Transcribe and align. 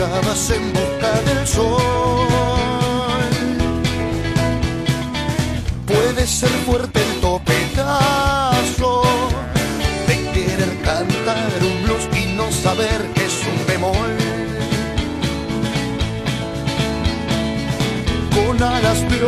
En 0.00 0.72
busca 0.72 1.20
del 1.26 1.44
sol. 1.44 1.82
Puede 5.86 6.24
ser 6.24 6.50
fuerte 6.66 7.00
el 7.02 7.20
topetazo 7.20 9.02
de 10.06 10.30
querer 10.32 10.82
cantar 10.82 11.50
un 11.62 11.82
blues 11.82 12.08
y 12.16 12.32
no 12.36 12.52
saber 12.52 13.12
que 13.14 13.24
es 13.24 13.42
un 13.44 13.66
bemol. 13.66 14.16
Con 18.36 18.62
alas 18.62 19.00
de 19.10 19.24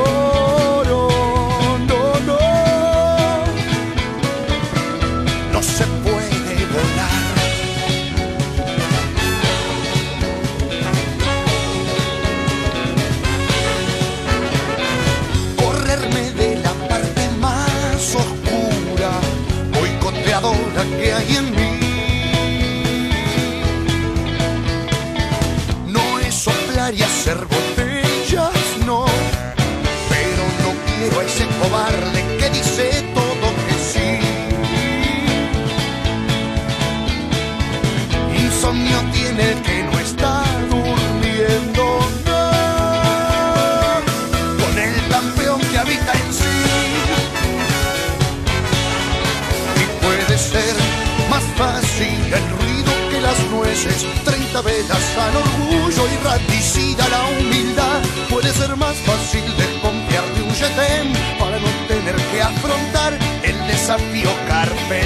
nueces, 53.84 54.06
30 54.24 54.62
velas 54.62 55.16
al 55.18 55.36
orgullo 55.36 56.08
y 56.12 56.24
raticida 56.24 57.08
la 57.08 57.24
humildad. 57.38 58.02
Puede 58.28 58.52
ser 58.52 58.76
más 58.76 58.96
fácil 58.98 59.42
desconfiar 59.56 60.24
de 60.34 60.42
un 60.42 60.50
yetem 60.50 61.12
para 61.38 61.58
no 61.58 61.68
tener 61.88 62.16
que 62.16 62.42
afrontar 62.42 63.18
el 63.42 63.66
desafío 63.66 64.30
carpe. 64.48 65.00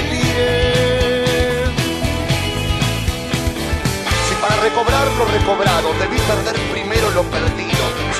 Si 4.27 4.35
para 4.41 4.61
recobrar 4.61 5.07
lo 5.17 5.25
recobrado 5.25 5.93
debí 5.99 6.17
perder 6.17 6.55
primero 6.71 7.11
lo 7.11 7.23
perdido. 7.23 7.74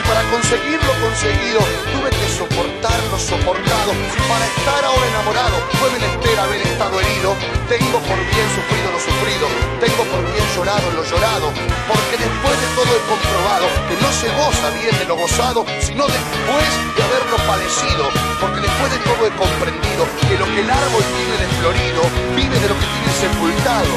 Para 0.07 0.21
conseguir 0.29 0.79
lo 0.85 0.93
conseguido 1.01 1.59
tuve 1.89 2.09
que 2.13 2.27
soportar 2.29 2.99
lo 3.09 3.17
soportado. 3.17 3.91
Para 4.29 4.45
estar 4.45 4.85
ahora 4.85 5.05
enamorado 5.07 5.57
fue 5.81 5.89
menester 5.91 6.39
haber 6.39 6.61
estado 6.61 6.99
herido. 7.01 7.33
Tengo 7.67 7.97
por 8.05 8.17
bien 8.17 8.47
sufrido 8.53 8.87
lo 8.93 8.99
sufrido. 9.01 9.45
Tengo 9.81 10.03
por 10.05 10.21
bien 10.29 10.45
llorado 10.55 10.85
lo 10.93 11.03
llorado. 11.03 11.49
Porque 11.89 12.15
después 12.21 12.55
de 12.61 12.67
todo 12.77 12.89
he 12.93 13.01
comprobado 13.09 13.65
que 13.89 13.95
no 13.97 14.09
se 14.13 14.29
goza 14.37 14.69
bien 14.77 14.93
de 14.93 15.05
lo 15.05 15.15
gozado, 15.17 15.65
sino 15.81 16.05
después 16.05 16.69
de 16.93 17.01
haberlo 17.01 17.37
padecido. 17.49 18.05
Porque 18.39 18.61
después 18.61 18.89
de 18.93 18.99
todo 19.09 19.21
he 19.25 19.33
comprendido 19.33 20.05
que 20.29 20.37
lo 20.37 20.45
que 20.45 20.61
el 20.61 20.69
árbol 20.69 21.03
tiene 21.17 21.35
de 21.41 21.47
florido 21.57 22.01
vive 22.37 22.57
de 22.61 22.67
lo 22.69 22.77
que 22.77 22.87
tiene 22.93 23.11
sepultado. 23.17 23.93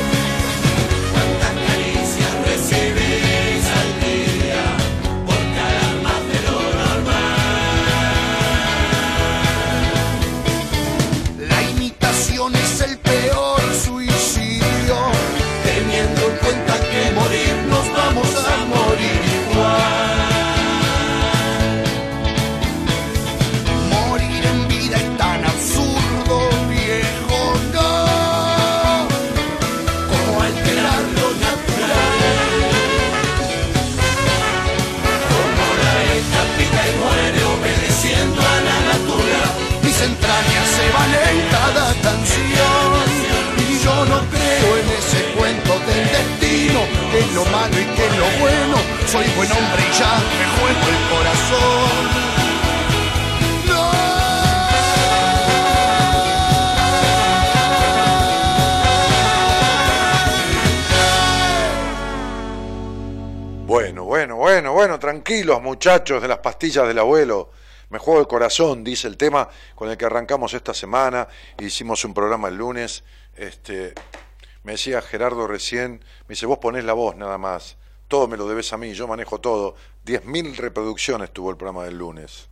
La 2.48 3.07
Buen 49.18 49.50
hombre 49.50 49.82
y 49.82 49.98
ya 49.98 50.16
me 50.38 50.46
juego 50.46 50.88
el 50.88 51.10
corazón. 51.10 52.28
Bueno, 63.66 64.04
bueno, 64.04 64.36
bueno, 64.36 64.72
bueno, 64.72 64.98
tranquilos 65.00 65.60
muchachos 65.62 66.22
de 66.22 66.28
las 66.28 66.38
pastillas 66.38 66.86
del 66.86 67.00
abuelo. 67.00 67.50
Me 67.90 67.98
juego 67.98 68.20
el 68.20 68.28
corazón, 68.28 68.84
dice 68.84 69.08
el 69.08 69.16
tema 69.16 69.48
con 69.74 69.90
el 69.90 69.96
que 69.96 70.04
arrancamos 70.04 70.54
esta 70.54 70.72
semana. 70.72 71.26
Hicimos 71.58 72.04
un 72.04 72.14
programa 72.14 72.46
el 72.46 72.54
lunes. 72.54 73.02
Este, 73.34 73.94
me 74.62 74.72
decía 74.72 75.02
Gerardo 75.02 75.48
recién, 75.48 76.04
me 76.28 76.34
dice, 76.34 76.46
vos 76.46 76.58
ponés 76.58 76.84
la 76.84 76.92
voz 76.92 77.16
nada 77.16 77.36
más. 77.36 77.78
Todo 78.08 78.26
me 78.26 78.36
lo 78.36 78.48
debes 78.48 78.72
a 78.72 78.78
mí, 78.78 78.92
yo 78.94 79.06
manejo 79.06 79.38
todo. 79.40 79.76
10.000 80.06 80.56
reproducciones 80.56 81.30
tuvo 81.30 81.50
el 81.50 81.56
programa 81.56 81.84
del 81.84 81.98
lunes. 81.98 82.48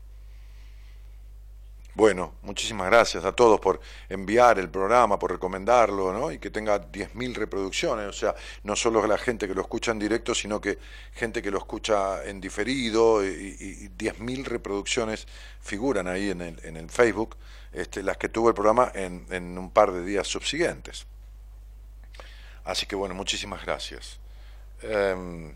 Bueno, 1.94 2.34
muchísimas 2.42 2.88
gracias 2.90 3.24
a 3.24 3.32
todos 3.32 3.58
por 3.58 3.80
enviar 4.10 4.58
el 4.58 4.68
programa, 4.68 5.18
por 5.18 5.30
recomendarlo, 5.32 6.12
¿no? 6.12 6.30
Y 6.30 6.38
que 6.38 6.50
tenga 6.50 6.78
10.000 6.78 7.34
reproducciones, 7.34 8.06
o 8.06 8.12
sea, 8.12 8.34
no 8.64 8.76
solo 8.76 9.06
la 9.06 9.16
gente 9.16 9.48
que 9.48 9.54
lo 9.54 9.62
escucha 9.62 9.92
en 9.92 9.98
directo, 9.98 10.34
sino 10.34 10.60
que 10.60 10.78
gente 11.14 11.40
que 11.40 11.50
lo 11.50 11.56
escucha 11.56 12.22
en 12.26 12.38
diferido, 12.38 13.24
y, 13.24 13.28
y- 13.58 13.84
y 13.86 13.88
10.000 13.88 14.44
reproducciones 14.44 15.26
figuran 15.62 16.06
ahí 16.06 16.28
en 16.28 16.42
el, 16.42 16.60
en 16.64 16.76
el 16.76 16.90
Facebook, 16.90 17.34
este, 17.72 18.02
las 18.02 18.18
que 18.18 18.28
tuvo 18.28 18.48
el 18.50 18.54
programa 18.54 18.92
en 18.94 19.56
un 19.56 19.70
par 19.70 19.90
de 19.90 20.04
días 20.04 20.26
subsiguientes. 20.26 21.06
Así 22.64 22.84
que 22.84 22.94
bueno, 22.94 23.14
muchísimas 23.14 23.64
gracias. 23.64 24.18
Em, 24.82 25.54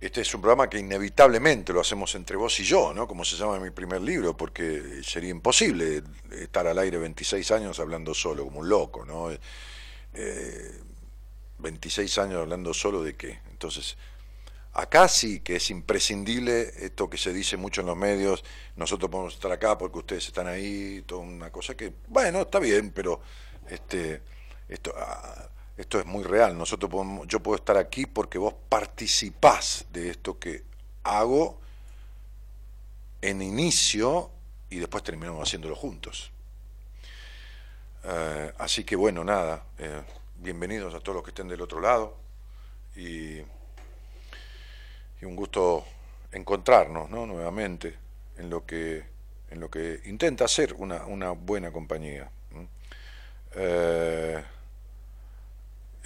este 0.00 0.20
es 0.20 0.32
un 0.32 0.40
programa 0.40 0.70
que 0.70 0.78
inevitablemente 0.78 1.72
lo 1.72 1.80
hacemos 1.80 2.14
entre 2.14 2.36
vos 2.36 2.58
y 2.60 2.64
yo, 2.64 2.94
¿no? 2.94 3.08
Como 3.08 3.24
se 3.24 3.36
llama 3.36 3.56
en 3.56 3.62
mi 3.62 3.70
primer 3.70 4.00
libro, 4.00 4.36
porque 4.36 5.02
sería 5.02 5.30
imposible 5.30 6.04
estar 6.30 6.68
al 6.68 6.78
aire 6.78 6.98
26 6.98 7.50
años 7.50 7.80
hablando 7.80 8.14
solo, 8.14 8.44
como 8.44 8.60
un 8.60 8.68
loco, 8.68 9.04
¿no? 9.04 9.30
26 11.58 12.16
eh, 12.16 12.20
años 12.20 12.40
hablando 12.42 12.72
solo 12.72 13.02
de 13.02 13.16
qué. 13.16 13.40
Entonces, 13.50 13.96
acá 14.72 15.08
sí 15.08 15.40
que 15.40 15.56
es 15.56 15.68
imprescindible 15.70 16.72
esto 16.78 17.10
que 17.10 17.18
se 17.18 17.32
dice 17.32 17.56
mucho 17.56 17.80
en 17.80 17.88
los 17.88 17.96
medios, 17.96 18.44
nosotros 18.76 19.10
podemos 19.10 19.34
estar 19.34 19.50
acá 19.50 19.76
porque 19.76 19.98
ustedes 19.98 20.28
están 20.28 20.46
ahí, 20.46 21.02
toda 21.06 21.22
una 21.22 21.50
cosa 21.50 21.76
que, 21.76 21.92
bueno, 22.06 22.42
está 22.42 22.60
bien, 22.60 22.92
pero 22.92 23.20
este, 23.68 24.22
esto... 24.68 24.94
Ah, 24.96 25.48
esto 25.78 26.00
es 26.00 26.06
muy 26.06 26.24
real. 26.24 26.58
Nosotros 26.58 26.90
yo 27.26 27.40
puedo 27.40 27.56
estar 27.56 27.76
aquí 27.76 28.04
porque 28.04 28.36
vos 28.36 28.52
participás 28.68 29.86
de 29.92 30.10
esto 30.10 30.38
que 30.38 30.64
hago 31.04 31.60
en 33.22 33.40
inicio 33.40 34.30
y 34.70 34.80
después 34.80 35.04
terminamos 35.04 35.48
haciéndolo 35.48 35.76
juntos. 35.76 36.32
Eh, 38.04 38.52
así 38.58 38.82
que 38.84 38.96
bueno, 38.96 39.22
nada, 39.22 39.64
eh, 39.78 40.02
bienvenidos 40.36 40.94
a 40.94 41.00
todos 41.00 41.14
los 41.16 41.24
que 41.24 41.30
estén 41.30 41.48
del 41.48 41.60
otro 41.60 41.80
lado 41.80 42.16
y, 42.96 43.38
un 45.20 45.34
gusto 45.34 45.84
encontrarnos 46.30 47.10
¿no? 47.10 47.26
nuevamente 47.26 47.94
en 48.36 48.48
lo 48.48 48.64
que 48.64 49.04
en 49.50 49.60
lo 49.60 49.70
que 49.70 50.00
intenta 50.04 50.46
ser 50.46 50.74
una, 50.74 51.04
una 51.06 51.30
buena 51.30 51.72
compañía. 51.72 52.30
Eh, 53.54 54.42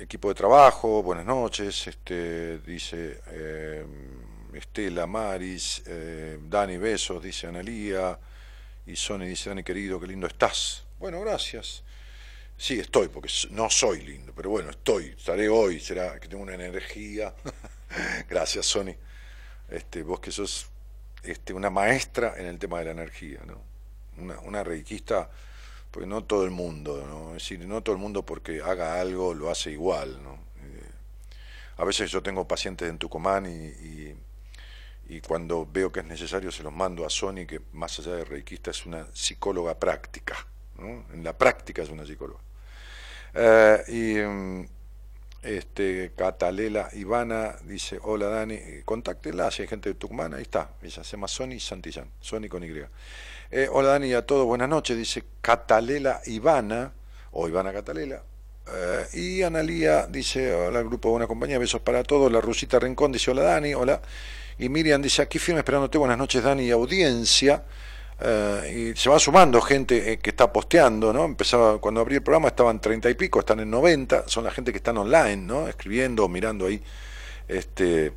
equipo 0.03 0.29
de 0.29 0.35
trabajo, 0.35 1.03
buenas 1.03 1.25
noches, 1.25 1.87
este, 1.87 2.59
dice 2.59 3.21
eh, 3.29 3.87
Estela, 4.53 5.07
Maris, 5.07 5.83
eh, 5.87 6.39
Dani, 6.43 6.77
besos, 6.77 7.23
dice 7.23 7.47
Analía, 7.47 8.19
y 8.85 8.97
Sony 8.97 9.21
dice, 9.21 9.51
Dani 9.51 9.63
querido, 9.63 10.01
qué 10.01 10.09
lindo 10.09 10.27
estás. 10.27 10.85
Bueno, 10.99 11.21
gracias. 11.21 11.85
Sí, 12.57 12.81
estoy, 12.81 13.09
porque 13.09 13.31
no 13.51 13.71
soy 13.71 14.03
lindo, 14.03 14.33
pero 14.35 14.51
bueno, 14.51 14.71
estoy, 14.71 15.15
estaré 15.17 15.49
hoy, 15.49 15.79
será 15.79 16.19
que 16.19 16.27
tengo 16.27 16.43
una 16.43 16.55
energía. 16.55 17.33
gracias, 18.29 18.67
Sony. 18.67 18.95
Este, 19.69 20.03
vos 20.03 20.19
que 20.19 20.33
sos 20.33 20.67
este, 21.23 21.53
una 21.53 21.71
maestra 21.71 22.35
en 22.37 22.47
el 22.47 22.59
tema 22.59 22.81
de 22.81 22.87
la 22.87 22.91
energía, 22.91 23.41
¿no? 23.47 23.63
Una, 24.19 24.39
una 24.41 24.65
porque 25.93 26.07
no 26.07 26.25
todo 26.25 26.45
el 26.45 26.51
mundo, 26.51 27.05
¿no? 27.07 27.29
es 27.37 27.43
decir, 27.43 27.65
no 27.67 27.83
todo 27.83 27.95
el 27.95 28.01
mundo 28.01 28.25
porque 28.25 28.63
haga 28.63 28.99
algo 28.99 29.35
lo 29.35 29.51
hace 29.51 29.71
igual. 29.71 30.21
¿no? 30.23 30.33
Eh, 30.65 30.91
a 31.77 31.85
veces 31.85 32.11
yo 32.11 32.23
tengo 32.23 32.49
pacientes 32.49 32.89
en 32.89 32.99
Tucumán 32.99 33.47
y, 33.47 34.17
y, 35.09 35.21
cuando 35.29 35.69
veo 35.71 35.93
que 35.93 36.01
es 36.01 36.07
necesario 36.07 36.51
se 36.51 36.63
los 36.63 36.73
mando 36.73 37.05
a 37.05 37.11
Sony, 37.11 37.45
que 37.47 37.61
más 37.75 37.99
allá 37.99 38.17
de 38.17 38.25
reikista 38.25 38.71
es 38.71 38.87
una 38.87 39.07
psicóloga 39.13 39.79
práctica, 39.79 40.47
¿no? 40.79 41.05
en 41.13 41.23
la 41.23 41.37
práctica 41.37 41.83
es 41.83 41.91
una 41.91 42.07
psicóloga. 42.07 42.41
Eh, 43.35 43.83
y 43.89 44.27
mm, 44.27 44.67
este, 45.43 46.13
Catalela 46.17 46.89
Ivana 46.95 47.57
dice, 47.65 47.99
hola 48.01 48.29
Dani, 48.29 48.59
contáctela, 48.87 49.51
si 49.51 49.61
hay 49.61 49.69
gente 49.69 49.91
de 49.91 49.97
Tucumán, 49.97 50.33
ahí 50.33 50.43
está, 50.43 50.71
ella 50.81 51.05
se 51.05 51.17
llama 51.17 51.29
Sony 51.29 51.61
Santillán, 51.61 52.09
Sony 52.19 52.49
con 52.49 52.65
Y. 52.65 52.71
Eh, 53.55 53.69
hola 53.71 53.91
Dani 53.91 54.15
a 54.15 54.25
todos, 54.25 54.47
buenas 54.47 54.67
noches, 54.67 54.97
dice 54.97 55.25
Catalela 55.43 56.23
Ivana, 56.25 56.91
o 57.33 57.47
Ivana 57.47 57.71
Catalela. 57.71 58.23
Eh, 58.67 59.07
y 59.13 59.43
Analía 59.43 60.07
dice, 60.07 60.55
hola 60.55 60.81
grupo 60.81 61.11
Buena 61.11 61.27
Compañía, 61.27 61.59
besos 61.59 61.83
para 61.83 62.03
todos. 62.03 62.33
La 62.33 62.41
Rusita 62.41 62.79
Rincón 62.79 63.13
dice, 63.13 63.31
hola 63.31 63.43
Dani, 63.43 63.75
hola. 63.75 64.01
Y 64.59 64.71
Miriam 64.71 65.03
dice, 65.03 65.21
aquí 65.21 65.39
firme 65.39 65.59
esperándote, 65.59 65.99
buenas 65.99 66.17
noches 66.17 66.43
Dani, 66.43 66.71
audiencia. 66.71 67.63
Eh, 68.23 68.93
y 68.95 68.99
se 68.99 69.11
va 69.11 69.19
sumando 69.19 69.61
gente 69.61 70.19
que 70.19 70.31
está 70.31 70.51
posteando, 70.51 71.13
¿no? 71.13 71.27
Empezaba, 71.27 71.79
cuando 71.79 72.01
abrí 72.01 72.15
el 72.15 72.23
programa 72.23 72.49
estaban 72.49 72.81
treinta 72.81 73.11
y 73.11 73.15
pico, 73.15 73.41
están 73.41 73.61
en 73.61 73.71
90, 73.71 74.31
son 74.31 74.45
la 74.45 74.51
gente 74.51 74.73
que 74.73 74.79
están 74.79 74.97
online, 74.97 75.37
¿no? 75.37 75.69
Escribiendo, 75.69 76.27
mirando 76.27 76.65
ahí, 76.65 76.83
este, 77.49 78.15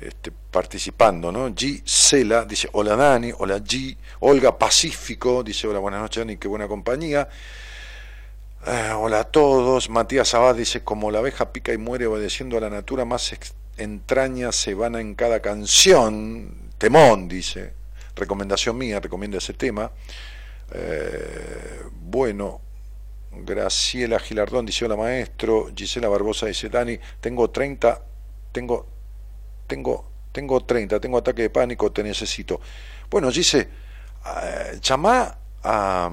este, 0.00 0.30
participando, 0.30 1.32
¿no? 1.32 1.48
G. 1.50 1.82
Cela 1.84 2.44
dice, 2.44 2.68
hola 2.72 2.96
Dani, 2.96 3.32
hola 3.38 3.58
G. 3.58 3.96
Olga 4.20 4.56
Pacífico 4.56 5.42
dice, 5.42 5.66
hola, 5.66 5.78
buenas 5.80 6.00
noches 6.00 6.20
Dani, 6.20 6.36
qué 6.36 6.48
buena 6.48 6.68
compañía. 6.68 7.28
Eh, 8.66 8.92
hola 8.96 9.20
a 9.20 9.24
todos. 9.24 9.90
Matías 9.90 10.34
Abad 10.34 10.54
dice, 10.54 10.82
como 10.84 11.10
la 11.10 11.18
abeja 11.18 11.52
pica 11.52 11.72
y 11.72 11.78
muere 11.78 12.06
obedeciendo 12.06 12.56
a 12.58 12.60
la 12.60 12.70
natura, 12.70 13.04
más 13.04 13.34
entrañas 13.76 14.56
se 14.56 14.74
van 14.74 14.96
en 14.96 15.14
cada 15.14 15.40
canción. 15.40 16.54
Temón, 16.78 17.28
dice. 17.28 17.72
Recomendación 18.14 18.76
mía, 18.76 19.00
recomienda 19.00 19.38
ese 19.38 19.54
tema. 19.54 19.90
Eh, 20.72 21.82
bueno, 21.92 22.60
Graciela 23.32 24.18
Gilardón 24.18 24.66
dice, 24.66 24.84
hola 24.84 24.96
maestro. 24.96 25.70
Gisela 25.74 26.08
Barbosa 26.08 26.46
dice, 26.46 26.68
Dani, 26.68 26.98
tengo 27.20 27.50
30, 27.50 28.02
tengo 28.52 28.97
tengo, 29.68 30.10
tengo 30.32 30.64
30, 30.64 30.98
tengo 30.98 31.18
ataque 31.18 31.42
de 31.42 31.50
pánico, 31.50 31.92
te 31.92 32.02
necesito. 32.02 32.60
Bueno, 33.08 33.30
dice, 33.30 33.68
uh, 34.24 34.80
llamá 34.80 35.38
a, 35.62 36.10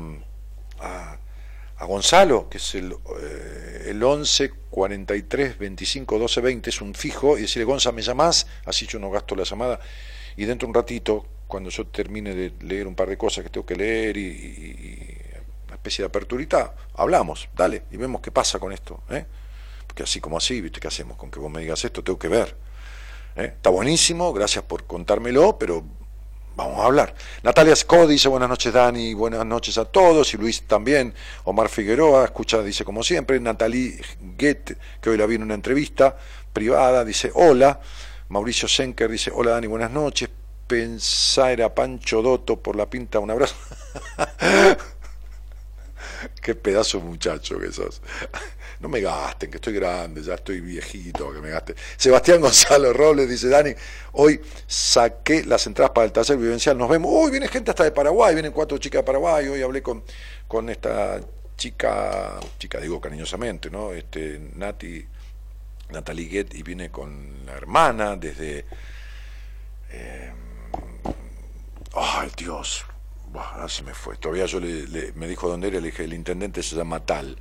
a, 0.79 1.85
Gonzalo, 1.85 2.49
que 2.49 2.57
es 2.57 2.75
el, 2.75 2.95
eh, 3.21 3.87
el 3.89 4.03
11 4.03 4.51
43 4.69 5.57
25 5.57 6.19
12 6.19 6.41
20, 6.41 6.69
es 6.69 6.81
un 6.81 6.93
fijo, 6.95 7.37
y 7.37 7.41
decirle, 7.41 7.65
Gonzalo, 7.65 7.95
¿me 7.95 8.01
llamás? 8.01 8.47
Así 8.65 8.87
yo 8.87 8.99
no 8.99 9.11
gasto 9.11 9.35
la 9.35 9.43
llamada. 9.43 9.79
Y 10.35 10.45
dentro 10.45 10.65
de 10.67 10.69
un 10.71 10.75
ratito, 10.75 11.25
cuando 11.47 11.69
yo 11.69 11.85
termine 11.87 12.33
de 12.33 12.53
leer 12.61 12.87
un 12.87 12.95
par 12.95 13.07
de 13.07 13.17
cosas 13.17 13.43
que 13.43 13.49
tengo 13.49 13.65
que 13.65 13.75
leer 13.75 14.17
y, 14.17 15.17
una 15.67 15.75
especie 15.75 16.03
de 16.03 16.07
aperturita, 16.07 16.73
hablamos, 16.95 17.49
dale, 17.55 17.83
y 17.91 17.97
vemos 17.97 18.21
qué 18.21 18.31
pasa 18.31 18.59
con 18.59 18.71
esto. 18.71 19.03
¿eh? 19.09 19.25
Porque 19.85 20.03
así 20.03 20.19
como 20.19 20.37
así, 20.37 20.61
¿viste 20.61 20.79
qué 20.79 20.87
hacemos? 20.87 21.17
Con 21.17 21.29
que 21.29 21.39
vos 21.39 21.51
me 21.51 21.61
digas 21.61 21.85
esto, 21.85 22.03
tengo 22.03 22.17
que 22.17 22.27
ver. 22.27 22.64
¿Eh? 23.35 23.53
Está 23.55 23.69
buenísimo, 23.69 24.33
gracias 24.33 24.63
por 24.63 24.85
contármelo, 24.85 25.57
pero 25.57 25.83
vamos 26.55 26.79
a 26.79 26.85
hablar. 26.85 27.13
Natalia 27.43 27.75
Scott 27.75 28.09
dice 28.09 28.29
buenas 28.29 28.49
noches 28.49 28.73
Dani, 28.73 29.13
buenas 29.13 29.45
noches 29.45 29.77
a 29.77 29.85
todos, 29.85 30.33
y 30.33 30.37
Luis 30.37 30.63
también. 30.63 31.13
Omar 31.43 31.69
Figueroa, 31.69 32.25
escucha, 32.25 32.61
dice 32.61 32.83
como 32.85 33.03
siempre. 33.03 33.39
Natalie 33.39 33.99
Get, 34.37 34.77
que 35.01 35.09
hoy 35.09 35.17
la 35.17 35.25
vi 35.25 35.35
en 35.35 35.43
una 35.43 35.53
entrevista 35.53 36.17
privada, 36.53 37.03
dice 37.03 37.31
hola. 37.33 37.79
Mauricio 38.29 38.67
Senker 38.67 39.09
dice 39.09 39.31
hola 39.33 39.51
Dani, 39.51 39.67
buenas 39.67 39.91
noches. 39.91 40.29
Pensar 40.67 41.61
a 41.61 41.75
Pancho 41.75 42.23
Doto 42.23 42.59
por 42.59 42.75
la 42.75 42.89
pinta, 42.89 43.19
un 43.19 43.29
abrazo. 43.29 43.55
Qué 46.41 46.55
pedazo 46.55 46.99
muchacho 47.01 47.59
que 47.59 47.71
sos 47.71 48.01
no 48.79 48.89
me 48.89 49.01
gasten, 49.01 49.49
que 49.49 49.57
estoy 49.57 49.73
grande, 49.73 50.21
ya 50.21 50.35
estoy 50.35 50.59
viejito, 50.59 51.31
que 51.33 51.39
me 51.39 51.49
gasten. 51.49 51.75
Sebastián 51.97 52.41
Gonzalo 52.41 52.93
Robles 52.93 53.29
dice, 53.29 53.49
Dani, 53.49 53.73
hoy 54.13 54.41
saqué 54.67 55.43
las 55.45 55.65
entradas 55.67 55.91
para 55.91 56.05
el 56.05 56.11
taller 56.11 56.37
vivencial, 56.37 56.77
nos 56.77 56.89
vemos, 56.89 57.11
uy, 57.13 57.31
viene 57.31 57.47
gente 57.47 57.71
hasta 57.71 57.83
de 57.83 57.91
Paraguay, 57.91 58.33
vienen 58.33 58.51
cuatro 58.51 58.77
chicas 58.77 58.99
de 58.99 59.03
Paraguay, 59.03 59.47
hoy 59.47 59.61
hablé 59.61 59.81
con, 59.81 60.03
con 60.47 60.69
esta 60.69 61.21
chica, 61.57 62.39
chica 62.59 62.79
digo 62.79 62.99
cariñosamente, 62.99 63.69
¿no? 63.69 63.93
Este, 63.93 64.39
Nati, 64.55 65.05
Natalie 65.89 66.27
Guet, 66.27 66.55
y 66.55 66.63
viene 66.63 66.89
con 66.91 67.45
la 67.45 67.53
hermana 67.53 68.15
desde... 68.15 68.65
Eh, 69.91 70.33
¡Ay, 71.93 72.29
Dios! 72.35 72.85
Buah, 73.35 73.67
se 73.67 73.83
me 73.83 73.93
fue. 73.93 74.15
Todavía 74.15 74.45
yo 74.45 74.59
le, 74.59 75.11
me 75.15 75.27
dijo 75.27 75.49
dónde 75.49 75.67
era, 75.67 75.79
le 75.79 75.87
dije, 75.87 76.05
el 76.05 76.13
intendente 76.13 76.63
se 76.63 76.75
llama 76.75 77.05
tal 77.05 77.37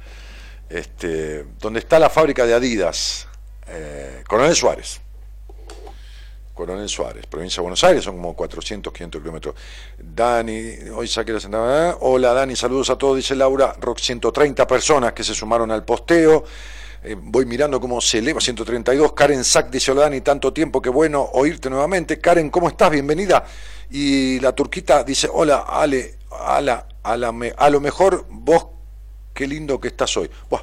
este, 0.69 1.45
donde 1.61 1.79
está 1.79 1.99
la 1.99 2.11
fábrica 2.11 2.47
de 2.47 2.55
Adidas, 2.55 3.29
eh, 3.69 4.25
Coronel 4.27 4.55
Suárez. 4.55 5.01
Coronel 6.53 6.89
Suárez, 6.89 7.27
provincia 7.27 7.57
de 7.57 7.63
Buenos 7.63 7.83
Aires, 7.83 8.05
son 8.05 8.15
como 8.17 8.35
400, 8.35 8.93
500 8.93 9.21
kilómetros. 9.21 9.55
Dani, 9.99 10.89
hoy 10.95 11.09
saqué 11.09 11.33
la 11.33 11.41
sentada. 11.41 11.97
Hola 12.01 12.33
Dani, 12.33 12.55
saludos 12.55 12.91
a 12.91 12.97
todos, 12.97 13.17
dice 13.17 13.35
Laura. 13.35 13.75
Rock 13.81 13.99
130 13.99 14.65
personas 14.67 15.13
que 15.13 15.25
se 15.25 15.35
sumaron 15.35 15.73
al 15.73 15.85
posteo. 15.85 16.45
Eh, 17.03 17.17
voy 17.21 17.45
mirando 17.45 17.81
cómo 17.81 18.01
se 18.01 18.19
eleva 18.19 18.41
132. 18.41 19.13
Karen 19.15 19.43
Sack 19.43 19.69
dice: 19.69 19.91
Hola 19.91 20.03
Dani, 20.03 20.21
tanto 20.21 20.53
tiempo, 20.53 20.81
que 20.81 20.91
bueno 20.91 21.29
oírte 21.33 21.69
nuevamente. 21.69 22.21
Karen, 22.21 22.51
¿cómo 22.51 22.69
estás? 22.69 22.91
Bienvenida. 22.91 23.45
Y 23.91 24.41
la 24.41 24.53
turquita 24.53 25.05
dice: 25.05 25.29
Hola, 25.33 25.65
Ale, 25.69 26.19
ala, 26.31 26.87
ala, 27.03 27.35
a 27.57 27.71
lo 27.71 27.81
mejor 27.81 28.27
vos 28.29 28.67
qué 29.33 29.47
lindo 29.47 29.81
que 29.81 29.89
estás 29.89 30.17
hoy. 30.17 30.31
Buah, 30.49 30.63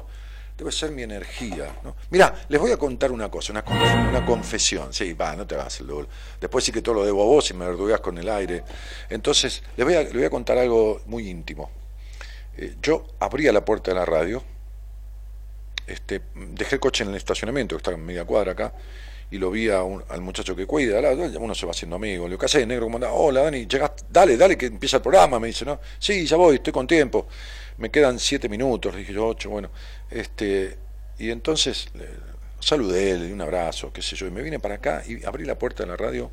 debe 0.56 0.72
ser 0.72 0.90
mi 0.90 1.02
energía. 1.02 1.76
¿no? 1.84 1.94
Mirá, 2.10 2.34
les 2.48 2.60
voy 2.60 2.72
a 2.72 2.76
contar 2.76 3.12
una 3.12 3.30
cosa, 3.30 3.52
una, 3.52 4.24
confesión. 4.24 4.92
Sí, 4.92 5.12
va, 5.12 5.36
no 5.36 5.46
te 5.46 5.54
hagas 5.54 5.80
el 5.80 5.86
doble. 5.86 6.08
Después 6.40 6.64
sí 6.64 6.72
que 6.72 6.82
todo 6.82 6.96
lo 6.96 7.04
debo 7.04 7.22
a 7.22 7.26
vos 7.26 7.50
y 7.50 7.54
me 7.54 7.66
verdugas 7.66 8.00
con 8.00 8.18
el 8.18 8.28
aire. 8.28 8.64
Entonces, 9.10 9.62
les 9.76 9.86
voy 9.86 9.94
a, 9.94 10.02
les 10.02 10.12
voy 10.12 10.24
a 10.24 10.30
contar 10.30 10.58
algo 10.58 11.02
muy 11.06 11.28
íntimo. 11.28 11.70
Eh, 12.56 12.76
yo 12.82 13.06
abría 13.18 13.52
la 13.52 13.64
puerta 13.64 13.90
de 13.90 13.96
la 13.96 14.04
radio, 14.04 14.42
este, 15.86 16.22
dejé 16.34 16.76
el 16.76 16.80
coche 16.80 17.04
en 17.04 17.10
el 17.10 17.16
estacionamiento, 17.16 17.76
que 17.76 17.78
está 17.78 17.92
en 17.92 18.04
media 18.04 18.24
cuadra 18.24 18.52
acá, 18.52 18.72
y 19.32 19.38
lo 19.38 19.50
vi 19.50 19.70
al 19.70 20.20
muchacho 20.20 20.54
que 20.54 20.66
cuida, 20.66 21.00
uno 21.40 21.54
se 21.54 21.64
va 21.64 21.72
haciendo 21.72 21.96
amigo, 21.96 22.24
le 22.24 22.32
digo, 22.32 22.38
¿qué 22.38 22.44
haces, 22.44 22.66
negro? 22.66 22.84
¿Cómo 22.90 22.98
Hola, 22.98 23.40
Dani, 23.44 23.66
llegaste, 23.66 24.04
dale, 24.10 24.36
dale, 24.36 24.58
que 24.58 24.66
empieza 24.66 24.98
el 24.98 25.02
programa, 25.02 25.40
me 25.40 25.46
dice, 25.46 25.64
¿no? 25.64 25.80
Sí, 25.98 26.26
ya 26.26 26.36
voy, 26.36 26.56
estoy 26.56 26.70
con 26.70 26.86
tiempo, 26.86 27.26
me 27.78 27.90
quedan 27.90 28.18
siete 28.18 28.46
minutos, 28.50 28.92
le 28.92 29.00
dije 29.00 29.14
yo, 29.14 29.26
ocho, 29.28 29.48
bueno, 29.48 29.70
este, 30.10 30.76
y 31.18 31.30
entonces 31.30 31.88
saludé, 32.60 33.18
le 33.18 33.26
di 33.28 33.32
un 33.32 33.40
abrazo, 33.40 33.90
qué 33.90 34.02
sé 34.02 34.16
yo, 34.16 34.26
y 34.26 34.30
me 34.30 34.42
vine 34.42 34.60
para 34.60 34.74
acá 34.74 35.02
y 35.08 35.24
abrí 35.24 35.46
la 35.46 35.58
puerta 35.58 35.82
de 35.84 35.88
la 35.88 35.96
radio, 35.96 36.30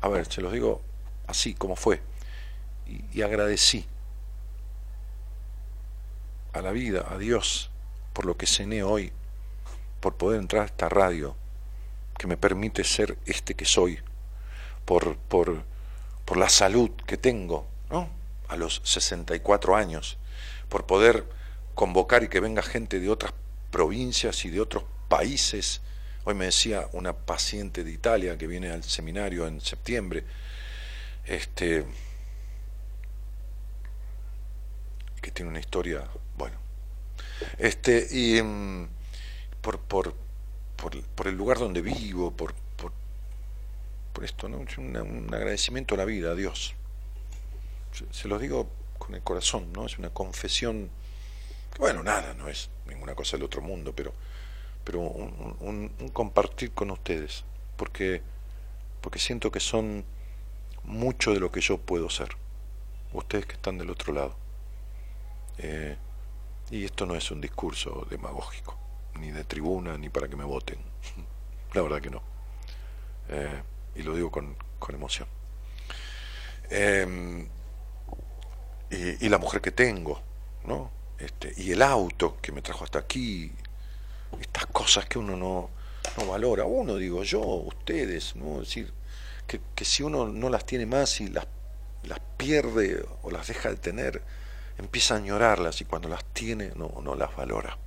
a 0.00 0.08
ver, 0.08 0.24
se 0.24 0.40
los 0.40 0.54
digo 0.54 0.80
así 1.26 1.52
como 1.52 1.76
fue, 1.76 2.00
y, 2.88 3.18
y 3.18 3.20
agradecí 3.20 3.84
a 6.54 6.62
la 6.62 6.72
vida, 6.72 7.06
a 7.10 7.18
Dios, 7.18 7.70
por 8.14 8.24
lo 8.24 8.38
que 8.38 8.46
cené 8.46 8.82
hoy, 8.82 9.12
por 10.00 10.14
poder 10.14 10.40
entrar 10.40 10.62
a 10.62 10.66
esta 10.66 10.88
radio 10.88 11.36
que 12.22 12.28
me 12.28 12.36
permite 12.36 12.84
ser 12.84 13.18
este 13.26 13.56
que 13.56 13.64
soy, 13.64 13.98
por, 14.84 15.16
por, 15.16 15.64
por 16.24 16.36
la 16.36 16.48
salud 16.48 16.92
que 17.04 17.16
tengo. 17.16 17.66
A 18.46 18.54
los 18.56 18.80
64 18.84 19.74
años, 19.74 20.18
por 20.68 20.86
poder 20.86 21.26
convocar 21.74 22.22
y 22.22 22.28
que 22.28 22.38
venga 22.38 22.62
gente 22.62 23.00
de 23.00 23.08
otras 23.08 23.32
provincias 23.72 24.44
y 24.44 24.50
de 24.50 24.60
otros 24.60 24.84
países. 25.08 25.80
Hoy 26.24 26.34
me 26.34 26.44
decía 26.44 26.86
una 26.92 27.12
paciente 27.12 27.82
de 27.82 27.90
Italia 27.90 28.38
que 28.38 28.46
viene 28.46 28.70
al 28.70 28.84
seminario 28.84 29.48
en 29.48 29.60
septiembre, 29.60 30.24
este, 31.24 31.84
que 35.20 35.30
tiene 35.32 35.50
una 35.50 35.60
historia, 35.60 36.06
bueno, 36.36 36.56
este, 37.58 38.06
y 38.12 38.40
mm, 38.40 38.88
por, 39.60 40.14
por, 40.82 41.00
por, 41.00 41.28
el 41.28 41.36
lugar 41.36 41.58
donde 41.58 41.80
vivo, 41.80 42.32
por, 42.32 42.54
por, 44.12 44.24
esto, 44.24 44.48
¿no? 44.48 44.58
Un, 44.58 44.96
un, 44.96 45.34
agradecimiento 45.34 45.94
a 45.94 45.98
la 45.98 46.04
vida, 46.04 46.32
a 46.32 46.34
Dios. 46.34 46.74
Se, 47.92 48.04
se 48.12 48.28
lo 48.28 48.38
digo 48.38 48.68
con 48.98 49.14
el 49.16 49.22
corazón, 49.22 49.72
¿no? 49.72 49.86
Es 49.86 49.98
una 49.98 50.10
confesión, 50.10 50.90
bueno, 51.78 52.02
nada, 52.04 52.34
no 52.34 52.48
es 52.48 52.70
ninguna 52.86 53.16
cosa 53.16 53.36
del 53.36 53.44
otro 53.44 53.62
mundo, 53.62 53.92
pero, 53.94 54.12
pero 54.84 55.00
un, 55.00 55.90
compartir 56.12 56.72
con 56.72 56.90
ustedes, 56.90 57.44
porque, 57.76 58.22
porque 59.00 59.18
siento 59.18 59.50
que 59.50 59.58
son 59.58 60.04
mucho 60.84 61.32
de 61.32 61.40
lo 61.40 61.50
que 61.50 61.60
yo 61.60 61.78
puedo 61.78 62.10
ser, 62.10 62.28
ustedes 63.12 63.46
que 63.46 63.54
están 63.54 63.78
del 63.78 63.90
otro 63.90 64.12
lado. 64.12 64.36
Eh, 65.58 65.96
y 66.70 66.84
esto 66.84 67.04
no 67.04 67.16
es 67.16 67.30
un 67.30 67.40
discurso 67.40 68.06
demagógico, 68.08 68.78
ni 69.18 69.30
de 69.30 69.44
tribuna, 69.44 69.96
ni 69.98 70.08
para 70.08 70.28
que 70.28 70.36
me 70.36 70.44
voten. 70.44 70.78
La 71.74 71.82
verdad 71.82 72.00
que 72.00 72.10
no. 72.10 72.22
Eh, 73.28 73.62
y 73.96 74.02
lo 74.02 74.14
digo 74.14 74.30
con, 74.30 74.56
con 74.78 74.94
emoción. 74.94 75.28
Eh, 76.70 77.46
y, 78.90 79.28
la 79.28 79.38
mujer 79.38 79.60
que 79.60 79.72
tengo, 79.72 80.20
¿no? 80.64 80.90
Este, 81.18 81.52
y 81.56 81.72
el 81.72 81.82
auto 81.82 82.36
que 82.42 82.52
me 82.52 82.62
trajo 82.62 82.84
hasta 82.84 82.98
aquí, 82.98 83.52
estas 84.40 84.66
cosas 84.66 85.06
que 85.06 85.18
uno 85.18 85.36
no, 85.36 85.70
no 86.18 86.26
valora, 86.26 86.64
uno 86.64 86.96
digo 86.96 87.22
yo, 87.22 87.40
ustedes, 87.40 88.36
¿no? 88.36 88.60
decir, 88.60 88.92
que, 89.46 89.60
que, 89.74 89.84
si 89.84 90.02
uno 90.02 90.28
no 90.28 90.50
las 90.50 90.66
tiene 90.66 90.84
más 90.84 91.20
y 91.20 91.28
las, 91.28 91.46
las 92.04 92.20
pierde 92.36 93.04
o 93.22 93.30
las 93.30 93.48
deja 93.48 93.70
de 93.70 93.76
tener, 93.76 94.22
empieza 94.78 95.14
a 95.14 95.18
añorarlas 95.18 95.80
y 95.80 95.84
cuando 95.84 96.08
las 96.08 96.24
tiene 96.24 96.72
no, 96.76 97.00
no 97.02 97.14
las 97.14 97.34
valora. 97.36 97.78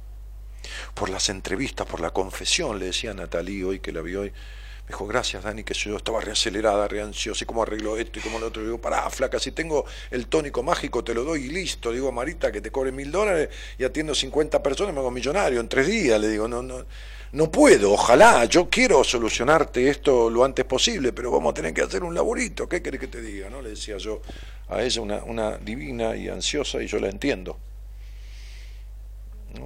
Por 0.94 1.10
las 1.10 1.30
entrevistas, 1.30 1.88
por 1.88 2.00
la 2.00 2.12
confesión, 2.12 2.80
le 2.80 2.88
decía 2.88 3.12
a 3.12 3.14
Natalie 3.14 3.64
hoy 3.64 3.80
que 3.80 3.92
la 3.92 4.02
vi 4.02 4.16
hoy, 4.16 4.30
me 4.30 4.90
dijo, 4.90 5.08
gracias 5.08 5.44
Dani, 5.44 5.64
que 5.64 5.74
yo 5.74 5.98
estaba 5.98 6.22
reacelerada, 6.22 6.88
reansiosa, 6.88 7.44
y 7.44 7.48
cómo 7.48 7.64
arreglo 7.64 7.98
esto 7.98 8.20
y 8.20 8.22
cómo 8.22 8.38
lo 8.38 8.48
otro. 8.48 8.64
digo, 8.64 8.80
pará, 8.80 9.10
flaca, 9.10 9.40
si 9.40 9.52
tengo 9.52 9.86
el 10.12 10.28
tónico 10.28 10.62
mágico 10.62 11.04
te 11.04 11.14
lo 11.16 11.24
doy 11.24 11.46
y 11.46 11.50
listo. 11.50 11.92
Digo, 11.92 12.12
Marita, 12.12 12.52
que 12.52 12.62
te 12.62 12.72
cobre 12.72 12.92
mil 12.92 13.12
dólares 13.12 13.50
y 13.80 13.84
atiendo 13.84 14.14
50 14.14 14.62
personas, 14.62 14.94
me 14.94 15.00
hago 15.00 15.10
millonario 15.10 15.60
en 15.60 15.68
tres 15.68 15.88
días. 15.88 16.22
Le 16.22 16.28
digo, 16.28 16.48
no, 16.48 16.62
no, 16.62 16.86
no 17.32 17.52
puedo, 17.52 17.92
ojalá, 17.92 18.46
yo 18.46 18.70
quiero 18.70 19.04
solucionarte 19.04 19.90
esto 19.90 20.30
lo 20.30 20.46
antes 20.46 20.66
posible, 20.66 21.12
pero 21.12 21.32
vamos 21.32 21.52
a 21.52 21.54
tener 21.56 21.74
que 21.74 21.82
hacer 21.82 22.04
un 22.04 22.14
laburito, 22.14 22.70
¿qué 22.70 22.82
querés 22.82 23.00
que 23.00 23.08
te 23.08 23.22
diga? 23.22 23.50
¿no? 23.50 23.62
Le 23.62 23.72
decía 23.72 23.98
yo 23.98 24.22
a 24.70 24.82
ella, 24.82 25.02
una, 25.02 25.24
una 25.24 25.58
divina 25.58 26.16
y 26.16 26.30
ansiosa, 26.30 26.82
y 26.82 26.88
yo 26.88 27.00
la 27.00 27.10
entiendo. 27.10 27.58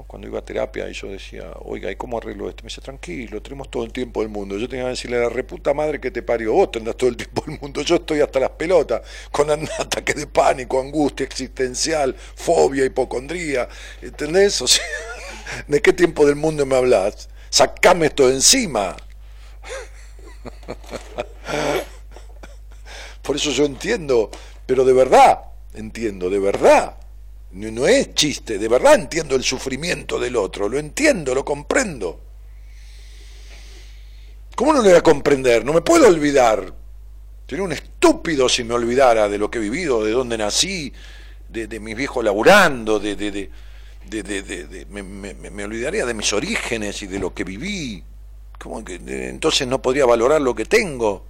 Cuando 0.07 0.27
iba 0.27 0.39
a 0.39 0.45
terapia 0.45 0.89
y 0.89 0.93
yo 0.93 1.07
decía, 1.07 1.51
oiga, 1.59 1.91
¿y 1.91 1.95
cómo 1.95 2.17
arreglo 2.17 2.49
esto? 2.49 2.63
Me 2.63 2.69
dice, 2.69 2.81
tranquilo, 2.81 3.41
tenemos 3.41 3.69
todo 3.69 3.83
el 3.83 3.91
tiempo 3.91 4.21
del 4.21 4.29
mundo. 4.29 4.57
Yo 4.57 4.69
tenía 4.69 4.85
que 4.85 4.91
decirle, 4.91 5.19
la 5.19 5.29
reputa 5.29 5.73
madre 5.73 5.99
que 5.99 6.11
te 6.11 6.21
parió, 6.21 6.53
vos 6.53 6.71
tendrás 6.71 6.95
todo 6.95 7.09
el 7.09 7.17
tiempo 7.17 7.43
del 7.45 7.59
mundo, 7.59 7.81
yo 7.81 7.95
estoy 7.95 8.21
hasta 8.21 8.39
las 8.39 8.51
pelotas, 8.51 9.01
con 9.31 9.49
ataques 9.51 10.15
de 10.15 10.27
pánico, 10.27 10.79
angustia 10.79 11.25
existencial, 11.25 12.15
fobia, 12.35 12.85
hipocondría, 12.85 13.67
¿entendés? 14.01 14.61
O 14.61 14.65
¿de 15.67 15.81
qué 15.81 15.93
tiempo 15.93 16.25
del 16.25 16.35
mundo 16.35 16.65
me 16.65 16.75
hablas? 16.75 17.29
Sacame 17.49 18.07
esto 18.07 18.27
de 18.27 18.35
encima. 18.35 18.95
Por 23.21 23.35
eso 23.35 23.51
yo 23.51 23.65
entiendo, 23.65 24.31
pero 24.65 24.85
de 24.85 24.93
verdad, 24.93 25.39
entiendo, 25.73 26.29
de 26.29 26.39
verdad 26.39 26.98
no, 27.51 27.87
es 27.87 28.13
chiste, 28.13 28.59
de 28.59 28.67
verdad 28.67 28.95
entiendo 28.95 29.35
el 29.35 29.43
sufrimiento 29.43 30.19
del 30.19 30.35
otro, 30.35 30.69
lo 30.69 30.77
entiendo, 30.77 31.33
lo 31.33 31.43
comprendo. 31.43 32.21
¿Cómo 34.55 34.73
no 34.73 34.79
lo 34.79 34.89
voy 34.89 34.97
a 34.97 35.01
comprender? 35.01 35.65
No 35.65 35.73
me 35.73 35.81
puedo 35.81 36.07
olvidar. 36.07 36.73
Sería 37.47 37.63
un 37.63 37.71
estúpido 37.71 38.47
si 38.47 38.63
me 38.63 38.75
olvidara 38.75 39.27
de 39.27 39.37
lo 39.37 39.49
que 39.49 39.57
he 39.57 39.61
vivido, 39.61 40.03
de 40.03 40.11
dónde 40.11 40.37
nací, 40.37 40.93
de, 41.47 41.65
de 41.65 41.79
mis 41.79 41.95
viejos 41.95 42.23
laburando, 42.23 42.99
de, 42.99 43.15
de, 43.15 43.31
de 43.31 43.49
me, 44.89 45.01
me, 45.01 45.63
olvidaría 45.63 46.05
de 46.05 46.13
mis 46.13 46.31
orígenes 46.33 47.01
y 47.01 47.07
de 47.07 47.19
lo 47.19 47.33
que 47.33 47.43
viví. 47.43 48.03
¿Cómo 48.59 48.83
que 48.83 48.95
entonces 48.95 49.67
no 49.67 49.81
podría 49.81 50.05
valorar 50.05 50.41
lo 50.41 50.53
que 50.53 50.65
tengo? 50.65 51.25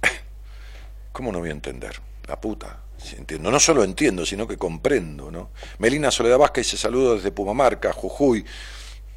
¿Cómo 1.12 1.30
no 1.30 1.38
voy 1.38 1.50
a 1.50 1.52
entender? 1.52 2.09
La 2.30 2.40
puta. 2.40 2.78
entiendo. 3.18 3.50
No 3.50 3.58
solo 3.58 3.82
entiendo, 3.82 4.24
sino 4.24 4.46
que 4.46 4.56
comprendo. 4.56 5.32
¿no? 5.32 5.50
Melina 5.78 6.12
Soledad 6.12 6.38
Vázquez 6.38 6.66
dice 6.66 6.76
saludos 6.76 7.16
desde 7.18 7.32
Pumamarca, 7.32 7.92
Jujuy. 7.92 8.44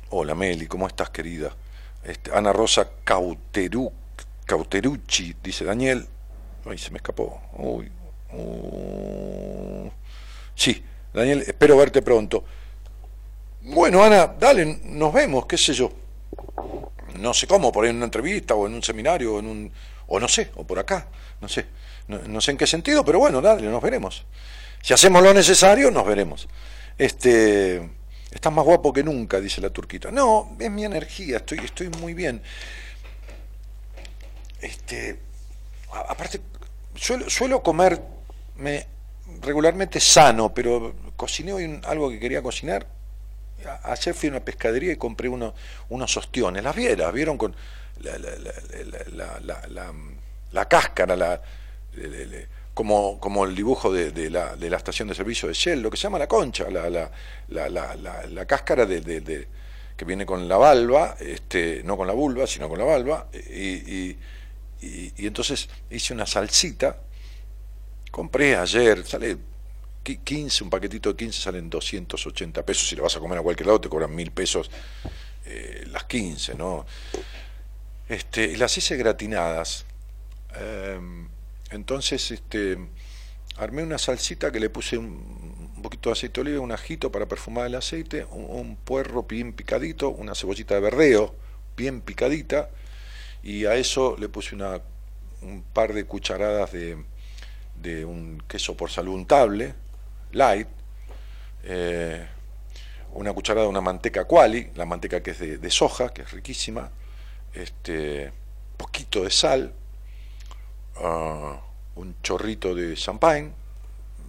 Hola 0.10 0.34
Meli, 0.34 0.65
¿cómo 0.65 0.88
estás 0.88 1.12
querida? 1.12 1.55
Este, 2.03 2.32
Ana 2.36 2.51
Rosa 2.51 2.89
Cauteru, 3.03 3.91
Cauterucci, 4.46 5.36
dice 5.43 5.63
Daniel. 5.63 6.08
Ay, 6.65 6.77
se 6.79 6.89
me 6.89 6.98
escapó. 6.98 7.39
Uy, 7.53 7.91
uh. 8.34 9.89
Sí, 10.55 10.84
Daniel, 11.13 11.43
espero 11.46 11.77
verte 11.77 12.01
pronto. 12.01 12.43
Bueno, 13.62 14.03
Ana, 14.03 14.27
dale, 14.27 14.79
nos 14.86 15.13
vemos, 15.13 15.46
qué 15.46 15.58
sé 15.58 15.74
yo. 15.74 15.91
No 17.20 17.34
sé 17.34 17.46
cómo, 17.46 17.72
por 17.72 17.84
ahí 17.84 17.91
en 17.91 17.98
una 17.98 18.05
entrevista 18.05 18.55
o 18.55 18.65
en 18.65 18.74
un 18.74 18.82
seminario, 18.82 19.36
o, 19.36 19.39
en 19.39 19.46
un, 19.46 19.72
o 20.08 20.20
no 20.20 20.27
sé, 20.27 20.51
o 20.55 20.63
por 20.65 20.79
acá, 20.79 21.08
no 21.41 21.48
sé. 21.48 21.65
No, 22.07 22.41
sé 22.41 22.51
en 22.51 22.57
qué 22.57 22.67
sentido, 22.67 23.05
pero 23.05 23.19
bueno, 23.19 23.41
dale, 23.41 23.63
nos 23.63 23.81
veremos. 23.81 24.25
Si 24.81 24.93
hacemos 24.93 25.24
lo 25.24 25.33
necesario, 25.33 25.89
nos 25.89 26.05
veremos. 26.05 26.48
Este, 26.98 27.89
estás 28.29 28.51
más 28.51 28.65
guapo 28.65 28.91
que 28.91 29.03
nunca, 29.03 29.39
dice 29.39 29.62
la 29.62 29.69
turquita. 29.69 30.12
No, 30.12 30.55
es 30.60 30.69
mi 30.69 30.83
energía, 30.83 31.38
estoy, 31.38 31.60
estoy 31.60 31.89
muy 31.89 32.13
bien. 32.13 32.41
Este, 34.60 35.19
aparte, 36.07 36.41
suelo, 36.95 37.29
suelo 37.29 37.63
comerme 37.63 38.88
regularmente 39.41 40.00
sano, 40.00 40.53
pero 40.53 40.93
cociné 41.15 41.53
hoy 41.53 41.79
algo 41.86 42.10
que 42.10 42.19
quería 42.19 42.41
cocinar. 42.41 42.86
Ayer 43.83 44.13
fui 44.13 44.27
a 44.27 44.33
una 44.33 44.41
pescadería 44.41 44.91
y 44.91 44.98
compré 44.98 45.29
uno, 45.29 45.53
unos 45.88 46.17
ostiones. 46.17 46.63
Las 46.63 46.75
vieras, 46.75 47.13
vieron 47.13 47.38
con 47.38 47.55
la, 48.01 48.17
la, 48.17 49.93
la 50.51 50.65
cáscara, 50.67 51.15
la, 51.15 51.41
como, 52.74 53.20
como 53.20 53.46
el 53.46 53.56
dibujo 53.56 53.92
de, 53.92 54.30
la, 54.30 54.56
de, 54.56 54.70
la, 54.70 54.78
estación 54.78 55.08
de 55.08 55.16
servicio 55.16 55.48
de 55.48 55.54
Shell, 55.54 55.82
lo 55.82 55.92
que 55.92 55.98
se 55.98 56.04
llama 56.04 56.20
la 56.20 56.28
concha, 56.28 56.70
la, 56.70 56.90
la, 56.90 57.12
la 57.70 58.46
cáscara 58.46 58.86
de, 58.86 59.48
que 59.96 60.06
viene 60.06 60.26
con 60.26 60.48
la 60.48 60.58
valva, 60.58 61.16
este, 61.20 61.82
no 61.84 61.98
con 61.98 62.08
la 62.08 62.14
vulva, 62.14 62.48
sino 62.48 62.68
con 62.68 62.80
la 62.80 62.86
valva, 62.86 63.28
y, 63.34 64.18
y, 64.82 65.26
entonces 65.26 65.70
hice 65.90 66.14
una 66.14 66.26
salsita, 66.26 66.98
compré 68.12 68.56
ayer, 68.56 69.06
sale 69.06 69.38
15, 70.04 70.66
un 70.66 70.70
paquetito 70.70 71.10
de 71.10 71.16
15 71.16 71.42
salen 71.42 71.70
280 71.70 72.66
pesos, 72.66 72.90
si 72.90 72.96
le 72.96 73.02
vas 73.02 73.16
a 73.16 73.20
comer 73.20 73.38
a 73.38 73.42
cualquier 73.42 73.68
lado 73.68 73.80
te 73.80 73.90
cobran 73.90 74.14
mil 74.14 74.32
pesos 74.32 74.70
eh, 75.46 75.86
las 75.90 76.04
15, 76.06 76.56
¿no? 76.56 76.86
Este, 78.10 78.58
las 78.58 78.78
hice 78.78 78.98
gratinadas. 78.98 79.86
Em, 80.56 81.28
entonces, 81.74 82.32
este, 82.32 82.77
armé 83.58 83.84
una 83.84 83.98
salsita 83.98 84.51
que 84.51 84.60
le 84.60 84.70
puse 84.70 84.98
un, 84.98 85.74
poquito 85.82 86.10
de 86.10 86.13
aceite 86.13 86.42
de 86.42 86.50
oliva, 86.50 86.63
un 86.63 86.72
ajito 86.72 87.12
para 87.12 87.25
perfumar 87.25 87.65
el 87.65 87.75
aceite, 87.75 88.25
un, 88.32 88.77
puerro 88.77 89.24
bien 89.24 89.53
picadito, 89.53 90.10
una 90.10 90.36
cebollita 90.36 90.75
de 90.75 90.82
verdeo 90.82 91.36
bien 91.75 92.01
picadita, 92.01 92.70
y 93.42 93.65
a 93.65 93.75
eso 93.75 94.15
le 94.18 94.30
puse 94.30 94.56
una, 94.56 94.82
un 95.42 95.63
par 95.63 95.94
de 95.94 96.06
cucharadas 96.06 96.72
de, 96.72 97.03
de 97.82 98.06
un 98.06 98.42
queso 98.48 98.77
por 98.77 98.89
salud 98.89 99.15
untable, 99.15 99.74
light, 100.32 100.68
eh, 101.63 102.25
una 103.13 103.34
cucharada 103.34 103.65
de 103.65 103.70
una 103.70 103.82
manteca 103.82 104.25
quali, 104.25 104.70
la 104.75 104.86
manteca 104.86 105.22
que 105.22 105.32
es 105.32 105.39
de, 105.39 105.70
soja, 105.72 106.13
que 106.13 106.22
es 106.22 106.32
riquísima, 106.32 106.92
este, 107.53 108.32
poquito 108.77 109.24
de 109.24 109.32
sal, 109.32 109.74
ah, 110.98 111.62
un 111.96 112.16
chorrito 112.22 112.74
de 112.74 112.96
champagne, 112.96 113.52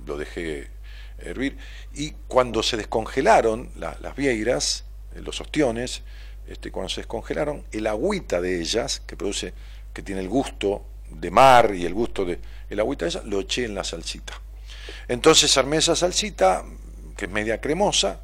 lo 0.06 0.16
dejé 0.16 0.68
hervir, 1.18 1.56
y 1.94 2.12
cuando 2.28 2.62
se 2.62 2.76
descongelaron 2.76 3.70
las 3.76 4.16
vieiras, 4.16 4.84
eh, 5.14 5.20
los 5.20 5.40
ostiones, 5.40 6.02
este, 6.46 6.70
cuando 6.70 6.90
se 6.90 7.00
descongelaron, 7.00 7.64
el 7.72 7.86
agüita 7.86 8.40
de 8.40 8.60
ellas, 8.60 9.00
que 9.06 9.16
produce, 9.16 9.54
que 9.92 10.02
tiene 10.02 10.20
el 10.20 10.28
gusto 10.28 10.84
de 11.10 11.30
mar 11.30 11.74
y 11.74 11.86
el 11.86 11.94
gusto 11.94 12.24
de 12.24 12.38
el 12.68 12.80
agüita 12.80 13.04
de 13.04 13.10
ellas, 13.10 13.24
lo 13.24 13.40
eché 13.40 13.64
en 13.64 13.74
la 13.74 13.84
salsita. 13.84 14.40
Entonces 15.08 15.56
armé 15.56 15.78
esa 15.78 15.96
salsita, 15.96 16.64
que 17.16 17.26
es 17.26 17.30
media 17.30 17.60
cremosa, 17.60 18.20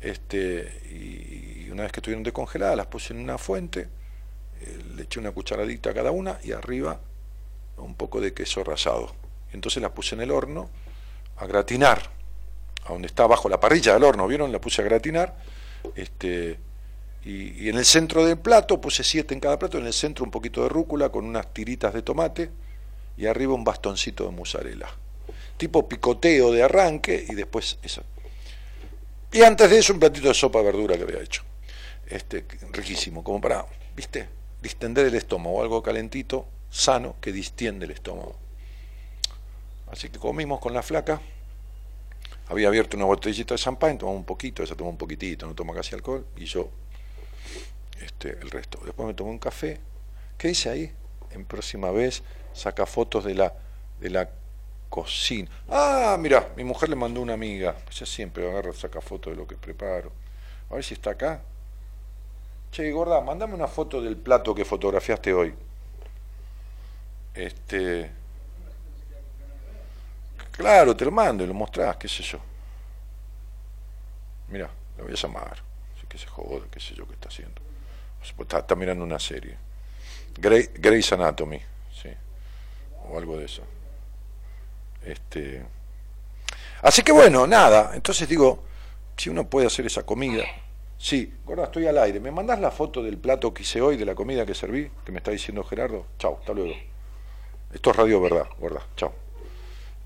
este, 0.00 0.82
y, 0.90 1.70
una 1.70 1.84
vez 1.84 1.92
que 1.92 2.00
estuvieron 2.00 2.22
descongeladas, 2.22 2.76
las 2.76 2.86
puse 2.86 3.12
en 3.14 3.20
una 3.20 3.38
fuente, 3.38 3.88
eh, 4.60 4.78
le 4.94 5.02
eché 5.04 5.18
una 5.18 5.32
cucharadita 5.32 5.90
a 5.90 5.94
cada 5.94 6.10
una 6.10 6.38
y 6.44 6.52
arriba 6.52 7.00
un 7.76 7.94
poco 7.94 8.20
de 8.20 8.32
queso 8.32 8.62
rallado. 8.64 9.12
Entonces 9.52 9.82
las 9.82 9.92
puse 9.92 10.14
en 10.14 10.20
el 10.20 10.30
horno 10.30 10.68
a 11.36 11.46
gratinar, 11.46 12.10
a 12.84 12.92
donde 12.92 13.06
está 13.06 13.24
abajo 13.24 13.48
la 13.48 13.60
parrilla 13.60 13.94
del 13.94 14.04
horno, 14.04 14.26
¿vieron? 14.26 14.52
La 14.52 14.60
puse 14.60 14.82
a 14.82 14.84
gratinar. 14.84 15.36
Este, 15.94 16.58
y, 17.24 17.68
en 17.68 17.76
el 17.76 17.84
centro 17.84 18.24
del 18.24 18.38
plato, 18.38 18.80
puse 18.80 19.02
siete 19.02 19.34
en 19.34 19.40
cada 19.40 19.58
plato, 19.58 19.78
en 19.78 19.86
el 19.86 19.92
centro 19.92 20.24
un 20.24 20.30
poquito 20.30 20.62
de 20.62 20.68
rúcula 20.68 21.08
con 21.08 21.24
unas 21.24 21.52
tiritas 21.52 21.94
de 21.94 22.02
tomate 22.02 22.50
y 23.16 23.26
arriba 23.26 23.54
un 23.54 23.64
bastoncito 23.64 24.24
de 24.24 24.30
mozzarella. 24.30 24.88
Tipo 25.56 25.88
picoteo 25.88 26.52
de 26.52 26.62
arranque 26.62 27.24
y 27.28 27.34
después 27.34 27.78
eso. 27.82 28.02
Y 29.32 29.42
antes 29.42 29.70
de 29.70 29.78
eso 29.78 29.92
un 29.92 30.00
platito 30.00 30.28
de 30.28 30.34
sopa 30.34 30.58
de 30.58 30.64
verdura 30.66 30.96
que 30.96 31.04
había 31.04 31.20
hecho. 31.20 31.42
Este, 32.06 32.44
riquísimo, 32.72 33.24
como 33.24 33.40
para, 33.40 33.64
¿viste? 33.96 34.28
Distender 34.60 35.06
el 35.06 35.14
estómago, 35.14 35.62
algo 35.62 35.82
calentito, 35.82 36.46
sano, 36.74 37.14
que 37.20 37.30
distiende 37.30 37.84
el 37.84 37.92
estómago. 37.92 38.34
Así 39.92 40.08
que 40.08 40.18
comimos 40.18 40.58
con 40.58 40.74
la 40.74 40.82
flaca. 40.82 41.20
Había 42.48 42.66
abierto 42.66 42.96
una 42.96 43.06
botellita 43.06 43.54
de 43.54 43.60
champán, 43.60 43.96
tomamos 43.96 44.18
un 44.18 44.26
poquito, 44.26 44.62
ella 44.62 44.74
tomó 44.74 44.90
un 44.90 44.98
poquitito, 44.98 45.46
no 45.46 45.54
toma 45.54 45.72
casi 45.72 45.94
alcohol, 45.94 46.26
y 46.36 46.44
yo 46.44 46.68
este, 48.00 48.30
el 48.30 48.50
resto. 48.50 48.80
Después 48.84 49.06
me 49.06 49.14
tomé 49.14 49.30
un 49.30 49.38
café. 49.38 49.80
¿Qué 50.36 50.48
dice 50.48 50.68
ahí? 50.68 50.92
En 51.30 51.44
próxima 51.44 51.92
vez 51.92 52.24
saca 52.52 52.86
fotos 52.86 53.24
de 53.24 53.34
la, 53.34 53.54
de 54.00 54.10
la 54.10 54.28
cocina. 54.90 55.48
Ah, 55.68 56.16
mira, 56.18 56.52
mi 56.56 56.64
mujer 56.64 56.88
le 56.88 56.96
mandó 56.96 57.20
una 57.20 57.34
amiga. 57.34 57.76
Ella 57.88 58.04
siempre 58.04 58.50
agarra, 58.50 58.72
saca 58.72 59.00
fotos 59.00 59.32
de 59.32 59.36
lo 59.36 59.46
que 59.46 59.56
preparo. 59.56 60.10
A 60.70 60.74
ver 60.74 60.82
si 60.84 60.94
está 60.94 61.10
acá. 61.10 61.40
Che, 62.72 62.90
gorda, 62.90 63.20
mandame 63.20 63.54
una 63.54 63.68
foto 63.68 64.02
del 64.02 64.16
plato 64.16 64.54
que 64.54 64.64
fotografiaste 64.64 65.32
hoy. 65.32 65.54
Este. 67.34 68.10
Claro, 70.52 70.96
te 70.96 71.04
lo 71.04 71.10
mando 71.10 71.42
y 71.42 71.46
lo 71.46 71.54
mostrás, 71.54 71.96
qué 71.96 72.08
sé 72.08 72.22
yo. 72.22 72.38
Mira, 74.48 74.70
le 74.96 75.02
voy 75.02 75.12
a 75.12 75.16
llamar. 75.16 75.56
Así 75.96 76.06
que 76.08 76.16
se 76.16 76.26
joda, 76.26 76.66
qué 76.70 76.78
sé 76.78 76.94
yo 76.94 77.06
qué 77.06 77.14
está 77.14 77.28
haciendo. 77.28 77.60
Está, 78.22 78.60
está 78.60 78.76
mirando 78.76 79.04
una 79.04 79.18
serie. 79.18 79.56
Grey's 80.36 81.12
Anatomy, 81.12 81.60
sí. 81.92 82.10
O 83.08 83.18
algo 83.18 83.36
de 83.36 83.44
eso. 83.44 83.62
Este, 85.04 85.62
así 86.82 87.02
que 87.02 87.12
bueno, 87.12 87.46
nada, 87.46 87.90
entonces 87.94 88.26
digo, 88.26 88.62
si 89.16 89.28
uno 89.28 89.46
puede 89.48 89.66
hacer 89.66 89.84
esa 89.84 90.04
comida, 90.04 90.44
sí, 90.96 91.34
gorda, 91.44 91.64
estoy 91.64 91.86
al 91.86 91.98
aire, 91.98 92.20
¿me 92.20 92.30
mandás 92.30 92.58
la 92.58 92.70
foto 92.70 93.02
del 93.02 93.18
plato 93.18 93.52
que 93.52 93.62
hice 93.62 93.82
hoy, 93.82 93.96
de 93.98 94.06
la 94.06 94.14
comida 94.14 94.46
que 94.46 94.54
serví, 94.54 94.90
que 95.04 95.12
me 95.12 95.18
está 95.18 95.30
diciendo 95.30 95.62
Gerardo? 95.62 96.06
Chao, 96.18 96.38
hasta 96.40 96.54
luego. 96.54 96.74
Esto 97.74 97.90
es 97.90 97.96
radio 97.96 98.20
verdad, 98.22 98.48
gorda, 98.58 98.86
chao. 98.96 99.12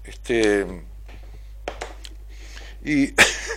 Este, 0.03 0.67
y 2.85 3.15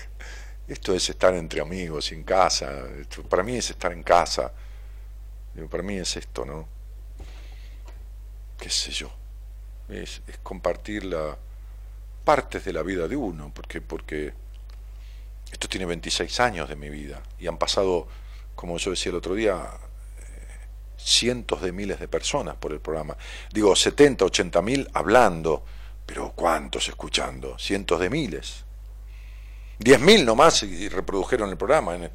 esto 0.68 0.94
es 0.94 1.10
estar 1.10 1.34
entre 1.34 1.62
amigos, 1.62 2.12
en 2.12 2.24
casa, 2.24 2.84
para 3.30 3.42
mí 3.42 3.56
es 3.56 3.70
estar 3.72 3.92
en 3.92 4.04
casa, 4.04 4.52
para 5.70 5.82
mí 5.82 5.98
es 5.98 6.16
esto, 6.18 6.46
¿no? 6.46 6.68
¿Qué 8.60 8.70
sé 8.70 8.92
yo? 8.92 9.12
es, 9.92 10.22
compartir 10.44 11.06
la, 11.06 11.38
partes 12.24 12.66
de 12.66 12.74
la 12.74 12.84
vida 12.84 13.08
de 13.08 13.16
uno, 13.16 13.52
porque, 13.54 13.82
porque 13.82 14.34
esto 15.52 15.68
tiene 15.68 15.86
26 15.86 16.40
años 16.40 16.70
de 16.70 16.76
mi 16.76 16.90
vida 16.90 17.22
y 17.40 17.48
han 17.48 17.58
pasado, 17.58 18.08
como 18.56 18.78
yo 18.78 18.92
decía 18.92 19.10
el 19.10 19.18
otro 19.18 19.36
día, 19.36 19.70
cientos 21.04 21.62
de 21.62 21.72
miles 21.72 22.00
de 22.00 22.08
personas 22.08 22.56
por 22.56 22.72
el 22.72 22.80
programa. 22.80 23.18
Digo, 23.52 23.76
70, 23.76 24.26
80 24.26 24.62
mil 24.62 24.90
hablando, 24.94 25.64
pero 26.06 26.34
¿cuántos 26.36 26.88
escuchando? 26.88 27.58
Cientos 27.58 28.00
de 28.00 28.10
miles. 28.10 28.66
10 29.80 30.00
mil 30.00 30.26
nomás 30.26 30.64
y 30.64 30.90
reprodujeron 30.90 31.50
el 31.50 31.58
programa. 31.58 31.96
Eh, 31.96 32.12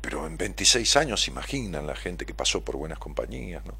pero 0.00 0.26
en 0.26 0.36
26 0.36 0.96
años 0.96 1.28
imaginan 1.28 1.86
la 1.86 1.96
gente 1.96 2.26
que 2.26 2.34
pasó 2.34 2.62
por 2.64 2.76
buenas 2.76 2.98
compañías, 2.98 3.64
¿no? 3.64 3.74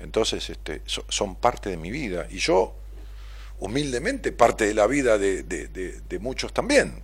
Entonces, 0.00 0.50
este, 0.50 0.82
son 0.84 1.36
parte 1.36 1.70
de 1.70 1.76
mi 1.76 1.90
vida. 1.90 2.26
Y 2.30 2.38
yo, 2.38 2.74
humildemente, 3.60 4.32
parte 4.32 4.66
de 4.66 4.74
la 4.74 4.86
vida 4.86 5.16
de, 5.16 6.18
muchos 6.20 6.52
también. 6.52 7.02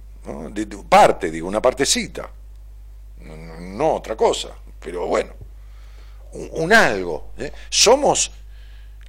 Parte, 0.88 1.30
digo, 1.30 1.48
una 1.48 1.62
partecita. 1.62 2.30
No, 3.20 3.94
otra 3.94 4.16
cosa. 4.16 4.50
Pero 4.82 5.06
bueno, 5.06 5.32
un, 6.32 6.72
algo. 6.72 7.32
¿eh? 7.38 7.52
Somos 7.70 8.32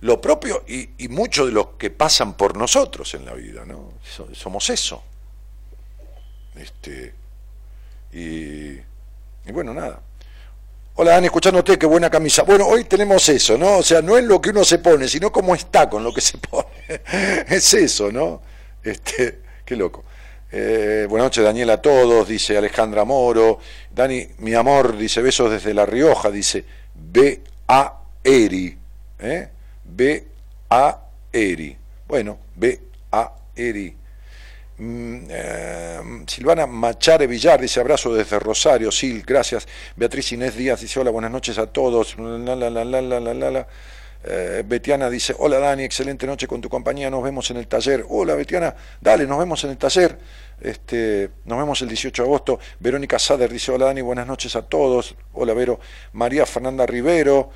lo 0.01 0.19
propio 0.19 0.63
y, 0.67 1.07
muchos 1.09 1.47
de 1.47 1.53
los 1.53 1.67
que 1.77 1.89
pasan 1.89 2.35
por 2.35 2.57
nosotros 2.57 3.13
en 3.13 3.25
la 3.25 3.33
vida. 3.33 3.65
¿no? 3.65 3.93
Somos 4.33 4.69
eso. 4.69 5.03
Este, 6.55 7.13
y, 8.11 8.73
y 8.73 9.51
bueno, 9.51 9.73
nada. 9.73 10.01
Hola 10.95 11.13
Dani, 11.13 11.25
escuchándote, 11.25 11.79
qué 11.79 11.87
buena 11.87 12.07
camisa. 12.11 12.43
Bueno, 12.43 12.67
hoy 12.67 12.83
tenemos 12.83 13.27
eso, 13.27 13.57
¿no? 13.57 13.77
O 13.77 13.83
sea, 13.83 14.03
no 14.03 14.15
es 14.15 14.23
lo 14.25 14.39
que 14.39 14.51
uno 14.51 14.63
se 14.63 14.77
pone, 14.77 15.07
sino 15.07 15.31
cómo 15.31 15.55
está 15.55 15.89
con 15.89 16.03
lo 16.03 16.13
que 16.13 16.21
se 16.21 16.37
pone. 16.37 16.67
es 17.47 17.73
eso, 17.73 18.11
¿no? 18.11 18.43
Este, 18.83 19.39
qué 19.65 19.75
loco. 19.75 20.03
Eh, 20.55 21.07
buenas 21.09 21.25
noches, 21.25 21.43
Daniel, 21.43 21.71
a 21.71 21.81
todos, 21.81 22.27
dice 22.27 22.55
Alejandra 22.55 23.03
Moro. 23.05 23.57
Dani, 23.89 24.27
mi 24.37 24.53
amor, 24.53 24.95
dice 24.95 25.19
besos 25.23 25.49
desde 25.49 25.73
La 25.73 25.83
Rioja, 25.83 26.29
dice 26.29 26.63
B-A-Eri. 26.93 28.77
¿eh? 29.17 29.49
B-A-Eri. 29.83 31.75
Bueno, 32.07 32.37
B-A-Eri. 32.55 33.95
Mm, 34.77 35.25
eh, 35.27 36.01
Silvana 36.27 36.67
Machare 36.67 37.25
Villar 37.25 37.59
dice 37.59 37.79
abrazo 37.79 38.13
desde 38.13 38.37
Rosario, 38.37 38.91
Sil, 38.93 39.23
gracias. 39.25 39.67
Beatriz 39.95 40.33
Inés 40.33 40.55
Díaz 40.55 40.81
dice 40.81 40.99
hola, 40.99 41.09
buenas 41.09 41.31
noches 41.31 41.57
a 41.57 41.65
todos. 41.65 42.15
La, 42.19 42.55
la, 42.55 42.69
la, 42.69 43.67
eh, 44.23 44.63
Betiana 44.65 45.09
dice 45.09 45.35
hola 45.37 45.59
Dani, 45.59 45.83
excelente 45.83 46.25
noche 46.25 46.47
con 46.47 46.61
tu 46.61 46.69
compañía, 46.69 47.09
nos 47.09 47.23
vemos 47.23 47.49
en 47.51 47.57
el 47.57 47.67
taller. 47.67 48.05
Hola 48.09 48.35
Betiana, 48.35 48.75
dale, 49.01 49.27
nos 49.27 49.39
vemos 49.39 49.63
en 49.63 49.71
el 49.71 49.77
taller. 49.77 50.17
Este, 50.61 51.29
nos 51.45 51.57
vemos 51.57 51.81
el 51.81 51.89
18 51.89 52.23
de 52.23 52.27
agosto. 52.27 52.59
Verónica 52.79 53.19
Sader 53.19 53.51
dice 53.51 53.71
hola 53.71 53.85
Dani, 53.85 54.01
buenas 54.01 54.25
noches 54.27 54.55
a 54.55 54.61
todos. 54.61 55.15
Hola 55.33 55.53
Vero. 55.53 55.79
María 56.13 56.45
Fernanda 56.45 56.85
Rivero. 56.85 57.51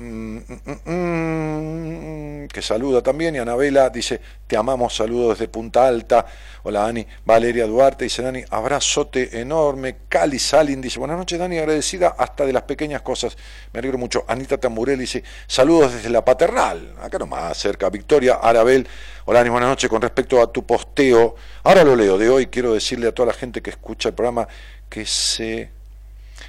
Mm, 0.00 0.38
mm, 0.46 0.92
mm, 0.92 2.46
que 2.46 2.62
saluda 2.62 3.02
también, 3.02 3.34
y 3.34 3.38
Anabela 3.38 3.90
dice, 3.90 4.20
te 4.46 4.56
amamos, 4.56 4.94
saludos 4.94 5.36
desde 5.36 5.48
Punta 5.50 5.88
Alta, 5.88 6.24
hola 6.62 6.82
Dani, 6.82 7.04
Valeria 7.24 7.66
Duarte 7.66 8.04
dice, 8.04 8.22
Dani, 8.22 8.44
abrazote 8.48 9.40
enorme, 9.40 9.96
Cali 10.08 10.38
Salin 10.38 10.80
dice, 10.80 11.00
buenas 11.00 11.18
noches 11.18 11.36
Dani, 11.36 11.58
agradecida 11.58 12.14
hasta 12.16 12.46
de 12.46 12.52
las 12.52 12.62
pequeñas 12.62 13.02
cosas, 13.02 13.36
me 13.72 13.80
alegro 13.80 13.98
mucho, 13.98 14.24
Anita 14.28 14.56
Tamburel 14.56 15.00
dice, 15.00 15.24
saludos 15.48 15.94
desde 15.94 16.10
la 16.10 16.24
paternal, 16.24 16.94
acá 17.02 17.18
nomás 17.18 17.58
cerca, 17.58 17.90
Victoria 17.90 18.34
Arabel, 18.34 18.86
hola 19.24 19.40
Dani, 19.40 19.50
buenas 19.50 19.70
noches, 19.70 19.90
con 19.90 20.00
respecto 20.00 20.40
a 20.40 20.52
tu 20.52 20.64
posteo, 20.64 21.34
ahora 21.64 21.82
lo 21.82 21.96
leo. 21.96 22.16
De 22.16 22.30
hoy, 22.30 22.46
quiero 22.46 22.72
decirle 22.72 23.08
a 23.08 23.12
toda 23.12 23.26
la 23.26 23.34
gente 23.34 23.60
que 23.62 23.70
escucha 23.70 24.10
el 24.10 24.14
programa 24.14 24.46
que 24.88 25.04
se, 25.04 25.72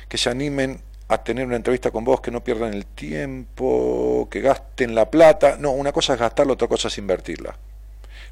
que 0.07 0.19
se 0.19 0.29
animen 0.29 0.83
a 1.09 1.23
tener 1.23 1.45
una 1.45 1.55
entrevista 1.55 1.89
con 1.89 2.03
vos, 2.03 2.21
que 2.21 2.29
no 2.29 2.43
pierdan 2.43 2.73
el 2.73 2.85
tiempo, 2.85 4.27
que 4.29 4.41
gasten 4.41 4.93
la 4.93 5.09
plata. 5.09 5.57
No, 5.59 5.71
una 5.71 5.91
cosa 5.91 6.13
es 6.13 6.19
gastarla, 6.19 6.53
otra 6.53 6.67
cosa 6.67 6.87
es 6.87 6.97
invertirla. 6.99 7.57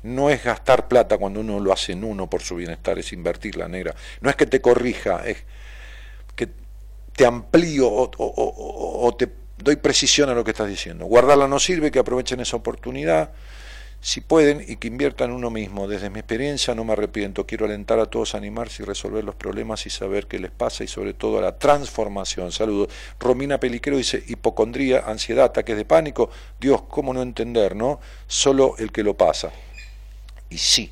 No 0.04 0.30
es 0.30 0.44
gastar 0.44 0.88
plata 0.88 1.18
cuando 1.18 1.40
uno 1.40 1.60
lo 1.60 1.74
hace 1.74 1.94
en 1.94 2.04
uno 2.04 2.30
por 2.30 2.44
su 2.44 2.56
bienestar, 2.56 3.00
es 3.00 3.12
invertirla, 3.14 3.68
negra. 3.68 3.96
No 4.22 4.30
es 4.30 4.36
que 4.36 4.46
te 4.46 4.62
corrija, 4.62 5.26
es 5.26 5.44
que 6.36 6.50
te 7.16 7.26
amplío 7.26 7.90
o, 7.92 9.16
te 9.18 9.28
doy 9.58 9.78
precisión 9.78 10.30
a 10.30 10.36
lo 10.36 10.44
que 10.44 10.52
estás 10.52 10.68
diciendo. 10.68 11.06
Guardarla 11.06 11.48
no 11.48 11.58
sirve, 11.58 11.90
que 11.90 11.98
aprovechen 11.98 12.40
esa 12.42 12.58
oportunidad 12.58 13.32
si 14.08 14.22
pueden 14.22 14.64
y 14.66 14.78
que 14.78 14.88
inviertan 14.88 15.34
uno 15.34 15.50
mismo. 15.52 15.86
Desde 15.86 16.10
mi 16.10 16.20
experiencia 16.20 16.74
no 16.74 16.86
me 16.86 16.94
arrepiento, 16.94 17.46
quiero 17.46 17.66
alentar 17.66 18.00
a 18.00 18.06
todos 18.06 18.36
a 18.36 18.38
animarse 18.38 18.82
y 18.82 18.86
resolver 18.86 19.22
los 19.22 19.36
problemas 19.36 19.86
y 19.86 19.90
saber 19.90 20.28
qué 20.28 20.40
les 20.40 20.50
pasa 20.50 20.86
y 20.86 20.88
sobre 20.88 21.14
todo 21.14 21.40
a 21.40 21.42
la 21.42 21.60
transformación. 21.60 22.54
Saludos. 22.54 22.88
Romina 23.20 23.60
Peliquero 23.60 23.98
dice 23.98 24.24
hipocondría, 24.26 25.00
ansiedad, 25.00 25.44
ataques 25.44 25.76
de 25.76 25.84
pánico. 25.84 26.30
Dios, 26.58 26.84
¿cómo 26.84 27.14
no 27.14 27.22
entender, 27.22 27.76
no? 27.76 28.00
Solo 28.28 28.76
el 28.78 28.94
que 28.94 29.04
lo 29.04 29.18
pasa. 29.18 29.52
Y 30.50 30.58
sí. 30.58 30.90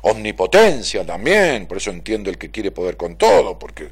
Omnipotencia 0.00 1.04
también, 1.04 1.66
por 1.66 1.76
eso 1.76 1.90
entiendo 1.90 2.30
el 2.30 2.38
que 2.38 2.50
quiere 2.50 2.70
poder 2.70 2.96
con 2.96 3.16
todo, 3.16 3.58
porque 3.58 3.90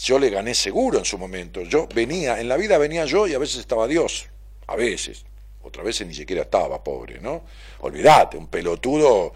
yo 0.00 0.20
le 0.20 0.30
gané 0.30 0.54
seguro 0.54 1.00
en 1.00 1.04
su 1.04 1.18
momento. 1.18 1.62
Yo 1.62 1.88
venía, 1.92 2.40
en 2.40 2.48
la 2.48 2.56
vida 2.56 2.78
venía 2.78 3.04
yo 3.04 3.26
y 3.26 3.34
a 3.34 3.38
veces 3.38 3.58
estaba 3.58 3.88
Dios, 3.88 4.28
a 4.68 4.76
veces 4.76 5.24
otra 5.66 5.82
vez 5.82 6.04
ni 6.06 6.14
siquiera 6.14 6.42
estaba 6.42 6.82
pobre, 6.82 7.20
¿no? 7.20 7.44
Olvídate, 7.80 8.36
un 8.36 8.48
pelotudo 8.48 9.32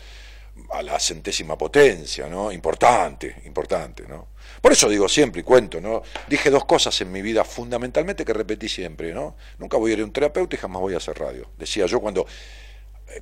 a 0.70 0.82
la 0.82 0.98
centésima 0.98 1.56
potencia, 1.56 2.28
¿no? 2.28 2.52
Importante, 2.52 3.36
importante, 3.46 4.04
¿no? 4.06 4.28
Por 4.60 4.72
eso 4.72 4.88
digo 4.88 5.08
siempre 5.08 5.40
y 5.40 5.44
cuento, 5.44 5.80
¿no? 5.80 6.02
Dije 6.28 6.50
dos 6.50 6.64
cosas 6.64 7.00
en 7.00 7.10
mi 7.10 7.22
vida 7.22 7.44
fundamentalmente 7.44 8.24
que 8.24 8.32
repetí 8.32 8.68
siempre, 8.68 9.12
¿no? 9.12 9.36
Nunca 9.58 9.76
voy 9.76 9.90
a 9.90 9.94
ir 9.94 10.00
a 10.00 10.04
un 10.04 10.12
terapeuta 10.12 10.56
y 10.56 10.58
jamás 10.58 10.80
voy 10.80 10.94
a 10.94 10.98
hacer 10.98 11.18
radio. 11.18 11.48
Decía 11.56 11.86
yo 11.86 12.00
cuando 12.00 12.26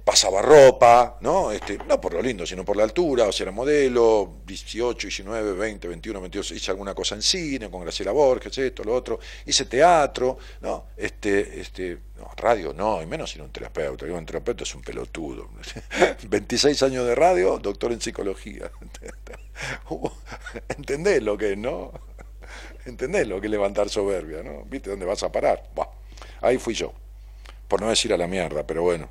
pasaba 0.05 0.43
ropa, 0.43 1.17
¿no? 1.21 1.51
Este, 1.51 1.79
no 1.87 2.01
por 2.01 2.13
lo 2.13 2.21
lindo, 2.21 2.47
sino 2.47 2.65
por 2.65 2.77
la 2.77 2.85
altura, 2.85 3.27
o 3.27 3.33
sea, 3.33 3.45
era 3.45 3.53
modelo, 3.53 4.41
18, 4.47 5.07
19, 5.09 5.53
20, 5.55 5.89
21, 5.89 6.21
22, 6.21 6.51
hice 6.53 6.71
alguna 6.71 6.95
cosa 6.95 7.15
en 7.15 7.23
cine 7.23 7.71
con 7.71 7.81
Graciela 7.83 8.13
Borges, 8.13 8.57
esto, 8.59 8.85
lo 8.85 8.95
otro, 8.95 9.19
hice 9.47 9.65
teatro, 9.65 10.39
¿no? 10.61 10.89
Este, 10.97 11.61
este, 11.61 11.99
no, 12.19 12.31
radio 12.37 12.75
no, 12.75 13.03
y 13.03 13.07
menos 13.07 13.31
sin 13.31 13.43
un 13.43 13.51
terapeuta, 13.51 14.05
un 14.05 14.27
terapeuta 14.27 14.65
es 14.65 14.75
un 14.75 14.83
pelotudo. 14.83 15.49
26 16.29 16.83
años 16.83 17.07
de 17.07 17.15
radio, 17.15 17.59
doctor 17.59 17.93
en 17.93 18.01
psicología. 18.01 18.71
¿Entendés 20.69 21.23
lo 21.23 21.39
que 21.39 21.53
es, 21.53 21.59
no? 21.59 21.93
¿Entendés 22.85 23.27
lo 23.27 23.41
que 23.41 23.47
es 23.47 23.51
levantar 23.51 23.89
soberbia, 23.89 24.43
no? 24.43 24.65
¿Viste 24.65 24.91
dónde 24.91 25.07
vas 25.07 25.23
a 25.23 25.33
parar? 25.33 25.71
ahí 26.41 26.59
fui 26.59 26.75
yo 26.75 26.93
por 27.69 27.83
no 27.83 27.91
decir 27.91 28.13
a 28.13 28.17
la 28.17 28.27
mierda, 28.27 28.67
pero 28.67 28.83
bueno. 28.83 29.11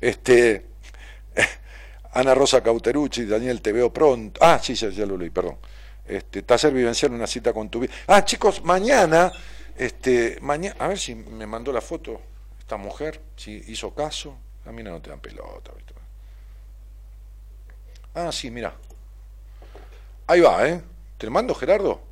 Este, 0.00 0.66
Ana 2.12 2.34
Rosa 2.34 2.62
Cauterucci, 2.62 3.26
Daniel, 3.26 3.60
te 3.60 3.72
veo 3.72 3.92
pronto. 3.92 4.40
Ah, 4.42 4.58
sí, 4.62 4.74
ya, 4.74 5.06
lo 5.06 5.16
leí, 5.16 5.30
perdón. 5.30 5.58
Este, 6.06 6.42
taller 6.42 6.72
vivencial, 6.72 7.12
una 7.12 7.26
cita 7.26 7.52
con 7.52 7.68
tu 7.68 7.80
vida. 7.80 7.92
Ah, 8.06 8.24
chicos, 8.24 8.64
mañana, 8.64 9.30
este, 9.76 10.38
mañana, 10.40 10.74
a 10.78 10.88
ver 10.88 10.98
si 10.98 11.14
me 11.14 11.46
mandó 11.46 11.70
la 11.70 11.82
foto 11.82 12.20
esta 12.58 12.78
mujer, 12.78 13.20
si 13.36 13.62
hizo 13.68 13.94
caso. 13.94 14.38
A 14.64 14.72
mí 14.72 14.82
no 14.82 15.00
te 15.00 15.10
dan 15.10 15.20
pelota, 15.20 15.72
¿viste? 15.76 15.94
Ah, 18.14 18.32
sí, 18.32 18.50
mira. 18.50 18.74
Ahí 20.26 20.40
va, 20.40 20.66
¿eh? 20.68 20.82
¿Te 21.16 21.26
lo 21.26 21.32
mando, 21.32 21.54
Gerardo? 21.54 22.02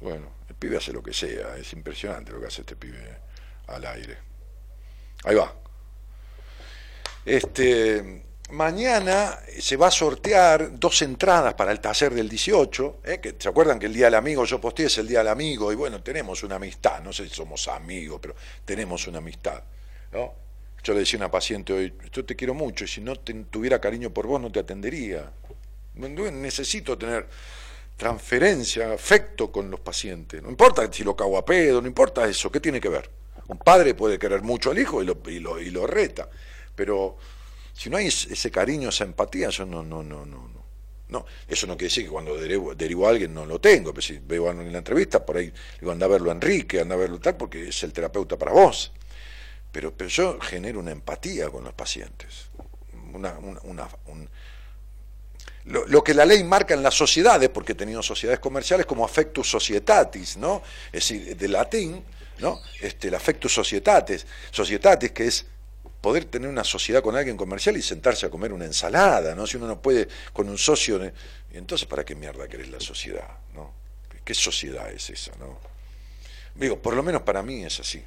Bueno, 0.00 0.28
el 0.48 0.54
pibe 0.54 0.76
hace 0.76 0.92
lo 0.92 1.02
que 1.02 1.12
sea, 1.12 1.56
es 1.56 1.72
impresionante 1.72 2.32
lo 2.32 2.40
que 2.40 2.46
hace 2.46 2.62
este 2.62 2.76
pibe. 2.76 3.24
Al 3.66 3.86
aire. 3.86 4.18
Ahí 5.24 5.34
va. 5.34 5.54
Este, 7.24 8.24
mañana 8.50 9.38
se 9.58 9.76
va 9.76 9.88
a 9.88 9.90
sortear 9.90 10.78
dos 10.78 11.00
entradas 11.02 11.54
para 11.54 11.72
el 11.72 11.80
taller 11.80 12.12
del 12.12 12.28
18, 12.28 13.00
¿eh? 13.04 13.20
que 13.20 13.34
se 13.38 13.48
acuerdan 13.48 13.78
que 13.78 13.86
el 13.86 13.94
Día 13.94 14.06
del 14.06 14.14
Amigo 14.14 14.44
yo 14.44 14.60
posteé 14.60 14.86
es 14.86 14.98
el 14.98 15.08
Día 15.08 15.18
del 15.18 15.28
Amigo 15.28 15.72
y 15.72 15.74
bueno, 15.74 16.02
tenemos 16.02 16.42
una 16.42 16.56
amistad, 16.56 17.02
no 17.02 17.12
sé 17.12 17.26
si 17.28 17.34
somos 17.34 17.66
amigos, 17.68 18.18
pero 18.20 18.34
tenemos 18.64 19.06
una 19.06 19.18
amistad. 19.18 19.62
Yo 20.12 20.92
le 20.92 21.00
decía 21.00 21.18
a 21.18 21.22
una 21.22 21.30
paciente 21.30 21.72
hoy, 21.72 21.94
yo 22.12 22.24
te 22.24 22.36
quiero 22.36 22.52
mucho 22.52 22.84
y 22.84 22.88
si 22.88 23.00
no 23.00 23.16
tuviera 23.16 23.80
cariño 23.80 24.10
por 24.10 24.26
vos 24.26 24.40
no 24.40 24.52
te 24.52 24.60
atendería. 24.60 25.32
Necesito 25.94 26.98
tener 26.98 27.26
transferencia, 27.96 28.92
afecto 28.92 29.50
con 29.50 29.70
los 29.70 29.80
pacientes. 29.80 30.42
No 30.42 30.50
importa 30.50 30.92
si 30.92 31.02
lo 31.02 31.16
cago 31.16 31.38
a 31.38 31.44
pedo, 31.44 31.80
no 31.80 31.88
importa 31.88 32.28
eso, 32.28 32.52
¿qué 32.52 32.60
tiene 32.60 32.80
que 32.80 32.90
ver? 32.90 33.08
Un 33.48 33.58
padre 33.58 33.94
puede 33.94 34.18
querer 34.18 34.42
mucho 34.42 34.70
al 34.70 34.78
hijo 34.78 35.02
y 35.02 35.06
lo, 35.06 35.20
y 35.26 35.38
lo, 35.38 35.60
y 35.60 35.70
lo 35.70 35.86
reta, 35.86 36.28
pero 36.74 37.16
si 37.74 37.90
no 37.90 37.96
hay 37.96 38.06
ese 38.06 38.50
cariño, 38.50 38.88
esa 38.88 39.04
empatía, 39.04 39.50
yo 39.50 39.66
no, 39.66 39.82
no, 39.82 40.02
no, 40.02 40.24
no, 40.24 40.48
no. 40.48 40.64
No, 41.06 41.26
eso 41.46 41.66
no 41.66 41.76
quiere 41.76 41.90
decir 41.90 42.04
que 42.04 42.10
cuando 42.10 42.36
derivo, 42.36 43.06
a 43.06 43.10
alguien 43.10 43.34
no 43.34 43.44
lo 43.44 43.60
tengo, 43.60 43.92
pero 43.92 44.02
si 44.02 44.18
veo 44.18 44.46
a 44.46 44.50
alguien 44.50 44.68
en 44.68 44.72
la 44.72 44.78
entrevista, 44.78 45.24
por 45.24 45.36
ahí 45.36 45.52
digo, 45.78 45.92
anda 45.92 46.06
a 46.06 46.08
verlo 46.08 46.32
Enrique, 46.32 46.80
anda 46.80 46.94
a 46.94 46.98
verlo 46.98 47.20
tal, 47.20 47.36
porque 47.36 47.68
es 47.68 47.82
el 47.82 47.92
terapeuta 47.92 48.38
para 48.38 48.52
vos. 48.52 48.90
Pero, 49.70 49.92
pero 49.94 50.08
yo 50.08 50.40
genero 50.40 50.80
una 50.80 50.92
empatía 50.92 51.50
con 51.50 51.62
los 51.62 51.74
pacientes. 51.74 52.46
Una, 53.12 53.38
una, 53.38 53.88
lo, 55.66 55.86
lo, 55.86 56.02
que 56.02 56.14
la 56.14 56.24
ley 56.24 56.42
marca 56.42 56.74
en 56.74 56.82
las 56.82 56.94
sociedades, 56.94 57.48
porque 57.50 57.72
he 57.72 57.76
tenido 57.76 58.02
sociedades 58.02 58.40
comerciales 58.40 58.86
como 58.86 59.04
affectus 59.04 59.48
societatis, 59.48 60.36
¿no? 60.36 60.62
Es 60.86 61.08
decir, 61.08 61.36
de 61.36 61.48
latín, 61.48 62.02
¿no? 62.38 62.60
Este, 62.80 63.08
el 63.08 63.14
afecto 63.14 63.48
societatis, 63.48 64.26
societatis, 64.50 65.12
que 65.12 65.26
es 65.26 65.46
poder 66.00 66.26
tener 66.26 66.50
una 66.50 66.64
sociedad 66.64 67.02
con 67.02 67.16
alguien 67.16 67.36
comercial 67.36 67.76
y 67.76 67.82
sentarse 67.82 68.26
a 68.26 68.30
comer 68.30 68.52
una 68.52 68.66
ensalada, 68.66 69.34
¿no? 69.34 69.46
Si 69.46 69.56
uno 69.56 69.66
no 69.66 69.80
puede 69.80 70.06
con 70.32 70.48
un 70.48 70.58
socio, 70.58 71.00
entonces 71.52 71.88
¿para 71.88 72.04
qué 72.04 72.14
mierda 72.14 72.46
querés 72.46 72.68
la 72.68 72.80
sociedad, 72.80 73.38
¿no? 73.54 73.72
¿Qué 74.24 74.34
sociedad 74.34 74.90
es 74.90 75.08
esa, 75.10 75.32
no? 75.38 75.58
Digo, 76.54 76.78
por 76.78 76.94
lo 76.94 77.02
menos 77.02 77.22
para 77.22 77.42
mí 77.42 77.64
es 77.64 77.80
así. 77.80 78.02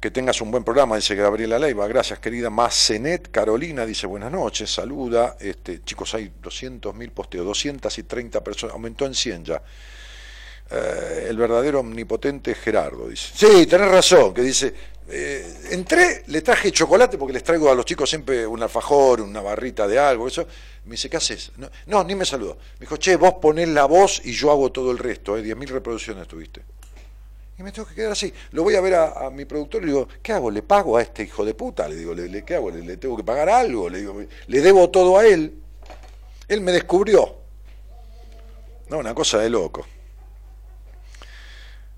Que 0.00 0.10
tengas 0.10 0.40
un 0.40 0.50
buen 0.50 0.62
programa, 0.62 0.96
dice 0.96 1.14
Gabriela 1.14 1.58
Leiva. 1.58 1.86
Gracias, 1.88 2.18
querida. 2.18 2.48
Macenet 2.48 3.30
Carolina 3.30 3.84
dice 3.84 4.06
buenas 4.06 4.30
noches, 4.30 4.72
saluda. 4.72 5.36
Este, 5.40 5.82
chicos, 5.82 6.14
hay 6.14 6.32
200.000 6.42 7.10
posteos, 7.10 7.46
230 7.46 8.44
personas, 8.44 8.74
aumentó 8.74 9.06
en 9.06 9.14
100 9.14 9.44
ya. 9.44 9.62
Eh, 10.70 11.26
el 11.28 11.36
verdadero 11.36 11.80
omnipotente 11.80 12.54
Gerardo, 12.54 13.08
dice. 13.08 13.32
Sí, 13.34 13.66
tenés 13.66 13.88
razón, 13.88 14.34
que 14.34 14.42
dice, 14.42 14.74
eh, 15.08 15.68
entré, 15.70 16.24
le 16.26 16.42
traje 16.42 16.72
chocolate 16.72 17.16
porque 17.16 17.32
les 17.32 17.44
traigo 17.44 17.70
a 17.70 17.74
los 17.74 17.84
chicos 17.84 18.10
siempre 18.10 18.46
un 18.46 18.60
alfajor, 18.62 19.20
una 19.20 19.40
barrita 19.40 19.86
de 19.86 19.98
algo, 19.98 20.26
eso. 20.26 20.46
Me 20.84 20.92
dice, 20.92 21.08
¿qué 21.08 21.16
haces? 21.16 21.52
No, 21.86 22.04
ni 22.04 22.14
me 22.14 22.24
saludó. 22.24 22.54
Me 22.54 22.80
dijo, 22.80 22.96
che, 22.96 23.16
vos 23.16 23.34
ponés 23.40 23.68
la 23.68 23.84
voz 23.84 24.20
y 24.24 24.32
yo 24.32 24.50
hago 24.50 24.70
todo 24.72 24.90
el 24.90 24.98
resto, 24.98 25.36
¿eh? 25.36 25.42
10.000 25.42 25.68
reproducciones 25.68 26.26
tuviste. 26.26 26.62
Y 27.58 27.62
me 27.62 27.72
tengo 27.72 27.88
que 27.88 27.94
quedar 27.94 28.12
así. 28.12 28.32
Lo 28.52 28.62
voy 28.62 28.74
a 28.74 28.80
ver 28.80 28.94
a, 28.94 29.30
mi 29.30 29.44
productor 29.46 29.82
y 29.82 29.86
le 29.86 29.92
digo, 29.92 30.08
¿qué 30.22 30.32
hago? 30.32 30.50
¿Le 30.50 30.62
pago 30.62 30.96
a 30.96 31.02
este 31.02 31.22
hijo 31.22 31.44
de 31.44 31.54
puta? 31.54 31.88
Le 31.88 31.96
digo, 31.96 32.12
¿le, 32.12 32.44
qué 32.44 32.56
hago? 32.56 32.70
¿Le, 32.70 32.96
tengo 32.96 33.16
que 33.16 33.24
pagar 33.24 33.48
algo? 33.48 33.88
Le 33.88 34.00
digo, 34.00 34.20
le 34.46 34.60
debo 34.60 34.90
todo 34.90 35.18
a 35.18 35.26
él. 35.26 35.54
Él 36.48 36.60
me 36.60 36.72
descubrió. 36.72 37.36
No, 38.88 38.98
una 38.98 39.14
cosa 39.14 39.38
de 39.38 39.50
loco. 39.50 39.86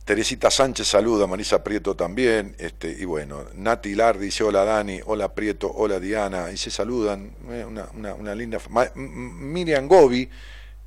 Teresita 0.08 0.50
Sánchez 0.50 0.88
saluda, 0.88 1.26
Marisa 1.26 1.62
Prieto 1.62 1.94
también, 1.94 2.56
este, 2.58 2.90
y 2.90 3.04
bueno, 3.04 3.44
Nati 3.52 3.94
Lar 3.94 4.18
dice 4.18 4.42
hola 4.42 4.64
Dani, 4.64 5.02
hola 5.04 5.34
Prieto, 5.34 5.70
hola 5.70 6.00
Diana, 6.00 6.50
y 6.50 6.56
se 6.56 6.70
saludan, 6.70 7.30
eh, 7.50 7.66
una, 7.66 8.34
linda... 8.34 8.58
Miriam 8.94 9.86
Gobi, 9.86 10.26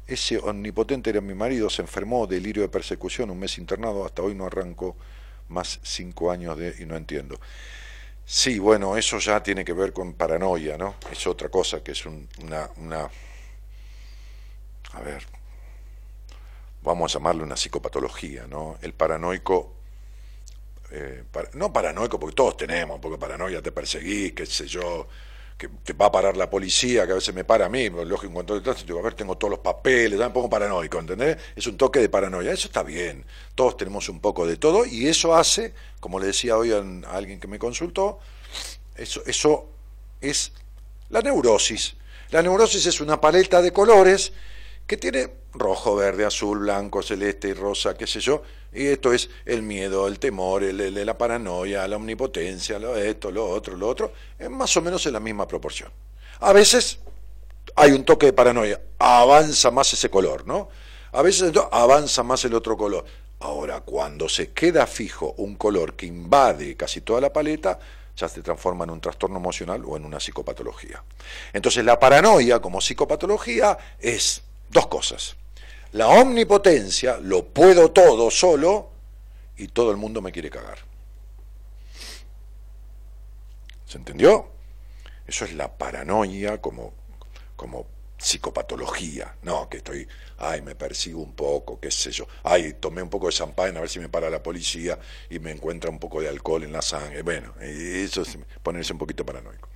ese 0.07 0.39
omnipotente 0.39 1.11
era 1.11 1.21
mi 1.21 1.35
marido, 1.35 1.69
se 1.69 1.83
enfermó, 1.83 2.25
delirio 2.25 2.63
de 2.63 2.69
persecución, 2.69 3.29
un 3.29 3.37
mes 3.37 3.59
internado, 3.59 4.03
hasta 4.07 4.23
hoy 4.23 4.33
no 4.33 4.47
arrancó 4.47 4.95
más 5.49 5.79
cinco 5.83 6.31
años 6.31 6.57
de... 6.57 6.73
y 6.79 6.85
no 6.85 6.97
entiendo. 6.97 7.39
Sí, 8.25 8.57
bueno, 8.57 8.97
eso 8.97 9.19
ya 9.19 9.43
tiene 9.43 9.63
que 9.63 9.73
ver 9.73 9.93
con 9.93 10.13
paranoia, 10.13 10.79
¿no? 10.79 10.95
Es 11.11 11.27
otra 11.27 11.49
cosa, 11.49 11.83
que 11.83 11.91
es 11.91 12.03
una, 12.07 12.71
una... 12.77 13.07
A 14.93 15.01
ver, 15.01 15.23
vamos 16.83 17.13
a 17.13 17.19
llamarle 17.19 17.43
una 17.43 17.55
psicopatología, 17.55 18.47
¿no? 18.47 18.77
El 18.81 18.93
paranoico, 18.93 19.73
eh, 20.91 21.23
no 21.53 21.71
paranoico 21.71 22.19
porque 22.19 22.35
todos 22.35 22.57
tenemos, 22.57 22.99
porque 22.99 23.17
paranoia 23.17 23.61
te 23.61 23.71
perseguís, 23.71 24.33
qué 24.33 24.45
sé 24.45 24.67
yo, 24.67 25.07
que 25.57 25.67
te 25.67 25.93
va 25.93 26.07
a 26.07 26.11
parar 26.11 26.35
la 26.35 26.49
policía, 26.49 27.05
que 27.05 27.11
a 27.11 27.15
veces 27.15 27.35
me 27.35 27.43
para 27.43 27.67
a 27.67 27.69
mí, 27.69 27.87
lógico, 27.89 28.25
en 28.27 28.33
cuanto 28.33 28.55
al 28.55 28.63
digo, 28.63 28.99
a 28.99 29.03
ver, 29.03 29.13
tengo 29.13 29.37
todos 29.37 29.51
los 29.51 29.59
papeles, 29.59 30.17
me 30.17 30.29
pongo 30.31 30.49
paranoico, 30.49 30.97
¿entendés? 30.97 31.37
Es 31.55 31.67
un 31.67 31.77
toque 31.77 31.99
de 31.99 32.09
paranoia, 32.09 32.51
eso 32.51 32.67
está 32.67 32.81
bien, 32.81 33.25
todos 33.53 33.77
tenemos 33.77 34.09
un 34.09 34.19
poco 34.19 34.47
de 34.47 34.57
todo, 34.57 34.85
y 34.85 35.07
eso 35.07 35.35
hace, 35.35 35.73
como 35.99 36.19
le 36.19 36.27
decía 36.27 36.57
hoy 36.57 36.71
a, 36.71 36.79
alguien 37.15 37.39
que 37.39 37.47
me 37.47 37.59
consultó, 37.59 38.19
eso, 38.95 39.21
eso 39.27 39.69
es 40.19 40.51
la 41.09 41.21
neurosis. 41.21 41.95
La 42.31 42.41
neurosis 42.41 42.85
es 42.87 42.99
una 42.99 43.21
paleta 43.21 43.61
de 43.61 43.71
colores 43.71 44.33
que 44.87 44.97
tiene 44.97 45.40
rojo, 45.53 45.95
verde, 45.95 46.25
azul, 46.25 46.59
blanco, 46.59 47.01
celeste 47.01 47.49
y 47.49 47.53
rosa, 47.53 47.95
qué 47.95 48.07
sé 48.07 48.19
yo, 48.19 48.43
y 48.73 48.87
esto 48.87 49.11
es 49.13 49.29
el 49.45 49.63
miedo, 49.63 50.07
el 50.07 50.19
temor, 50.19 50.63
el, 50.63 51.05
la 51.05 51.17
paranoia, 51.17 51.87
la 51.87 51.97
omnipotencia, 51.97 52.79
lo 52.79 52.95
esto, 52.95 53.31
lo 53.31 53.49
otro, 53.49 53.75
lo 53.75 53.87
otro, 53.87 54.13
es 54.39 54.49
más 54.49 54.75
o 54.77 54.81
menos 54.81 55.05
en 55.05 55.13
la 55.13 55.19
misma 55.19 55.47
proporción. 55.47 55.91
A 56.39 56.53
veces 56.53 56.99
hay 57.75 57.91
un 57.91 58.05
toque 58.05 58.27
de 58.27 58.33
paranoia, 58.33 58.81
avanza 58.97 59.71
más 59.71 59.91
ese 59.93 60.09
color, 60.09 60.47
¿no? 60.47 60.69
A 61.11 61.21
veces 61.21 61.51
avanza 61.71 62.23
más 62.23 62.45
el 62.45 62.53
otro 62.53 62.77
color. 62.77 63.03
Ahora, 63.39 63.81
cuando 63.81 64.29
se 64.29 64.51
queda 64.51 64.87
fijo 64.87 65.33
un 65.37 65.55
color 65.55 65.95
que 65.95 66.05
invade 66.05 66.77
casi 66.77 67.01
toda 67.01 67.19
la 67.19 67.33
paleta, 67.33 67.79
ya 68.15 68.29
se 68.29 68.41
transforma 68.41 68.83
en 68.83 68.91
un 68.91 69.01
trastorno 69.01 69.37
emocional 69.37 69.83
o 69.85 69.97
en 69.97 70.05
una 70.05 70.19
psicopatología. 70.19 71.03
Entonces, 71.51 71.83
la 71.83 71.99
paranoia 71.99 72.59
como 72.59 72.79
psicopatología 72.79 73.77
es 73.99 74.43
dos 74.69 74.87
cosas. 74.87 75.35
La 75.93 76.07
omnipotencia, 76.07 77.17
lo 77.17 77.45
puedo 77.47 77.91
todo 77.91 78.31
solo 78.31 78.91
y 79.57 79.67
todo 79.67 79.91
el 79.91 79.97
mundo 79.97 80.21
me 80.21 80.31
quiere 80.31 80.49
cagar. 80.49 80.79
¿Se 83.85 83.97
entendió? 83.97 84.49
Eso 85.27 85.43
es 85.43 85.53
la 85.53 85.77
paranoia 85.77 86.61
como, 86.61 86.93
como 87.57 87.87
psicopatología. 88.17 89.35
No, 89.41 89.67
que 89.67 89.77
estoy, 89.77 90.07
ay, 90.37 90.61
me 90.61 90.75
persigo 90.75 91.19
un 91.21 91.33
poco, 91.33 91.77
qué 91.79 91.91
sé 91.91 92.11
yo. 92.11 92.25
Ay, 92.43 92.73
tomé 92.79 93.01
un 93.01 93.09
poco 93.09 93.27
de 93.27 93.33
champán 93.33 93.75
a 93.75 93.81
ver 93.81 93.89
si 93.89 93.99
me 93.99 94.07
para 94.07 94.29
la 94.29 94.41
policía 94.41 94.97
y 95.29 95.39
me 95.39 95.51
encuentra 95.51 95.89
un 95.89 95.99
poco 95.99 96.21
de 96.21 96.29
alcohol 96.29 96.63
en 96.63 96.71
la 96.71 96.81
sangre. 96.81 97.21
Bueno, 97.21 97.53
eso 97.59 98.21
es 98.21 98.37
ponerse 98.63 98.93
un 98.93 98.99
poquito 98.99 99.25
paranoico. 99.25 99.67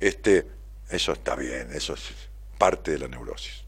Este, 0.00 0.46
eso 0.88 1.12
está 1.12 1.34
bien, 1.34 1.68
eso 1.74 1.92
es 1.92 2.00
parte 2.56 2.92
de 2.92 3.00
la 3.00 3.08
neurosis. 3.08 3.67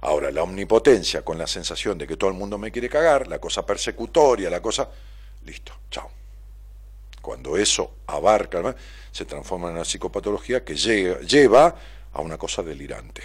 Ahora, 0.00 0.30
la 0.30 0.42
omnipotencia 0.42 1.22
con 1.22 1.38
la 1.38 1.46
sensación 1.46 1.98
de 1.98 2.06
que 2.06 2.16
todo 2.16 2.30
el 2.30 2.36
mundo 2.36 2.58
me 2.58 2.70
quiere 2.70 2.88
cagar, 2.88 3.26
la 3.26 3.38
cosa 3.38 3.66
persecutoria, 3.66 4.48
la 4.48 4.62
cosa... 4.62 4.88
Listo, 5.44 5.72
chao. 5.90 6.10
Cuando 7.20 7.56
eso 7.56 7.96
abarca, 8.06 8.74
se 9.10 9.24
transforma 9.24 9.68
en 9.68 9.74
una 9.74 9.84
psicopatología 9.84 10.64
que 10.64 10.76
lleva 10.76 11.74
a 12.12 12.20
una 12.20 12.38
cosa 12.38 12.62
delirante. 12.62 13.22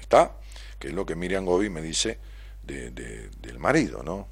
¿Está? 0.00 0.32
Que 0.78 0.88
es 0.88 0.94
lo 0.94 1.06
que 1.06 1.14
Miriam 1.14 1.44
Gobi 1.44 1.70
me 1.70 1.80
dice 1.80 2.18
del 2.62 3.58
marido, 3.58 4.02
¿no? 4.02 4.28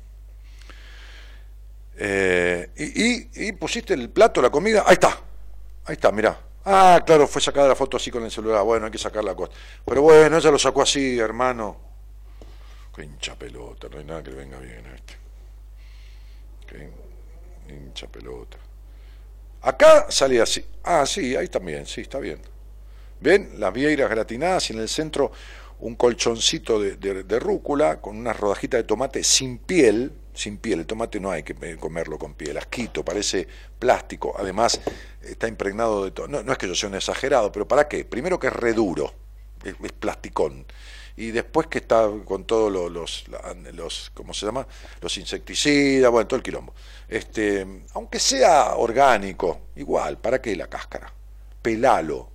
Eh, 1.99 2.71
y, 2.77 3.47
y, 3.49 3.53
pusiste 3.53 3.95
el 3.95 4.11
plato, 4.11 4.43
la 4.43 4.51
comida, 4.51 4.85
ahí 4.87 4.95
está, 4.95 5.19
ahí 5.87 5.95
está, 5.95 6.13
mirá, 6.13 6.39
Ah, 6.69 7.01
claro, 7.07 7.29
fue 7.29 7.41
sacada 7.41 7.69
la 7.69 7.77
foto 7.77 7.97
así 7.97 8.11
con 8.11 8.25
el 8.25 8.31
celular. 8.31 8.65
Bueno, 8.65 8.87
hay 8.87 8.93
que 8.93 8.99
sacar 8.99 9.23
la 9.23 9.37
cosa. 9.37 9.53
Pero 9.85 10.03
bueno, 10.03 10.37
ella 10.37 10.51
lo 10.51 10.59
sacó 10.59 10.83
así, 10.83 11.17
hermano. 11.17 11.77
Qué 12.93 13.05
hincha 13.05 13.37
pelota, 13.37 13.89
no 13.89 13.99
hay 13.99 14.05
nada 14.05 14.21
que 14.23 14.31
le 14.31 14.37
venga 14.37 14.59
bien 14.59 14.85
a 14.85 14.95
este. 14.97 15.15
Qué 16.67 16.91
hincha 17.73 18.09
pelota. 18.09 18.57
Acá 19.63 20.07
sale 20.11 20.41
así. 20.41 20.65
Ah, 20.83 21.07
sí, 21.07 21.37
ahí 21.37 21.47
también, 21.47 21.87
sí, 21.87 22.01
está 22.01 22.19
bien. 22.19 22.41
¿Ven? 23.21 23.61
Las 23.61 23.73
vieiras 23.73 24.11
gratinadas 24.11 24.69
y 24.71 24.73
en 24.73 24.81
el 24.81 24.89
centro 24.89 25.31
un 25.79 25.95
colchoncito 25.95 26.81
de, 26.81 26.97
de 26.97 27.39
rúcula 27.39 28.01
con 28.01 28.17
una 28.17 28.33
rodajita 28.33 28.77
de 28.77 28.85
tomate 28.85 29.23
sin 29.23 29.59
piel, 29.59 30.11
sin 30.37 30.59
piel. 30.59 30.81
El 30.81 30.87
tomate 30.87 31.19
no 31.19 31.31
hay 31.31 31.43
que 31.43 31.77
comerlo 31.79 32.19
con 32.19 32.35
piel, 32.35 32.57
asquito, 32.57 33.05
parece 33.05 33.49
plástico. 33.79 34.35
Además, 34.39 34.81
está 35.23 35.49
impregnado 35.49 36.05
de 36.05 36.13
todo. 36.13 36.29
No, 36.29 36.53
es 36.53 36.59
que 36.59 36.69
yo 36.69 36.75
sea 36.75 36.89
un 36.89 36.95
exagerado, 36.95 37.51
pero 37.51 37.67
¿para 37.67 37.89
qué? 37.89 38.05
Primero 38.05 38.39
que 38.39 38.47
es 38.49 38.53
reduro, 38.53 39.13
es, 39.65 39.75
es 39.83 39.93
plasticón. 39.93 40.67
Y 41.17 41.31
después 41.31 41.67
que 41.69 41.79
está 41.79 42.11
con 42.27 42.45
todos 42.45 42.71
los, 42.71 43.25
los, 43.73 44.11
¿cómo 44.13 44.35
se 44.35 44.45
llama? 44.45 44.67
Los 45.01 45.17
insecticidas, 45.17 46.11
bueno, 46.11 46.29
todo 46.29 46.37
el 46.37 46.43
quilombo. 46.43 46.75
Este, 47.09 47.67
aunque 47.95 48.21
sea 48.21 48.75
orgánico, 48.77 49.63
igual, 49.77 50.19
¿para 50.19 50.43
qué 50.43 50.55
la 50.55 50.69
cáscara? 50.69 51.11
Pelalo. 51.63 52.31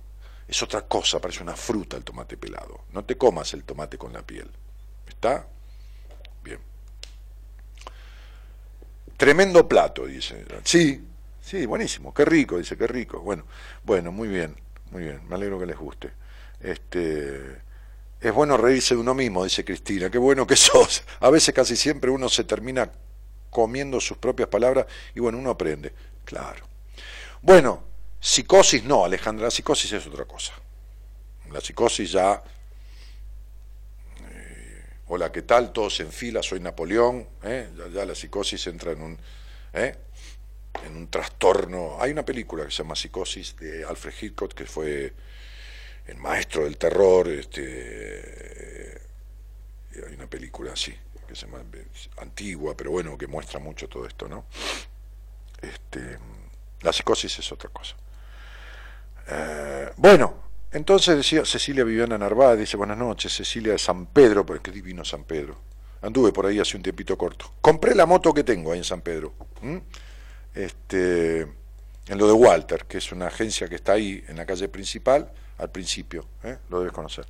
Es 0.48 0.60
otra 0.62 0.82
cosa, 0.82 1.20
parece 1.20 1.42
una 1.42 1.56
fruta 1.56 1.96
el 1.96 2.04
tomate 2.04 2.36
pelado. 2.36 2.84
No 2.92 3.04
te 3.04 3.16
comas 3.16 3.54
el 3.54 3.62
tomate 3.64 3.96
con 3.96 4.12
la 4.12 4.22
piel. 4.22 4.50
¿Está? 5.06 5.46
Bien. 6.42 6.58
Tremendo 9.22 9.68
plato, 9.68 10.04
dice. 10.04 10.44
Sí, 10.64 11.00
sí, 11.40 11.64
buenísimo, 11.64 12.12
qué 12.12 12.24
rico, 12.24 12.58
dice, 12.58 12.76
qué 12.76 12.88
rico. 12.88 13.20
Bueno, 13.20 13.44
bueno, 13.84 14.10
muy 14.10 14.26
bien, 14.26 14.56
muy 14.90 15.04
bien, 15.04 15.20
me 15.28 15.36
alegro 15.36 15.60
que 15.60 15.66
les 15.66 15.78
guste. 15.78 16.10
Este, 16.60 17.40
es 18.20 18.32
bueno 18.34 18.56
reírse 18.56 18.96
de 18.96 19.00
uno 19.00 19.14
mismo, 19.14 19.44
dice 19.44 19.64
Cristina, 19.64 20.10
qué 20.10 20.18
bueno 20.18 20.44
que 20.44 20.56
sos. 20.56 21.04
A 21.20 21.30
veces 21.30 21.54
casi 21.54 21.76
siempre 21.76 22.10
uno 22.10 22.28
se 22.28 22.42
termina 22.42 22.90
comiendo 23.48 24.00
sus 24.00 24.16
propias 24.16 24.48
palabras 24.48 24.86
y 25.14 25.20
bueno, 25.20 25.38
uno 25.38 25.50
aprende, 25.50 25.92
claro. 26.24 26.66
Bueno, 27.42 27.84
psicosis 28.18 28.82
no, 28.82 29.04
Alejandra, 29.04 29.44
la 29.44 29.50
psicosis 29.52 29.92
es 29.92 30.04
otra 30.04 30.24
cosa. 30.24 30.52
La 31.52 31.60
psicosis 31.60 32.10
ya 32.10 32.42
hola, 35.14 35.30
¿qué 35.30 35.42
tal? 35.42 35.74
Todos 35.74 36.00
en 36.00 36.10
fila, 36.10 36.42
soy 36.42 36.58
Napoleón, 36.60 37.28
¿eh? 37.42 37.68
ya, 37.92 38.06
la 38.06 38.14
psicosis 38.14 38.66
entra 38.66 38.92
en 38.92 39.02
un, 39.02 39.18
¿eh? 39.74 39.94
en 40.86 40.96
un 40.96 41.10
trastorno. 41.10 41.98
Hay 42.00 42.12
una 42.12 42.24
película 42.24 42.64
que 42.64 42.70
se 42.70 42.82
llama 42.82 42.96
Psicosis 42.96 43.54
de 43.56 43.84
Alfred 43.84 44.14
Hitchcock, 44.18 44.54
que 44.54 44.64
fue 44.64 45.12
el 46.06 46.16
maestro 46.16 46.64
del 46.64 46.78
terror, 46.78 47.28
este, 47.28 49.02
hay 49.94 50.14
una 50.14 50.30
película 50.30 50.72
así, 50.72 50.94
que 51.28 51.34
se 51.34 51.44
llama, 51.44 51.62
antigua, 52.16 52.74
pero 52.74 52.92
bueno, 52.92 53.18
que 53.18 53.26
muestra 53.26 53.60
mucho 53.60 53.90
todo 53.90 54.06
esto, 54.06 54.26
¿no? 54.28 54.46
Este, 55.60 56.18
la 56.80 56.90
psicosis 56.90 57.38
es 57.38 57.52
otra 57.52 57.68
cosa. 57.68 57.96
Eh, 59.28 59.90
bueno, 59.98 60.51
entonces 60.72 61.16
decía 61.16 61.44
Cecilia 61.44 61.84
Viviana 61.84 62.16
Narváez, 62.16 62.58
dice 62.58 62.76
buenas 62.76 62.96
noches, 62.96 63.34
Cecilia 63.34 63.72
de 63.72 63.78
San 63.78 64.06
Pedro, 64.06 64.44
porque 64.46 64.62
qué 64.62 64.70
divino 64.70 65.04
San 65.04 65.24
Pedro. 65.24 65.56
Anduve 66.00 66.32
por 66.32 66.46
ahí 66.46 66.58
hace 66.58 66.76
un 66.76 66.82
tiempito 66.82 67.16
corto. 67.16 67.52
Compré 67.60 67.94
la 67.94 68.06
moto 68.06 68.34
que 68.34 68.42
tengo 68.42 68.72
ahí 68.72 68.78
en 68.78 68.84
San 68.84 69.02
Pedro. 69.02 69.34
Este, 70.54 71.42
en 71.42 72.18
lo 72.18 72.26
de 72.26 72.32
Walter, 72.32 72.86
que 72.86 72.98
es 72.98 73.12
una 73.12 73.28
agencia 73.28 73.68
que 73.68 73.76
está 73.76 73.92
ahí 73.92 74.24
en 74.26 74.36
la 74.36 74.44
calle 74.44 74.68
principal, 74.68 75.30
al 75.58 75.70
principio, 75.70 76.26
¿eh? 76.42 76.58
lo 76.70 76.80
debes 76.80 76.92
conocer. 76.92 77.26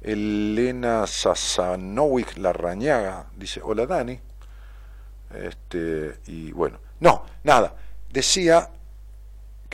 Elena 0.00 1.06
Sasanovic 1.06 2.36
Larrañaga 2.36 3.26
dice, 3.36 3.60
hola 3.62 3.86
Dani. 3.86 4.18
Este, 5.34 6.18
y 6.26 6.52
bueno, 6.52 6.78
no, 7.00 7.24
nada. 7.42 7.74
Decía 8.10 8.70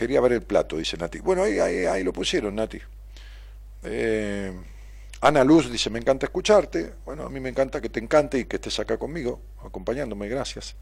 Quería 0.01 0.23
ver 0.23 0.33
el 0.33 0.43
plato, 0.43 0.79
dice 0.79 0.97
Nati. 0.97 1.19
Bueno, 1.19 1.43
ahí, 1.43 1.59
ahí, 1.59 2.03
lo 2.03 2.11
pusieron, 2.11 2.55
Nati. 2.55 2.81
Eh, 3.83 4.51
Ana 5.21 5.45
Luz 5.45 5.71
dice, 5.71 5.91
me 5.91 5.99
encanta 5.99 6.25
escucharte. 6.25 6.95
Bueno, 7.05 7.27
a 7.27 7.29
mí 7.29 7.39
me 7.39 7.51
encanta 7.51 7.83
que 7.83 7.91
te 7.91 8.01
encante 8.01 8.39
y 8.39 8.47
que 8.47 8.57
estés 8.57 8.81
acá 8.81 8.97
conmigo, 8.97 9.43
acompañándome, 9.63 10.27
gracias. 10.27 10.75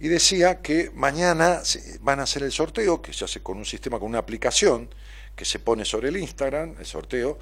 Y 0.00 0.08
decía 0.08 0.62
que 0.62 0.90
mañana 0.94 1.60
van 2.00 2.20
a 2.20 2.22
hacer 2.22 2.42
el 2.42 2.52
sorteo, 2.52 3.02
que 3.02 3.12
se 3.12 3.26
hace 3.26 3.42
con 3.42 3.58
un 3.58 3.66
sistema, 3.66 3.98
con 3.98 4.08
una 4.08 4.20
aplicación 4.20 4.88
que 5.34 5.44
se 5.44 5.58
pone 5.58 5.84
sobre 5.84 6.08
el 6.08 6.16
Instagram, 6.16 6.76
el 6.78 6.86
sorteo, 6.86 7.38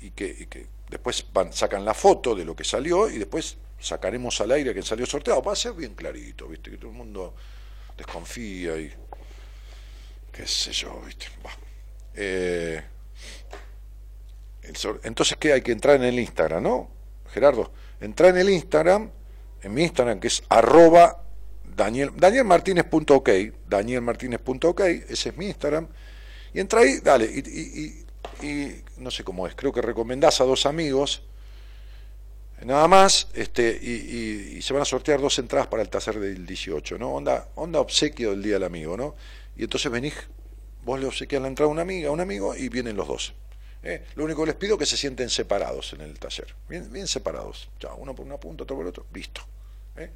y 0.00 0.10
que, 0.10 0.48
después 0.90 1.26
sacan 1.52 1.84
la 1.84 1.94
foto 1.94 2.34
de 2.34 2.44
lo 2.44 2.56
que 2.56 2.64
salió 2.64 3.08
y 3.08 3.18
después 3.18 3.56
sacaremos 3.78 4.40
al 4.40 4.50
aire 4.50 4.74
que 4.74 4.82
salió 4.82 5.06
sorteado. 5.06 5.42
Va 5.42 5.52
a 5.52 5.56
ser 5.56 5.74
bien 5.74 5.94
clarito, 5.94 6.48
¿viste? 6.48 6.72
Que 6.72 6.76
todo 6.76 6.90
el 6.90 6.96
mundo 6.96 7.36
desconfía 7.96 8.76
y 8.78 8.92
qué 10.38 10.46
sé 10.46 10.70
yo, 10.70 11.02
¿viste? 11.04 11.26
Eh, 12.14 12.80
entonces, 15.02 15.36
¿qué? 15.36 15.52
Hay 15.52 15.62
que 15.62 15.72
entrar 15.72 15.96
en 15.96 16.04
el 16.04 16.18
Instagram, 16.20 16.62
¿no? 16.62 16.88
Gerardo, 17.32 17.72
entra 18.00 18.28
en 18.28 18.36
el 18.36 18.48
Instagram, 18.48 19.10
en 19.62 19.74
mi 19.74 19.82
Instagram, 19.82 20.20
que 20.20 20.28
es 20.28 20.44
arroba 20.48 21.24
Daniel, 21.64 22.12
danielmartinez.ok, 22.16 23.28
danielmartinez.ok, 23.68 24.80
ese 25.08 25.28
es 25.30 25.36
mi 25.36 25.46
Instagram, 25.46 25.88
y 26.54 26.60
entra 26.60 26.80
ahí, 26.80 27.00
dale, 27.00 27.26
y, 27.26 28.04
y, 28.46 28.84
no 28.98 29.10
sé 29.10 29.24
cómo 29.24 29.48
es, 29.48 29.56
creo 29.56 29.72
que 29.72 29.82
recomendás 29.82 30.40
a 30.40 30.44
dos 30.44 30.66
amigos, 30.66 31.24
nada 32.64 32.86
más, 32.86 33.28
este, 33.34 33.70
y, 33.70 34.62
se 34.62 34.72
van 34.72 34.82
a 34.82 34.84
sortear 34.84 35.20
dos 35.20 35.36
entradas 35.40 35.66
para 35.66 35.82
el 35.82 35.88
taller 35.88 36.20
del 36.20 36.46
18, 36.46 36.96
¿no? 36.96 37.14
Onda, 37.14 37.48
onda 37.56 37.80
obsequio 37.80 38.30
del 38.30 38.42
Día 38.42 38.54
del 38.54 38.64
Amigo, 38.64 38.96
¿no? 38.96 39.16
Y 39.58 39.64
entonces 39.64 39.90
venís, 39.90 40.14
vos 40.84 40.98
le 40.98 41.06
obsequias 41.06 41.42
la 41.42 41.48
entrada 41.48 41.68
a 41.68 41.72
una 41.72 41.82
amiga, 41.82 42.08
a 42.08 42.12
un 42.12 42.20
amigo, 42.20 42.54
y 42.54 42.68
vienen 42.68 42.96
los 42.96 43.08
dos. 43.08 43.34
¿eh? 43.82 44.04
Lo 44.14 44.24
único 44.24 44.42
que 44.42 44.46
les 44.46 44.54
pido 44.54 44.74
es 44.74 44.78
que 44.78 44.86
se 44.86 44.96
sienten 44.96 45.28
separados 45.28 45.92
en 45.92 46.00
el 46.00 46.18
taller, 46.18 46.54
bien, 46.68 46.90
bien 46.92 47.08
separados, 47.08 47.68
ya, 47.80 47.92
uno 47.94 48.14
por 48.14 48.24
una 48.24 48.38
punta, 48.38 48.62
otro 48.62 48.76
por 48.76 48.86
otro, 48.86 49.06
listo. 49.12 49.42
¿eh? 49.96 50.10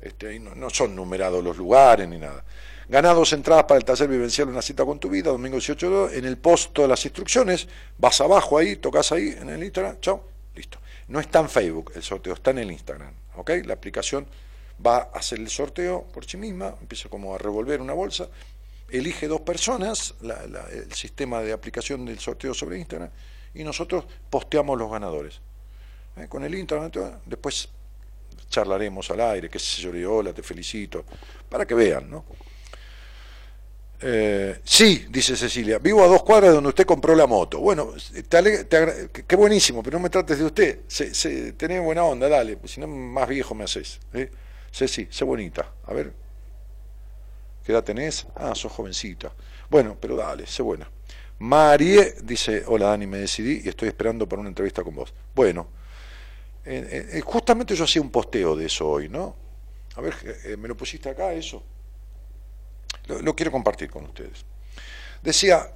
Este, 0.00 0.38
no, 0.40 0.70
son 0.70 0.96
numerados 0.96 1.42
los 1.42 1.56
lugares 1.56 2.08
ni 2.08 2.18
nada. 2.18 2.44
Ganá 2.88 3.14
dos 3.14 3.32
entradas 3.32 3.64
para 3.64 3.78
el 3.78 3.84
taller 3.84 4.08
vivencial 4.08 4.48
Una 4.48 4.62
cita 4.62 4.84
con 4.84 4.98
tu 4.98 5.08
vida, 5.08 5.30
domingo 5.30 5.56
18 5.56 6.10
en 6.10 6.24
el 6.24 6.38
post 6.38 6.72
todas 6.72 6.90
las 6.90 7.04
instrucciones, 7.04 7.68
vas 7.98 8.20
abajo 8.20 8.58
ahí, 8.58 8.76
tocas 8.76 9.12
ahí 9.12 9.36
en 9.38 9.50
el 9.50 9.62
Instagram, 9.62 10.00
chao, 10.00 10.24
listo. 10.56 10.78
no 11.06 11.20
está 11.20 11.38
en 11.38 11.48
Facebook 11.48 11.92
el 11.94 12.02
sorteo, 12.02 12.34
está 12.34 12.50
en 12.50 12.58
el 12.58 12.72
Instagram. 12.72 13.12
¿ok? 13.36 13.50
La 13.64 13.74
aplicación 13.74 14.26
va 14.84 14.96
a 14.96 15.18
hacer 15.18 15.38
el 15.38 15.48
sorteo 15.48 16.04
por 16.12 16.24
sí 16.24 16.36
misma, 16.36 16.74
empieza 16.80 17.08
como 17.08 17.34
a 17.34 17.38
revolver 17.38 17.80
una 17.80 17.92
bolsa, 17.92 18.28
elige 18.92 19.28
dos 19.28 19.40
personas, 19.40 20.14
el 20.72 20.92
sistema 20.92 21.40
de 21.42 21.52
aplicación 21.52 22.04
del 22.04 22.18
sorteo 22.18 22.54
sobre 22.54 22.78
Instagram, 22.78 23.10
y 23.54 23.64
nosotros 23.64 24.04
posteamos 24.28 24.78
los 24.78 24.90
ganadores. 24.90 25.40
¿Eh? 26.16 26.26
Con 26.28 26.44
el 26.44 26.54
Instagram, 26.54 26.90
después 27.26 27.68
charlaremos 28.48 29.10
al 29.10 29.20
aire, 29.20 29.48
qué 29.48 29.58
sé 29.58 29.82
yo, 29.82 30.12
hola, 30.12 30.32
te 30.32 30.42
felicito, 30.42 31.04
para 31.48 31.66
que 31.66 31.74
vean, 31.74 32.10
¿no? 32.10 32.24
Eh, 34.02 34.60
sí, 34.64 35.06
dice 35.10 35.36
Cecilia, 35.36 35.78
vivo 35.78 36.02
a 36.02 36.06
dos 36.06 36.22
cuadras 36.22 36.50
de 36.50 36.54
donde 36.54 36.70
usted 36.70 36.86
compró 36.86 37.14
la 37.14 37.26
moto. 37.26 37.60
Bueno, 37.60 37.92
qué 39.26 39.36
buenísimo, 39.36 39.82
pero 39.82 39.98
no 39.98 40.02
me 40.02 40.08
trates 40.08 40.38
de 40.38 40.44
usted. 40.44 40.80
Se, 40.88 41.52
tenés 41.52 41.82
buena 41.82 42.04
onda, 42.04 42.28
dale, 42.28 42.58
si 42.64 42.80
no 42.80 42.86
más 42.86 43.28
viejo 43.28 43.54
me 43.54 43.64
haces. 43.64 44.00
¿eh? 44.14 44.30
Ceci, 44.72 45.06
sé 45.10 45.24
bonita. 45.24 45.74
A 45.84 45.92
ver, 45.92 46.14
¿qué 47.64 47.72
edad 47.72 47.84
tenés? 47.84 48.26
Ah, 48.34 48.54
sos 48.54 48.72
jovencita. 48.72 49.32
Bueno, 49.68 49.96
pero 50.00 50.16
dale, 50.16 50.46
sé 50.46 50.62
buena. 50.62 50.90
Marie 51.38 52.16
dice, 52.22 52.64
hola 52.66 52.86
Dani, 52.88 53.06
me 53.06 53.18
decidí 53.18 53.62
y 53.64 53.68
estoy 53.68 53.88
esperando 53.88 54.28
para 54.28 54.40
una 54.40 54.48
entrevista 54.48 54.82
con 54.82 54.94
vos. 54.94 55.12
Bueno, 55.34 55.68
eh, 56.64 57.08
eh, 57.12 57.20
justamente 57.22 57.74
yo 57.74 57.84
hacía 57.84 58.02
un 58.02 58.10
posteo 58.10 58.54
de 58.56 58.66
eso 58.66 58.88
hoy, 58.88 59.08
¿no? 59.08 59.36
A 59.96 60.00
ver, 60.00 60.14
¿me 60.58 60.68
lo 60.68 60.76
pusiste 60.76 61.08
acá 61.08 61.32
eso? 61.32 61.62
Lo, 63.06 63.34
quiero 63.34 63.50
compartir 63.50 63.90
con 63.90 64.04
ustedes. 64.04 64.44
Decía, 65.22 65.72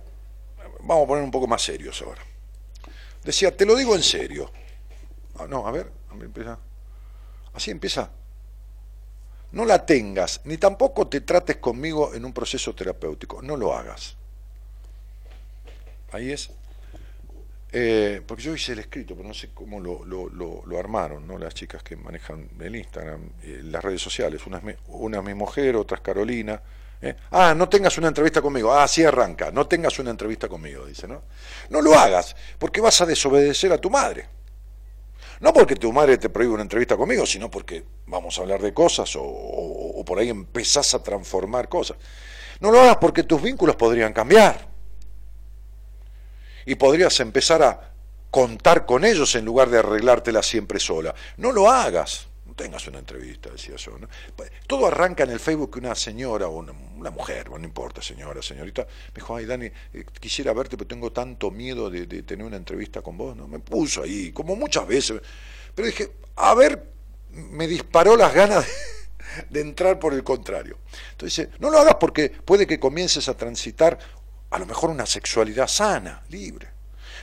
vamos 0.81 1.05
a 1.05 1.09
poner 1.09 1.25
un 1.25 1.31
poco 1.31 1.47
más 1.47 1.63
serios 1.63 2.01
ahora. 2.03 2.23
Decía, 3.25 3.57
te 3.57 3.67
lo 3.67 3.75
digo 3.75 3.95
en 3.95 4.03
serio. 4.03 4.51
Ah, 5.39 5.47
no, 5.49 5.67
a 5.67 5.73
ver, 5.73 5.91
empieza. 6.13 6.59
Así 7.53 7.71
empieza. 7.71 8.11
No 9.55 9.65
la 9.65 9.87
tengas, 9.87 10.41
ni 10.45 10.59
tampoco 10.59 11.07
te 11.07 11.21
trates 11.21 11.57
conmigo 11.57 12.13
en 12.13 12.25
un 12.25 12.33
proceso 12.33 12.75
terapéutico. 12.75 13.41
No 13.41 13.57
lo 13.57 13.73
hagas. 13.73 14.17
Ahí 16.11 16.33
es. 16.33 16.51
Eh, 17.73 18.21
porque 18.27 18.43
yo 18.43 18.55
hice 18.55 18.73
el 18.73 18.81
escrito, 18.81 19.15
pero 19.15 19.27
no 19.27 19.35
sé 19.35 19.51
cómo 19.55 19.81
lo, 19.81 20.05
lo, 20.05 20.79
armaron, 20.79 21.27
¿no? 21.27 21.39
Las 21.39 21.55
chicas 21.55 21.83
que 21.83 21.97
manejan 21.97 22.49
el 22.61 22.75
Instagram, 22.77 23.31
eh, 23.43 23.61
las 23.65 23.83
redes 23.83 24.03
sociales. 24.03 24.45
Una 24.47 24.59
es, 24.59 24.77
una 24.89 25.19
es 25.19 25.25
mi 25.25 25.35
mujer, 25.35 25.77
otra 25.77 25.97
es 25.97 26.03
Carolina, 26.03 26.61
¿Eh? 27.01 27.15
Ah, 27.33 27.55
no 27.55 27.69
tengas 27.69 27.99
una 27.99 28.09
entrevista 28.09 28.41
conmigo. 28.41 28.73
Ah, 28.73 28.89
sí 28.89 29.05
arranca. 29.05 29.51
No 29.51 29.67
tengas 29.67 29.99
una 29.99 30.11
entrevista 30.11 30.49
conmigo, 30.49 30.87
dice, 30.87 31.07
¿no? 31.07 31.23
No 31.69 31.83
lo 31.83 31.95
hagas, 31.95 32.35
porque 32.59 32.81
vas 32.81 33.01
a 33.01 33.07
desobedecer 33.07 33.73
a 33.73 33.79
tu 33.79 33.91
madre. 33.91 34.27
No 35.41 35.53
porque 35.53 35.77
tu 35.77 35.93
madre 35.93 36.19
te 36.19 36.29
prohíbe 36.29 36.55
una 36.55 36.63
entrevista 36.63 36.97
conmigo, 36.97 37.27
sino 37.27 37.51
porque 37.51 37.85
vamos 38.07 38.39
a 38.39 38.43
hablar 38.43 38.63
de 38.63 38.73
cosas 38.73 39.15
o, 39.17 39.23
o 39.23 40.05
por 40.05 40.19
ahí 40.19 40.31
empezás 40.31 40.95
a 40.95 41.03
transformar 41.03 41.69
cosas. 41.69 41.97
No 42.61 42.71
lo 42.71 42.81
hagas 42.81 42.97
porque 42.97 43.25
tus 43.25 43.43
vínculos 43.43 43.77
podrían 43.77 44.13
cambiar. 44.13 44.69
Y 46.67 46.77
podrías 46.77 47.19
empezar 47.21 47.63
a 47.63 47.93
contar 48.31 48.87
con 48.87 49.05
ellos 49.05 49.35
en 49.35 49.45
lugar 49.45 49.71
de 49.71 49.79
arreglártela 49.79 50.43
siempre 50.43 50.81
sola. 50.81 51.15
No 51.37 51.53
lo 51.53 51.71
hagas 51.71 52.29
tengas 52.55 52.87
una 52.87 52.99
entrevista, 52.99 53.51
decía 53.51 53.77
yo. 53.77 53.93
Pues, 54.37 54.51
todo 54.67 54.87
arranca 54.87 55.25
en 55.25 55.31
el 55.31 55.41
Facebook 55.41 55.73
que 55.73 55.79
una 55.79 55.95
señora 55.95 56.49
o 56.49 56.59
una, 56.59 57.11
mujer, 57.11 57.49
bueno, 57.49 57.63
no 57.63 57.69
importa, 57.69 58.01
señora, 58.03 58.43
señorita, 58.43 58.83
me 58.83 59.15
dijo, 59.15 59.37
ay 59.37 59.47
Dani, 59.47 59.67
eh, 59.67 60.05
quisiera 60.21 60.53
verte, 60.53 60.77
pero 60.77 60.89
tengo 60.89 61.13
tanto 61.13 61.51
miedo 61.51 61.91
de, 61.91 62.07
tener 62.23 62.47
una 62.47 62.57
entrevista 62.57 63.03
con 63.03 63.17
vos, 63.17 63.37
¿no? 63.37 63.47
Me 63.47 63.59
puso 63.59 64.03
ahí, 64.03 64.33
como 64.33 64.57
muchas 64.57 64.87
veces. 64.87 65.21
Pero 65.75 65.87
dije, 65.87 66.13
a 66.37 66.55
ver, 66.55 66.91
me 67.31 67.67
disparó 67.67 68.17
las 68.17 68.33
ganas 68.33 68.67
de, 68.67 68.73
de 69.51 69.61
entrar 69.61 69.99
por 69.99 70.15
el 70.15 70.25
contrario. 70.25 70.79
Entonces, 71.13 71.49
no 71.59 71.71
lo 71.71 71.79
hagas 71.79 71.97
porque 72.01 72.31
puede 72.31 72.67
que 72.67 72.79
comiences 72.79 73.29
a 73.29 73.37
transitar 73.37 73.99
a 74.51 74.59
lo 74.59 74.67
mejor 74.67 74.91
una 74.91 75.07
sexualidad 75.07 75.67
sana, 75.67 76.23
libre. 76.29 76.74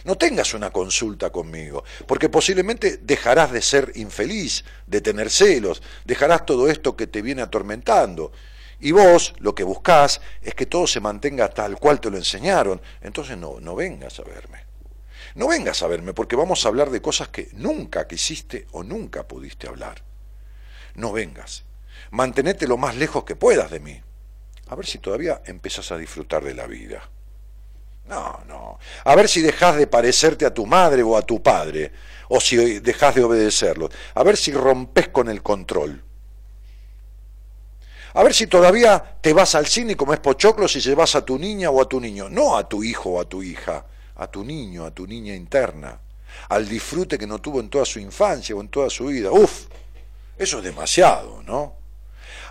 No 0.03 0.17
tengas 0.17 0.53
una 0.53 0.71
consulta 0.71 1.29
conmigo, 1.29 1.83
porque 2.07 2.29
posiblemente 2.29 2.97
dejarás 2.97 3.51
de 3.51 3.61
ser 3.61 3.91
infeliz, 3.95 4.63
de 4.87 5.01
tener 5.01 5.29
celos, 5.29 5.81
dejarás 6.05 6.45
todo 6.45 6.69
esto 6.69 6.95
que 6.95 7.07
te 7.07 7.21
viene 7.21 7.41
atormentando. 7.41 8.31
Y 8.79 8.91
vos 8.91 9.35
lo 9.37 9.53
que 9.53 9.63
buscás 9.63 10.21
es 10.41 10.55
que 10.55 10.65
todo 10.65 10.87
se 10.87 10.99
mantenga 10.99 11.49
tal 11.49 11.77
cual 11.77 11.99
te 11.99 12.09
lo 12.09 12.17
enseñaron. 12.17 12.81
Entonces 13.01 13.37
no, 13.37 13.59
no 13.59 13.75
vengas 13.75 14.19
a 14.19 14.23
verme. 14.23 14.65
No 15.35 15.47
vengas 15.47 15.81
a 15.83 15.87
verme 15.87 16.13
porque 16.13 16.35
vamos 16.35 16.65
a 16.65 16.69
hablar 16.69 16.89
de 16.89 17.01
cosas 17.01 17.29
que 17.29 17.49
nunca 17.53 18.07
quisiste 18.07 18.67
o 18.71 18.83
nunca 18.83 19.27
pudiste 19.27 19.67
hablar. 19.67 20.03
No 20.95 21.11
vengas. 21.11 21.63
Mantenete 22.09 22.67
lo 22.67 22.77
más 22.77 22.95
lejos 22.95 23.23
que 23.23 23.35
puedas 23.35 23.69
de 23.69 23.79
mí. 23.79 24.01
A 24.67 24.75
ver 24.75 24.85
si 24.85 24.97
todavía 24.97 25.41
empezás 25.45 25.91
a 25.91 25.97
disfrutar 25.97 26.43
de 26.43 26.55
la 26.55 26.65
vida. 26.65 27.09
No, 28.11 28.41
no. 28.45 28.77
A 29.05 29.15
ver 29.15 29.29
si 29.29 29.39
dejas 29.39 29.77
de 29.77 29.87
parecerte 29.87 30.45
a 30.45 30.53
tu 30.53 30.65
madre 30.65 31.01
o 31.01 31.15
a 31.15 31.21
tu 31.21 31.41
padre, 31.41 31.93
o 32.27 32.41
si 32.41 32.57
dejas 32.81 33.15
de 33.15 33.23
obedecerlos. 33.23 33.89
A 34.15 34.23
ver 34.23 34.35
si 34.35 34.51
rompes 34.51 35.07
con 35.07 35.29
el 35.29 35.41
control. 35.41 36.03
A 38.13 38.21
ver 38.23 38.33
si 38.33 38.47
todavía 38.47 39.17
te 39.21 39.31
vas 39.31 39.55
al 39.55 39.65
cine 39.65 39.93
y 39.93 39.95
comes 39.95 40.19
pochoclos 40.19 40.75
y 40.75 40.81
llevas 40.81 41.15
a 41.15 41.23
tu 41.23 41.39
niña 41.39 41.69
o 41.69 41.81
a 41.81 41.87
tu 41.87 42.01
niño. 42.01 42.27
No 42.29 42.57
a 42.57 42.67
tu 42.67 42.83
hijo 42.83 43.11
o 43.11 43.21
a 43.21 43.23
tu 43.23 43.41
hija, 43.41 43.85
a 44.17 44.27
tu 44.27 44.43
niño, 44.43 44.83
a 44.83 44.91
tu 44.91 45.07
niña 45.07 45.33
interna. 45.33 45.97
Al 46.49 46.67
disfrute 46.67 47.17
que 47.17 47.25
no 47.25 47.39
tuvo 47.39 47.61
en 47.61 47.69
toda 47.69 47.85
su 47.85 47.99
infancia 47.99 48.53
o 48.53 48.59
en 48.59 48.67
toda 48.67 48.89
su 48.89 49.05
vida. 49.05 49.31
Uf, 49.31 49.67
eso 50.37 50.57
es 50.57 50.63
demasiado, 50.65 51.41
¿no? 51.43 51.75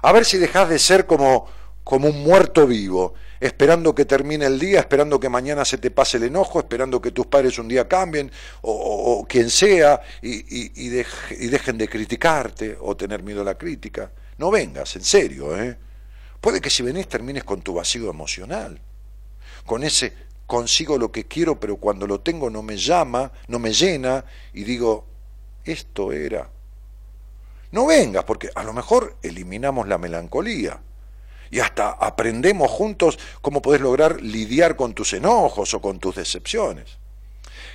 A 0.00 0.10
ver 0.12 0.24
si 0.24 0.38
dejas 0.38 0.70
de 0.70 0.78
ser 0.78 1.04
como, 1.04 1.46
como 1.84 2.08
un 2.08 2.22
muerto 2.22 2.66
vivo 2.66 3.12
esperando 3.40 3.94
que 3.94 4.04
termine 4.04 4.44
el 4.44 4.58
día, 4.58 4.80
esperando 4.80 5.18
que 5.18 5.30
mañana 5.30 5.64
se 5.64 5.78
te 5.78 5.90
pase 5.90 6.18
el 6.18 6.24
enojo, 6.24 6.60
esperando 6.60 7.00
que 7.00 7.10
tus 7.10 7.26
padres 7.26 7.58
un 7.58 7.68
día 7.68 7.88
cambien, 7.88 8.30
o, 8.60 9.26
quien 9.26 9.48
sea, 9.48 10.00
y, 10.20 10.88
dejen 11.48 11.78
de 11.78 11.88
criticarte 11.88 12.76
o 12.78 12.96
tener 12.96 13.22
miedo 13.22 13.40
a 13.40 13.44
la 13.44 13.56
crítica. 13.56 14.12
No 14.36 14.50
vengas, 14.50 14.94
en 14.96 15.04
serio, 15.04 15.58
¿eh? 15.58 15.76
Puede 16.40 16.60
que 16.60 16.70
si 16.70 16.82
venís 16.82 17.08
termines 17.08 17.44
con 17.44 17.62
tu 17.62 17.74
vacío 17.74 18.10
emocional, 18.10 18.80
con 19.64 19.84
ese 19.84 20.12
consigo 20.46 20.98
lo 20.98 21.12
que 21.12 21.26
quiero, 21.26 21.60
pero 21.60 21.76
cuando 21.76 22.06
lo 22.06 22.20
tengo 22.20 22.50
no 22.50 22.62
me 22.62 22.76
llama, 22.76 23.32
no 23.48 23.58
me 23.58 23.72
llena, 23.72 24.24
y 24.52 24.64
digo, 24.64 25.06
esto 25.64 26.12
era. 26.12 26.50
No 27.72 27.86
vengas, 27.86 28.24
porque 28.24 28.50
a 28.54 28.64
lo 28.64 28.72
mejor 28.72 29.16
eliminamos 29.22 29.86
la 29.86 29.96
melancolía 29.96 30.80
y 31.50 31.60
hasta 31.60 31.90
aprendemos 31.90 32.70
juntos 32.70 33.18
cómo 33.42 33.60
podés 33.60 33.80
lograr 33.80 34.20
lidiar 34.20 34.76
con 34.76 34.94
tus 34.94 35.12
enojos 35.12 35.74
o 35.74 35.80
con 35.80 35.98
tus 35.98 36.16
decepciones. 36.16 36.98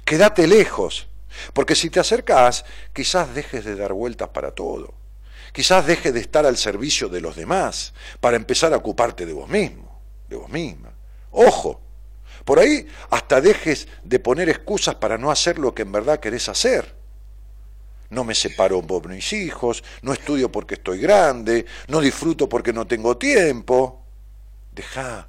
Quédate 0.06 0.48
lejos, 0.48 1.08
porque 1.54 1.76
si 1.76 1.90
te 1.90 2.00
acercas, 2.00 2.64
quizás 2.94 3.34
dejes 3.36 3.66
de 3.66 3.76
dar 3.76 3.92
vueltas 3.92 4.30
para 4.30 4.52
todo. 4.52 4.94
Quizás 5.52 5.86
dejes 5.86 6.14
de 6.14 6.20
estar 6.20 6.46
al 6.46 6.58
servicio 6.58 7.10
de 7.10 7.22
los 7.22 7.36
demás 7.36 7.94
para 8.20 8.38
empezar 8.38 8.74
a 8.74 8.78
ocuparte 8.78 9.26
de 9.26 9.34
vos 9.34 9.50
mismo, 9.50 10.00
de 10.30 10.36
vos 10.36 10.50
misma. 10.50 10.94
Ojo, 11.32 11.82
por 12.46 12.60
ahí 12.60 12.88
hasta 13.10 13.42
dejes 13.42 13.88
de 14.04 14.20
poner 14.20 14.48
excusas 14.50 14.96
para 14.96 15.18
no 15.18 15.32
hacer 15.32 15.60
lo 15.60 15.74
que 15.74 15.82
en 15.82 15.92
verdad 15.92 16.20
querés 16.20 16.48
hacer 16.48 16.95
no 18.16 18.24
me 18.24 18.34
separo 18.34 18.82
por 18.82 19.08
mis 19.08 19.34
hijos, 19.34 19.84
no 20.02 20.14
estudio 20.14 20.52
porque 20.52 20.76
estoy 20.76 21.00
grande, 21.00 21.66
no 21.88 22.00
disfruto 22.00 22.50
porque 22.50 22.74
no 22.74 22.88
tengo 22.88 23.18
tiempo. 23.18 24.02
Deja, 24.72 25.28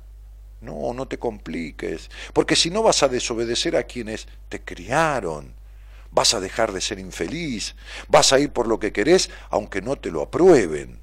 no, 0.60 0.94
no 0.94 1.06
te 1.06 1.18
compliques, 1.18 2.08
porque 2.32 2.56
si 2.56 2.70
no 2.70 2.82
vas 2.82 3.02
a 3.02 3.08
desobedecer 3.08 3.76
a 3.76 3.82
quienes 3.82 4.26
te 4.48 4.62
criaron, 4.62 5.54
vas 6.10 6.32
a 6.32 6.40
dejar 6.40 6.72
de 6.72 6.80
ser 6.80 6.98
infeliz, 6.98 7.74
vas 8.08 8.32
a 8.32 8.38
ir 8.38 8.52
por 8.52 8.68
lo 8.68 8.78
que 8.78 8.92
querés 8.92 9.28
aunque 9.50 9.82
no 9.82 9.96
te 9.96 10.10
lo 10.10 10.22
aprueben. 10.22 11.00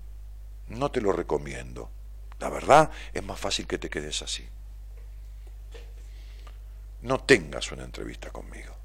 No 0.70 0.90
te 0.90 1.02
lo 1.02 1.12
recomiendo. 1.12 1.92
La 2.40 2.50
verdad 2.50 2.90
es 3.14 3.24
más 3.24 3.40
fácil 3.40 3.68
que 3.68 3.78
te 3.78 3.90
quedes 3.90 4.22
así. 4.22 4.48
No 7.02 7.20
tengas 7.20 7.72
una 7.74 7.84
entrevista 7.84 8.32
conmigo. 8.32 8.83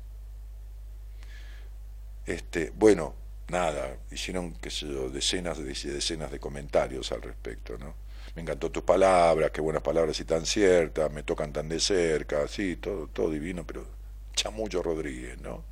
Este, 2.29 2.73
bueno, 2.77 3.15
nada, 3.49 3.97
hicieron 4.11 4.53
qué 4.53 4.69
sé 4.69 4.87
yo, 4.87 5.09
decenas 5.09 5.57
de 5.57 5.65
decenas 5.65 6.31
de 6.31 6.39
comentarios 6.39 7.11
al 7.11 7.23
respecto, 7.23 7.79
¿no? 7.79 7.95
Me 8.35 8.43
encantó 8.43 8.71
tus 8.71 8.83
palabras, 8.83 9.51
qué 9.51 9.63
buenas 9.63 9.83
palabras 9.83 10.21
y 10.21 10.27
tan 10.27 10.45
ciertas, 10.45 11.11
me 11.11 11.23
tocan 11.23 11.55
tan 11.55 11.71
de 11.71 11.81
cerca, 11.81 12.47
sí, 12.47 12.77
todo, 12.77 13.07
todo 13.07 13.31
divino, 13.31 13.67
pero 13.67 13.87
chamullo 14.35 14.83
Rodríguez, 14.83 15.41
¿no? 15.41 15.65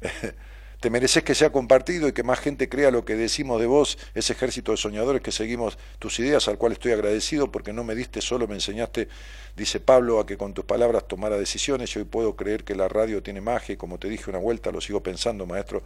Te 0.84 0.90
mereces 0.90 1.22
que 1.22 1.34
sea 1.34 1.50
compartido 1.50 2.08
y 2.08 2.12
que 2.12 2.22
más 2.22 2.40
gente 2.40 2.68
crea 2.68 2.90
lo 2.90 3.06
que 3.06 3.16
decimos 3.16 3.58
de 3.58 3.64
vos, 3.64 3.96
ese 4.14 4.34
ejército 4.34 4.70
de 4.70 4.76
soñadores 4.76 5.22
que 5.22 5.32
seguimos 5.32 5.78
tus 5.98 6.18
ideas, 6.18 6.46
al 6.46 6.58
cual 6.58 6.72
estoy 6.72 6.92
agradecido 6.92 7.50
porque 7.50 7.72
no 7.72 7.84
me 7.84 7.94
diste 7.94 8.20
solo, 8.20 8.46
me 8.46 8.54
enseñaste, 8.56 9.08
dice 9.56 9.80
Pablo, 9.80 10.20
a 10.20 10.26
que 10.26 10.36
con 10.36 10.52
tus 10.52 10.66
palabras 10.66 11.08
tomara 11.08 11.38
decisiones. 11.38 11.96
Y 11.96 12.00
hoy 12.00 12.04
puedo 12.04 12.36
creer 12.36 12.64
que 12.64 12.74
la 12.74 12.86
radio 12.86 13.22
tiene 13.22 13.40
magia 13.40 13.78
como 13.78 13.98
te 13.98 14.10
dije 14.10 14.28
una 14.28 14.40
vuelta, 14.40 14.70
lo 14.70 14.82
sigo 14.82 15.02
pensando, 15.02 15.46
maestro. 15.46 15.82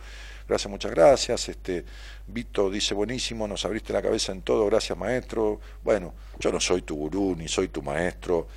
Gracias, 0.49 0.69
muchas 0.69 0.91
gracias. 0.91 1.49
Este, 1.49 1.85
Vito 2.27 2.69
dice, 2.69 2.93
buenísimo, 2.93 3.47
nos 3.47 3.65
abriste 3.65 3.93
la 3.93 4.03
cabeza 4.03 4.33
en 4.33 4.43
todo, 4.43 4.67
gracias, 4.67 4.99
maestro. 4.99 5.61
Bueno, 5.85 6.13
yo 6.41 6.51
no 6.51 6.59
soy 6.59 6.83
tu 6.83 6.97
gurú 6.97 7.37
ni 7.39 7.47
soy 7.47 7.69
tu 7.69 7.83
maestro. 7.83 8.49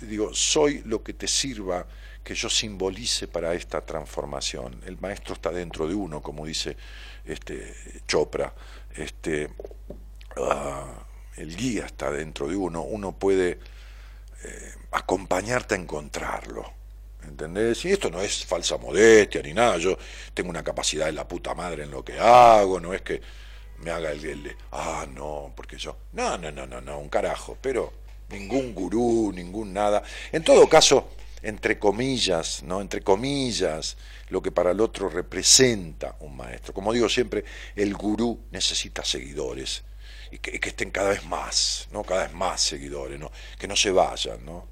Digo, 0.00 0.32
soy 0.32 0.80
lo 0.86 1.02
que 1.02 1.12
te 1.12 1.28
sirva 1.28 1.86
que 2.26 2.34
yo 2.34 2.50
simbolice 2.50 3.28
para 3.28 3.54
esta 3.54 3.82
transformación. 3.82 4.82
El 4.84 4.98
maestro 4.98 5.34
está 5.34 5.52
dentro 5.52 5.86
de 5.86 5.94
uno, 5.94 6.20
como 6.20 6.44
dice 6.44 6.76
este, 7.24 7.72
Chopra. 8.08 8.52
Este, 8.96 9.48
ah, 10.36 11.06
el 11.36 11.56
guía 11.56 11.86
está 11.86 12.10
dentro 12.10 12.48
de 12.48 12.56
uno. 12.56 12.82
Uno 12.82 13.12
puede 13.12 13.60
eh, 14.42 14.74
acompañarte 14.90 15.76
a 15.76 15.78
encontrarlo. 15.78 16.68
¿Entendés? 17.22 17.84
Y 17.84 17.92
esto 17.92 18.10
no 18.10 18.20
es 18.20 18.44
falsa 18.44 18.76
modestia 18.76 19.40
ni 19.40 19.54
nada. 19.54 19.78
Yo 19.78 19.96
tengo 20.34 20.50
una 20.50 20.64
capacidad 20.64 21.06
de 21.06 21.12
la 21.12 21.28
puta 21.28 21.54
madre 21.54 21.84
en 21.84 21.92
lo 21.92 22.04
que 22.04 22.18
hago. 22.18 22.80
No 22.80 22.92
es 22.92 23.02
que 23.02 23.22
me 23.78 23.92
haga 23.92 24.10
el, 24.10 24.24
el 24.24 24.56
ah, 24.72 25.06
no, 25.14 25.52
porque 25.54 25.78
yo. 25.78 25.96
No, 26.14 26.36
no, 26.38 26.50
no, 26.50 26.66
no, 26.66 26.80
no, 26.80 26.98
un 26.98 27.08
carajo. 27.08 27.56
Pero 27.60 27.92
ningún 28.30 28.74
gurú, 28.74 29.30
ningún 29.32 29.72
nada. 29.72 30.02
En 30.32 30.42
todo 30.42 30.68
caso 30.68 31.08
entre 31.42 31.78
comillas, 31.78 32.62
¿no? 32.62 32.80
entre 32.80 33.02
comillas, 33.02 33.96
lo 34.28 34.42
que 34.42 34.50
para 34.50 34.70
el 34.70 34.80
otro 34.80 35.08
representa 35.08 36.16
un 36.20 36.36
maestro. 36.36 36.72
Como 36.74 36.92
digo 36.92 37.08
siempre, 37.08 37.44
el 37.74 37.94
gurú 37.94 38.46
necesita 38.50 39.04
seguidores 39.04 39.84
y 40.30 40.38
que, 40.38 40.68
estén 40.68 40.90
cada 40.90 41.10
vez 41.10 41.24
más, 41.24 41.88
¿no? 41.92 42.02
cada 42.02 42.24
vez 42.24 42.32
más 42.32 42.60
seguidores, 42.60 43.18
¿no? 43.18 43.30
que 43.58 43.68
no 43.68 43.76
se 43.76 43.90
vayan. 43.90 44.44
¿no? 44.44 44.68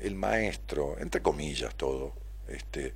El 0.00 0.14
maestro, 0.14 0.96
entre 0.98 1.22
comillas 1.22 1.74
todo, 1.74 2.14
este, 2.48 2.94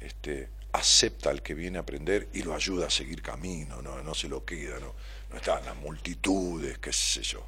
este, 0.00 0.48
acepta 0.72 1.30
al 1.30 1.42
que 1.42 1.54
viene 1.54 1.78
a 1.78 1.82
aprender 1.82 2.28
y 2.32 2.42
lo 2.42 2.54
ayuda 2.54 2.86
a 2.86 2.90
seguir 2.90 3.22
camino, 3.22 3.82
no, 3.82 4.02
no 4.02 4.14
se 4.14 4.28
lo 4.28 4.44
queda, 4.44 4.78
no, 4.78 4.94
no 5.30 5.36
están 5.36 5.64
las 5.64 5.76
multitudes, 5.76 6.78
qué 6.78 6.92
sé 6.92 7.22
yo. 7.22 7.46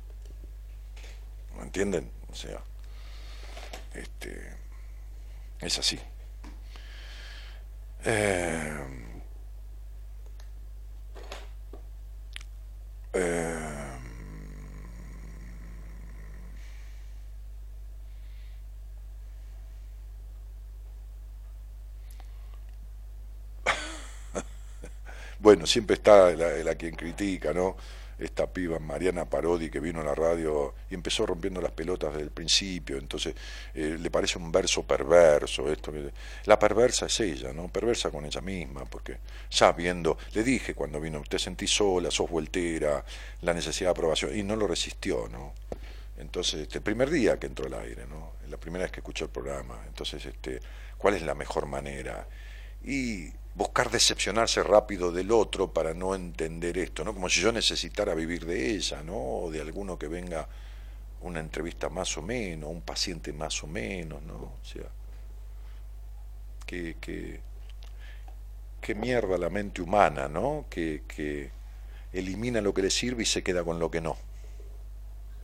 ¿Me 1.56 1.62
entienden? 1.62 2.10
O 2.30 2.34
sea, 2.34 2.62
este, 3.94 4.61
es 5.62 5.78
así. 5.78 5.98
Eh, 8.04 8.82
eh, 13.14 13.91
bueno, 25.42 25.66
siempre 25.66 25.94
está 25.94 26.30
la, 26.32 26.74
quien 26.76 26.94
critica, 26.94 27.52
¿no? 27.52 27.76
esta 28.18 28.46
piba 28.46 28.78
Mariana 28.78 29.24
Parodi 29.24 29.68
que 29.68 29.80
vino 29.80 30.00
a 30.00 30.04
la 30.04 30.14
radio 30.14 30.74
y 30.88 30.94
empezó 30.94 31.26
rompiendo 31.26 31.60
las 31.60 31.72
pelotas 31.72 32.12
desde 32.12 32.22
el 32.22 32.30
principio, 32.30 32.96
entonces 32.96 33.34
eh, 33.74 33.96
le 33.98 34.10
parece 34.12 34.38
un 34.38 34.52
verso 34.52 34.84
perverso 34.84 35.72
esto. 35.72 35.92
La 36.44 36.56
perversa 36.56 37.06
es 37.06 37.18
ella, 37.18 37.52
¿no? 37.52 37.66
Perversa 37.66 38.10
con 38.10 38.24
ella 38.24 38.40
misma, 38.40 38.84
porque 38.84 39.18
ya 39.50 39.72
viendo, 39.72 40.16
le 40.34 40.44
dije 40.44 40.72
cuando 40.72 41.00
vino, 41.00 41.20
te 41.28 41.40
sentí 41.40 41.66
sola, 41.66 42.12
sos 42.12 42.30
vueltera, 42.30 43.04
la 43.40 43.52
necesidad 43.52 43.88
de 43.88 43.92
aprobación, 43.92 44.38
y 44.38 44.44
no 44.44 44.54
lo 44.54 44.68
resistió, 44.68 45.28
¿no? 45.28 45.52
Entonces, 46.16 46.60
este, 46.60 46.78
el 46.78 46.84
primer 46.84 47.10
día 47.10 47.40
que 47.40 47.48
entró 47.48 47.66
al 47.66 47.74
aire, 47.74 48.06
¿no? 48.06 48.34
La 48.48 48.56
primera 48.56 48.84
vez 48.84 48.92
que 48.92 49.00
escuchó 49.00 49.24
el 49.24 49.32
programa, 49.32 49.82
entonces, 49.88 50.24
este, 50.24 50.60
¿cuál 50.96 51.14
es 51.14 51.22
la 51.22 51.34
mejor 51.34 51.66
manera? 51.66 52.28
Y 52.84 53.32
buscar 53.54 53.90
decepcionarse 53.90 54.62
rápido 54.62 55.12
del 55.12 55.30
otro 55.30 55.72
para 55.72 55.94
no 55.94 56.14
entender 56.14 56.78
esto, 56.78 57.04
¿no? 57.04 57.12
Como 57.12 57.28
si 57.28 57.40
yo 57.40 57.52
necesitara 57.52 58.14
vivir 58.14 58.46
de 58.46 58.70
ella, 58.70 59.02
¿no? 59.02 59.16
O 59.16 59.50
de 59.50 59.60
alguno 59.60 59.98
que 59.98 60.08
venga 60.08 60.48
una 61.20 61.40
entrevista 61.40 61.88
más 61.88 62.16
o 62.16 62.22
menos, 62.22 62.70
un 62.70 62.80
paciente 62.80 63.32
más 63.32 63.62
o 63.62 63.66
menos, 63.66 64.22
¿no? 64.22 64.34
O 64.34 64.58
sea, 64.62 64.88
que, 66.66 66.96
que, 67.00 67.40
que 68.80 68.94
mierda 68.94 69.36
la 69.36 69.50
mente 69.50 69.82
humana, 69.82 70.28
¿no? 70.28 70.66
Que, 70.70 71.02
que 71.06 71.50
elimina 72.12 72.60
lo 72.60 72.72
que 72.72 72.82
le 72.82 72.90
sirve 72.90 73.22
y 73.22 73.26
se 73.26 73.42
queda 73.42 73.62
con 73.64 73.78
lo 73.78 73.90
que 73.90 74.00
no. 74.00 74.16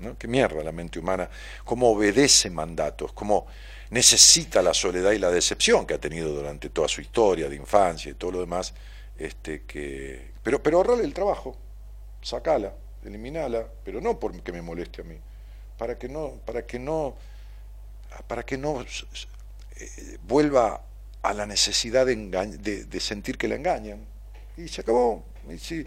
¿No? 0.00 0.16
Qué 0.16 0.28
mierda 0.28 0.62
la 0.62 0.72
mente 0.72 0.98
humana, 0.98 1.28
cómo 1.64 1.90
obedece 1.90 2.50
mandatos, 2.50 3.12
cómo 3.12 3.46
necesita 3.90 4.62
la 4.62 4.74
soledad 4.74 5.12
y 5.12 5.18
la 5.18 5.30
decepción 5.30 5.86
que 5.86 5.94
ha 5.94 5.98
tenido 5.98 6.34
durante 6.34 6.70
toda 6.70 6.88
su 6.88 7.00
historia 7.00 7.48
de 7.48 7.56
infancia 7.56 8.10
y 8.10 8.14
todo 8.14 8.32
lo 8.32 8.40
demás, 8.40 8.74
este, 9.18 9.62
que, 9.62 10.32
pero, 10.42 10.62
pero 10.62 10.78
ahorrale 10.78 11.04
el 11.04 11.14
trabajo, 11.14 11.56
sacala, 12.22 12.72
eliminala, 13.04 13.66
pero 13.84 14.00
no 14.00 14.18
porque 14.18 14.52
me 14.52 14.62
moleste 14.62 15.02
a 15.02 15.04
mí, 15.04 15.16
para 15.76 15.98
que 15.98 16.08
no, 16.08 16.32
para 16.44 16.66
que 16.66 16.78
no, 16.78 17.16
para 18.26 18.44
que 18.44 18.58
no 18.58 18.82
eh, 18.82 20.18
vuelva 20.22 20.82
a 21.22 21.34
la 21.34 21.46
necesidad 21.46 22.06
de, 22.06 22.16
de, 22.16 23.00
sentir 23.00 23.36
que 23.36 23.48
la 23.48 23.56
engañan. 23.56 24.04
Y 24.56 24.68
se 24.68 24.80
acabó. 24.80 25.24
Y 25.48 25.58
si, 25.58 25.86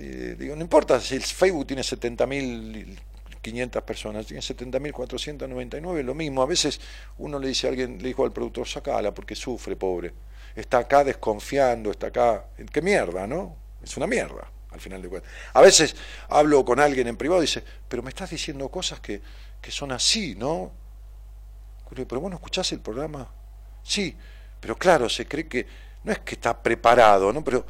eh, 0.00 0.36
digo, 0.38 0.56
no 0.56 0.62
importa 0.62 1.00
si 1.00 1.14
el 1.14 1.22
Facebook 1.22 1.66
tiene 1.66 1.82
70.000 1.82 2.98
500 3.40 3.82
personas, 3.82 4.26
tiene 4.26 4.42
70.499, 4.42 6.02
lo 6.02 6.14
mismo. 6.14 6.42
A 6.42 6.46
veces 6.46 6.80
uno 7.18 7.38
le 7.38 7.48
dice 7.48 7.66
a 7.66 7.70
alguien, 7.70 7.98
le 7.98 8.08
dijo 8.08 8.24
al 8.24 8.32
productor, 8.32 8.68
sacala 8.68 9.12
porque 9.12 9.34
sufre, 9.34 9.76
pobre. 9.76 10.12
Está 10.54 10.78
acá 10.78 11.04
desconfiando, 11.04 11.90
está 11.90 12.08
acá. 12.08 12.46
¿Qué 12.70 12.82
mierda, 12.82 13.26
no? 13.26 13.56
Es 13.82 13.96
una 13.96 14.06
mierda, 14.06 14.50
al 14.70 14.80
final 14.80 15.00
de 15.00 15.08
cuentas. 15.08 15.30
A 15.54 15.60
veces 15.60 15.96
hablo 16.28 16.64
con 16.64 16.80
alguien 16.80 17.06
en 17.06 17.16
privado 17.16 17.40
y 17.42 17.46
dice, 17.46 17.64
pero 17.88 18.02
me 18.02 18.10
estás 18.10 18.30
diciendo 18.30 18.68
cosas 18.68 19.00
que, 19.00 19.22
que 19.60 19.70
son 19.70 19.92
así, 19.92 20.34
¿no? 20.34 20.72
Pero 21.94 22.20
vos 22.20 22.30
no 22.30 22.36
escuchás 22.36 22.70
el 22.72 22.80
programa. 22.80 23.28
Sí, 23.82 24.14
pero 24.60 24.76
claro, 24.76 25.08
se 25.08 25.26
cree 25.26 25.48
que 25.48 25.66
no 26.04 26.12
es 26.12 26.18
que 26.20 26.34
está 26.34 26.62
preparado, 26.62 27.32
¿no? 27.32 27.42
Pero 27.42 27.64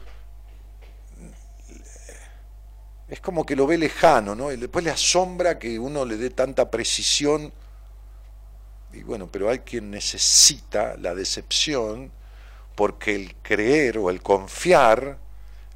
es 3.10 3.20
como 3.20 3.44
que 3.44 3.56
lo 3.56 3.66
ve 3.66 3.76
lejano, 3.76 4.36
¿no? 4.36 4.52
Y 4.52 4.56
después 4.56 4.84
le 4.84 4.90
asombra 4.90 5.58
que 5.58 5.78
uno 5.78 6.04
le 6.04 6.16
dé 6.16 6.30
tanta 6.30 6.70
precisión. 6.70 7.52
Y 8.92 9.02
bueno, 9.02 9.28
pero 9.30 9.50
hay 9.50 9.60
quien 9.60 9.90
necesita 9.90 10.96
la 10.96 11.14
decepción 11.14 12.12
porque 12.76 13.16
el 13.16 13.34
creer 13.42 13.98
o 13.98 14.10
el 14.10 14.22
confiar 14.22 15.18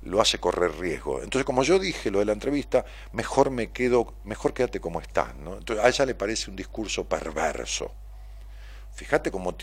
lo 0.02 0.20
hace 0.20 0.38
correr 0.38 0.78
riesgo. 0.78 1.22
Entonces, 1.22 1.44
como 1.44 1.64
yo 1.64 1.78
dije 1.80 2.10
lo 2.10 2.20
de 2.20 2.26
la 2.26 2.32
entrevista, 2.32 2.84
mejor 3.12 3.50
me 3.50 3.72
quedo, 3.72 4.14
mejor 4.24 4.54
quédate 4.54 4.80
como 4.80 5.00
estás, 5.00 5.34
¿no? 5.36 5.58
Entonces, 5.58 5.84
a 5.84 5.88
ella 5.88 6.06
le 6.06 6.14
parece 6.14 6.50
un 6.50 6.56
discurso 6.56 7.04
perverso. 7.04 7.90
Fíjate 8.94 9.32
como, 9.32 9.56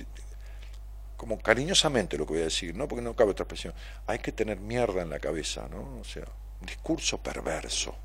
como 1.16 1.40
cariñosamente 1.40 2.18
lo 2.18 2.26
que 2.26 2.34
voy 2.34 2.42
a 2.42 2.46
decir, 2.46 2.76
¿no? 2.76 2.88
Porque 2.88 3.02
no 3.02 3.16
cabe 3.16 3.32
otra 3.32 3.44
expresión. 3.44 3.74
Hay 4.08 4.20
que 4.20 4.34
tener 4.34 4.60
mierda 4.60 5.02
en 5.02 5.10
la 5.10 5.20
cabeza, 5.20 5.68
¿no? 5.70 6.00
O 6.02 6.04
sea, 6.04 6.26
discurso 6.62 7.18
perverso, 7.18 7.96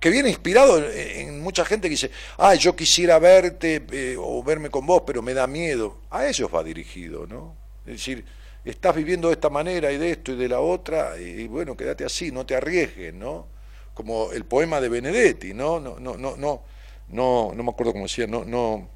que 0.00 0.10
viene 0.10 0.28
inspirado 0.28 0.82
en 0.90 1.40
mucha 1.40 1.64
gente 1.64 1.88
que 1.88 1.92
dice, 1.92 2.10
ah, 2.38 2.54
yo 2.54 2.76
quisiera 2.76 3.18
verte 3.18 3.84
eh, 3.90 4.16
o 4.18 4.42
verme 4.42 4.70
con 4.70 4.86
vos, 4.86 5.02
pero 5.06 5.22
me 5.22 5.34
da 5.34 5.46
miedo. 5.46 6.02
A 6.10 6.26
ellos 6.26 6.50
va 6.54 6.62
dirigido, 6.62 7.26
¿no? 7.26 7.56
Es 7.86 7.94
decir, 7.94 8.24
estás 8.64 8.94
viviendo 8.94 9.28
de 9.28 9.34
esta 9.34 9.48
manera 9.48 9.90
y 9.92 9.98
de 9.98 10.10
esto 10.10 10.32
y 10.32 10.36
de 10.36 10.48
la 10.48 10.60
otra, 10.60 11.18
y 11.18 11.46
bueno, 11.48 11.76
quédate 11.76 12.04
así, 12.04 12.30
no 12.30 12.44
te 12.44 12.56
arriesgues, 12.56 13.14
¿no? 13.14 13.46
Como 13.94 14.32
el 14.32 14.44
poema 14.44 14.80
de 14.80 14.88
Benedetti, 14.88 15.54
¿no? 15.54 15.80
No, 15.80 15.98
no, 15.98 16.16
no, 16.16 16.36
no, 16.36 16.62
no, 17.08 17.52
no 17.54 17.62
me 17.62 17.70
acuerdo 17.70 17.92
cómo 17.92 18.04
decía, 18.04 18.26
no, 18.26 18.44
no. 18.44 18.88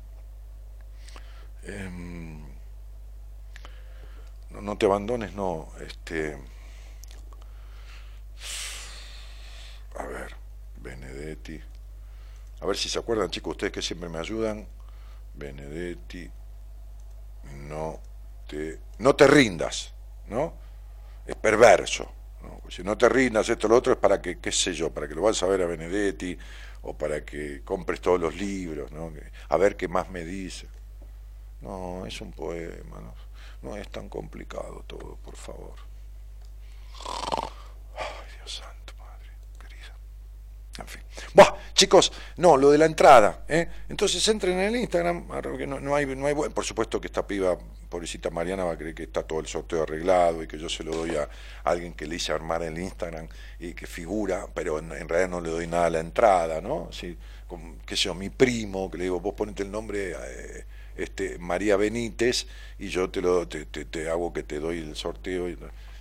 Em, 1.64 2.49
no, 4.50 4.76
te 4.76 4.86
abandones, 4.86 5.34
no, 5.34 5.68
este, 5.80 6.36
a 9.96 10.04
ver, 10.04 10.34
Benedetti, 10.76 11.60
a 12.60 12.66
ver 12.66 12.76
si 12.76 12.88
se 12.88 12.98
acuerdan 12.98 13.30
chicos, 13.30 13.52
ustedes 13.52 13.72
que 13.72 13.82
siempre 13.82 14.08
me 14.08 14.18
ayudan, 14.18 14.66
Benedetti, 15.34 16.30
no 17.68 18.00
te, 18.48 18.80
no 18.98 19.14
te 19.14 19.26
rindas, 19.26 19.92
¿no? 20.28 20.54
Es 21.26 21.36
perverso, 21.36 22.10
¿no? 22.42 22.60
si 22.70 22.82
no 22.82 22.96
te 22.98 23.08
rindas, 23.08 23.48
esto 23.48 23.68
lo 23.68 23.76
otro 23.76 23.92
es 23.92 23.98
para 23.98 24.20
que, 24.20 24.38
qué 24.38 24.52
sé 24.52 24.72
yo, 24.72 24.90
para 24.90 25.06
que 25.08 25.14
lo 25.14 25.22
vayas 25.22 25.42
a 25.42 25.46
ver 25.46 25.62
a 25.62 25.66
Benedetti 25.66 26.36
o 26.82 26.96
para 26.96 27.24
que 27.24 27.62
compres 27.62 28.00
todos 28.00 28.20
los 28.20 28.34
libros, 28.34 28.90
¿no? 28.90 29.12
A 29.48 29.56
ver 29.56 29.76
qué 29.76 29.86
más 29.86 30.10
me 30.10 30.24
dice. 30.24 30.66
No, 31.60 32.06
es 32.06 32.20
un 32.20 32.32
poema, 32.32 33.00
no, 33.00 33.14
no 33.62 33.76
es 33.76 33.88
tan 33.88 34.08
complicado 34.08 34.84
todo, 34.86 35.16
por 35.16 35.36
favor. 35.36 35.74
Ay, 37.96 38.36
Dios 38.36 38.54
santo, 38.54 38.94
madre 38.98 39.30
querida. 39.58 39.96
En 40.78 40.86
fin. 40.86 41.02
Buah, 41.34 41.54
chicos, 41.74 42.12
no, 42.38 42.56
lo 42.56 42.70
de 42.70 42.78
la 42.78 42.86
entrada. 42.86 43.44
¿eh? 43.48 43.68
Entonces 43.88 44.26
entren 44.28 44.58
en 44.58 44.74
el 44.74 44.76
Instagram, 44.76 45.26
que 45.58 45.66
no, 45.66 45.78
no 45.80 45.94
hay, 45.94 46.06
no 46.06 46.26
hay, 46.26 46.34
por 46.34 46.64
supuesto 46.64 47.00
que 47.00 47.08
esta 47.08 47.26
piba, 47.26 47.58
pobrecita 47.88 48.30
Mariana, 48.30 48.64
va 48.64 48.72
a 48.72 48.78
creer 48.78 48.94
que 48.94 49.02
está 49.02 49.22
todo 49.22 49.40
el 49.40 49.46
sorteo 49.46 49.82
arreglado 49.82 50.42
y 50.42 50.46
que 50.46 50.58
yo 50.58 50.68
se 50.68 50.82
lo 50.82 50.92
doy 50.92 51.16
a 51.16 51.28
alguien 51.64 51.92
que 51.92 52.06
le 52.06 52.16
hice 52.16 52.32
armar 52.32 52.62
el 52.62 52.78
Instagram 52.78 53.28
y 53.58 53.74
que 53.74 53.86
figura, 53.86 54.46
pero 54.54 54.78
en, 54.78 54.90
realidad 55.08 55.28
no 55.28 55.40
le 55.40 55.50
doy 55.50 55.66
nada 55.66 55.86
a 55.86 55.90
la 55.90 56.00
entrada, 56.00 56.60
¿no? 56.62 56.88
Sí, 56.92 57.18
con, 57.46 57.78
qué 57.80 57.96
sé 57.96 58.04
yo, 58.04 58.14
mi 58.14 58.30
primo, 58.30 58.90
que 58.90 58.96
le 58.96 59.04
digo, 59.04 59.20
vos 59.20 59.34
ponete 59.34 59.62
el 59.64 59.70
nombre... 59.70 60.12
Eh, 60.12 60.64
este, 61.02 61.38
María 61.38 61.76
Benítez 61.76 62.46
y 62.78 62.88
yo 62.88 63.10
te, 63.10 63.20
lo, 63.20 63.48
te, 63.48 63.64
te, 63.64 64.08
hago 64.08 64.32
que 64.32 64.42
te 64.42 64.58
doy 64.58 64.78
el 64.78 64.96
sorteo. 64.96 65.48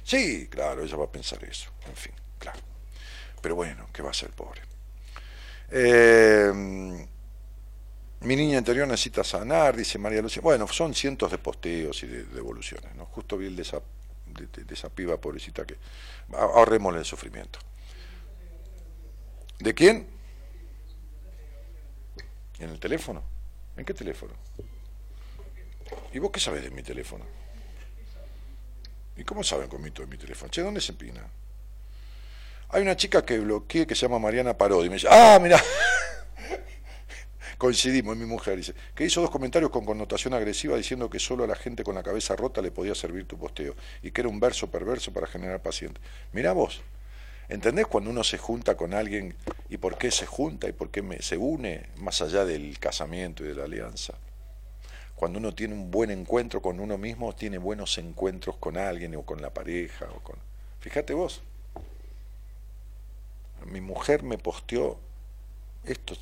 Sí, 0.04 0.47
claro, 0.47 0.84
ella 0.84 0.97
va 0.97 1.06
a 1.06 1.12
pensar 1.12 1.43
eso, 1.43 1.72
en 1.88 1.95
fin, 1.95 2.14
claro. 2.38 2.60
Pero 3.41 3.56
bueno, 3.56 3.88
¿qué 3.93 4.02
va 4.02 4.12
a 4.12 4.14
ser 4.14 4.32
pobre? 4.32 4.62
Eh, 5.72 6.52
mi 8.22 8.36
niña 8.36 8.58
interior 8.58 8.88
necesita 8.88 9.24
sanar, 9.24 9.78
dice 9.78 9.97
María 9.97 10.22
Lucía. 10.22 10.41
Bueno, 10.41 10.68
son 10.68 10.93
cientos 10.93 11.32
de 11.32 11.38
posteos 11.38 12.04
y 12.04 12.08
de 12.08 12.24
devoluciones, 12.26 12.93
¿no? 12.95 13.06
Justo 13.06 13.38
vi 13.38 13.47
el 13.47 13.56
de 13.56 13.62
esa, 13.62 13.82
de, 14.26 14.64
de 14.64 14.74
esa 14.74 14.89
piba 14.89 15.18
pobrecita 15.18 15.66
que... 15.66 15.78
Ahorrémosle 16.34 17.00
el 17.00 17.06
sufrimiento. 17.06 17.60
¿De 19.60 19.74
quién? 19.74 20.08
¿En 22.60 22.70
el 22.70 22.80
teléfono? 22.80 23.24
¿En 23.78 23.86
qué 23.86 23.93
teléfono? 23.93 24.34
¿Y 26.14 26.20
vos 26.20 26.32
qué 26.32 26.39
sabés 26.39 26.64
de 26.64 26.72
mi 26.72 26.82
teléfono? 26.82 27.26
¿Y 29.16 29.24
cómo 29.24 29.43
saben 29.43 29.68
comito 29.68 30.01
de 30.01 30.07
mi 30.07 30.18
teléfono? 30.18 30.49
Che, 30.49 30.62
¿dónde 30.62 30.82
se 30.82 30.93
empina? 30.93 31.22
Hay 32.70 32.82
una 32.82 32.95
chica 32.95 33.26
que 33.26 33.38
bloqueé 33.39 33.86
que 33.86 33.95
se 33.95 34.03
llama 34.03 34.20
Mariana 34.20 34.57
Parodi. 34.57 34.89
Me 34.89 34.95
dice, 34.95 35.07
ah, 35.10 35.38
mira, 35.41 35.62
coincidimos, 37.57 38.16
es 38.16 38.20
mi 38.20 38.26
mujer, 38.26 38.57
dice, 38.57 38.74
que 38.95 39.03
hizo 39.05 39.22
dos 39.22 39.30
comentarios 39.30 39.72
con 39.72 39.86
connotación 39.86 40.34
agresiva 40.34 40.78
diciendo 40.78 41.10
que 41.10 41.20
solo 41.20 41.43
a 41.43 41.47
la 41.47 41.55
gente 41.55 41.84
con 41.84 41.95
la 41.95 42.03
cabeza 42.03 42.36
rota 42.36 42.62
le 42.62 42.72
podía 42.72 42.95
servir 42.95 43.26
tu 43.26 43.38
posteo 43.38 43.76
y 44.01 44.12
que 44.12 44.22
era 44.22 44.30
un 44.30 44.39
verso 44.39 44.72
perverso 44.72 45.12
para 45.12 45.28
generar 45.28 45.62
pacientes. 45.62 46.01
Mirá 46.32 46.53
vos, 46.53 46.82
¿entendés 47.49 47.88
cuando 47.88 48.10
uno 48.12 48.24
se 48.24 48.38
junta 48.38 48.78
con 48.78 48.93
alguien 48.93 49.36
y 49.70 49.78
por 49.78 49.97
qué 49.97 50.12
se 50.12 50.26
junta 50.26 50.70
y 50.70 50.72
por 50.72 50.89
qué 50.89 51.03
se 51.22 51.38
une 51.38 51.88
más 51.97 52.22
allá 52.22 52.45
del 52.45 52.80
casamiento 52.80 53.43
y 53.43 53.47
de 53.49 53.55
la 53.55 53.66
alianza? 53.66 54.14
Cuando 55.20 55.38
uno 55.38 55.53
tiene 55.53 55.74
un 55.74 55.91
buen 55.91 56.11
encuentro 56.11 56.61
con 56.61 56.80
uno 56.80 56.97
mismo, 56.97 57.36
tiene 57.36 57.57
buenos 57.57 57.97
encuentros 57.97 58.55
con 58.55 58.78
alguien 58.78 59.13
o 59.17 59.24
con 59.24 59.41
la 59.41 59.49
pareja. 59.53 60.07
O 60.15 60.22
con... 60.22 60.38
Fíjate 60.80 61.13
vos, 61.13 61.41
mi 63.65 63.82
mujer 63.82 64.24
me 64.24 64.38
posteó 64.38 64.97
esto, 65.84 66.15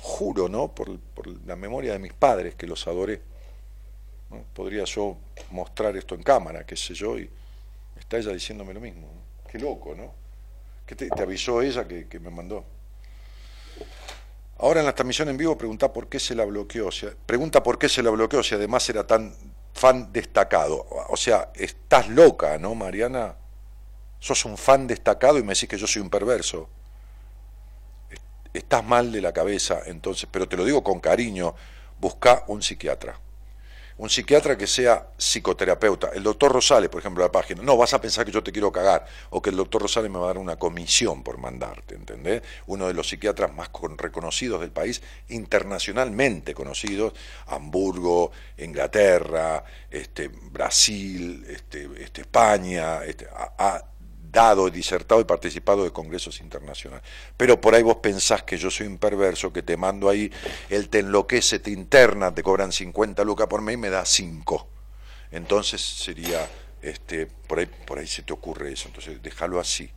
juro, 0.00 0.48
¿no? 0.48 0.68
Por, 0.68 0.98
la 1.44 1.56
memoria 1.56 1.92
de 1.92 1.98
mis 1.98 2.14
padres, 2.14 2.54
que 2.54 2.66
los 2.66 2.86
adoré. 2.86 3.20
Podría 4.54 4.84
yo 4.84 5.18
mostrar 5.50 5.94
esto 5.98 6.14
en 6.14 6.22
cámara, 6.22 6.64
qué 6.64 6.74
sé 6.74 6.94
yo, 6.94 7.18
y 7.18 7.28
está 8.00 8.16
ella 8.16 8.32
diciéndome 8.32 8.72
lo 8.72 8.80
mismo. 8.80 9.08
Qué 9.52 9.58
loco, 9.58 9.94
¿no? 9.94 10.14
¿Qué 10.86 10.96
te, 10.96 11.10
avisó 11.20 11.60
ella 11.60 11.86
que, 11.86 12.18
me 12.18 12.30
mandó? 12.30 12.64
Ahora 14.58 14.80
en 14.80 14.86
la 14.86 14.94
transmisión 14.94 15.28
en 15.28 15.36
vivo 15.36 15.56
pregunta 15.56 15.92
por 15.92 16.08
qué 16.08 16.18
se 16.18 16.34
la 16.34 16.44
bloqueó. 16.44 16.88
O 16.88 16.92
sea, 16.92 17.10
pregunta 17.26 17.62
por 17.62 17.78
qué 17.78 17.88
se 17.88 18.02
la 18.02 18.10
bloqueó 18.10 18.42
si 18.42 18.54
además 18.54 18.88
era 18.88 19.06
tan 19.06 19.34
fan 19.72 20.12
destacado. 20.12 20.86
O 21.08 21.16
sea, 21.16 21.50
estás 21.54 22.08
loca, 22.08 22.58
¿no, 22.58 22.74
Mariana? 22.74 23.36
Sos 24.18 24.44
un 24.44 24.56
fan 24.56 24.86
destacado 24.86 25.38
y 25.38 25.42
me 25.42 25.54
decís 25.54 25.68
que 25.68 25.78
yo 25.78 25.86
soy 25.86 26.02
un 26.02 26.10
perverso 26.10 26.68
estás 28.52 28.84
mal 28.84 29.12
de 29.12 29.20
la 29.20 29.32
cabeza, 29.32 29.82
entonces, 29.86 30.28
pero 30.30 30.48
te 30.48 30.56
lo 30.56 30.64
digo 30.64 30.82
con 30.82 31.00
cariño, 31.00 31.54
busca 32.00 32.44
un 32.48 32.62
psiquiatra. 32.62 33.18
Un 33.98 34.08
psiquiatra 34.08 34.56
que 34.56 34.68
sea 34.68 35.08
psicoterapeuta. 35.16 36.10
El 36.14 36.22
doctor 36.22 36.52
Rosales, 36.52 36.88
por 36.88 37.00
ejemplo, 37.00 37.22
la 37.22 37.32
página. 37.32 37.62
No, 37.62 37.76
vas 37.76 37.94
a 37.94 38.00
pensar 38.00 38.24
que 38.24 38.30
yo 38.30 38.44
te 38.44 38.52
quiero 38.52 38.70
cagar 38.70 39.04
o 39.30 39.42
que 39.42 39.50
el 39.50 39.56
doctor 39.56 39.82
Rosales 39.82 40.08
me 40.08 40.18
va 40.18 40.26
a 40.26 40.28
dar 40.28 40.38
una 40.38 40.56
comisión 40.56 41.24
por 41.24 41.38
mandarte, 41.38 41.96
¿entendés? 41.96 42.42
Uno 42.66 42.86
de 42.86 42.94
los 42.94 43.08
psiquiatras 43.08 43.52
más 43.52 43.70
reconocidos 43.96 44.60
del 44.60 44.70
país, 44.70 45.02
internacionalmente 45.28 46.54
conocidos, 46.54 47.12
Hamburgo, 47.46 48.30
Inglaterra, 48.56 49.64
este, 49.90 50.28
Brasil, 50.28 51.44
este, 51.48 51.88
este, 52.00 52.20
España, 52.20 53.04
este, 53.04 53.26
dado, 54.30 54.68
disertado 54.70 55.20
y 55.20 55.24
participado 55.24 55.84
de 55.84 55.90
congresos 55.90 56.40
internacionales. 56.40 57.04
Pero 57.36 57.60
por 57.60 57.74
ahí 57.74 57.82
vos 57.82 57.96
pensás 57.96 58.42
que 58.42 58.56
yo 58.56 58.70
soy 58.70 58.86
un 58.86 58.98
perverso, 58.98 59.52
que 59.52 59.62
te 59.62 59.76
mando 59.76 60.08
ahí, 60.08 60.30
él 60.68 60.88
te 60.88 61.00
enloquece, 61.00 61.58
te 61.58 61.70
interna, 61.70 62.34
te 62.34 62.42
cobran 62.42 62.72
50 62.72 63.24
lucas 63.24 63.46
por 63.46 63.60
mes 63.62 63.74
y 63.74 63.78
me 63.78 63.90
da 63.90 64.04
5. 64.04 64.68
Entonces 65.30 65.80
sería, 65.80 66.48
este, 66.82 67.26
por 67.26 67.58
ahí, 67.58 67.66
por 67.66 67.98
ahí 67.98 68.06
se 68.06 68.22
te 68.22 68.32
ocurre 68.32 68.72
eso, 68.72 68.88
entonces 68.88 69.22
déjalo 69.22 69.60
así. 69.60 69.90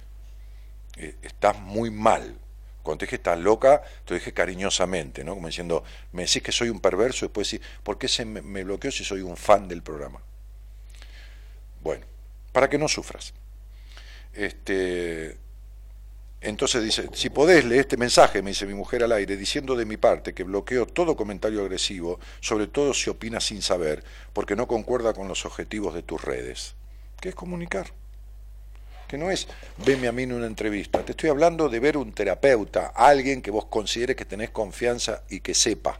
Eh, 0.97 1.15
estás 1.21 1.59
muy 1.59 1.89
mal. 1.89 2.37
Cuando 2.83 2.99
te 2.99 3.05
dije 3.05 3.17
estás 3.17 3.37
loca, 3.37 3.83
te 4.05 4.15
dije 4.15 4.33
cariñosamente, 4.33 5.23
¿no? 5.23 5.35
Como 5.35 5.47
diciendo, 5.47 5.83
me 6.13 6.23
decís 6.23 6.41
que 6.41 6.51
soy 6.51 6.69
un 6.69 6.79
perverso, 6.79 7.25
después 7.25 7.49
decís, 7.49 7.65
¿por 7.83 7.97
qué 7.97 8.07
se 8.07 8.25
me 8.25 8.63
bloqueó 8.63 8.91
si 8.91 9.03
soy 9.03 9.21
un 9.21 9.37
fan 9.37 9.67
del 9.67 9.83
programa? 9.83 10.19
Bueno, 11.81 12.05
para 12.51 12.69
que 12.69 12.77
no 12.77 12.87
sufras. 12.87 13.33
Este, 14.33 15.37
entonces 16.41 16.83
dice, 16.83 17.09
si 17.13 17.29
podés 17.29 17.65
leer 17.65 17.81
este 17.81 17.97
mensaje, 17.97 18.41
me 18.41 18.49
dice 18.49 18.65
mi 18.65 18.73
mujer 18.73 19.03
al 19.03 19.11
aire, 19.11 19.37
diciendo 19.37 19.75
de 19.75 19.85
mi 19.85 19.97
parte 19.97 20.33
que 20.33 20.43
bloqueo 20.43 20.87
todo 20.87 21.15
comentario 21.15 21.61
agresivo, 21.61 22.19
sobre 22.39 22.67
todo 22.67 22.93
si 22.93 23.09
opina 23.09 23.39
sin 23.39 23.61
saber, 23.61 24.03
porque 24.33 24.55
no 24.55 24.67
concuerda 24.67 25.13
con 25.13 25.27
los 25.27 25.45
objetivos 25.45 25.93
de 25.93 26.01
tus 26.01 26.23
redes. 26.23 26.75
¿Qué 27.19 27.29
es 27.29 27.35
comunicar? 27.35 27.91
Que 29.07 29.17
no 29.17 29.29
es 29.29 29.47
veme 29.85 30.07
a 30.07 30.11
mí 30.11 30.23
en 30.23 30.33
una 30.33 30.47
entrevista. 30.47 31.05
Te 31.05 31.11
estoy 31.11 31.29
hablando 31.29 31.69
de 31.69 31.79
ver 31.79 31.97
un 31.97 32.11
terapeuta, 32.13 32.87
alguien 32.95 33.41
que 33.41 33.51
vos 33.51 33.65
consideres 33.65 34.15
que 34.15 34.25
tenés 34.25 34.49
confianza 34.49 35.23
y 35.29 35.41
que 35.41 35.53
sepa 35.53 35.99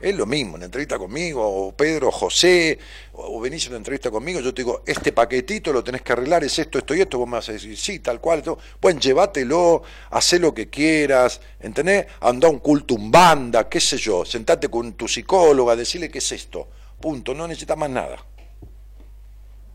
es 0.00 0.14
lo 0.14 0.26
mismo, 0.26 0.56
en 0.56 0.62
entrevista 0.62 0.98
conmigo, 0.98 1.42
o 1.44 1.72
Pedro, 1.72 2.10
José, 2.10 2.78
o 3.12 3.40
venís 3.40 3.64
en 3.66 3.72
una 3.72 3.78
entrevista 3.78 4.10
conmigo, 4.10 4.40
yo 4.40 4.54
te 4.54 4.62
digo, 4.62 4.82
este 4.86 5.12
paquetito 5.12 5.72
lo 5.72 5.82
tenés 5.82 6.02
que 6.02 6.12
arreglar, 6.12 6.44
es 6.44 6.58
esto, 6.58 6.78
esto 6.78 6.94
y 6.94 7.00
esto, 7.00 7.18
vos 7.18 7.26
me 7.26 7.34
vas 7.34 7.48
a 7.48 7.52
decir, 7.52 7.76
sí, 7.76 7.98
tal 7.98 8.20
cual, 8.20 8.42
todo. 8.42 8.58
bueno, 8.80 9.00
llévatelo, 9.00 9.82
hacé 10.10 10.38
lo 10.38 10.54
que 10.54 10.68
quieras, 10.68 11.40
¿entendés? 11.60 12.06
Anda 12.20 12.48
a 12.48 12.50
un 12.50 12.58
culto, 12.58 12.94
un 12.94 13.10
banda, 13.10 13.68
qué 13.68 13.80
sé 13.80 13.96
yo, 13.96 14.24
sentate 14.24 14.68
con 14.68 14.92
tu 14.92 15.08
psicóloga, 15.08 15.74
decirle 15.74 16.10
qué 16.10 16.18
es 16.18 16.32
esto, 16.32 16.68
punto, 17.00 17.34
no 17.34 17.48
necesitas 17.48 17.76
más 17.76 17.90
nada. 17.90 18.24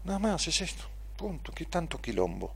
Nada 0.06 0.20
más, 0.20 0.48
es 0.48 0.62
esto, 0.62 0.84
punto, 1.18 1.52
qué 1.54 1.66
tanto 1.66 2.02
quilombo. 2.02 2.56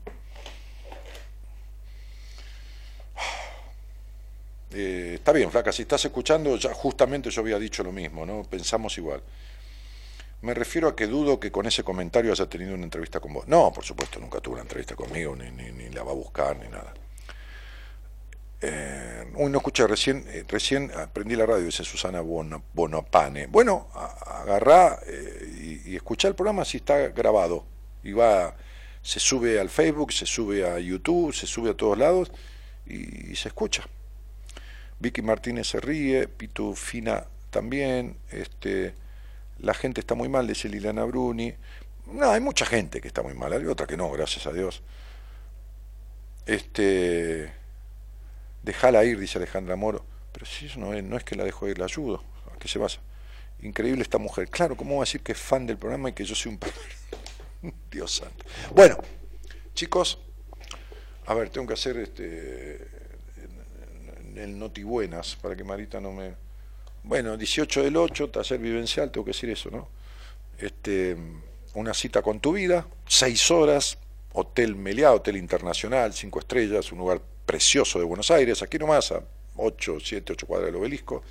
Eh, 4.72 5.12
está 5.14 5.32
bien, 5.32 5.50
flaca, 5.50 5.72
si 5.72 5.82
estás 5.82 6.04
escuchando, 6.04 6.56
ya 6.56 6.74
justamente 6.74 7.30
yo 7.30 7.40
había 7.40 7.58
dicho 7.58 7.82
lo 7.82 7.92
mismo, 7.92 8.26
¿no? 8.26 8.42
Pensamos 8.44 8.96
igual. 8.98 9.22
Me 10.42 10.54
refiero 10.54 10.88
a 10.88 10.94
que 10.94 11.06
dudo 11.06 11.40
que 11.40 11.50
con 11.50 11.66
ese 11.66 11.82
comentario 11.82 12.30
haya 12.30 12.46
tenido 12.46 12.74
una 12.74 12.84
entrevista 12.84 13.18
con 13.18 13.32
vos. 13.32 13.48
No, 13.48 13.72
por 13.72 13.84
supuesto, 13.84 14.20
nunca 14.20 14.40
tuvo 14.40 14.54
una 14.54 14.62
entrevista 14.62 14.94
conmigo, 14.94 15.34
ni, 15.34 15.50
ni, 15.50 15.72
ni 15.72 15.88
la 15.90 16.04
va 16.04 16.12
a 16.12 16.14
buscar, 16.14 16.56
ni 16.58 16.68
nada. 16.68 16.94
Eh, 18.60 19.32
uy, 19.34 19.50
no 19.50 19.58
escuché, 19.58 19.86
recién, 19.86 20.24
eh, 20.28 20.44
recién 20.46 20.92
aprendí 20.92 21.34
la 21.34 21.46
radio, 21.46 21.64
dice 21.64 21.82
Susana 21.82 22.20
Bonapane. 22.20 23.46
Bueno, 23.46 23.88
agarrá 23.94 25.00
eh, 25.06 25.80
y, 25.84 25.92
y 25.92 25.96
escuchá 25.96 26.28
el 26.28 26.34
programa 26.34 26.64
si 26.64 26.76
está 26.78 27.08
grabado. 27.08 27.64
Y 28.04 28.12
va, 28.12 28.54
se 29.02 29.18
sube 29.18 29.58
al 29.58 29.70
Facebook, 29.70 30.12
se 30.12 30.26
sube 30.26 30.68
a 30.68 30.78
YouTube, 30.78 31.34
se 31.34 31.46
sube 31.46 31.70
a 31.70 31.74
todos 31.74 31.98
lados 31.98 32.30
y 32.86 33.34
se 33.34 33.48
escucha. 33.48 33.84
Vicky 34.98 35.22
Martínez 35.22 35.68
se 35.68 35.80
ríe, 35.80 36.28
Pitu 36.28 36.74
Fina 36.74 37.26
también, 37.50 38.16
este, 38.30 38.94
la 39.58 39.74
gente 39.74 40.00
está 40.00 40.14
muy 40.14 40.28
mal, 40.28 40.46
dice 40.46 40.68
Liliana 40.68 41.04
Bruni. 41.04 41.54
No, 42.06 42.30
hay 42.30 42.40
mucha 42.40 42.66
gente 42.66 43.00
que 43.00 43.08
está 43.08 43.22
muy 43.22 43.34
mal, 43.34 43.52
hay 43.52 43.64
otra 43.66 43.86
que 43.86 43.96
no, 43.96 44.10
gracias 44.10 44.46
a 44.46 44.52
Dios. 44.52 44.82
Este, 46.46 47.52
déjala 48.62 49.04
ir, 49.04 49.18
dice 49.18 49.38
Alejandra 49.38 49.76
Moro. 49.76 50.04
Pero 50.32 50.46
si 50.46 50.66
eso 50.66 50.78
no 50.78 50.94
es, 50.94 51.02
no 51.02 51.16
es 51.16 51.24
que 51.24 51.36
la 51.36 51.44
dejo 51.44 51.68
ir, 51.68 51.78
la 51.78 51.86
ayudo. 51.86 52.22
¿A 52.54 52.58
qué 52.58 52.68
se 52.68 52.78
basa? 52.78 53.00
Increíble 53.60 54.02
esta 54.02 54.18
mujer. 54.18 54.48
Claro, 54.48 54.76
¿cómo 54.76 54.96
va 54.96 55.02
a 55.02 55.04
decir 55.04 55.20
que 55.20 55.32
es 55.32 55.38
fan 55.38 55.66
del 55.66 55.78
programa 55.78 56.10
y 56.10 56.12
que 56.12 56.24
yo 56.24 56.34
soy 56.34 56.52
un 56.52 56.60
Dios 57.90 58.16
santo. 58.16 58.44
Bueno, 58.74 58.98
chicos, 59.74 60.18
a 61.26 61.34
ver, 61.34 61.50
tengo 61.50 61.66
que 61.66 61.74
hacer 61.74 61.98
este 61.98 62.97
el 64.38 64.58
Notibuenas, 64.58 65.36
para 65.36 65.56
que 65.56 65.64
Marita 65.64 66.00
no 66.00 66.12
me, 66.12 66.34
bueno, 67.02 67.36
18 67.36 67.82
del 67.82 67.96
8, 67.96 68.30
taller 68.30 68.58
vivencial, 68.58 69.10
tengo 69.10 69.24
que 69.24 69.30
decir 69.30 69.50
eso, 69.50 69.70
¿no? 69.70 69.88
Este, 70.58 71.16
una 71.74 71.94
cita 71.94 72.22
con 72.22 72.40
tu 72.40 72.52
vida, 72.52 72.86
seis 73.06 73.50
horas, 73.50 73.98
Hotel 74.32 74.76
Meliá, 74.76 75.12
Hotel 75.12 75.36
Internacional, 75.36 76.12
cinco 76.12 76.38
estrellas, 76.38 76.92
un 76.92 76.98
lugar 76.98 77.20
precioso 77.46 77.98
de 77.98 78.04
Buenos 78.04 78.30
Aires, 78.30 78.62
aquí 78.62 78.78
nomás, 78.78 79.12
a 79.12 79.22
8, 79.56 79.98
7, 80.00 80.32
8 80.32 80.46
cuadras 80.46 80.66
del 80.66 80.76
obelisco. 80.76 81.22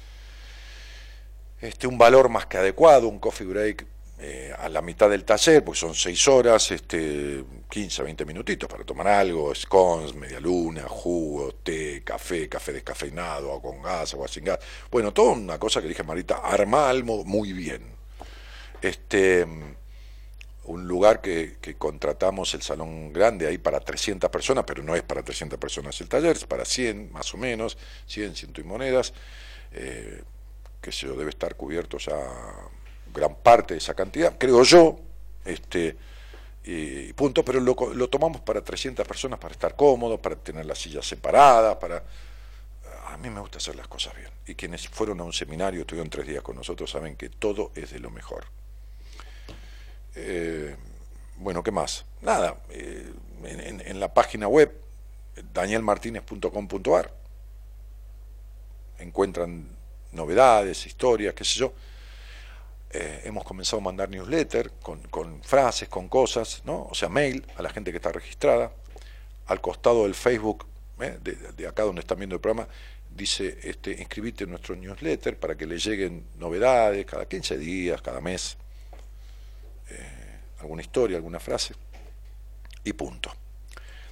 Este, 1.60 1.88
un 1.88 1.98
valor 1.98 2.30
más 2.30 2.46
que 2.46 2.58
adecuado, 2.58 3.08
un 3.08 3.20
coffee 3.20 3.48
break 3.48 3.86
eh, 4.20 4.52
a 4.58 4.68
la 4.68 4.82
mitad 4.82 5.10
del 5.12 5.24
taller, 5.24 5.64
porque 5.64 5.80
son 5.80 5.94
6 5.94 6.28
horas, 6.28 6.72
este, 6.72 7.44
15, 7.70 8.02
20 8.02 8.26
minutitos 8.26 8.68
para 8.68 8.84
tomar 8.84 9.08
algo, 9.08 9.54
scones, 9.54 10.16
media 10.16 10.40
luna, 10.40 10.88
jugo, 10.88 11.54
té, 11.62 12.02
café, 12.04 12.50
café 12.50 12.74
descafeinado, 12.74 13.52
agua 13.52 13.72
con 13.72 13.82
gas, 13.84 14.16
agua 14.16 14.28
sin 14.28 14.46
gas. 14.46 14.58
Bueno, 14.90 15.14
toda 15.14 15.34
una 15.34 15.60
cosa 15.60 15.84
que 15.84 15.88
dije 15.88 16.02
Marita, 16.02 16.38
arma 16.38 16.90
algo 16.90 17.26
muy 17.26 17.54
bien. 17.54 17.84
Este, 18.82 19.46
un 20.64 20.88
lugar 20.88 21.22
que, 21.22 21.58
contratamos 21.78 22.56
el 22.56 22.64
salón 22.64 23.14
grande 23.14 23.46
ahí 23.46 23.60
para 23.60 23.80
300 23.80 24.32
personas, 24.32 24.64
pero 24.66 24.82
no 24.82 24.96
es 24.96 25.04
para 25.04 25.22
300 25.24 25.60
personas 25.60 26.02
el 26.02 26.10
taller, 26.10 26.36
es 26.36 26.46
para 26.46 26.66
100 26.66 27.12
más 27.12 27.34
o 27.36 27.38
menos, 27.38 27.78
100, 28.08 28.36
ciento 28.36 28.62
y 28.62 28.64
monedas, 28.64 29.14
eh, 29.74 30.24
que 30.82 30.92
se 30.92 31.08
debe 31.08 31.30
estar 31.30 31.56
cubierto 31.56 32.00
ya 32.00 32.18
gran 33.18 33.36
parte 33.36 33.74
de 33.74 33.80
esa 33.80 33.94
cantidad, 33.94 34.38
creo 34.38 34.64
yo, 34.64 35.00
este, 35.44 35.98
y 36.64 37.14
punto, 37.14 37.46
pero 37.46 37.62
lo, 37.62 38.10
tomamos 38.10 38.42
para 38.42 38.62
300 38.62 39.08
personas 39.08 39.40
para 39.40 39.54
estar 39.54 39.76
cómodos, 39.76 40.20
para 40.20 40.36
tener 40.36 40.66
las 40.66 40.78
sillas 40.80 41.06
separadas, 41.06 41.78
para... 41.78 42.04
A 43.08 43.16
mí 43.16 43.30
me 43.30 43.40
gusta 43.40 43.58
hacer 43.58 43.76
las 43.78 43.88
cosas 43.88 44.14
bien. 44.16 44.30
Y 44.46 44.56
quienes 44.56 44.88
fueron 44.90 45.22
a 45.22 45.24
un 45.24 45.32
seminario, 45.32 45.82
estuvieron 45.82 46.10
tres 46.10 46.28
días 46.28 46.44
con 46.44 46.58
nosotros, 46.58 46.92
saben 46.92 47.16
que 47.16 47.30
todo 47.30 47.72
es 47.74 47.92
de 47.92 48.00
lo 48.00 48.12
mejor. 48.12 48.46
Eh, 50.16 50.76
bueno, 51.38 51.64
¿qué 51.64 51.72
más? 51.72 52.06
Nada, 52.22 52.58
eh, 52.70 53.14
en, 53.46 54.00
la 54.00 54.14
página 54.14 54.50
web 54.50 54.76
danielmartinez.com.ar 55.54 57.14
encuentran 59.00 59.70
novedades, 60.12 60.86
historias, 60.86 61.34
qué 61.34 61.46
sé 61.46 61.60
yo. 61.60 61.74
Eh, 62.92 63.22
hemos 63.26 63.44
comenzado 63.44 63.78
a 63.78 63.84
mandar 63.84 64.10
newsletter 64.10 64.72
con, 64.82 65.02
con, 65.10 65.44
frases, 65.44 65.90
con 65.90 66.08
cosas, 66.08 66.62
¿no? 66.66 66.88
O 66.90 66.96
sea, 66.96 67.10
mail 67.10 67.46
a 67.56 67.62
la 67.62 67.70
gente 67.70 67.92
que 67.92 67.98
está 67.98 68.12
registrada. 68.12 68.72
Al 69.48 69.62
costado 69.62 70.04
del 70.04 70.16
Facebook, 70.16 70.66
de, 70.98 71.18
de, 71.36 71.68
acá 71.68 71.84
donde 71.84 72.02
están 72.02 72.18
viendo 72.18 72.36
el 72.36 72.42
programa, 72.42 72.68
dice, 73.10 73.60
este, 73.64 73.92
inscribite 73.92 74.44
en 74.44 74.50
nuestro 74.50 74.76
newsletter 74.76 75.38
para 75.38 75.56
que 75.56 75.66
le 75.66 75.78
lleguen 75.78 76.26
novedades 76.38 77.06
cada 77.06 77.26
15 77.26 77.58
días, 77.58 78.02
cada 78.02 78.20
mes 78.20 78.58
alguna 80.60 80.82
historia, 80.82 81.18
alguna 81.18 81.40
frase, 81.40 81.74
y 82.84 82.94
punto. 82.94 83.32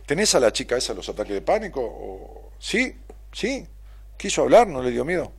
¿Tenés 0.05 0.35
a 0.35 0.39
la 0.39 0.51
chica 0.51 0.77
esa 0.77 0.93
los 0.93 1.07
ataques 1.09 1.33
de 1.33 1.41
pánico? 1.41 1.81
¿O... 1.81 2.51
¿Sí? 2.59 2.95
¿Sí? 3.31 3.65
¿Quiso 4.17 4.43
hablar? 4.43 4.67
¿No 4.67 4.81
le 4.81 4.91
dio 4.91 5.03
miedo? 5.03 5.31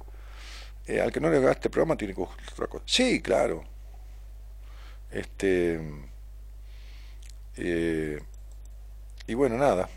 Eh, 0.87 1.01
al 1.01 1.11
que 1.13 1.21
no 1.21 1.31
le 1.31 1.39
haga 1.39 1.53
este 1.53 1.69
programa 1.69 1.97
tiene 1.97 2.15
que 2.15 2.21
buscar 2.21 2.53
otra 2.53 2.67
cosa. 2.69 2.85
Sí, 2.87 3.21
claro. 3.21 3.65
Este. 5.11 5.81
Eh, 7.57 8.21
y 9.27 9.35
bueno, 9.35 9.57
nada. 9.57 9.89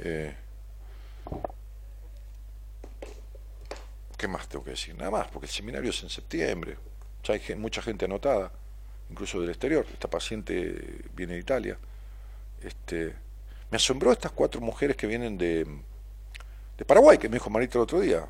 Eh, 0.00 0.34
¿Qué 4.16 4.28
más 4.28 4.48
tengo 4.48 4.64
que 4.64 4.72
decir? 4.72 4.94
Nada 4.96 5.10
más, 5.10 5.28
porque 5.28 5.46
el 5.46 5.52
seminario 5.52 5.90
es 5.90 6.02
en 6.02 6.10
septiembre. 6.10 6.76
Ya 7.24 7.34
hay 7.34 7.56
mucha 7.56 7.80
gente 7.80 8.04
anotada 8.04 8.52
incluso 9.10 9.40
del 9.40 9.50
exterior. 9.50 9.86
Esta 9.92 10.08
paciente 10.08 11.02
viene 11.14 11.34
de 11.34 11.40
Italia. 11.40 11.78
Este, 12.62 13.14
me 13.70 13.76
asombró 13.76 14.12
estas 14.12 14.32
cuatro 14.32 14.60
mujeres 14.60 14.96
que 14.96 15.06
vienen 15.06 15.38
de, 15.38 15.66
de 16.76 16.84
Paraguay, 16.84 17.18
que 17.18 17.28
me 17.28 17.36
dijo 17.36 17.50
Marita 17.50 17.78
el 17.78 17.82
otro 17.82 18.00
día. 18.00 18.26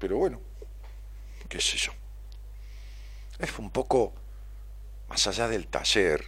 Pero 0.00 0.16
bueno, 0.16 0.40
qué 1.48 1.60
sé 1.60 1.76
yo. 1.78 1.92
Es 3.38 3.56
un 3.60 3.70
poco 3.70 4.12
más 5.08 5.24
allá 5.28 5.46
del 5.46 5.68
taller. 5.68 6.24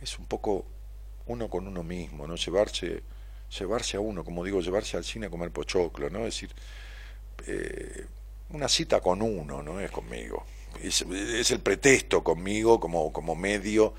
Es 0.00 0.18
un 0.18 0.26
poco 0.26 0.66
uno 1.26 1.48
con 1.48 1.68
uno 1.68 1.84
mismo, 1.84 2.26
¿no? 2.26 2.34
Llevarse, 2.34 3.04
llevarse 3.56 3.96
a 3.96 4.00
uno, 4.00 4.24
como 4.24 4.42
digo, 4.42 4.60
llevarse 4.60 4.96
al 4.96 5.04
cine 5.04 5.26
a 5.26 5.30
comer 5.30 5.52
pochoclo, 5.52 6.10
¿no? 6.10 6.26
Es 6.26 6.34
decir, 6.34 6.50
eh, 7.46 8.06
una 8.48 8.68
cita 8.68 9.00
con 9.00 9.22
uno, 9.22 9.62
no 9.62 9.78
es 9.78 9.92
conmigo 9.92 10.44
es, 10.82 11.50
el 11.50 11.60
pretexto 11.60 12.22
conmigo 12.22 12.80
como, 12.80 13.12
como 13.12 13.34
medio 13.34 13.94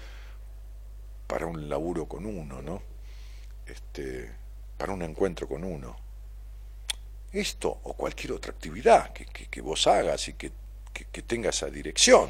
para 1.27 1.45
un 1.45 1.69
laburo 1.69 2.07
con 2.07 2.25
uno, 2.25 2.61
¿no? 2.61 2.81
Este, 3.65 4.31
para 4.77 4.93
un 4.93 5.01
encuentro 5.01 5.47
con 5.47 5.63
uno. 5.63 5.95
Esto 7.31 7.69
o 7.83 7.93
cualquier 7.93 8.33
otra 8.33 8.51
actividad 8.51 9.13
que, 9.13 9.25
que, 9.25 9.61
vos 9.61 9.87
hagas 9.87 10.27
y 10.27 10.33
que, 10.33 10.51
que, 10.93 11.21
tenga 11.21 11.49
esa 11.49 11.67
dirección. 11.67 12.29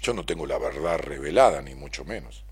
Yo 0.00 0.14
no 0.14 0.24
tengo 0.24 0.46
la 0.46 0.58
verdad 0.58 0.98
revelada, 0.98 1.60
ni 1.60 1.74
mucho 1.74 2.04
menos. 2.04 2.42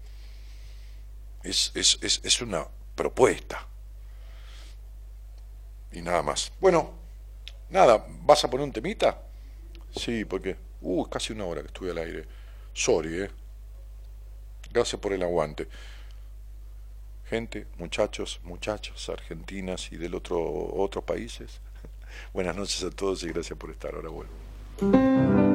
Es, 1.43 1.73
es, 1.75 1.99
es, 2.03 2.21
es 2.23 2.41
una 2.43 2.67
propuesta. 2.95 3.67
Y 5.93 6.03
nada 6.03 6.23
más. 6.23 6.53
Bueno, 6.61 6.93
nada, 7.71 8.05
¿vas 8.23 8.45
a 8.45 8.51
poner 8.51 8.65
un 8.65 8.73
temita? 8.73 9.23
Sí, 9.97 10.25
porque. 10.25 10.57
Uh, 10.83 11.07
casi 11.07 11.33
una 11.33 11.47
hora 11.47 11.63
que 11.63 11.69
estuve 11.69 11.93
al 11.93 11.99
aire. 11.99 12.27
Sorry, 12.75 13.23
¿eh? 13.23 13.31
Gracias 14.71 15.01
por 15.01 15.13
el 15.15 15.23
aguante. 15.23 15.69
Gente, 17.27 17.67
muchachos, 17.79 18.41
muchachas, 18.45 19.09
argentinas 19.09 19.91
y 19.93 19.97
del 19.97 20.15
otro 20.15 20.39
otros 20.43 21.05
países. 21.05 21.61
Buenas 22.35 22.57
noches 22.57 22.83
a 22.85 22.91
todos 22.91 23.23
y 23.23 23.29
gracias 23.29 23.59
por 23.59 23.71
estar. 23.71 23.95
Ahora 23.95 24.11
vuelvo. 24.11 25.54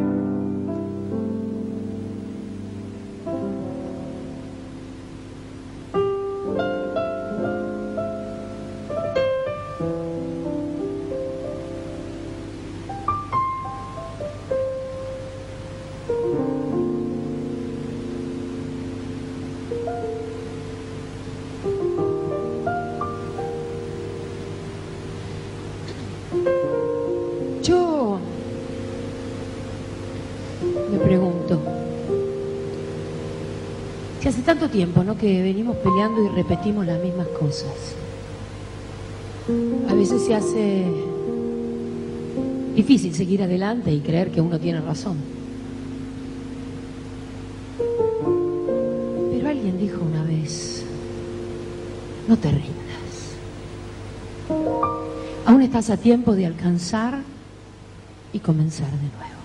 Que 35.19 35.43
venimos 35.43 35.75
peleando 35.77 36.23
y 36.23 36.29
repetimos 36.29 36.85
las 36.85 37.03
mismas 37.03 37.27
cosas. 37.27 37.95
A 39.89 39.93
veces 39.93 40.23
se 40.23 40.33
hace 40.33 40.85
difícil 42.73 43.13
seguir 43.13 43.43
adelante 43.43 43.91
y 43.91 43.99
creer 43.99 44.31
que 44.31 44.39
uno 44.39 44.57
tiene 44.59 44.79
razón. 44.79 45.17
Pero 49.33 49.49
alguien 49.49 49.77
dijo 49.77 50.01
una 50.05 50.23
vez, 50.23 50.85
no 52.29 52.37
te 52.37 52.51
rindas. 52.51 53.35
Aún 55.45 55.61
estás 55.61 55.89
a 55.89 55.97
tiempo 55.97 56.33
de 56.33 56.45
alcanzar 56.45 57.19
y 58.31 58.39
comenzar 58.39 58.87
de 58.87 59.09
nuevo. 59.17 59.35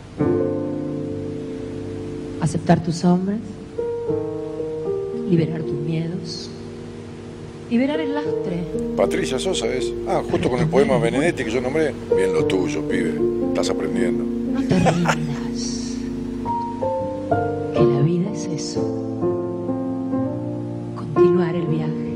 Aceptar 2.41 2.81
tus 2.81 3.05
hombres 3.05 3.41
liberar 5.29 5.63
tus 5.63 5.73
miedos, 5.73 6.51
liberar 7.71 8.01
el 8.01 8.15
lastre. 8.15 8.65
Patricia 8.97 9.39
Sosa 9.39 9.67
es. 9.67 9.93
Ah, 10.09 10.23
justo 10.29 10.51
con 10.51 10.61
el 10.61 10.69
poema 10.69 10.99
Benedetti 10.99 11.45
que 11.45 11.51
yo 11.51 11.61
nombré. 11.61 11.95
Bien 12.17 12.33
lo 12.33 12.45
tuyo, 12.45 12.83
pibe. 12.83 13.15
Estás 13.49 13.71
aprendiendo. 13.71 14.25
No 14.25 14.67
te 14.67 14.79
rindas. 14.79 15.97
Que 17.73 17.81
la 17.81 18.01
vida 18.01 18.31
es 18.33 18.47
eso. 18.47 18.81
Continuar 20.97 21.55
el 21.55 21.67
viaje. 21.67 22.15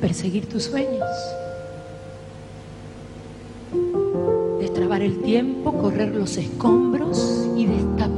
Perseguir 0.00 0.46
tus 0.46 0.64
sueños. 0.64 1.08
Destrabar 4.60 5.02
el 5.02 5.20
tiempo, 5.22 5.72
correr 5.72 6.14
los 6.14 6.36
escombros 6.36 7.48
y 7.56 7.66
destapar 7.66 8.17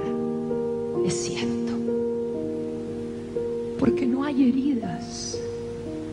Es 1.11 1.25
cierto, 1.25 1.73
porque 3.77 4.05
no 4.05 4.23
hay 4.23 4.47
heridas 4.47 5.37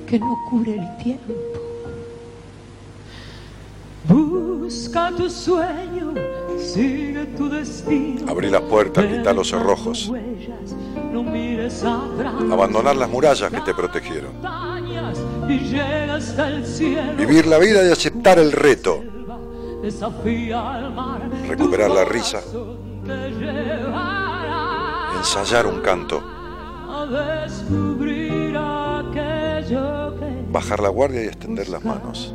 que 0.09 0.19
no 0.19 0.37
cure 0.51 0.75
el 0.75 0.97
tiempo. 0.97 1.35
Busca 4.09 5.13
tu 5.17 5.31
sueño, 5.31 6.15
sigue 6.59 7.27
tu 7.37 7.49
destino. 7.49 8.29
Abrir 8.29 8.51
las 8.51 8.63
puertas, 8.63 9.07
quitar 9.07 9.37
los 9.37 9.49
cerrojos. 9.49 10.11
Abandonar 12.51 12.97
las 12.97 13.09
murallas 13.09 13.53
que 13.53 13.61
te 13.61 13.75
protegieron. 13.75 14.33
Vivir 17.17 17.47
la 17.47 17.59
vida 17.59 17.87
y 17.87 17.93
aceptar 17.93 18.41
el 18.41 18.51
reto. 18.51 19.05
Recuperar 21.47 21.91
la 21.93 22.05
risa. 22.05 22.43
Ensayar 25.19 25.66
un 25.66 25.81
canto. 25.81 26.23
Bajar 30.53 30.81
la 30.81 30.89
guardia 30.89 31.25
y 31.25 31.27
extender 31.27 31.69
las 31.69 31.85
manos. 31.85 32.33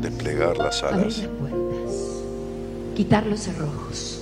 Desplegar 0.00 0.56
las 0.58 0.82
alas. 0.82 1.28
quitar 2.94 3.26
los 3.26 3.40
cerrojos, 3.40 4.20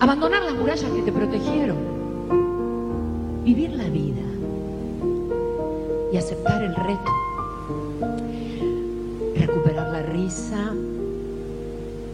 abandonar 0.00 0.42
las 0.42 0.54
murallas 0.54 0.90
que 0.90 1.02
te 1.02 1.12
protegieron, 1.12 1.76
vivir 3.44 3.70
la 3.70 3.88
vida. 3.88 4.22
Y 6.12 6.16
aceptar 6.16 6.62
el 6.62 6.74
reto, 6.74 7.12
recuperar 9.36 9.92
la 9.92 10.02
risa, 10.02 10.72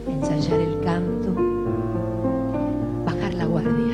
ensayar 0.07 0.61
el 0.61 0.81
canto, 0.81 1.35
bajar 3.05 3.35
la 3.35 3.45
guardia, 3.47 3.88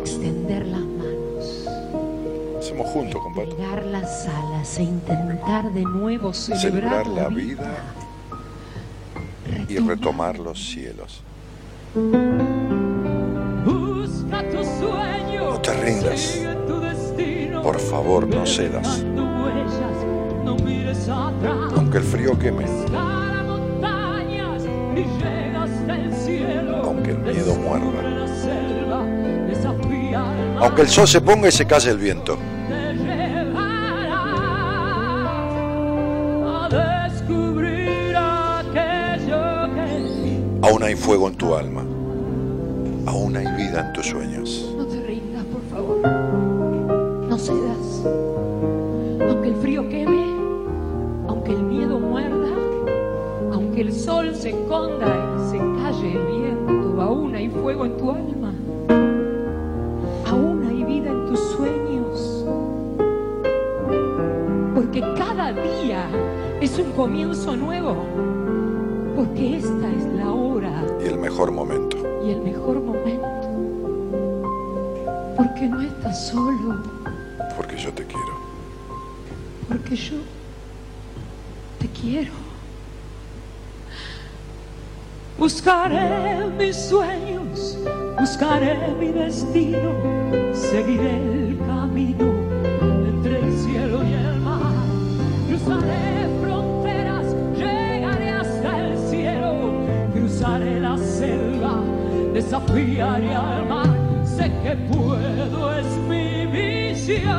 Extender 0.00 0.66
las 0.66 0.80
manos. 0.80 1.68
Hacemos 2.58 2.86
juntos, 2.90 3.20
compadre. 3.22 3.54
Pegar 3.54 3.84
las 3.86 4.26
alas 4.28 4.78
e 4.78 4.82
intentar 4.82 5.72
de 5.72 5.82
nuevo 5.82 6.32
Celebrar 6.32 7.04
celebrar, 7.04 7.06
la 7.06 7.28
vida 7.28 7.74
y 9.68 9.78
Retomar 9.78 10.38
los 10.38 10.58
cielos. 10.58 11.22
Busca 13.64 14.42
tu 14.50 14.58
sueño. 14.64 15.50
No 15.52 15.60
te 15.60 15.72
rindas. 15.74 16.20
sigue 16.20 16.54
tu 16.66 16.80
destino, 16.80 17.62
Por 17.62 17.78
favor, 17.78 18.26
no 18.26 18.46
cedas. 18.46 18.98
dejando 18.98 19.22
huellas, 19.44 20.44
no 20.44 20.56
mires 20.56 21.08
atrás. 21.08 21.72
Aunque 21.76 21.98
el 21.98 22.04
frío 22.04 22.38
queme, 22.38 22.64
Escala 22.64 23.42
montañas 23.44 24.62
y 24.64 25.02
llega 25.22 25.62
hasta 25.64 25.96
el 25.96 26.12
cielo. 26.14 26.76
Aunque 26.84 27.10
el 27.10 27.18
miedo 27.18 27.54
muerda. 27.56 28.26
Aunque 30.60 30.82
el 30.82 30.88
sol 30.88 31.08
se 31.08 31.20
ponga 31.20 31.48
y 31.48 31.52
se 31.52 31.66
calle 31.66 31.90
el 31.90 31.98
viento. 31.98 32.38
Aún 40.62 40.82
hay 40.82 40.94
fuego 40.94 41.28
en 41.28 41.34
tu 41.34 41.54
alma. 41.54 41.82
Aún 43.06 43.36
hay 43.36 43.46
vida 43.56 43.86
en 43.86 43.92
tus 43.92 44.06
sueños. 44.06 44.72
No 44.76 44.84
te 44.84 45.02
rindas, 45.02 45.44
por 45.46 45.62
favor. 45.62 45.98
No 47.28 47.38
cedas. 47.38 48.04
Aunque 49.28 49.48
el 49.48 49.56
frío 49.56 49.88
queme, 49.88 50.26
aunque 51.26 51.52
el 51.52 51.62
miedo 51.62 51.98
muerda, 51.98 52.50
aunque 53.52 53.80
el 53.80 53.92
sol 53.92 54.34
se 54.34 54.50
esconda 54.50 55.06
y 55.36 55.50
se 55.50 55.58
calle 55.58 56.12
el 56.12 56.40
viento, 56.40 57.02
aún 57.02 57.34
hay 57.34 57.48
fuego 57.48 57.86
en 57.86 57.96
tu 57.96 58.10
alma. 58.10 58.39
Cada 65.16 65.52
día 65.52 66.04
es 66.60 66.78
un 66.78 66.92
comienzo 66.92 67.56
nuevo. 67.56 68.04
Porque 69.16 69.56
esta 69.56 69.90
es 69.90 70.04
la 70.14 70.30
hora 70.30 70.84
Y 71.02 71.06
el 71.08 71.18
mejor 71.18 71.50
momento. 71.50 71.96
y 72.24 72.30
el 72.30 72.40
mejor 72.42 72.80
momento. 72.80 73.26
Porque 75.36 75.66
no 75.68 75.80
estás 75.80 76.28
solo, 76.28 76.76
Porque 77.56 77.76
yo 77.76 77.92
te 77.92 78.04
quiero. 78.04 78.40
porque 79.68 79.96
yo 79.96 80.16
te 81.78 81.88
quiero. 81.88 82.32
Buscaré 85.38 86.46
mis 86.58 86.76
sueños, 86.76 87.78
buscaré 88.18 88.76
mi 89.00 89.08
destino, 89.08 89.92
seguiré 90.52 91.16
el 91.16 91.58
camino 91.66 92.29
desafiaré 102.72 103.34
al 103.34 103.66
mar. 103.68 103.88
Sé 104.24 104.50
que 104.62 104.76
puedo, 104.92 105.76
es 105.76 105.86
mi 106.08 106.46
misión. 106.46 107.30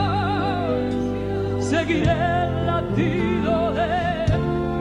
Seguiré 1.60 2.12
el 2.12 2.66
latido 2.66 3.72
de 3.72 4.26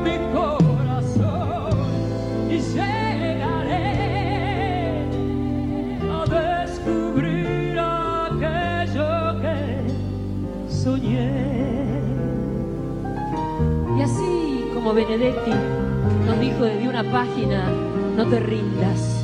mi 0.05 0.18
corazón 0.34 1.72
y 2.51 2.59
llegaré 2.59 3.88
a 6.11 6.24
descubrir 6.26 7.78
aquello 7.78 9.40
que 9.40 10.72
soñé. 10.72 11.30
Y 13.98 14.03
así 14.03 14.70
como 14.74 14.94
Benedetti 14.94 15.55
nos 16.26 16.40
dijo 16.40 16.64
desde 16.64 16.88
una 16.88 17.05
página, 17.05 17.70
no 18.16 18.26
te 18.26 18.40
rindas. 18.40 19.20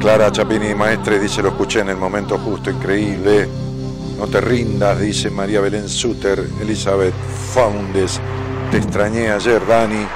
Clara 0.00 0.32
Chapini 0.32 0.74
Maestre 0.74 1.18
dice, 1.18 1.42
lo 1.42 1.50
escuché 1.50 1.80
en 1.80 1.90
el 1.90 1.98
momento 1.98 2.38
justo, 2.38 2.70
increíble. 2.70 3.46
No 4.16 4.26
te 4.26 4.40
rindas, 4.40 4.98
dice 4.98 5.28
María 5.28 5.60
Belén 5.60 5.90
Suter, 5.90 6.42
Elizabeth 6.58 7.12
Faundes. 7.52 8.18
Te 8.70 8.78
extrañé 8.78 9.30
ayer, 9.30 9.66
Dani. 9.66 10.06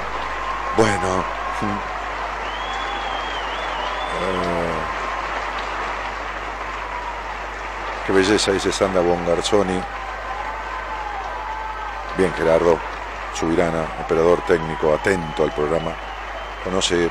Bueno. 0.75 1.23
Qué 8.07 8.11
belleza, 8.11 8.53
dice 8.53 8.71
Sandra 8.71 9.01
Bongarzoni. 9.01 9.79
Bien, 12.17 12.33
Gerardo 12.33 12.79
Subirana, 13.35 13.85
operador 14.03 14.41
técnico, 14.47 14.95
atento 14.95 15.43
al 15.43 15.53
programa. 15.53 15.91
Conoce 16.63 17.07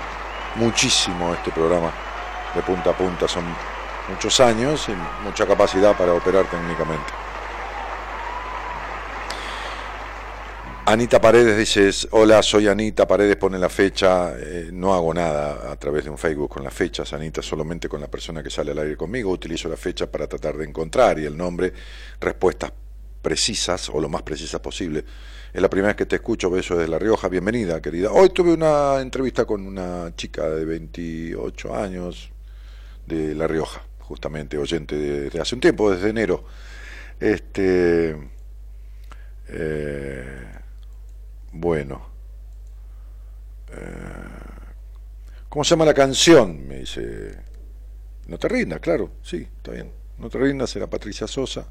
muchísimo 0.57 1.33
este 1.35 1.53
programa 1.53 1.93
de 2.55 2.63
punta 2.63 2.91
a 2.91 2.97
punta. 2.97 3.29
Son 3.29 3.45
muchos 4.09 4.41
años 4.41 4.89
y 4.89 5.25
mucha 5.25 5.47
capacidad 5.47 5.97
para 5.97 6.13
operar 6.15 6.47
técnicamente. 6.47 7.25
Anita 10.87 11.19
Paredes 11.19 11.57
dice, 11.57 12.09
hola, 12.11 12.43
soy 12.43 12.69
Anita 12.69 13.09
Paredes, 13.09 13.37
pone 13.37 13.59
la 13.59 13.71
fecha, 13.71 14.35
eh, 14.39 14.69
no 14.71 14.93
hago 14.93 15.15
nada 15.15 15.73
a 15.73 15.77
través 15.77 16.05
de 16.05 16.11
un 16.11 16.19
Facebook 16.19 16.51
con 16.51 16.63
las 16.63 16.75
fechas, 16.75 17.11
Anita, 17.15 17.41
solamente 17.41 17.89
con 17.89 18.03
la 18.03 18.09
persona 18.09 18.43
que 18.43 18.51
sale 18.51 18.73
al 18.73 18.79
aire 18.81 18.95
conmigo, 18.95 19.31
utilizo 19.31 19.67
la 19.71 19.79
fecha 19.79 20.11
para 20.11 20.27
tratar 20.27 20.59
de 20.59 20.67
encontrar 20.67 21.19
y 21.19 21.25
el 21.25 21.39
nombre, 21.39 21.73
respuestas 22.21 22.71
precisas 23.23 23.89
o 23.89 23.99
lo 23.99 24.11
más 24.11 24.21
precisas 24.21 24.61
posible 24.61 25.03
Es 25.55 25.63
la 25.63 25.71
primera 25.71 25.89
vez 25.89 25.97
que 25.97 26.05
te 26.05 26.17
escucho, 26.17 26.51
beso 26.51 26.77
desde 26.77 26.91
La 26.91 26.99
Rioja, 26.99 27.29
bienvenida, 27.29 27.81
querida. 27.81 28.13
Hoy 28.13 28.29
tuve 28.29 28.53
una 28.53 29.01
entrevista 29.01 29.47
con 29.47 29.67
una 29.67 30.15
chica 30.15 30.51
de 30.51 30.67
28 30.67 31.75
años 31.75 32.34
de 33.07 33.35
La 33.35 33.47
Rioja, 33.47 33.83
justamente, 34.01 34.59
oyente 34.59 34.97
desde 34.97 35.41
hace 35.41 35.55
un 35.55 35.61
tiempo, 35.61 35.91
desde 35.91 36.11
enero. 36.11 36.45
Este. 37.21 38.17
Eh, 39.49 40.45
bueno. 41.53 42.09
Eh, 43.73 43.77
¿Cómo 45.49 45.65
se 45.65 45.71
llama 45.71 45.85
la 45.85 45.95
canción? 45.95 46.67
Me 46.67 46.81
dice. 46.81 47.39
No 48.27 48.39
te 48.39 48.49
rindas, 48.49 48.81
claro, 48.81 49.11
sí, 49.23 49.47
está 49.57 49.73
bien. 49.73 49.93
No 50.19 50.31
te 50.31 50.39
rindas, 50.39 50.75
era 50.77 50.87
Patricia 50.87 51.27
Sosa 51.27 51.67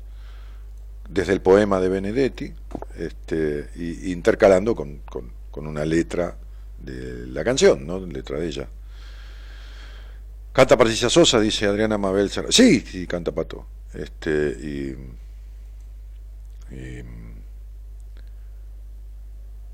desde 1.10 1.34
el 1.34 1.42
poema 1.42 1.80
de 1.80 1.90
Benedetti, 1.90 2.54
este, 2.98 3.70
y, 3.76 4.12
intercalando 4.12 4.76
con, 4.76 5.02
con, 5.10 5.32
una 5.68 5.86
letra 5.86 6.36
de 6.80 7.28
la 7.28 7.44
canción, 7.44 7.86
¿no? 7.86 8.00
Letra 8.00 8.40
de 8.40 8.48
ella. 8.48 8.68
Canta 10.54 10.78
Patricia 10.78 11.10
Sosa, 11.10 11.40
dice 11.40 11.66
Adriana 11.66 11.98
Mabel 11.98 12.30
Sí, 12.30 12.80
sí, 12.82 13.08
canta 13.08 13.32
Pato. 13.32 13.66
Este, 13.94 14.50
y, 14.50 14.96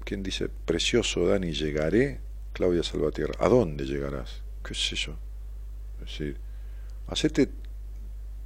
¿Quién 0.06 0.24
dice? 0.24 0.50
Precioso 0.50 1.28
Dani, 1.28 1.52
llegaré. 1.52 2.22
Claudia 2.54 2.82
Salvatierra. 2.82 3.34
¿A 3.40 3.50
dónde 3.50 3.86
llegarás? 3.86 4.42
¿Qué 4.64 4.74
sé 4.74 4.96
yo? 4.96 5.16
Es 6.02 6.12
decir, 6.12 6.38
hacete 7.08 7.50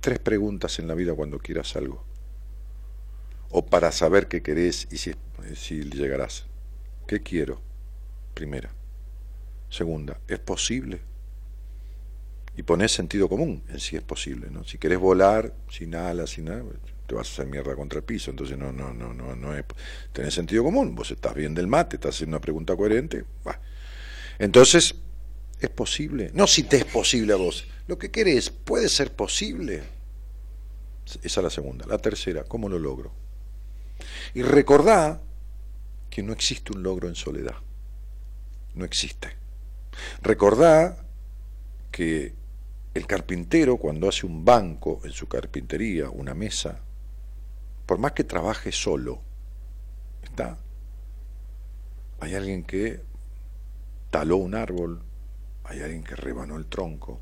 tres 0.02 0.20
preguntas 0.20 0.80
en 0.80 0.88
la 0.88 0.96
vida 0.96 1.14
cuando 1.14 1.40
quieras 1.40 1.76
algo 1.76 2.04
o 3.52 3.64
para 3.64 3.92
saber 3.92 4.28
qué 4.28 4.42
querés 4.42 4.88
y 4.92 4.98
si, 4.98 5.14
si 5.56 5.84
llegarás. 5.84 6.46
¿Qué 7.08 7.22
quiero? 7.22 7.62
Primera. 8.34 8.72
Segunda, 9.70 10.20
¿es 10.28 10.40
posible? 10.40 11.13
Y 12.56 12.64
ponés 12.64 12.92
sentido 12.92 13.28
común 13.28 13.64
en 13.70 13.80
si 13.80 13.96
es 13.96 14.04
posible, 14.04 14.50
¿no? 14.52 14.64
Si 14.64 14.78
querés 14.78 15.00
volar 15.00 15.54
sin 15.70 15.96
alas, 15.96 16.32
sin 16.32 16.46
nada, 16.46 16.64
te 17.08 17.16
vas 17.16 17.28
a 17.30 17.34
hacer 17.34 17.48
mierda 17.48 17.76
contra 17.76 18.00
el 18.00 18.06
piso, 18.06 18.32
entonces 18.32 18.58
no, 18.58 18.72
no, 18.72 18.94
no, 18.94 19.14
no, 19.14 19.36
no 19.36 19.56
es. 19.56 19.66
Tenés 20.12 20.34
sentido 20.34 20.64
común, 20.64 20.94
vos 20.96 21.10
estás 21.12 21.34
bien 21.34 21.56
del 21.56 21.68
mate, 21.68 21.96
estás 21.96 22.16
haciendo 22.16 22.38
una 22.38 22.42
pregunta 22.42 22.76
coherente. 22.76 23.26
Entonces, 24.38 24.96
¿es 25.60 25.70
posible? 25.70 26.32
No 26.34 26.46
si 26.46 26.64
te 26.64 26.78
es 26.78 26.86
posible 26.86 27.34
a 27.34 27.38
vos. 27.38 27.66
Lo 27.88 27.98
que 27.98 28.12
querés, 28.12 28.50
¿puede 28.50 28.88
ser 28.88 29.14
posible? 29.14 29.84
Esa 31.24 31.40
es 31.40 31.44
la 31.44 31.50
segunda. 31.50 31.86
La 31.88 31.98
tercera, 31.98 32.44
¿cómo 32.44 32.70
lo 32.70 32.80
logro? 32.80 33.12
Y 34.34 34.42
recordá 34.42 35.22
que 36.10 36.24
no 36.24 36.34
existe 36.34 36.72
un 36.72 36.84
logro 36.84 37.08
en 37.08 37.16
soledad. 37.16 37.56
No 38.76 38.86
existe. 38.86 39.30
Recordá 40.22 41.06
que 41.92 42.34
el 42.94 43.08
carpintero 43.08 43.78
cuando 43.78 44.08
hace 44.08 44.26
un 44.26 44.46
banco 44.46 45.02
en 45.04 45.12
su 45.12 45.28
carpintería, 45.28 46.10
una 46.10 46.36
mesa, 46.36 46.80
por 47.86 47.98
más 47.98 48.12
que 48.12 48.24
trabaje 48.24 48.72
solo, 48.72 49.20
está. 50.22 50.58
Hay 52.20 52.36
alguien 52.36 52.64
que 52.64 53.02
taló 54.12 54.38
un 54.38 54.54
árbol, 54.54 55.02
hay 55.64 55.82
alguien 55.82 56.04
que 56.04 56.16
rebanó 56.16 56.56
el 56.56 56.68
tronco, 56.68 57.20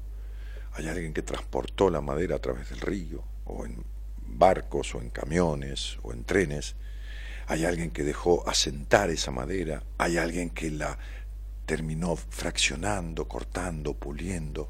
hay 0.74 0.88
alguien 0.88 1.14
que 1.14 1.22
transportó 1.22 1.90
la 1.90 2.02
madera 2.02 2.36
a 2.36 2.40
través 2.40 2.70
del 2.70 2.82
río, 2.82 3.24
o 3.46 3.66
en 3.66 3.84
barcos, 4.28 4.94
o 4.96 5.02
en 5.02 5.10
camiones, 5.10 5.98
o 6.04 6.12
en 6.12 6.26
trenes, 6.26 6.76
hay 7.48 7.66
alguien 7.66 7.92
que 7.92 8.04
dejó 8.04 8.48
asentar 8.48 9.10
esa 9.10 9.32
madera, 9.32 9.84
hay 9.98 10.18
alguien 10.18 10.50
que 10.50 10.70
la 10.70 10.98
terminó 11.66 12.16
fraccionando, 12.16 13.28
cortando, 13.28 13.94
puliendo, 13.94 14.70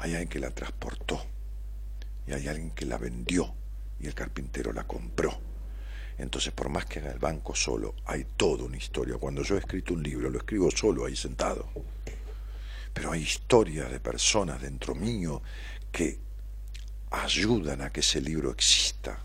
hay 0.00 0.12
alguien 0.12 0.28
que 0.28 0.38
la 0.38 0.50
transportó 0.50 1.22
y 2.26 2.32
hay 2.32 2.48
alguien 2.48 2.70
que 2.70 2.86
la 2.86 2.96
vendió 2.96 3.54
y 4.00 4.06
el 4.06 4.14
carpintero 4.14 4.72
la 4.72 4.84
compró. 4.84 5.38
Entonces, 6.16 6.52
por 6.52 6.70
más 6.70 6.86
que 6.86 7.00
haga 7.00 7.12
el 7.12 7.18
banco 7.18 7.54
solo, 7.54 7.94
hay 8.06 8.24
toda 8.36 8.64
una 8.64 8.78
historia. 8.78 9.16
Cuando 9.18 9.42
yo 9.42 9.56
he 9.56 9.58
escrito 9.58 9.92
un 9.92 10.02
libro, 10.02 10.30
lo 10.30 10.38
escribo 10.38 10.70
solo 10.70 11.04
ahí 11.04 11.16
sentado. 11.16 11.68
Pero 12.94 13.12
hay 13.12 13.22
historias 13.22 13.90
de 13.90 14.00
personas 14.00 14.60
dentro 14.60 14.94
mío 14.94 15.42
que 15.92 16.18
ayudan 17.10 17.82
a 17.82 17.90
que 17.90 18.00
ese 18.00 18.22
libro 18.22 18.50
exista 18.50 19.22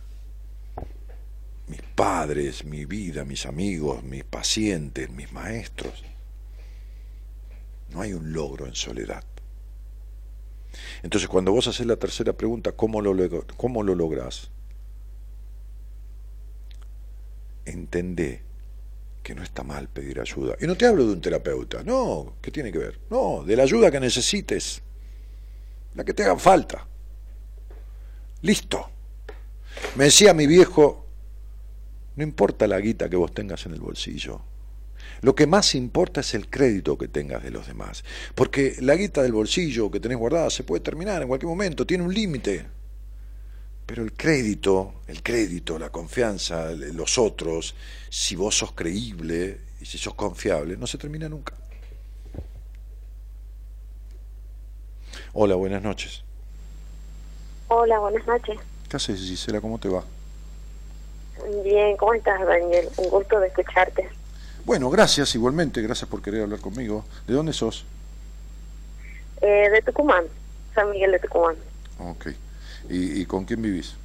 mis 1.68 1.82
padres, 1.82 2.66
mi 2.66 2.86
vida, 2.86 3.24
mis 3.24 3.46
amigos, 3.46 4.04
mis 4.04 4.24
pacientes, 4.24 5.10
mis 5.10 5.32
maestros. 5.32 6.04
No 7.90 8.02
hay 8.02 8.14
un 8.14 8.34
logro 8.34 8.68
en 8.68 8.76
soledad. 8.76 9.24
Entonces, 11.04 11.28
cuando 11.28 11.52
vos 11.52 11.68
haces 11.68 11.86
la 11.86 11.96
tercera 11.96 12.34
pregunta, 12.34 12.72
¿cómo 12.74 13.02
lo, 13.02 13.16
cómo 13.58 13.84
lo 13.84 13.96
lográs? 13.96 14.50
Entendé 17.66 18.44
que 19.24 19.34
no 19.34 19.42
está 19.42 19.64
mal 19.64 19.90
pedir 19.90 20.20
ayuda. 20.20 20.56
Y 20.62 20.68
no 20.68 20.76
te 20.76 20.86
hablo 20.86 21.06
de 21.06 21.14
un 21.14 21.22
terapeuta, 21.22 21.84
no, 21.84 22.36
¿qué 22.42 22.52
tiene 22.52 22.72
que 22.72 22.78
ver? 22.78 23.00
No, 23.10 23.44
de 23.44 23.56
la 23.56 23.64
ayuda 23.64 23.90
que 23.90 24.00
necesites, 24.00 24.82
la 25.96 26.04
que 26.04 26.14
te 26.14 26.24
haga 26.24 26.38
falta. 26.38 26.88
Listo. 28.42 28.90
Me 29.96 30.06
decía 30.06 30.34
mi 30.34 30.46
viejo, 30.46 31.06
no 32.16 32.24
importa 32.24 32.68
la 32.68 32.80
guita 32.80 33.10
que 33.10 33.16
vos 33.16 33.34
tengas 33.34 33.66
en 33.66 33.74
el 33.74 33.80
bolsillo. 33.80 34.42
Lo 35.22 35.36
que 35.36 35.48
más 35.48 35.76
importa 35.76 36.22
es 36.22 36.34
el 36.34 36.50
crédito 36.50 36.98
que 36.98 37.08
tengas 37.08 37.44
de 37.44 37.52
los 37.52 37.68
demás. 37.68 38.04
Porque 38.34 38.76
la 38.80 38.96
guita 38.96 39.22
del 39.22 39.34
bolsillo 39.34 39.90
que 39.92 40.00
tenés 40.00 40.18
guardada 40.18 40.50
se 40.50 40.64
puede 40.64 40.82
terminar 40.82 41.22
en 41.22 41.28
cualquier 41.28 41.50
momento, 41.50 41.86
tiene 41.86 42.04
un 42.04 42.14
límite. 42.14 42.66
Pero 43.86 44.04
el 44.04 44.14
crédito, 44.14 44.96
el 45.08 45.22
crédito, 45.22 45.78
la 45.78 45.90
confianza, 45.90 46.72
los 46.72 47.18
otros, 47.18 47.76
si 48.10 48.36
vos 48.36 48.58
sos 48.58 48.72
creíble 48.72 49.60
y 49.80 49.86
si 49.86 49.98
sos 49.98 50.16
confiable, 50.16 50.76
no 50.76 50.88
se 50.88 50.98
termina 50.98 51.30
nunca. 51.30 51.54
Hola, 55.34 55.56
buenas 55.56 55.84
noches. 55.84 56.24
Hola, 57.68 58.00
buenas 58.00 58.26
noches. 58.26 58.58
¿Qué 58.90 58.98
haces, 58.98 59.20
Gisela? 59.20 59.60
¿Cómo 59.60 59.78
te 59.80 59.90
va? 59.90 60.04
Bien, 61.64 61.98
¿cómo 61.98 62.14
estás, 62.14 62.40
Daniel? 62.46 62.88
Un 62.98 63.10
gusto 63.10 63.40
de 63.40 63.48
escucharte. 63.48 64.08
Bueno, 64.66 64.90
gracias 64.90 65.36
igualmente, 65.36 65.82
gracias 65.82 66.10
por 66.10 66.24
querer 66.24 66.42
hablar 66.42 66.60
conmigo. 66.60 67.06
¿De 67.28 67.36
dónde 67.36 67.54
sos? 67.54 67.86
Eh, 69.42 69.70
de 69.70 69.82
Tucumán, 69.84 70.26
San 70.74 70.90
Miguel 70.90 71.12
de 71.12 71.20
Tucumán. 71.20 71.56
Ok. 72.00 72.28
¿Y, 72.90 73.26
con 73.26 73.46
quién 73.46 73.62
vivís? 73.62 73.96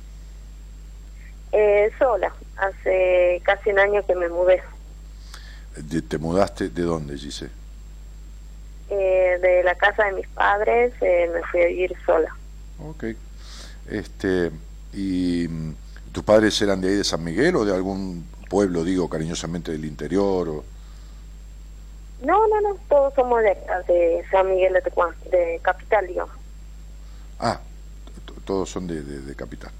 Eh, 1.52 1.90
sola, 1.98 2.32
hace 2.56 3.40
casi 3.42 3.70
un 3.70 3.78
año 3.78 4.04
que 4.06 4.14
me 4.14 4.28
mudé. 4.28 4.62
¿Te 6.08 6.18
mudaste 6.18 6.68
de 6.68 6.82
dónde, 6.82 7.16
Gise? 7.16 7.48
Eh, 8.90 9.38
de 9.40 9.62
la 9.62 9.74
casa 9.76 10.04
de 10.06 10.12
mis 10.12 10.28
padres 10.28 10.92
eh, 11.00 11.30
me 11.32 11.42
fui 11.44 11.62
a 11.62 11.66
vivir 11.66 11.96
sola. 12.04 12.34
Ok. 12.78 13.04
Este, 13.88 14.50
y 14.92 15.48
¿Tus 16.12 16.24
padres 16.24 16.60
eran 16.60 16.80
de 16.80 16.88
ahí 16.88 16.96
de 16.96 17.04
San 17.04 17.22
Miguel 17.22 17.54
o 17.54 17.64
de 17.64 17.72
algún 17.72 18.26
pueblo, 18.50 18.84
digo, 18.84 19.08
cariñosamente 19.08 19.72
del 19.72 19.86
interior? 19.86 20.48
O... 20.48 20.64
No, 22.22 22.46
no, 22.48 22.60
no, 22.60 22.76
todos 22.88 23.14
somos 23.14 23.42
de, 23.42 23.56
de 23.86 24.22
San 24.30 24.50
Miguel 24.50 24.74
de 24.74 24.82
Tecuán, 24.82 25.14
de 25.30 25.58
capital, 25.62 26.06
digamos. 26.06 26.34
Ah, 27.38 27.60
todos 28.44 28.68
son 28.68 28.86
de, 28.86 29.00
de, 29.02 29.34
capital. 29.36 29.70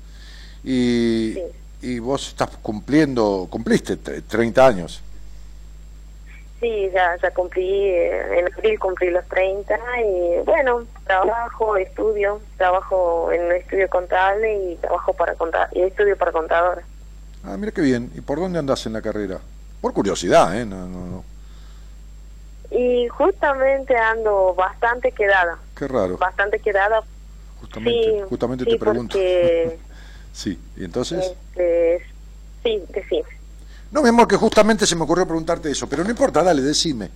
Y, 0.65 1.37
y 1.83 1.99
vos 1.99 2.29
estás 2.29 2.51
cumpliendo, 2.63 3.49
cumpliste 3.51 3.97
30 3.97 4.67
años. 4.67 5.03
Sí, 6.61 6.91
ya, 6.93 7.17
ya 7.17 7.31
cumplí, 7.31 7.63
eh, 7.63 8.39
en 8.39 8.53
abril 8.53 8.79
cumplí 8.79 9.11
los 9.11 9.27
30 9.29 9.79
y 10.03 10.45
bueno, 10.45 10.85
trabajo, 11.07 11.77
estudio, 11.77 12.41
trabajo 12.59 13.33
en 13.33 13.47
un 13.47 13.53
estudio 13.53 13.89
contable 13.89 14.73
y 14.73 14.77
trabajo 14.77 15.15
para 15.15 15.35
contar 15.35 15.69
y 15.73 15.81
estudio 15.81 16.17
para 16.19 16.33
contador. 16.33 16.83
Ah, 17.45 17.57
mira 17.57 17.73
qué 17.73 17.81
bien. 17.81 18.11
¿Y 18.15 18.21
por 18.21 18.39
dónde 18.39 18.59
andas 18.59 18.85
en 18.87 18.93
la 18.93 19.03
carrera? 19.03 19.41
Por 19.81 19.93
curiosidad, 19.93 20.59
¿eh? 20.59 20.65
No, 20.67 20.87
no, 20.87 21.07
no. 21.07 21.25
Y 22.71 23.09
justamente 23.09 23.97
ando 23.97 24.55
bastante 24.55 25.13
quedada. 25.13 25.59
Qué 25.77 25.89
raro. 25.89 26.19
Bastante 26.19 26.61
quedada. 26.61 27.03
Justamente, 27.61 28.25
justamente 28.29 28.65
te 28.65 28.77
pregunto. 28.77 29.19
sí, 30.33 30.59
¿y 30.77 30.85
entonces? 30.85 31.33
Este, 31.33 32.03
sí, 32.63 32.83
sí. 33.09 33.23
No, 33.91 34.03
mi 34.03 34.09
amor, 34.09 34.29
que 34.29 34.37
justamente 34.37 34.87
se 34.87 34.95
me 34.95 35.03
ocurrió 35.03 35.27
preguntarte 35.27 35.71
eso, 35.71 35.89
pero 35.89 36.05
no 36.05 36.11
importa, 36.11 36.43
dale, 36.43 36.63
decime. 36.63 37.11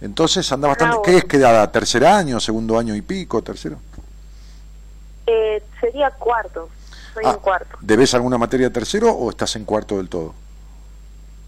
Entonces 0.00 0.50
anda 0.52 0.68
bastante. 0.68 0.96
Ah, 0.96 1.00
¿Qué 1.04 1.16
es 1.16 1.24
que 1.24 1.38
da? 1.38 1.70
¿Tercer 1.70 2.04
año, 2.04 2.38
segundo 2.38 2.78
año 2.78 2.94
y 2.94 3.02
pico, 3.02 3.42
tercero? 3.42 3.78
Eh, 5.26 5.62
sería 5.80 6.10
cuarto. 6.10 6.68
Soy 7.14 7.24
en 7.24 7.30
ah, 7.30 7.38
cuarto. 7.40 7.78
¿Debes 7.80 8.12
alguna 8.14 8.36
materia 8.36 8.72
tercero 8.72 9.10
o 9.12 9.30
estás 9.30 9.56
en 9.56 9.64
cuarto 9.64 9.96
del 9.96 10.08
todo? 10.08 10.34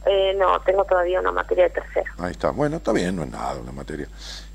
Eh, 0.06 0.34
no, 0.38 0.60
tengo 0.60 0.84
todavía 0.84 1.20
una 1.20 1.32
materia 1.32 1.64
de 1.64 1.70
tercero. 1.70 2.12
Ahí 2.18 2.30
está. 2.30 2.50
Bueno, 2.50 2.76
está 2.76 2.92
bien, 2.92 3.16
no 3.16 3.24
es 3.24 3.30
nada 3.30 3.56
una 3.56 3.72
materia. 3.72 4.08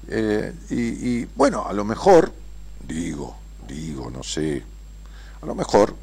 Eh, 0.07 0.53
y, 0.69 1.09
y, 1.21 1.29
bueno, 1.35 1.67
a 1.67 1.73
lo 1.73 1.83
mejor, 1.83 2.31
digo, 2.79 3.35
digo, 3.67 4.09
no 4.09 4.23
sé, 4.23 4.63
a 5.41 5.45
lo 5.45 5.53
mejor 5.53 5.93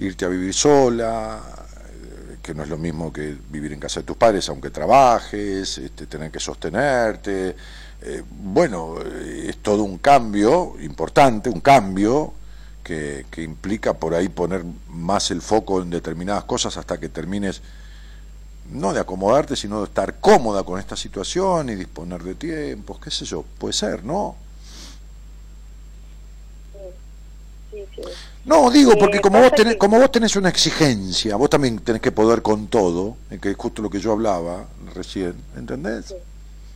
irte 0.00 0.24
a 0.24 0.28
vivir 0.28 0.54
sola, 0.54 1.40
eh, 1.40 2.36
que 2.42 2.54
no 2.54 2.62
es 2.62 2.68
lo 2.68 2.78
mismo 2.78 3.12
que 3.12 3.36
vivir 3.48 3.72
en 3.72 3.80
casa 3.80 4.00
de 4.00 4.06
tus 4.06 4.16
padres, 4.16 4.48
aunque 4.48 4.70
trabajes, 4.70 5.78
este, 5.78 6.06
tener 6.06 6.30
que 6.30 6.40
sostenerte. 6.40 7.54
Eh, 8.02 8.22
bueno, 8.28 8.96
eh, 9.04 9.46
es 9.50 9.58
todo 9.58 9.82
un 9.82 9.98
cambio 9.98 10.74
importante, 10.80 11.50
un 11.50 11.60
cambio 11.60 12.32
que, 12.82 13.26
que 13.30 13.42
implica 13.42 13.94
por 13.94 14.14
ahí 14.14 14.28
poner 14.28 14.64
más 14.88 15.30
el 15.30 15.42
foco 15.42 15.82
en 15.82 15.90
determinadas 15.90 16.44
cosas 16.44 16.76
hasta 16.76 16.98
que 16.98 17.08
termines 17.08 17.62
no 18.70 18.92
de 18.92 19.00
acomodarte, 19.00 19.56
sino 19.56 19.80
de 19.80 19.86
estar 19.86 20.20
cómoda 20.20 20.62
con 20.62 20.78
esta 20.78 20.96
situación 20.96 21.70
y 21.70 21.74
disponer 21.74 22.22
de 22.22 22.34
tiempos, 22.34 22.98
qué 23.00 23.10
sé 23.10 23.24
yo, 23.24 23.44
puede 23.58 23.72
ser, 23.72 24.04
¿no? 24.04 24.36
Sí, 27.70 27.78
sí. 27.94 28.02
No, 28.44 28.70
digo, 28.70 28.92
Eh, 28.92 28.96
porque 28.98 29.20
como 29.20 29.40
vos, 29.40 29.52
tenés, 29.54 29.76
como 29.76 29.98
vos 29.98 30.10
tenés 30.10 30.34
una 30.36 30.48
exigencia, 30.48 31.36
vos 31.36 31.50
también 31.50 31.78
tenés 31.80 32.00
que 32.02 32.12
poder 32.12 32.42
con 32.42 32.68
todo, 32.68 33.16
eh, 33.30 33.38
que 33.40 33.50
es 33.50 33.56
justo 33.56 33.82
lo 33.82 33.90
que 33.90 34.00
yo 34.00 34.12
hablaba 34.12 34.66
recién, 34.94 35.34
¿entendés? 35.56 36.06
Sí. 36.06 36.14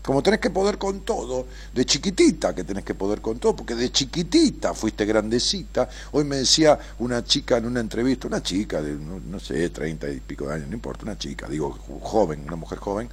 Como 0.05 0.23
tenés 0.23 0.39
que 0.39 0.51
poder 0.51 0.77
con 0.77 1.01
todo, 1.01 1.47
de 1.73 1.87
chiquitita 1.87 2.55
que 2.55 2.63
tenés 2.63 2.85
que 2.85 2.95
poder 2.95 3.23
con 3.23 3.39
todo, 3.39 3.57
porque 3.57 3.75
de 3.75 3.91
chiquitita 3.91 4.75
fuiste 4.75 5.07
grandecita. 5.07 5.89
Hoy 6.13 6.25
me 6.25 6.37
decía 6.37 6.79
una 6.99 7.25
chica 7.25 7.57
en 7.57 7.65
una 7.65 7.81
entrevista, 7.81 8.27
una 8.27 8.43
chica 8.43 8.83
de, 8.83 8.93
no, 8.97 9.41
sé, 9.41 9.71
treinta 9.71 10.07
y 10.11 10.21
pico 10.21 10.47
de 10.47 10.57
años, 10.57 10.69
no 10.69 10.75
importa, 10.75 11.05
una 11.05 11.17
chica, 11.17 11.49
digo, 11.49 11.71
joven, 12.03 12.45
una 12.47 12.57
mujer 12.57 12.81
joven, 12.81 13.09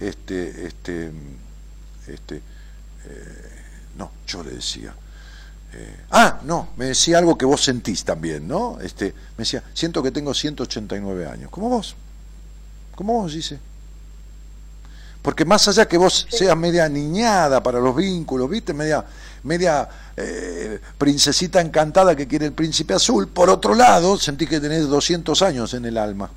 este, 0.00 0.66
este, 0.66 1.12
este, 2.08 2.36
eh, 2.38 2.42
no, 3.96 4.10
yo 4.26 4.42
le 4.42 4.56
decía, 4.56 4.92
eh, 5.72 6.00
ah, 6.10 6.40
no, 6.42 6.70
me 6.76 6.86
decía 6.86 7.18
algo 7.18 7.38
que 7.38 7.46
vos 7.46 7.62
sentís 7.62 8.02
también, 8.02 8.48
¿no? 8.48 8.80
Este, 8.80 9.14
me 9.38 9.44
decía, 9.44 9.62
siento 9.72 10.02
que 10.02 10.10
tengo 10.10 10.34
189 10.34 11.28
años, 11.28 11.48
como 11.48 11.68
vos, 11.68 11.94
como 12.96 13.22
vos, 13.22 13.32
dice. 13.32 13.60
Porque 15.24 15.46
más 15.46 15.66
allá 15.68 15.88
que 15.88 15.96
vos 15.96 16.26
seas 16.28 16.54
media 16.54 16.86
niñada 16.86 17.62
para 17.62 17.80
los 17.80 17.96
vínculos, 17.96 18.50
¿viste? 18.50 18.74
Media, 18.74 19.02
media 19.44 19.88
eh, 20.18 20.78
princesita 20.98 21.62
encantada 21.62 22.14
que 22.14 22.28
quiere 22.28 22.44
el 22.44 22.52
príncipe 22.52 22.92
azul, 22.92 23.28
por 23.28 23.48
otro 23.48 23.74
lado, 23.74 24.18
sentís 24.18 24.50
que 24.50 24.60
tenés 24.60 24.86
200 24.86 25.40
años 25.40 25.72
en 25.72 25.86
el 25.86 25.96
alma. 25.96 26.28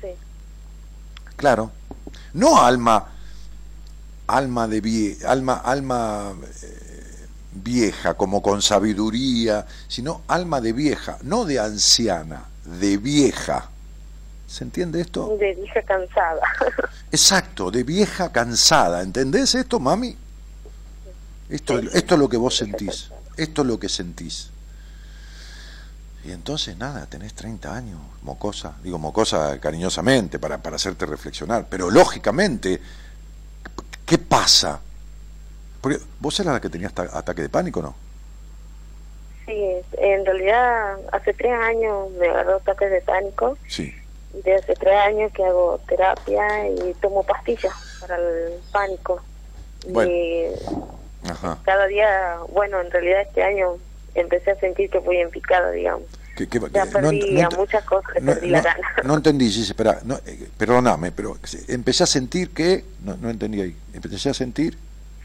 Sí. 0.00 0.08
Claro. 1.36 1.70
No 2.32 2.60
alma, 2.60 3.06
alma 4.26 4.66
de 4.66 4.80
vie, 4.80 5.18
alma, 5.28 5.62
alma 5.64 6.34
eh, 6.60 7.26
vieja, 7.52 8.14
como 8.14 8.42
con 8.42 8.62
sabiduría, 8.62 9.64
sino 9.86 10.22
alma 10.26 10.60
de 10.60 10.72
vieja, 10.72 11.18
no 11.22 11.44
de 11.44 11.60
anciana, 11.60 12.46
de 12.64 12.96
vieja. 12.96 13.70
¿Se 14.46 14.62
entiende 14.64 15.00
esto? 15.00 15.36
De 15.38 15.54
vieja 15.54 15.82
cansada. 15.82 16.40
Exacto, 17.12 17.70
de 17.70 17.82
vieja 17.82 18.30
cansada. 18.30 19.02
¿Entendés 19.02 19.54
esto, 19.54 19.80
mami? 19.80 20.16
Esto, 21.48 21.78
esto 21.78 22.14
es 22.14 22.20
lo 22.20 22.28
que 22.28 22.36
vos 22.36 22.56
sentís. 22.56 23.10
Esto 23.36 23.62
es 23.62 23.68
lo 23.68 23.78
que 23.78 23.88
sentís. 23.88 24.50
Y 26.24 26.32
entonces 26.32 26.76
nada, 26.76 27.06
tenés 27.06 27.34
30 27.34 27.74
años, 27.74 28.00
mocosa. 28.22 28.74
Digo 28.82 28.98
mocosa 28.98 29.58
cariñosamente 29.60 30.38
para, 30.38 30.58
para 30.58 30.76
hacerte 30.76 31.06
reflexionar. 31.06 31.66
Pero 31.68 31.90
lógicamente, 31.90 32.80
¿qué 34.04 34.18
pasa? 34.18 34.80
Porque 35.80 36.00
vos 36.18 36.38
eras 36.40 36.54
la 36.54 36.60
que 36.60 36.68
tenías 36.70 36.92
ata- 36.92 37.16
ataque 37.16 37.42
de 37.42 37.48
pánico, 37.48 37.80
¿no? 37.82 37.94
Sí, 39.44 39.52
en 39.98 40.24
realidad 40.26 40.96
hace 41.12 41.32
tres 41.32 41.52
años 41.52 42.10
me 42.18 42.26
agarró 42.28 42.56
ataques 42.56 42.90
de 42.90 43.00
pánico. 43.02 43.56
Sí. 43.68 43.94
De 44.44 44.54
hace 44.54 44.74
tres 44.74 44.94
años 44.94 45.32
que 45.32 45.44
hago 45.44 45.80
terapia 45.88 46.68
y 46.68 46.94
tomo 47.00 47.22
pastillas 47.22 47.72
para 48.00 48.16
el 48.16 48.52
pánico. 48.70 49.20
Bueno. 49.88 50.10
Y 50.10 50.46
Ajá. 51.28 51.58
cada 51.64 51.86
día, 51.86 52.38
bueno, 52.52 52.80
en 52.80 52.90
realidad 52.90 53.22
este 53.22 53.42
año 53.42 53.76
empecé 54.14 54.50
a 54.52 54.56
sentir 54.56 54.90
que 54.90 55.00
fui 55.00 55.16
en 55.16 55.30
picada, 55.30 55.70
digamos. 55.70 56.06
¿Qué- 56.36 56.46
qué- 56.48 56.60
Ya 56.70 56.84
perdí 56.84 57.40
a 57.40 57.48
muchas 57.50 57.82
cosas, 57.84 58.14
le 58.16 58.20
no, 58.20 58.32
perdí 58.34 58.48
la 58.50 58.60
gana. 58.60 58.86
no 59.04 59.14
entendí, 59.16 59.50
sí, 59.50 59.64
sí, 59.64 59.70
espera, 59.70 60.00
no, 60.04 60.16
eh, 60.26 60.48
perdóname, 60.58 61.12
pero 61.12 61.36
empecé 61.68 62.02
a 62.04 62.06
sentir 62.06 62.52
que, 62.52 62.84
no, 63.02 63.16
no 63.16 63.30
entendí 63.30 63.60
ahí, 63.62 63.76
empecé 63.94 64.28
a 64.30 64.34
sentir, 64.34 64.76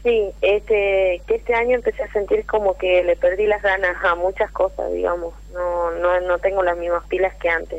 Sí, 0.02 0.32
este, 0.40 1.22
que 1.28 1.36
este 1.36 1.54
año 1.54 1.76
empecé 1.76 2.02
a 2.02 2.12
sentir 2.12 2.44
como 2.46 2.76
que 2.76 3.04
le 3.04 3.14
perdí 3.14 3.46
las 3.46 3.62
ganas 3.62 3.94
a 4.04 4.16
muchas 4.16 4.50
cosas, 4.50 4.90
digamos. 4.92 5.32
No, 5.54 5.92
no, 5.92 6.20
no 6.22 6.38
tengo 6.40 6.64
las 6.64 6.76
mismas 6.76 7.04
pilas 7.06 7.32
que 7.36 7.48
antes. 7.48 7.78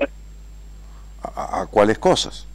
A, 1.24 1.61
a- 1.61 1.67
cuáles 1.67 1.97
cosas? 1.99 2.45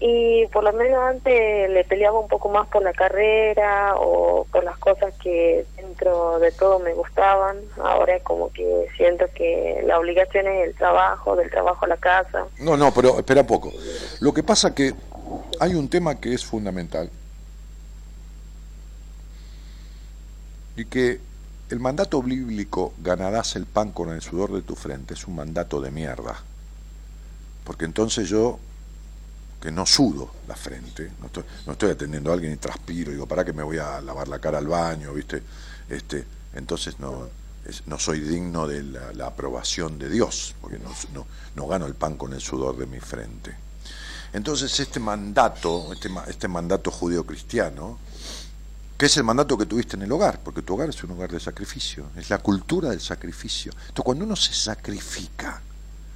Y 0.00 0.46
por 0.52 0.62
lo 0.62 0.72
menos 0.72 1.00
antes 1.02 1.68
le 1.70 1.82
peleaba 1.84 2.20
un 2.20 2.28
poco 2.28 2.48
más 2.48 2.68
por 2.68 2.82
la 2.82 2.92
carrera 2.92 3.94
o 3.96 4.46
por 4.52 4.62
las 4.62 4.78
cosas 4.78 5.12
que 5.20 5.66
dentro 5.76 6.38
de 6.38 6.52
todo 6.52 6.78
me 6.78 6.94
gustaban. 6.94 7.56
Ahora 7.82 8.14
es 8.14 8.22
como 8.22 8.52
que 8.52 8.86
siento 8.96 9.24
que 9.34 9.82
la 9.84 9.98
obligación 9.98 10.46
es 10.46 10.68
el 10.68 10.74
trabajo, 10.76 11.34
del 11.34 11.50
trabajo 11.50 11.84
a 11.84 11.88
la 11.88 11.96
casa. 11.96 12.46
No, 12.60 12.76
no, 12.76 12.94
pero 12.94 13.18
espera 13.18 13.42
poco. 13.44 13.72
Lo 14.20 14.32
que 14.32 14.44
pasa 14.44 14.72
que 14.72 14.94
hay 15.58 15.74
un 15.74 15.88
tema 15.88 16.14
que 16.20 16.32
es 16.32 16.44
fundamental 16.44 17.10
y 20.76 20.84
que 20.84 21.20
el 21.70 21.80
mandato 21.80 22.22
bíblico 22.22 22.94
ganarás 22.98 23.56
el 23.56 23.66
pan 23.66 23.90
con 23.90 24.10
el 24.10 24.22
sudor 24.22 24.52
de 24.52 24.62
tu 24.62 24.76
frente 24.76 25.14
es 25.14 25.26
un 25.26 25.34
mandato 25.34 25.80
de 25.80 25.90
mierda. 25.90 26.36
Porque 27.68 27.84
entonces 27.84 28.26
yo, 28.30 28.58
que 29.60 29.70
no 29.70 29.84
sudo 29.84 30.30
la 30.48 30.56
frente, 30.56 31.12
no 31.20 31.26
estoy, 31.26 31.44
no 31.66 31.72
estoy 31.72 31.90
atendiendo 31.90 32.30
a 32.30 32.32
alguien 32.32 32.54
y 32.54 32.56
transpiro, 32.56 33.12
digo, 33.12 33.26
para 33.26 33.44
que 33.44 33.52
me 33.52 33.62
voy 33.62 33.76
a 33.76 34.00
lavar 34.00 34.26
la 34.26 34.38
cara 34.38 34.56
al 34.56 34.66
baño, 34.66 35.12
¿viste? 35.12 35.42
Este, 35.86 36.24
entonces 36.54 36.98
no, 36.98 37.28
no 37.84 37.98
soy 37.98 38.20
digno 38.20 38.66
de 38.66 38.82
la, 38.82 39.26
aprobación 39.26 39.98
de 39.98 40.08
Dios, 40.08 40.54
porque 40.62 40.78
no, 40.78 40.88
no, 41.12 41.26
no 41.56 41.66
gano 41.66 41.84
el 41.84 41.94
pan 41.94 42.16
con 42.16 42.32
el 42.32 42.40
sudor 42.40 42.78
de 42.78 42.86
mi 42.86 43.00
frente. 43.00 43.54
Entonces 44.32 44.80
este 44.80 44.98
mandato, 44.98 45.92
este, 45.92 46.08
este 46.26 46.48
mandato 46.48 46.90
judío-cristiano, 46.90 47.98
que 48.96 49.04
es 49.04 49.16
el 49.18 49.24
mandato 49.24 49.58
que 49.58 49.66
tuviste 49.66 49.94
en 49.94 50.04
el 50.04 50.12
hogar, 50.12 50.40
porque 50.42 50.62
tu 50.62 50.72
hogar 50.72 50.88
es 50.88 51.04
un 51.04 51.10
hogar 51.10 51.30
de 51.30 51.38
sacrificio, 51.38 52.06
es 52.16 52.30
la 52.30 52.38
cultura 52.38 52.88
del 52.88 53.02
sacrificio. 53.02 53.72
Entonces 53.72 54.04
cuando 54.04 54.24
uno 54.24 54.36
se 54.36 54.54
sacrifica, 54.54 55.60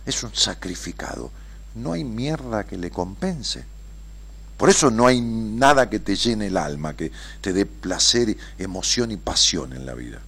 es 0.07 0.23
un 0.23 0.35
sacrificado, 0.35 1.31
no 1.75 1.93
hay 1.93 2.05
mierda 2.05 2.65
que 2.65 2.77
le 2.77 2.91
compense. 2.91 3.65
Por 4.57 4.71
eso 4.71 4.91
no 4.91 5.07
hay 5.07 5.21
nada 5.21 5.91
que 5.91 5.99
te 5.99 6.15
llene 6.15 6.47
el 6.47 6.57
alma, 6.57 6.95
que 6.95 7.11
te 7.41 7.53
dé 7.53 7.67
placer, 7.67 8.37
emoción 8.59 9.11
y 9.11 9.17
pasión 9.17 9.73
en 9.73 9.87
la 9.87 9.95
vida. 9.95 10.21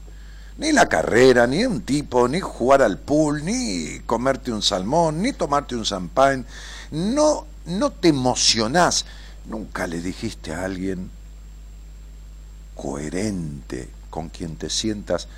Ni 0.58 0.72
la 0.72 0.88
carrera, 0.88 1.46
ni 1.46 1.64
un 1.64 1.82
tipo, 1.82 2.26
ni 2.28 2.40
jugar 2.40 2.82
al 2.82 2.98
pool, 2.98 3.44
ni 3.44 4.00
comerte 4.06 4.52
un 4.52 4.62
salmón, 4.62 5.22
ni 5.22 5.32
tomarte 5.32 5.76
un 5.76 5.84
champán. 5.84 6.46
No, 6.90 7.46
no 7.66 7.90
te 7.90 8.08
emocionás. 8.08 9.04
Nunca 9.46 9.86
le 9.86 10.00
dijiste 10.00 10.52
a 10.52 10.64
alguien 10.64 11.10
coherente 12.74 13.88
con 14.10 14.28
quien 14.28 14.56
te 14.56 14.70
sientas, 14.70 15.28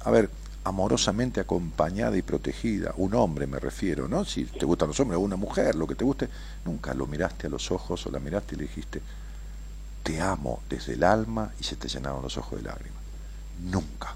a 0.00 0.10
ver, 0.10 0.30
amorosamente 0.68 1.40
acompañada 1.40 2.16
y 2.16 2.22
protegida. 2.22 2.92
Un 2.96 3.14
hombre 3.14 3.46
me 3.46 3.58
refiero, 3.58 4.06
¿no? 4.06 4.24
Si 4.24 4.44
te 4.44 4.66
gustan 4.66 4.88
los 4.88 5.00
hombres, 5.00 5.18
o 5.18 5.20
una 5.20 5.36
mujer, 5.36 5.74
lo 5.74 5.86
que 5.86 5.94
te 5.94 6.04
guste, 6.04 6.28
nunca 6.64 6.94
lo 6.94 7.06
miraste 7.06 7.46
a 7.46 7.50
los 7.50 7.70
ojos 7.70 8.06
o 8.06 8.10
la 8.10 8.20
miraste 8.20 8.54
y 8.54 8.58
le 8.58 8.64
dijiste, 8.64 9.00
te 10.02 10.20
amo 10.20 10.62
desde 10.68 10.94
el 10.94 11.04
alma 11.04 11.52
y 11.58 11.64
se 11.64 11.76
te 11.76 11.88
llenaron 11.88 12.22
los 12.22 12.36
ojos 12.36 12.58
de 12.58 12.68
lágrimas. 12.68 12.98
Nunca. 13.62 14.14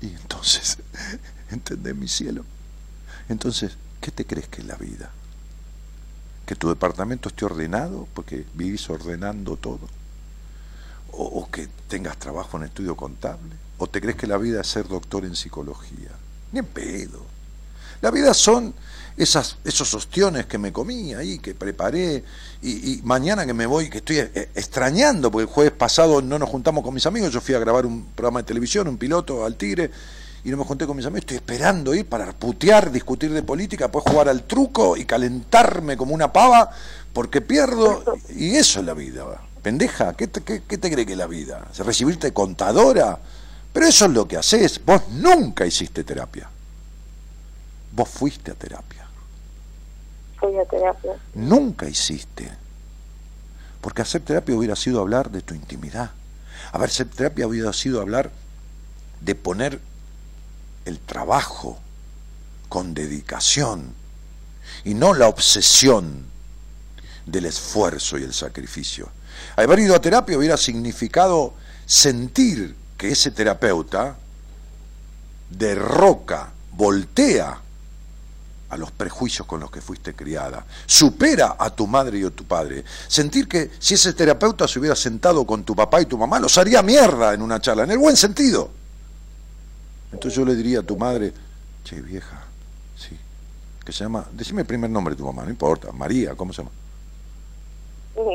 Y 0.00 0.08
entonces, 0.08 0.78
¿entendés 1.50 1.94
mi 1.94 2.08
cielo? 2.08 2.44
Entonces, 3.28 3.76
¿qué 4.00 4.10
te 4.10 4.26
crees 4.26 4.48
que 4.48 4.62
es 4.62 4.66
la 4.66 4.74
vida? 4.74 5.10
¿Que 6.44 6.56
tu 6.56 6.68
departamento 6.68 7.28
esté 7.28 7.44
ordenado 7.44 8.08
porque 8.14 8.44
vivís 8.54 8.90
ordenando 8.90 9.56
todo? 9.56 9.88
¿O, 11.12 11.24
o 11.24 11.50
que 11.50 11.68
tengas 11.88 12.18
trabajo 12.18 12.56
en 12.56 12.64
estudio 12.64 12.96
contable? 12.96 13.61
¿O 13.82 13.88
te 13.88 14.00
crees 14.00 14.16
que 14.16 14.28
la 14.28 14.38
vida 14.38 14.60
es 14.60 14.68
ser 14.68 14.86
doctor 14.86 15.24
en 15.24 15.34
psicología? 15.34 16.10
Ni 16.52 16.60
en 16.60 16.66
pedo. 16.66 17.26
La 18.00 18.12
vida 18.12 18.32
son 18.32 18.72
esas, 19.16 19.56
esos 19.64 19.92
ostiones 19.92 20.46
que 20.46 20.56
me 20.56 20.72
comí 20.72 21.14
ahí, 21.14 21.40
que 21.40 21.52
preparé, 21.52 22.22
y, 22.62 23.00
mañana 23.02 23.44
que 23.44 23.52
me 23.52 23.66
voy, 23.66 23.90
que 23.90 23.98
estoy 23.98 24.18
eh, 24.18 24.50
extrañando, 24.54 25.32
porque 25.32 25.48
el 25.48 25.52
jueves 25.52 25.72
pasado 25.72 26.22
no 26.22 26.38
nos 26.38 26.48
juntamos 26.48 26.84
con 26.84 26.94
mis 26.94 27.06
amigos, 27.06 27.32
yo 27.32 27.40
fui 27.40 27.56
a 27.56 27.58
grabar 27.58 27.84
un 27.84 28.04
programa 28.14 28.42
de 28.42 28.46
televisión, 28.46 28.86
un 28.86 28.98
piloto 28.98 29.44
al 29.44 29.56
Tigre, 29.56 29.90
y 30.44 30.50
no 30.50 30.58
me 30.58 30.64
junté 30.64 30.86
con 30.86 30.96
mis 30.96 31.06
amigos, 31.06 31.22
estoy 31.22 31.38
esperando 31.38 31.92
ir 31.92 32.06
para 32.06 32.30
putear, 32.30 32.92
discutir 32.92 33.32
de 33.32 33.42
política, 33.42 33.86
después 33.86 34.04
jugar 34.06 34.28
al 34.28 34.44
truco 34.44 34.96
y 34.96 35.06
calentarme 35.06 35.96
como 35.96 36.14
una 36.14 36.32
pava 36.32 36.70
porque 37.12 37.40
pierdo, 37.40 38.04
y 38.28 38.54
eso 38.54 38.78
es 38.78 38.86
la 38.86 38.94
vida. 38.94 39.24
Pendeja, 39.60 40.14
¿qué 40.14 40.28
te, 40.28 40.40
qué, 40.40 40.62
cree 40.62 41.04
que 41.04 41.12
es 41.12 41.18
la 41.18 41.26
vida? 41.26 41.66
¿Recibirte 41.78 42.32
contadora? 42.32 43.18
Pero 43.72 43.86
eso 43.86 44.04
es 44.04 44.10
lo 44.10 44.28
que 44.28 44.36
haces. 44.36 44.84
Vos 44.84 45.08
nunca 45.10 45.64
hiciste 45.64 46.04
terapia. 46.04 46.48
Vos 47.92 48.08
fuiste 48.08 48.50
a 48.50 48.54
terapia. 48.54 49.06
Fui 50.38 50.58
a 50.58 50.64
terapia. 50.64 51.12
Nunca 51.34 51.88
hiciste. 51.88 52.50
Porque 53.80 54.02
hacer 54.02 54.22
terapia 54.22 54.54
hubiera 54.54 54.76
sido 54.76 55.00
hablar 55.00 55.30
de 55.30 55.42
tu 55.42 55.54
intimidad. 55.54 56.10
Hacer 56.72 57.08
terapia 57.08 57.46
hubiera 57.46 57.72
sido 57.72 58.00
hablar 58.00 58.30
de 59.20 59.34
poner 59.34 59.80
el 60.84 60.98
trabajo 61.00 61.78
con 62.68 62.94
dedicación 62.94 63.94
y 64.84 64.94
no 64.94 65.14
la 65.14 65.28
obsesión 65.28 66.26
del 67.26 67.46
esfuerzo 67.46 68.18
y 68.18 68.22
el 68.22 68.32
sacrificio. 68.32 69.10
Haber 69.56 69.80
ido 69.80 69.94
a 69.94 70.00
terapia 70.00 70.36
hubiera 70.36 70.56
significado 70.56 71.54
sentir 71.86 72.74
que 73.02 73.08
ese 73.08 73.32
terapeuta 73.32 74.14
derroca, 75.50 76.52
voltea 76.70 77.60
a 78.68 78.76
los 78.76 78.92
prejuicios 78.92 79.44
con 79.44 79.58
los 79.58 79.72
que 79.72 79.80
fuiste 79.80 80.14
criada, 80.14 80.64
supera 80.86 81.56
a 81.58 81.70
tu 81.70 81.88
madre 81.88 82.20
y 82.20 82.24
a 82.24 82.30
tu 82.30 82.44
padre. 82.44 82.84
Sentir 83.08 83.48
que 83.48 83.72
si 83.80 83.94
ese 83.94 84.12
terapeuta 84.12 84.68
se 84.68 84.78
hubiera 84.78 84.94
sentado 84.94 85.44
con 85.44 85.64
tu 85.64 85.74
papá 85.74 86.00
y 86.00 86.06
tu 86.06 86.16
mamá, 86.16 86.38
los 86.38 86.56
haría 86.58 86.80
mierda 86.80 87.34
en 87.34 87.42
una 87.42 87.60
charla, 87.60 87.82
en 87.82 87.90
el 87.90 87.98
buen 87.98 88.16
sentido. 88.16 88.70
Entonces 90.12 90.38
yo 90.38 90.44
le 90.44 90.54
diría 90.54 90.78
a 90.78 90.82
tu 90.84 90.96
madre, 90.96 91.34
che 91.82 92.00
vieja, 92.00 92.44
sí, 92.96 93.18
que 93.84 93.90
se 93.90 94.04
llama, 94.04 94.28
decime 94.30 94.60
el 94.60 94.66
primer 94.68 94.90
nombre 94.90 95.16
de 95.16 95.18
tu 95.18 95.26
mamá, 95.26 95.42
no 95.42 95.50
importa, 95.50 95.90
María, 95.90 96.36
¿cómo 96.36 96.52
se 96.52 96.62
llama? 96.62 96.70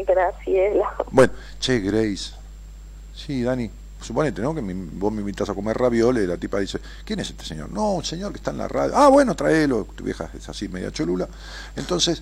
Graciela. 0.05 0.93
Bueno, 1.09 1.32
che, 1.57 1.80
Grace. 1.80 2.34
Sí, 3.15 3.43
Dani, 3.43 3.72
suponete, 4.02 4.41
¿no? 4.41 4.54
Que 4.54 4.62
vos 4.62 5.12
me 5.12 5.22
invitas 5.22 5.50
a 5.50 5.54
comer 5.54 5.78
ravioles 5.78 6.24
y 6.24 6.28
la 6.28 6.38
tipa 6.38 6.60
dice, 6.60 6.80
¿quién 7.04 7.20
es 7.20 7.30
este 7.30 7.45
señor? 7.45 7.72
No, 7.72 7.93
un 7.93 8.04
señor 8.04 8.32
que 8.32 8.38
está 8.38 8.52
en 8.52 8.58
la 8.58 8.68
radio. 8.68 8.95
Ah, 8.95 9.10
bueno, 9.10 9.36
tráelo. 9.36 9.88
Tu 9.95 10.04
vieja 10.04 10.30
es 10.38 10.48
así, 10.50 10.68
media 10.68 10.91
cholula. 10.91 11.28
Entonces, 11.76 12.22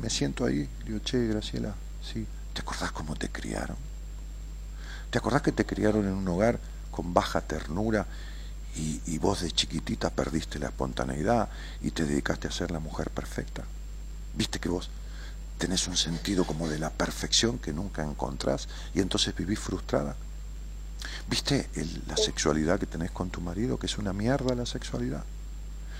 me, 0.00 0.10
siento 0.10 0.44
ahí, 0.44 0.68
digo, 0.84 0.98
che, 1.00 1.26
Graciela, 1.26 1.74
sí. 2.02 2.26
¿Te 2.52 2.60
acordás 2.60 2.92
cómo 2.92 3.14
te 3.14 3.28
criaron? 3.28 3.76
¿Te 5.10 5.18
acordás 5.18 5.42
que 5.42 5.52
te 5.52 5.64
criaron 5.64 6.06
en 6.06 6.12
un 6.12 6.28
hogar 6.28 6.58
con 6.90 7.14
baja 7.14 7.40
ternura 7.40 8.06
y, 8.76 9.00
y 9.06 9.18
vos 9.18 9.42
de 9.42 9.50
chiquitita 9.50 10.10
perdiste 10.10 10.58
la 10.58 10.66
espontaneidad 10.66 11.48
y 11.80 11.92
te 11.92 12.04
dedicaste 12.04 12.48
a 12.48 12.50
ser 12.50 12.70
la 12.70 12.80
mujer 12.80 13.10
perfecta? 13.10 13.62
¿Viste 14.34 14.58
que 14.58 14.68
vos 14.68 14.90
tenés 15.58 15.88
un 15.88 15.96
sentido 15.96 16.44
como 16.44 16.68
de 16.68 16.78
la 16.78 16.90
perfección 16.90 17.58
que 17.58 17.72
nunca 17.72 18.02
encontrás 18.02 18.68
y 18.94 19.00
entonces 19.00 19.34
vivís 19.34 19.58
frustrada. 19.58 20.16
¿Viste 21.28 21.68
la 22.06 22.16
sexualidad 22.16 22.80
que 22.80 22.86
tenés 22.86 23.10
con 23.10 23.28
tu 23.30 23.40
marido, 23.40 23.78
que 23.78 23.86
es 23.86 23.98
una 23.98 24.12
mierda 24.12 24.54
la 24.54 24.64
sexualidad? 24.64 25.22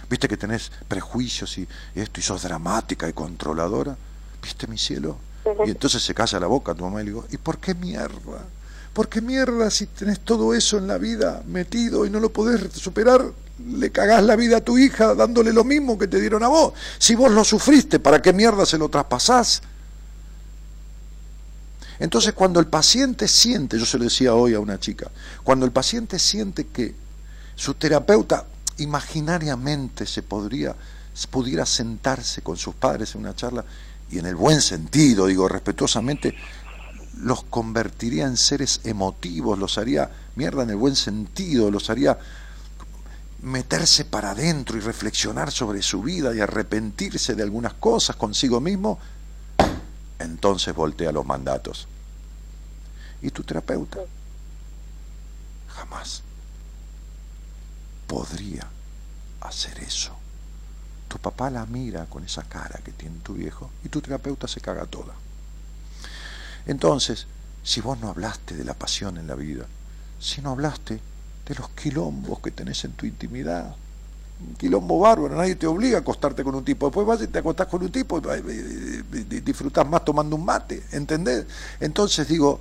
¿Viste 0.09 0.27
que 0.27 0.39
tenés 0.39 0.73
prejuicios 0.89 1.59
y 1.59 1.69
esto 1.95 2.21
y 2.21 2.23
sos 2.23 2.43
dramática 2.43 3.09
y 3.09 3.13
controladora? 3.13 3.97
¿Viste 4.43 4.67
mi 4.67 4.79
cielo? 4.79 5.19
Y 5.67 5.71
entonces 5.71 6.03
se 6.03 6.15
calla 6.15 6.41
la 6.41 6.47
boca 6.47 6.75
tu 6.75 6.85
mamá 6.85 7.03
y 7.03 7.05
le 7.05 7.11
digo, 7.11 7.27
¿y 7.31 7.37
por 7.37 7.59
qué 7.59 7.75
mierda? 7.75 8.45
¿Por 8.93 9.09
qué 9.09 9.21
mierda 9.21 9.71
si 9.71 9.87
tenés 9.87 10.21
todo 10.21 10.55
eso 10.55 10.79
en 10.79 10.87
la 10.87 10.99
vida 10.99 11.43
metido 11.47 12.07
y 12.07 12.11
no 12.11 12.21
lo 12.21 12.33
podés 12.33 12.73
superar? 12.73 13.25
Le 13.67 13.91
cagás 13.91 14.23
la 14.25 14.37
vida 14.37 14.59
a 14.59 14.61
tu 14.61 14.79
hija 14.79 15.15
dándole 15.15 15.53
lo 15.53 15.65
mismo 15.65 15.99
que 15.99 16.07
te 16.07 16.21
dieron 16.21 16.43
a 16.43 16.49
vos. 16.49 16.73
Si 16.99 17.15
vos 17.15 17.31
lo 17.31 17.45
sufriste, 17.45 17.99
¿para 17.99 18.23
qué 18.23 18.33
mierda 18.33 18.65
se 18.65 18.79
lo 18.79 18.89
traspasás? 18.89 19.63
Entonces 21.99 22.33
cuando 22.33 22.61
el 22.61 22.67
paciente 22.67 23.27
siente, 23.27 23.79
yo 23.79 23.85
se 23.85 23.99
lo 23.99 24.05
decía 24.05 24.35
hoy 24.35 24.55
a 24.55 24.61
una 24.61 24.79
chica, 24.79 25.11
cuando 25.43 25.67
el 25.67 25.73
paciente 25.73 26.19
siente 26.19 26.67
que 26.69 26.95
su 27.57 27.75
terapeuta 27.75 28.47
imaginariamente 28.79 30.07
se 30.07 30.23
podría, 30.23 30.77
pudiera 31.31 31.67
sentarse 31.67 32.43
con 32.43 32.57
sus 32.57 32.75
padres 32.75 33.15
en 33.15 33.23
una 33.23 33.35
charla, 33.35 33.65
y 34.11 34.19
en 34.19 34.27
el 34.27 34.37
buen 34.37 34.61
sentido, 34.63 35.27
digo 35.27 35.49
respetuosamente, 35.49 36.35
los 37.21 37.43
convertiría 37.45 38.27
en 38.27 38.37
seres 38.37 38.81
emotivos, 38.85 39.59
los 39.59 39.77
haría 39.77 40.09
mierda 40.37 40.63
en 40.63 40.71
el 40.71 40.77
buen 40.77 40.95
sentido, 40.95 41.71
los 41.71 41.91
haría 41.91 42.17
meterse 43.43 44.05
para 44.05 44.31
adentro 44.31 44.77
y 44.77 44.81
reflexionar 44.81 45.51
sobre 45.51 45.83
su 45.83 46.03
vida 46.03 46.35
y 46.35 46.41
arrepentirse 46.41 47.35
de 47.35 47.43
algunas 47.43 47.75
cosas 47.75 48.17
consigo 48.17 48.61
mismo, 48.61 48.99
entonces 50.19 50.75
voltea 50.75 51.13
los 51.13 51.27
mandatos. 51.27 51.87
¿Y 53.23 53.31
tu 53.31 53.43
terapeuta? 53.43 54.01
Jamás 55.69 56.23
podría 58.07 58.67
hacer 59.41 59.79
eso. 59.81 60.13
Tu 61.09 61.19
papá 61.19 61.51
la 61.51 61.67
mira 61.67 62.07
con 62.07 62.25
esa 62.25 62.43
cara 62.43 62.81
que 62.85 62.93
tiene 62.93 63.19
tu 63.21 63.35
viejo 63.35 63.71
y 63.85 63.89
tu 63.89 64.01
terapeuta 64.01 64.49
se 64.49 64.61
caga 64.61 64.87
toda. 64.87 65.15
Entonces, 66.67 67.27
si 67.63 67.81
vos 67.81 67.99
no 67.99 68.09
hablaste 68.09 68.57
de 68.57 68.65
la 68.65 68.75
pasión 68.75 69.17
en 69.19 69.27
la 69.27 69.35
vida, 69.35 69.67
si 70.21 70.41
no 70.43 70.51
hablaste 70.51 71.01
de 71.47 71.55
los 71.55 71.71
quilombos 71.71 72.41
que 72.41 72.51
tenés 72.51 72.85
en 72.85 72.93
tu 72.93 73.07
intimidad, 73.07 73.75
un 74.41 74.55
quilombo 74.55 75.01
bárbaro, 75.01 75.35
nadie 75.35 75.57
te 75.57 75.67
obliga 75.67 75.99
a 75.99 76.01
acostarte 76.01 76.45
con 76.45 76.55
un 76.55 76.65
tipo, 76.65 76.87
después 76.87 77.07
vas 77.07 77.21
y 77.23 77.27
te 77.27 77.41
acostás 77.41 77.67
con 77.67 77.83
un 77.83 77.91
tipo 77.91 78.21
y 78.21 79.41
disfrutás 79.41 79.89
más 79.89 80.05
tomando 80.05 80.37
un 80.37 80.45
mate, 80.45 80.85
¿entendés? 80.93 81.47
Entonces 81.81 82.29
digo, 82.29 82.61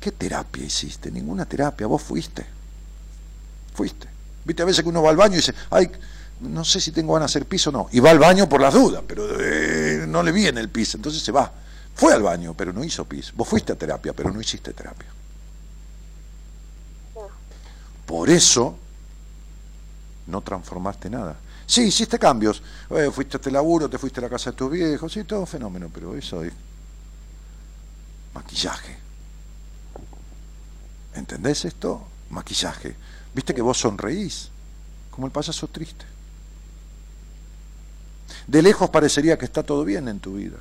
¿qué 0.00 0.12
terapia 0.12 0.64
hiciste? 0.64 1.10
Ninguna 1.10 1.44
terapia, 1.44 1.86
vos 1.86 2.02
fuiste, 2.02 2.46
fuiste. 3.74 4.08
Viste, 4.44 4.62
a 4.62 4.66
veces 4.66 4.82
que 4.82 4.88
uno 4.88 5.02
va 5.02 5.10
al 5.10 5.16
baño 5.16 5.34
y 5.34 5.36
dice, 5.36 5.54
ay, 5.70 5.90
no 6.40 6.64
sé 6.64 6.80
si 6.80 6.90
tengo 6.90 7.12
ganas 7.12 7.32
de 7.32 7.38
hacer 7.38 7.48
piso 7.48 7.70
o 7.70 7.72
no, 7.72 7.88
y 7.92 8.00
va 8.00 8.10
al 8.10 8.18
baño 8.18 8.48
por 8.48 8.60
las 8.60 8.74
dudas, 8.74 9.02
pero 9.06 9.24
eh, 9.40 10.06
no 10.08 10.22
le 10.22 10.32
viene 10.32 10.60
el 10.60 10.70
piso, 10.70 10.96
entonces 10.96 11.22
se 11.22 11.32
va. 11.32 11.52
Fue 11.94 12.14
al 12.14 12.22
baño, 12.22 12.54
pero 12.54 12.72
no 12.72 12.82
hizo 12.82 13.04
pis. 13.04 13.32
Vos 13.34 13.46
fuiste 13.46 13.72
a 13.72 13.76
terapia, 13.76 14.14
pero 14.14 14.32
no 14.32 14.40
hiciste 14.40 14.72
terapia. 14.72 15.08
Por 18.06 18.30
eso 18.30 18.78
no 20.32 20.40
transformaste 20.40 21.08
nada. 21.10 21.36
Sí, 21.66 21.82
hiciste 21.82 22.18
cambios. 22.18 22.62
Eh, 22.90 23.10
fuiste 23.12 23.36
a 23.36 23.38
este 23.38 23.50
laburo, 23.50 23.88
te 23.88 23.98
fuiste 23.98 24.18
a 24.18 24.24
la 24.24 24.28
casa 24.28 24.50
de 24.50 24.56
tus 24.56 24.70
viejos, 24.70 25.12
sí, 25.12 25.22
todo 25.24 25.46
fenómeno, 25.46 25.90
pero 25.92 26.16
eso 26.16 26.42
es 26.42 26.52
maquillaje. 28.34 28.96
¿Entendés 31.14 31.66
esto? 31.66 32.02
Maquillaje. 32.30 32.96
¿Viste 33.34 33.54
que 33.54 33.62
vos 33.62 33.78
sonreís? 33.78 34.48
Como 35.10 35.26
el 35.26 35.32
payaso 35.32 35.68
triste. 35.68 36.06
De 38.46 38.62
lejos 38.62 38.88
parecería 38.88 39.38
que 39.38 39.44
está 39.44 39.62
todo 39.62 39.84
bien 39.84 40.08
en 40.08 40.18
tu 40.18 40.34
vida. 40.34 40.56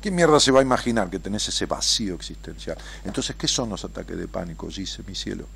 ¿Qué 0.00 0.10
mierda 0.10 0.38
se 0.38 0.52
va 0.52 0.60
a 0.60 0.62
imaginar 0.62 1.10
que 1.10 1.18
tenés 1.18 1.48
ese 1.48 1.66
vacío 1.66 2.14
existencial? 2.14 2.78
Entonces, 3.04 3.34
¿qué 3.36 3.48
son 3.48 3.70
los 3.70 3.84
ataques 3.84 4.16
de 4.16 4.28
pánico, 4.28 4.68
dice 4.68 5.02
mi 5.06 5.14
cielo? 5.14 5.46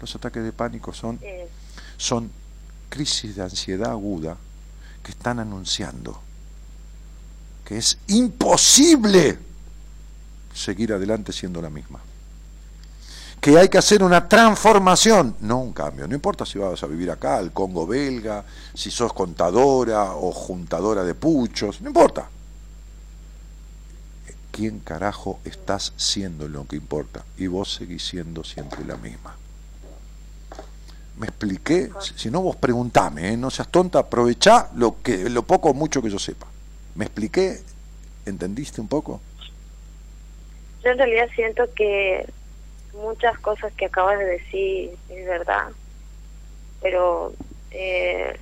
Los 0.00 0.14
ataques 0.16 0.42
de 0.42 0.52
pánico 0.52 0.92
son, 0.92 1.20
son 1.96 2.30
crisis 2.88 3.36
de 3.36 3.42
ansiedad 3.42 3.90
aguda 3.90 4.36
que 5.02 5.10
están 5.10 5.38
anunciando 5.38 6.20
que 7.64 7.78
es 7.78 7.98
imposible 8.08 9.38
seguir 10.54 10.92
adelante 10.92 11.32
siendo 11.32 11.62
la 11.62 11.70
misma. 11.70 12.00
Que 13.40 13.58
hay 13.58 13.68
que 13.68 13.78
hacer 13.78 14.02
una 14.02 14.28
transformación, 14.28 15.36
no 15.40 15.58
un 15.58 15.72
cambio. 15.72 16.06
No 16.06 16.14
importa 16.14 16.46
si 16.46 16.58
vas 16.58 16.82
a 16.82 16.86
vivir 16.86 17.10
acá, 17.10 17.36
al 17.36 17.52
Congo 17.52 17.86
belga, 17.86 18.44
si 18.72 18.90
sos 18.90 19.12
contadora 19.12 20.12
o 20.14 20.32
juntadora 20.32 21.04
de 21.04 21.14
puchos, 21.14 21.80
no 21.80 21.88
importa 21.88 22.28
quién 24.50 24.78
carajo 24.78 25.40
estás 25.44 25.92
siendo 25.96 26.46
en 26.46 26.52
lo 26.52 26.66
que 26.66 26.76
importa. 26.76 27.24
Y 27.36 27.48
vos 27.48 27.74
seguís 27.74 28.06
siendo 28.06 28.44
siempre 28.44 28.84
la 28.84 28.96
misma. 28.96 29.34
¿Me 31.16 31.26
expliqué? 31.26 31.90
Si 32.16 32.30
no, 32.30 32.42
vos 32.42 32.56
preguntame, 32.56 33.32
¿eh? 33.32 33.36
no 33.36 33.50
seas 33.50 33.68
tonta, 33.68 34.00
aprovechá 34.00 34.70
lo, 34.74 35.00
que, 35.02 35.30
lo 35.30 35.44
poco 35.44 35.70
o 35.70 35.74
mucho 35.74 36.02
que 36.02 36.10
yo 36.10 36.18
sepa. 36.18 36.46
¿Me 36.96 37.04
expliqué? 37.04 37.58
¿Entendiste 38.26 38.80
un 38.80 38.88
poco? 38.88 39.20
Yo 40.82 40.90
en 40.90 40.98
realidad 40.98 41.28
siento 41.34 41.72
que 41.74 42.26
muchas 42.94 43.38
cosas 43.38 43.72
que 43.74 43.86
acabas 43.86 44.18
de 44.18 44.24
decir 44.24 44.90
es 45.08 45.26
verdad, 45.26 45.68
pero 46.82 47.32
eh, 47.70 48.36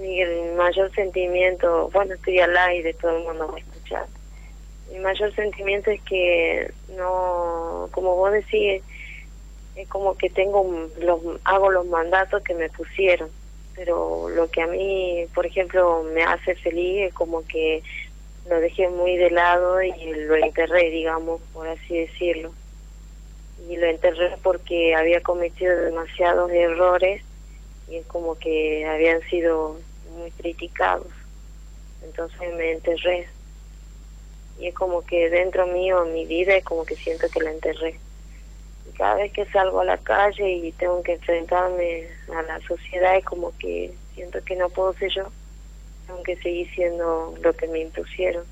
mi 0.00 0.24
mayor 0.56 0.92
sentimiento, 0.94 1.90
bueno, 1.92 2.14
estoy 2.14 2.38
al 2.40 2.56
aire, 2.56 2.94
todo 2.94 3.18
el 3.18 3.24
mundo 3.24 3.48
va 3.48 3.56
a 3.56 3.60
escuchar 3.60 4.06
mi 4.90 4.98
mayor 4.98 5.34
sentimiento 5.34 5.90
es 5.90 6.00
que 6.02 6.72
no, 6.96 7.88
como 7.92 8.16
vos 8.16 8.32
decís, 8.32 8.82
es 9.82 9.88
como 9.88 10.16
que 10.16 10.30
tengo 10.30 10.88
los 11.00 11.20
hago 11.44 11.70
los 11.70 11.86
mandatos 11.86 12.42
que 12.42 12.54
me 12.54 12.68
pusieron. 12.70 13.30
Pero 13.74 14.28
lo 14.28 14.50
que 14.50 14.62
a 14.62 14.66
mí 14.66 15.26
por 15.34 15.46
ejemplo 15.46 16.02
me 16.02 16.22
hace 16.22 16.54
feliz 16.54 17.08
es 17.08 17.14
como 17.14 17.46
que 17.46 17.82
lo 18.48 18.60
dejé 18.60 18.88
muy 18.88 19.16
de 19.16 19.30
lado 19.30 19.82
y 19.82 20.12
lo 20.14 20.36
enterré 20.36 20.90
digamos 20.90 21.40
por 21.52 21.68
así 21.68 21.98
decirlo. 21.98 22.52
Y 23.68 23.76
lo 23.76 23.86
enterré 23.86 24.36
porque 24.42 24.94
había 24.94 25.20
cometido 25.22 25.76
demasiados 25.76 26.50
errores 26.50 27.22
y 27.88 27.96
es 27.96 28.06
como 28.06 28.38
que 28.38 28.86
habían 28.86 29.20
sido 29.22 29.76
muy 30.16 30.30
criticados. 30.32 31.08
Entonces 32.02 32.54
me 32.54 32.72
enterré. 32.72 33.28
Y 34.58 34.68
es 34.68 34.74
como 34.74 35.02
que 35.04 35.30
dentro 35.30 35.66
mío 35.66 36.04
mi 36.06 36.26
vida 36.26 36.54
es 36.54 36.64
como 36.64 36.84
que 36.84 36.96
siento 36.96 37.28
que 37.28 37.40
la 37.40 37.50
enterré 37.50 37.98
cada 39.00 39.14
vez 39.14 39.32
que 39.32 39.46
salgo 39.46 39.80
a 39.80 39.84
la 39.86 39.96
calle 39.96 40.58
y 40.58 40.72
tengo 40.72 41.02
que 41.02 41.14
enfrentarme 41.14 42.06
a 42.36 42.42
la 42.42 42.60
sociedad 42.60 43.16
es 43.16 43.24
como 43.24 43.56
que 43.56 43.94
siento 44.14 44.44
que 44.44 44.56
no 44.56 44.68
puedo 44.68 44.92
ser 44.92 45.10
yo, 45.10 45.32
tengo 46.06 46.22
que 46.22 46.36
seguir 46.36 46.70
siendo 46.74 47.34
lo 47.42 47.54
que 47.54 47.66
me 47.68 47.80
impusieron. 47.80 48.44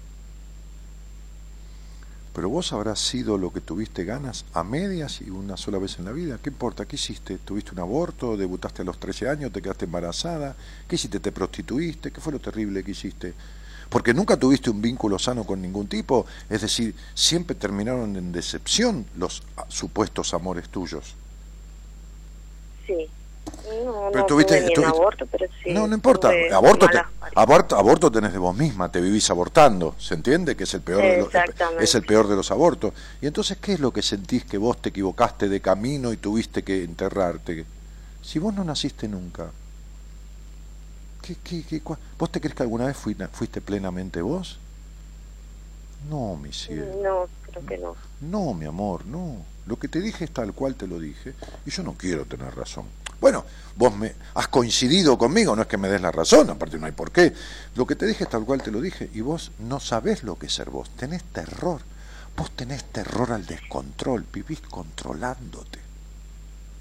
Pero 2.33 2.49
vos 2.49 2.73
habrás 2.73 2.99
sido 2.99 3.37
lo 3.37 3.53
que 3.53 3.61
tuviste 3.61 4.05
ganas 4.05 4.47
a 4.55 4.65
medias 4.65 5.21
y 5.21 5.29
una 5.29 5.59
sola 5.59 5.77
vez 5.77 5.99
en 5.99 6.07
la 6.07 6.13
vida. 6.13 6.39
¿Qué 6.43 6.49
importa? 6.49 6.87
¿Qué 6.87 6.97
hiciste? 6.97 7.37
¿Tuviste 7.37 7.73
un 7.73 7.81
aborto? 7.81 8.39
¿Debutaste 8.39 8.81
a 8.81 8.85
los 8.87 8.99
13 8.99 9.29
años? 9.29 9.53
¿Te 9.53 9.61
quedaste 9.61 9.85
embarazada? 9.85 10.57
¿Qué 10.89 10.95
hiciste? 10.95 11.21
¿Te 11.21 11.31
prostituiste? 11.31 12.11
¿Qué 12.11 12.23
fue 12.23 12.33
lo 12.33 12.39
terrible 12.39 12.83
que 12.83 12.93
hiciste? 12.93 13.35
Porque 13.89 14.13
nunca 14.15 14.37
tuviste 14.37 14.71
un 14.71 14.83
vínculo 14.83 15.19
sano 15.19 15.45
con 15.45 15.63
ningún 15.63 15.87
tipo, 15.87 16.27
es 16.49 16.61
decir, 16.61 16.95
siempre 17.15 17.55
terminaron 17.55 18.17
en 18.17 18.33
decepción 18.33 19.07
los 19.17 19.43
ah, 19.57 19.65
supuestos 19.69 20.35
amores 20.35 20.69
tuyos. 20.69 21.15
Sí. 22.87 23.09
No, 23.85 24.11
no 24.11 24.27
tuviste, 24.27 24.73
aborto, 24.85 25.27
pero 25.27 25.47
sí. 25.63 25.73
No, 25.73 25.87
no 25.87 25.95
importa. 25.95 26.31
Aborto, 26.53 26.87
aborto, 27.35 27.77
aborto 27.77 28.11
tenés 28.11 28.33
de 28.33 28.39
vos 28.39 28.55
misma, 28.55 28.91
te 28.91 29.01
vivís 29.01 29.31
abortando, 29.31 29.95
¿se 29.99 30.15
entiende? 30.15 30.55
Que 30.55 30.65
es 30.65 30.75
el 30.75 30.83
peor 30.83 31.03
de 31.03 31.19
los, 31.19 31.29
es 31.81 31.95
el 31.95 32.05
peor 32.05 32.29
de 32.29 32.37
los 32.37 32.51
abortos. 32.51 32.93
Y 33.23 33.27
entonces, 33.27 33.57
¿qué 33.59 33.75
es 33.75 33.81
lo 33.81 33.91
que 33.91 34.03
sentís 34.03 34.45
que 34.45 34.59
vos 34.59 34.81
te 34.83 34.91
equivocaste 34.91 35.49
de 35.49 35.61
camino 35.61 36.13
y 36.13 36.19
tuviste 36.19 36.63
que 36.63 36.85
enterrarte? 36.85 37.65
Si 38.23 38.39
vos 38.39 38.55
no 38.55 38.65
naciste 38.65 39.09
nunca, 39.09 39.51
vos 42.19 42.33
te 42.33 42.41
crees 42.41 42.55
que 42.55 42.63
alguna 42.63 42.87
vez 42.87 42.97
fuiste, 42.97 43.61
plenamente 43.61 44.23
vos? 44.23 44.59
No, 46.09 46.37
mi 46.37 46.53
cielo. 46.53 46.87
No, 47.03 47.29
creo 47.51 47.67
que 47.67 47.79
no. 47.79 47.97
No, 48.21 48.55
mi 48.55 48.67
amor, 48.67 49.05
no. 49.07 49.45
Lo 49.67 49.79
que 49.79 49.89
te 49.89 50.01
dije 50.01 50.25
es 50.25 50.31
tal 50.31 50.53
cual 50.55 50.75
te 50.77 50.87
lo 50.87 50.99
dije 50.99 51.35
y 51.67 51.71
yo 51.71 51.83
no 51.83 51.95
quiero 51.95 52.25
tener 52.25 52.55
razón. 52.55 52.87
Bueno, 53.21 53.45
vos 53.77 53.97
me 53.97 54.15
has 54.35 54.49
coincidido 54.49 55.19
conmigo, 55.19 55.57
no 55.57 55.63
es 55.63 55.69
que 55.69 55.77
me 55.77 55.89
des 55.89 56.01
la 56.01 56.13
razón, 56.13 56.49
aparte 56.51 56.79
no 56.79 56.87
hay 56.87 56.93
por 56.93 57.11
qué. 57.11 57.33
Lo 57.75 57.87
que 57.87 57.97
te 57.97 58.07
dije 58.07 58.25
es 58.25 58.31
tal 58.31 58.45
cual 58.45 58.63
te 58.63 58.71
lo 58.71 58.81
dije 58.81 59.11
y 59.13 59.21
vos 59.21 59.51
no 59.59 59.81
sabés 59.81 60.23
lo 60.23 60.39
que 60.39 60.47
es 60.47 60.55
ser 60.55 60.71
vos, 60.71 60.91
tenés 60.91 61.25
terror. 61.25 61.83
Vos 62.37 62.53
tenés 62.53 62.85
terror 62.85 63.33
al 63.33 63.45
descontrol, 63.45 64.25
vivís 64.33 64.61
controlándote. 64.61 65.81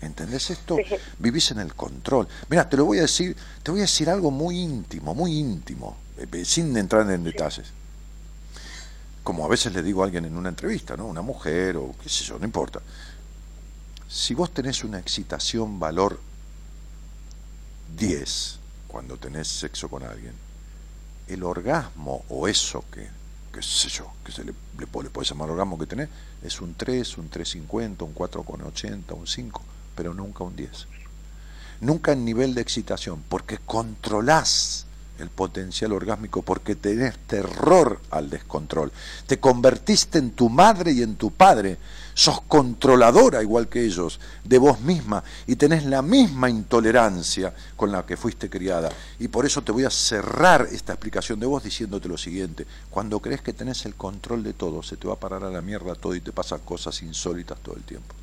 ¿Entendés 0.02 0.52
esto? 0.52 0.78
Vivís 1.18 1.52
en 1.52 1.60
el 1.60 1.74
control. 1.74 2.28
Mira, 2.50 2.70
te 2.70 2.78
lo 2.78 2.86
voy 2.86 3.00
a 3.00 3.02
decir, 3.02 3.36
te 3.64 3.72
voy 3.72 3.80
a 3.80 3.84
decir 3.84 4.10
algo 4.10 4.30
muy 4.30 4.60
íntimo, 4.60 5.16
muy 5.16 5.38
íntimo, 5.38 5.98
eh, 6.18 6.28
eh, 6.32 6.46
sin 6.46 6.76
entrar 6.78 7.10
en 7.10 7.24
detalles. 7.24 7.68
Como 9.24 9.44
a 9.44 9.48
veces 9.48 9.74
le 9.74 9.82
digo 9.82 10.02
a 10.02 10.06
alguien 10.06 10.26
en 10.26 10.38
una 10.38 10.50
entrevista, 10.50 10.96
¿no? 10.96 11.08
Una 11.08 11.22
mujer 11.22 11.78
o 11.78 11.96
qué 12.02 12.10
sé 12.10 12.24
yo, 12.24 12.38
no 12.38 12.46
importa. 12.46 12.80
Si 14.08 14.34
vos 14.36 14.54
tenés 14.54 14.84
una 14.84 15.00
excitación 15.00 15.80
valor 15.80 16.20
10 17.98 18.60
cuando 18.88 19.18
tenés 19.18 19.48
sexo 19.48 19.90
con 19.90 20.04
alguien, 20.04 20.34
el 21.28 21.44
orgasmo 21.44 22.24
o 22.30 22.48
eso 22.48 22.86
que, 22.92 23.10
qué 23.52 23.62
sé 23.62 23.90
yo, 23.90 24.14
que 24.24 24.32
se 24.32 24.44
le, 24.46 24.52
le, 24.52 24.80
le 24.80 25.10
puede 25.10 25.28
llamar 25.28 25.50
orgasmo 25.50 25.78
que 25.78 25.88
tenés, 25.88 26.10
es 26.44 26.62
un 26.62 26.76
3, 26.76 27.18
un 27.18 27.30
3,50, 27.30 28.04
un 28.04 28.16
4,80, 28.16 29.14
un 29.14 29.28
5 29.28 29.62
pero 29.98 30.14
nunca 30.14 30.46
un 30.46 30.56
10. 30.56 30.88
Nunca 31.82 32.14
en 32.14 32.24
nivel 32.24 32.54
de 32.54 32.62
excitación, 32.62 33.24
porque 33.28 33.58
controlás 33.58 34.86
el 35.20 35.30
potencial 35.30 35.94
orgásmico, 35.94 36.42
porque 36.44 36.76
tenés 36.76 37.18
terror 37.26 38.00
al 38.12 38.30
descontrol. 38.30 38.92
Te 39.26 39.40
convertiste 39.40 40.20
en 40.20 40.32
tu 40.32 40.50
madre 40.50 40.92
y 40.92 41.02
en 41.02 41.16
tu 41.16 41.32
padre. 41.32 41.78
Sos 42.14 42.42
controladora, 42.42 43.44
igual 43.44 43.68
que 43.68 43.84
ellos, 43.84 44.20
de 44.44 44.58
vos 44.58 44.80
misma 44.82 45.24
y 45.46 45.56
tenés 45.56 45.86
la 45.86 46.02
misma 46.02 46.50
intolerancia 46.50 47.54
con 47.76 47.92
la 47.92 48.06
que 48.06 48.18
fuiste 48.18 48.50
criada. 48.50 48.92
Y 49.20 49.28
por 49.28 49.46
eso 49.46 49.62
te 49.62 49.72
voy 49.72 49.86
a 49.86 49.92
cerrar 49.92 50.68
esta 50.72 50.94
explicación 50.94 51.40
de 51.40 51.46
vos 51.46 51.64
diciéndote 51.64 52.08
lo 52.08 52.18
siguiente. 52.18 52.66
Cuando 52.90 53.20
crees 53.20 53.42
que 53.42 53.54
tenés 53.54 53.86
el 53.86 53.96
control 53.96 54.44
de 54.44 54.54
todo, 54.54 54.82
se 54.82 54.98
te 54.98 55.08
va 55.08 55.14
a 55.14 55.20
parar 55.20 55.44
a 55.44 55.52
la 55.52 55.62
mierda 55.62 55.94
todo 55.96 56.16
y 56.16 56.22
te 56.22 56.32
pasan 56.32 56.60
cosas 56.66 57.02
insólitas 57.04 57.60
todo 57.60 57.76
el 57.76 57.84
tiempo. 57.84 58.17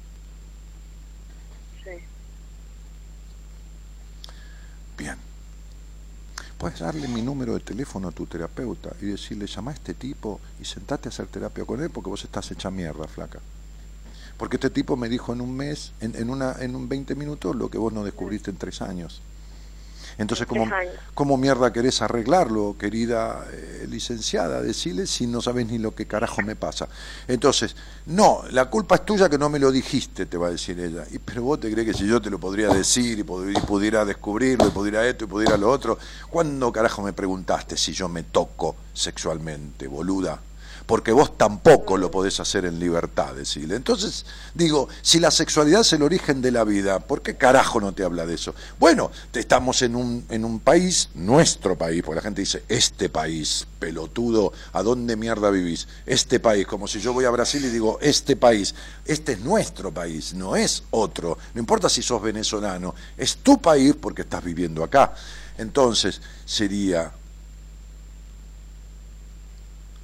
Bien. 4.97 5.17
Puedes 6.59 6.81
darle 6.81 7.09
mi 7.09 7.21
número 7.21 7.55
de 7.55 7.61
teléfono 7.61 8.09
a 8.09 8.13
tu 8.13 8.27
terapeuta 8.27 8.91
y 9.01 9.07
decirle, 9.07 9.47
llama 9.47 9.73
a 9.73 9.75
este 9.75 9.95
tipo 9.95 10.41
y 10.61 10.65
sentate 10.65 11.09
a 11.09 11.11
hacer 11.11 11.27
terapia 11.27 11.65
con 11.65 11.83
él 11.83 11.91
porque 11.91 12.11
vos 12.11 12.25
estás 12.25 12.51
hecha 12.51 12.71
mierda, 12.71 13.07
flaca. 13.07 13.41
Porque 14.39 14.57
este 14.57 14.71
tipo 14.71 14.97
me 14.97 15.09
dijo 15.09 15.33
en 15.33 15.41
un 15.41 15.55
mes, 15.55 15.93
en, 16.01 16.17
en, 16.17 16.31
una, 16.31 16.57
en 16.61 16.75
un 16.75 16.89
20 16.89 17.15
minutos, 17.15 17.55
lo 17.55 17.71
que 17.71 17.79
vos 17.79 17.93
no 17.93 18.05
descubriste 18.05 18.51
en 18.51 18.57
tres 18.57 18.83
años. 18.83 19.21
Entonces, 20.19 20.47
¿cómo, 20.47 20.67
¿cómo 21.15 21.37
mierda 21.37 21.73
querés 21.73 22.03
arreglarlo, 22.03 22.77
querida 22.79 23.45
eh, 23.51 23.87
licenciada? 23.89 24.63
Decirle 24.63 25.07
si 25.07 25.27
no 25.27 25.41
sabes 25.41 25.67
ni 25.67 25.79
lo 25.79 25.95
que 25.95 26.07
carajo 26.07 26.43
me 26.43 26.57
pasa. 26.57 26.89
Entonces, 27.27 27.75
no, 28.07 28.43
la 28.51 28.67
culpa 28.67 28.97
es 28.97 29.05
tuya 29.05 29.29
que 29.29 29.39
no 29.39 29.49
me 29.49 29.59
lo 29.59 29.73
dijiste, 29.73 30.27
te 30.27 30.37
va 30.37 30.49
a 30.49 30.51
decir 30.51 30.79
ella. 30.79 31.05
Y, 31.11 31.19
pero 31.19 31.43
vos 31.43 31.61
te 31.61 31.71
crees 31.71 31.89
que 31.89 31.95
si 31.95 32.07
yo 32.07 32.21
te 32.21 32.31
lo 32.31 32.39
podría 32.39 32.69
decir 32.69 33.19
y, 33.19 33.25
pudiera 33.25 34.05
descubrirlo 34.05 34.67
y 34.67 34.71
pudiera 34.71 35.07
esto 35.07 35.25
y 35.25 35.29
pudiera 35.29 35.57
lo 35.57 35.71
otro, 35.71 35.99
¿cuándo 36.31 36.73
carajo 36.73 37.03
me 37.03 37.13
preguntaste 37.13 37.77
si 37.77 37.93
yo 37.93 38.09
me 38.09 38.23
toco 38.25 38.77
sexualmente, 38.93 39.87
boluda? 39.87 40.41
Porque 40.87 41.13
vos 41.13 41.39
tampoco 41.39 41.97
lo 41.97 42.11
podés 42.11 42.41
hacer 42.41 42.67
en 42.67 42.79
libertad, 42.79 43.35
decirle. 43.35 43.77
Entonces, 43.77 44.27
digo, 44.55 44.89
si 45.01 45.19
la 45.19 45.31
sexualidad 45.31 45.81
es 45.81 45.93
el 45.95 46.03
origen 46.03 46.43
de 46.43 46.51
la 46.51 46.65
vida, 46.65 47.01
¿por 47.01 47.23
qué 47.23 47.37
carajo 47.37 47.81
no 47.81 47.93
te 47.93 48.05
habla 48.05 48.27
de 48.27 48.35
eso? 48.35 48.55
Bueno, 48.79 49.11
estamos 49.33 49.81
en 49.83 49.97
un, 49.97 50.27
en 50.29 50.45
un 50.45 50.61
país, 50.61 51.09
nuestro 51.15 51.77
país, 51.77 52.03
porque 52.03 52.17
la 52.17 52.23
gente 52.23 52.43
dice, 52.43 52.65
este 52.69 53.09
país, 53.09 53.67
pelotudo, 53.79 54.53
¿a 54.73 54.83
dónde 54.83 55.17
mierda 55.17 55.51
vivís? 55.51 55.89
Este 56.05 56.39
país, 56.39 56.67
como 56.67 56.87
si 56.87 57.01
yo 57.01 57.13
voy 57.13 57.25
a 57.25 57.31
Brasil 57.31 57.65
y 57.65 57.69
digo, 57.69 57.99
este 58.03 58.37
país, 58.37 58.75
este 59.07 59.33
es 59.33 59.41
nuestro 59.41 59.93
país, 59.93 60.35
no 60.35 60.55
es 60.55 60.83
otro. 60.91 61.39
No 61.55 61.61
importa 61.61 61.89
si 61.89 62.03
sos 62.03 62.21
venezolano, 62.21 62.95
es 63.17 63.39
tu 63.39 63.61
país 63.61 63.95
porque 63.99 64.23
estás 64.23 64.45
viviendo 64.45 64.85
acá. 64.85 65.15
Entonces, 65.57 66.21
sería 66.45 67.13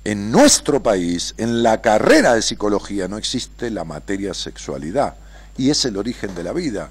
en 0.05 0.31
nuestro 0.31 0.83
país, 0.83 1.35
en 1.37 1.63
la 1.63 1.83
carrera 1.83 2.35
de 2.35 2.43
psicología, 2.43 3.07
no 3.09 3.19
existe 3.19 3.71
la 3.71 3.85
materia 3.85 4.33
sexualidad 4.33 5.17
y 5.59 5.71
es 5.71 5.85
el 5.85 5.97
origen 5.97 6.35
de 6.35 6.43
la 6.43 6.53
vida. 6.53 6.91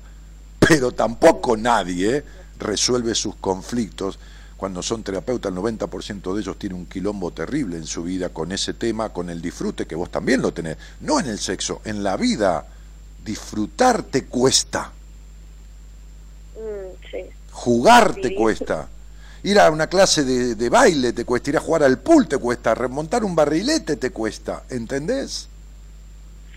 Pero 0.59 0.91
tampoco 0.91 1.57
nadie 1.57 2.23
resuelve 2.59 3.15
sus 3.15 3.35
conflictos. 3.35 4.19
Cuando 4.57 4.83
son 4.83 5.03
terapeutas, 5.03 5.51
el 5.51 5.57
90% 5.57 6.33
de 6.33 6.41
ellos 6.41 6.59
tiene 6.59 6.75
un 6.75 6.85
quilombo 6.85 7.31
terrible 7.31 7.77
en 7.77 7.87
su 7.87 8.03
vida 8.03 8.29
con 8.29 8.51
ese 8.51 8.73
tema, 8.73 9.09
con 9.09 9.29
el 9.29 9.41
disfrute, 9.41 9.87
que 9.87 9.95
vos 9.95 10.11
también 10.11 10.41
lo 10.41 10.53
tenés. 10.53 10.77
No 10.99 11.19
en 11.19 11.27
el 11.27 11.39
sexo, 11.39 11.81
en 11.85 12.03
la 12.03 12.17
vida. 12.17 12.67
Disfrutar 13.23 14.03
te 14.03 14.25
cuesta. 14.25 14.91
Mm, 16.55 17.17
Jugar 17.51 18.15
te 18.15 18.35
cuesta. 18.35 18.87
Ir 19.43 19.59
a 19.59 19.71
una 19.71 19.87
clase 19.87 20.23
de, 20.23 20.69
baile 20.69 21.13
te 21.13 21.23
cuesta, 21.23 21.49
ir 21.49 21.57
a 21.57 21.61
jugar 21.61 21.83
al 21.83 21.99
pool 21.99 22.27
te 22.27 22.37
cuesta, 22.37 22.75
remontar 22.75 23.23
un 23.23 23.35
barrilete 23.35 23.95
te 23.95 24.11
cuesta, 24.11 24.63
¿entendés? 24.69 25.47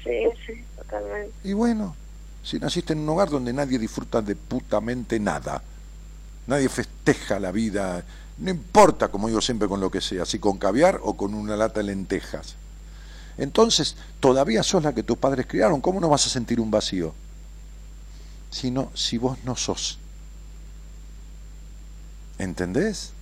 Sí, 0.02 0.24
sí, 0.46 0.64
totalmente. 0.76 1.32
Y 1.44 1.52
bueno, 1.52 1.94
si 2.42 2.58
naciste 2.58 2.92
en 2.92 3.00
un 3.00 3.08
hogar 3.10 3.30
donde 3.30 3.52
nadie 3.52 3.78
disfruta 3.78 4.20
de 4.20 4.34
putamente 4.34 5.20
nada, 5.20 5.62
nadie 6.48 6.68
festeja 6.68 7.38
la 7.38 7.52
vida, 7.52 8.02
no 8.38 8.50
importa, 8.50 9.08
como 9.08 9.28
digo 9.28 9.40
siempre, 9.40 9.68
con 9.68 9.80
lo 9.80 9.90
que 9.90 10.00
sea, 10.00 10.26
si 10.26 10.40
con 10.40 10.58
caviar 10.58 10.98
o 11.02 11.16
con 11.16 11.34
una 11.34 11.56
lata 11.56 11.80
de 11.80 11.84
lentejas. 11.84 12.56
Entonces, 13.38 13.96
todavía 14.18 14.64
sos 14.64 14.82
la 14.82 14.92
que 14.92 15.04
tus 15.04 15.18
padres 15.18 15.46
criaron, 15.46 15.80
¿cómo 15.80 16.00
no 16.00 16.08
vas 16.08 16.26
a 16.26 16.30
sentir 16.30 16.60
un 16.60 16.70
vacío? 16.70 17.14
Sino 18.50 18.90
si 18.94 19.18
vos 19.18 19.38
no 19.44 19.54
sos 19.56 19.98
¿Entendés? 22.42 23.12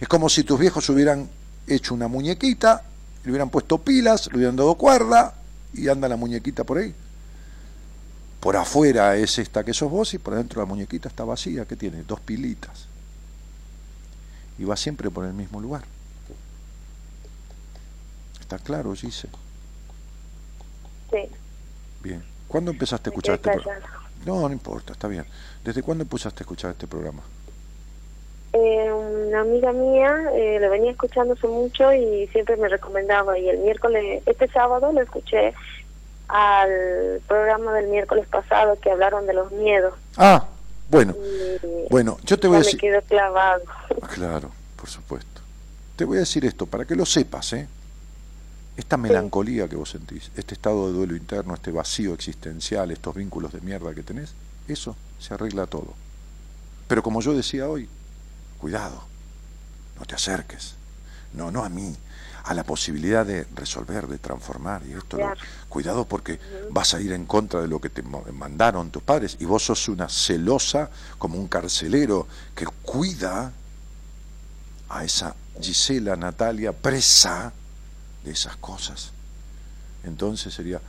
Es 0.00 0.06
como 0.06 0.28
si 0.28 0.44
tus 0.44 0.60
viejos 0.60 0.86
hubieran 0.90 1.30
hecho 1.66 1.94
una 1.94 2.06
muñequita, 2.06 2.84
le 3.24 3.30
hubieran 3.30 3.48
puesto 3.48 3.78
pilas, 3.78 4.26
le 4.30 4.36
hubieran 4.36 4.56
dado 4.56 4.74
cuerda 4.74 5.34
y 5.72 5.88
anda 5.88 6.08
la 6.08 6.16
muñequita 6.16 6.64
por 6.64 6.76
ahí. 6.78 6.94
por 8.38 8.56
afuera 8.56 9.16
es 9.16 9.38
esta 9.38 9.64
que 9.64 9.72
sos 9.72 9.90
vos 9.90 10.12
y 10.12 10.18
por 10.18 10.34
adentro 10.34 10.60
la 10.60 10.66
muñequita 10.66 11.08
está 11.08 11.24
vacía, 11.24 11.64
que 11.64 11.76
tiene 11.76 12.02
dos 12.02 12.20
pilitas. 12.20 12.86
Y 14.58 14.64
va 14.64 14.76
siempre 14.76 15.08
por 15.10 15.24
el 15.24 15.32
mismo 15.32 15.58
lugar. 15.58 15.84
¿Está 18.40 18.58
claro, 18.58 18.92
Gise? 18.94 19.28
Sí. 21.10 21.28
Bien. 22.02 22.22
¿Cuándo 22.46 22.72
empezaste 22.72 23.08
a 23.08 23.10
escuchar 23.10 23.36
este 23.36 23.52
programa? 23.52 24.02
No, 24.26 24.48
no 24.48 24.52
importa, 24.52 24.92
está 24.92 25.08
bien. 25.08 25.24
¿Desde 25.64 25.82
cuándo 25.82 26.02
empezaste 26.02 26.40
a 26.40 26.44
escuchar 26.44 26.72
este 26.72 26.86
programa? 26.86 27.22
Eh, 28.52 28.92
una 28.92 29.40
amiga 29.40 29.72
mía 29.72 30.30
eh, 30.34 30.58
lo 30.60 30.68
venía 30.70 30.90
escuchando 30.90 31.34
hace 31.34 31.46
mucho 31.46 31.92
y 31.92 32.26
siempre 32.28 32.56
me 32.56 32.68
recomendaba. 32.68 33.38
Y 33.38 33.48
el 33.48 33.58
miércoles, 33.58 34.22
este 34.26 34.48
sábado, 34.48 34.92
lo 34.92 35.00
escuché 35.00 35.54
al 36.28 37.20
programa 37.28 37.72
del 37.74 37.88
miércoles 37.88 38.26
pasado 38.26 38.78
que 38.80 38.90
hablaron 38.90 39.26
de 39.26 39.34
los 39.34 39.52
miedos. 39.52 39.94
Ah, 40.16 40.46
bueno. 40.90 41.14
Y 41.16 41.88
Bueno, 41.90 42.18
yo 42.24 42.38
te 42.38 42.48
voy 42.48 42.56
a 42.56 42.60
ya 42.60 42.64
me 42.64 42.64
decir... 42.66 42.80
quedó 42.80 43.02
clavado. 43.02 43.62
Claro, 44.14 44.50
por 44.76 44.88
supuesto. 44.88 45.40
Te 45.96 46.04
voy 46.04 46.16
a 46.16 46.20
decir 46.20 46.44
esto, 46.44 46.66
para 46.66 46.84
que 46.84 46.96
lo 46.96 47.06
sepas, 47.06 47.52
¿eh? 47.52 47.68
Esta 48.76 48.96
melancolía 48.96 49.68
que 49.68 49.76
vos 49.76 49.90
sentís, 49.90 50.30
este 50.34 50.54
estado 50.54 50.86
de 50.88 50.94
duelo 50.94 51.14
interno, 51.14 51.54
este 51.54 51.70
vacío 51.70 52.14
existencial, 52.14 52.90
estos 52.90 53.14
vínculos 53.14 53.52
de 53.52 53.60
mierda 53.60 53.94
que 53.94 54.02
tenés, 54.02 54.34
eso 54.66 54.96
se 55.22 55.34
arregla 55.34 55.66
todo. 55.66 55.94
Pero 56.88 57.02
como 57.02 57.20
yo 57.22 57.32
decía 57.34 57.68
hoy, 57.68 57.88
cuidado, 58.58 59.02
no 59.98 60.04
te 60.04 60.14
acerques. 60.14 60.74
No, 61.32 61.50
no 61.50 61.64
a 61.64 61.68
mí, 61.70 61.96
a 62.44 62.52
la 62.54 62.64
posibilidad 62.64 63.24
de 63.24 63.46
resolver, 63.54 64.06
de 64.06 64.18
transformar. 64.18 64.82
Y 64.86 64.92
esto, 64.92 65.16
lo- 65.16 65.34
cuidado 65.68 66.04
porque 66.06 66.38
vas 66.70 66.92
a 66.92 67.00
ir 67.00 67.12
en 67.12 67.24
contra 67.24 67.60
de 67.62 67.68
lo 67.68 67.80
que 67.80 67.88
te 67.88 68.02
mandaron 68.02 68.90
tus 68.90 69.02
padres 69.02 69.36
y 69.40 69.46
vos 69.46 69.64
sos 69.64 69.88
una 69.88 70.08
celosa 70.10 70.90
como 71.18 71.38
un 71.38 71.48
carcelero 71.48 72.26
que 72.54 72.66
cuida 72.82 73.52
a 74.90 75.04
esa 75.04 75.34
Gisela 75.60 76.16
Natalia 76.16 76.72
presa 76.72 77.52
de 78.24 78.30
esas 78.32 78.56
cosas. 78.56 79.12
Entonces 80.04 80.52
sería, 80.52 80.80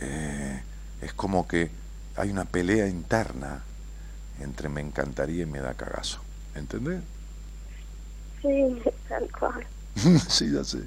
eh, 0.00 0.62
es 1.00 1.12
como 1.14 1.48
que 1.48 1.70
hay 2.16 2.30
una 2.30 2.44
pelea 2.44 2.86
interna 2.88 3.62
entre 4.40 4.68
me 4.68 4.80
encantaría 4.80 5.42
y 5.42 5.46
me 5.46 5.60
da 5.60 5.74
cagazo. 5.74 6.20
¿Entendés? 6.54 7.02
Sí, 8.42 8.82
tal 9.08 9.30
cual. 9.30 9.66
sí, 10.28 10.52
ya 10.52 10.64
sé. 10.64 10.80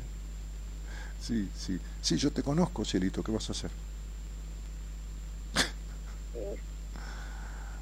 Sí, 1.21 1.49
sí. 1.57 1.79
Sí, 2.01 2.17
yo 2.17 2.31
te 2.31 2.41
conozco, 2.43 2.85
Cielito, 2.85 3.23
¿qué 3.23 3.31
vas 3.31 3.49
a 3.49 3.51
hacer? 3.51 3.71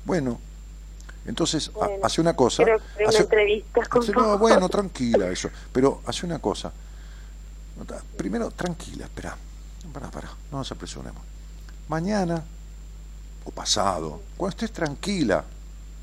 Bueno, 0.05 0.39
entonces, 1.25 1.71
Bueno, 1.73 1.95
hace 2.03 2.21
una 2.21 2.33
cosa. 2.33 2.63
Una 2.63 2.77
hace- 3.09 3.19
entrevista 3.23 3.85
con 3.87 4.03
Sí, 4.03 4.11
no, 4.13 4.37
bueno, 4.37 4.69
tranquila 4.69 5.29
eso. 5.29 5.49
Pero 5.73 6.01
hace 6.05 6.25
una 6.25 6.39
cosa. 6.39 6.71
Primero, 8.15 8.49
tranquila, 8.51 9.05
espera. 9.05 9.37
Pará, 9.93 10.09
pará, 10.09 10.29
no 10.51 10.59
nos 10.59 10.71
apresuremos. 10.71 11.21
Mañana 11.89 12.43
o 13.47 13.51
pasado, 13.51 14.21
cuando 14.35 14.55
estés 14.55 14.71
tranquila, 14.73 15.43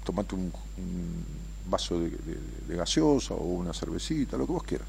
tomate 0.02 0.34
un, 0.34 0.50
un 0.78 1.24
vaso 1.66 1.98
de, 2.00 2.08
de- 2.10 2.38
de 2.68 2.76
gaseosa 2.76 3.34
o 3.34 3.44
una 3.44 3.74
cervecita, 3.74 4.36
lo 4.38 4.46
que 4.46 4.52
vos 4.52 4.62
quieras. 4.62 4.88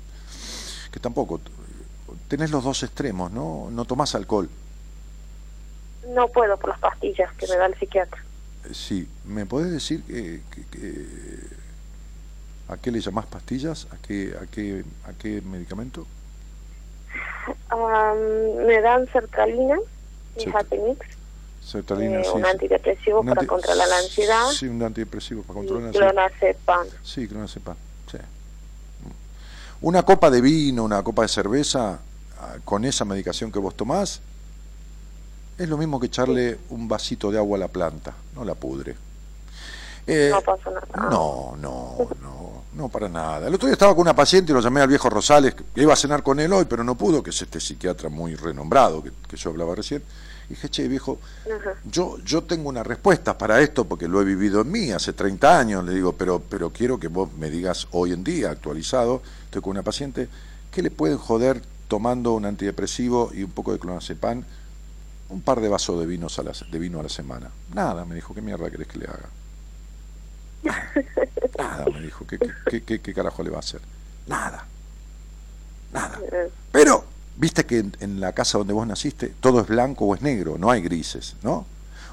Que 0.92 1.00
tampoco, 1.02 1.42
tenés 2.30 2.52
los 2.52 2.64
dos 2.64 2.82
extremos, 2.84 3.30
¿no? 3.32 3.70
No 3.72 3.84
tomás 3.84 4.16
alcohol. 4.16 4.50
No 6.14 6.28
puedo 6.30 6.56
por 6.58 6.70
las 6.70 6.80
pastillas 6.80 7.30
que 7.34 7.48
me 7.48 7.58
da 7.58 7.66
el 7.66 7.76
psiquiatra. 7.78 8.22
Eh, 8.64 8.74
Sí, 8.74 9.08
¿me 9.26 9.46
podés 9.46 9.72
decir 9.72 10.02
que, 10.04 10.42
que- 10.52 10.66
que- 10.72 11.66
a 12.70 12.78
qué 12.78 12.90
le 12.92 13.02
llamás 13.02 13.26
pastillas? 13.26 13.86
¿A 13.92 13.98
qué, 13.98 14.34
a 14.42 14.46
qué, 14.48 14.84
a 15.06 15.14
qué 15.14 15.42
medicamento? 15.42 16.08
Am, 17.70 18.66
me 18.66 18.80
dan 18.82 19.08
sertralina 19.12 19.78
y 20.38 20.42
Sí. 20.44 20.50
Hatenix, 20.54 21.00
Sertralina, 21.66 22.20
eh, 22.20 22.24
sí, 22.24 22.30
un 22.36 22.46
antidepresivo 22.46 23.20
Un 23.22 23.28
para 23.28 23.42
anti- 23.42 23.48
controlar 23.48 23.88
la 23.88 23.98
ansiedad 23.98 24.50
Sí, 24.52 24.68
un 24.68 24.84
antidepresivo 24.84 25.42
para 25.42 25.56
controlar 25.56 25.82
y 25.82 25.84
la 25.84 25.88
ansiedad. 26.10 26.12
clonazepam. 26.12 26.88
Sí, 27.04 27.28
clonazepam, 27.28 27.76
sí. 28.12 28.18
Mm. 28.18 29.86
Una 29.88 30.04
copa 30.04 30.30
de 30.30 30.42
vino, 30.42 30.84
una 30.84 31.02
copa 31.04 31.24
de 31.24 31.28
cerveza, 31.28 32.00
ah, 32.40 32.56
con 32.64 32.86
esa 32.86 33.04
medicación 33.04 33.52
que 33.52 33.60
vos 33.60 33.76
tomás, 33.76 34.22
es 35.58 35.68
lo 35.70 35.78
mismo 35.78 36.00
que 36.00 36.06
echarle 36.08 36.60
un 36.70 36.88
vasito 36.88 37.32
de 37.32 37.38
agua 37.40 37.58
a 37.58 37.62
la 37.62 37.68
planta, 37.68 38.14
no 38.36 38.44
la 38.46 38.54
pudre. 38.56 38.96
Eh, 40.08 40.30
No 40.32 40.42
pasa 40.42 40.70
nada. 40.70 41.10
no, 41.10 41.56
no, 41.58 41.98
no, 42.22 42.64
no 42.74 42.90
para 42.90 43.10
nada. 43.10 43.48
El 43.48 43.56
otro 43.56 43.66
día 43.68 43.74
estaba 43.74 43.94
con 43.94 44.02
una 44.02 44.16
paciente 44.16 44.52
y 44.52 44.54
lo 44.54 44.62
llamé 44.62 44.82
al 44.82 44.88
viejo 44.88 45.10
Rosales, 45.10 45.56
que 45.56 45.82
iba 45.82 45.94
a 45.94 45.96
cenar 45.96 46.22
con 46.22 46.40
él 46.40 46.54
hoy, 46.54 46.66
pero 46.66 46.84
no 46.84 46.94
pudo, 46.96 47.24
que 47.24 47.32
es 47.32 47.42
este 47.42 47.60
psiquiatra 47.60 48.10
muy 48.10 48.36
renombrado 48.36 49.02
que, 49.02 49.12
que 49.28 49.36
yo 49.36 49.50
hablaba 49.50 49.74
recién. 49.74 50.04
Y 50.46 50.50
dije, 50.50 50.70
che, 50.70 50.88
viejo, 50.88 51.20
Ajá. 51.46 51.74
yo, 51.86 52.18
yo 52.20 52.44
tengo 52.44 52.70
una 52.70 52.84
respuesta 52.84 53.38
para 53.38 53.62
esto 53.62 53.86
porque 53.86 54.08
lo 54.08 54.22
he 54.22 54.26
vivido 54.26 54.62
en 54.62 54.72
mí 54.72 54.92
hace 54.92 55.14
30 55.14 55.60
años, 55.60 55.84
le 55.84 55.94
digo, 55.94 56.14
pero, 56.14 56.40
pero 56.40 56.70
quiero 56.70 57.00
que 57.00 57.08
vos 57.08 57.34
me 57.34 57.50
digas 57.50 57.88
hoy 57.92 58.12
en 58.14 58.24
día, 58.24 58.52
actualizado, 58.52 59.22
estoy 59.46 59.62
con 59.62 59.72
una 59.72 59.84
paciente, 59.84 60.28
¿qué 60.72 60.84
le 60.84 60.92
pueden 60.92 61.18
joder 61.18 61.62
tomando 61.88 62.34
un 62.34 62.46
antidepresivo 62.46 63.32
y 63.34 63.44
un 63.44 63.52
poco 63.52 63.74
de 63.74 63.80
clonazepam, 63.80 64.44
un 65.30 65.42
par 65.42 65.62
de 65.62 65.70
vasos 65.70 66.00
de, 66.00 66.06
vinos 66.06 66.38
a 66.38 66.44
la, 66.44 66.52
de 66.52 66.80
vino 66.80 67.00
a 67.00 67.04
la 67.04 67.10
semana? 67.10 67.50
Nada, 67.74 68.06
me 68.06 68.14
dijo, 68.14 68.36
¿qué 68.36 68.42
mierda 68.42 68.70
querés 68.70 68.88
que 68.88 69.00
le 69.00 69.06
haga? 69.06 69.30
Nada, 71.58 71.86
me 71.92 72.02
dijo, 72.02 72.26
¿qué, 72.28 72.38
qué, 72.84 73.00
qué, 73.02 73.14
carajo 73.14 73.42
le 73.42 73.50
va 73.50 73.58
a 73.58 73.60
hacer? 73.60 73.82
Nada, 74.28 74.66
nada. 75.92 76.20
Pero, 76.72 77.06
viste 77.38 77.66
que 77.66 77.80
en, 77.80 77.96
en 78.00 78.20
la 78.20 78.34
casa 78.34 78.58
donde 78.58 78.74
vos 78.74 78.88
naciste, 78.88 79.34
todo 79.40 79.62
es 79.62 79.68
blanco 79.68 80.06
o 80.06 80.16
es 80.16 80.22
negro, 80.22 80.58
no 80.58 80.70
hay 80.72 80.82
grises, 80.82 81.36
¿no? 81.42 81.66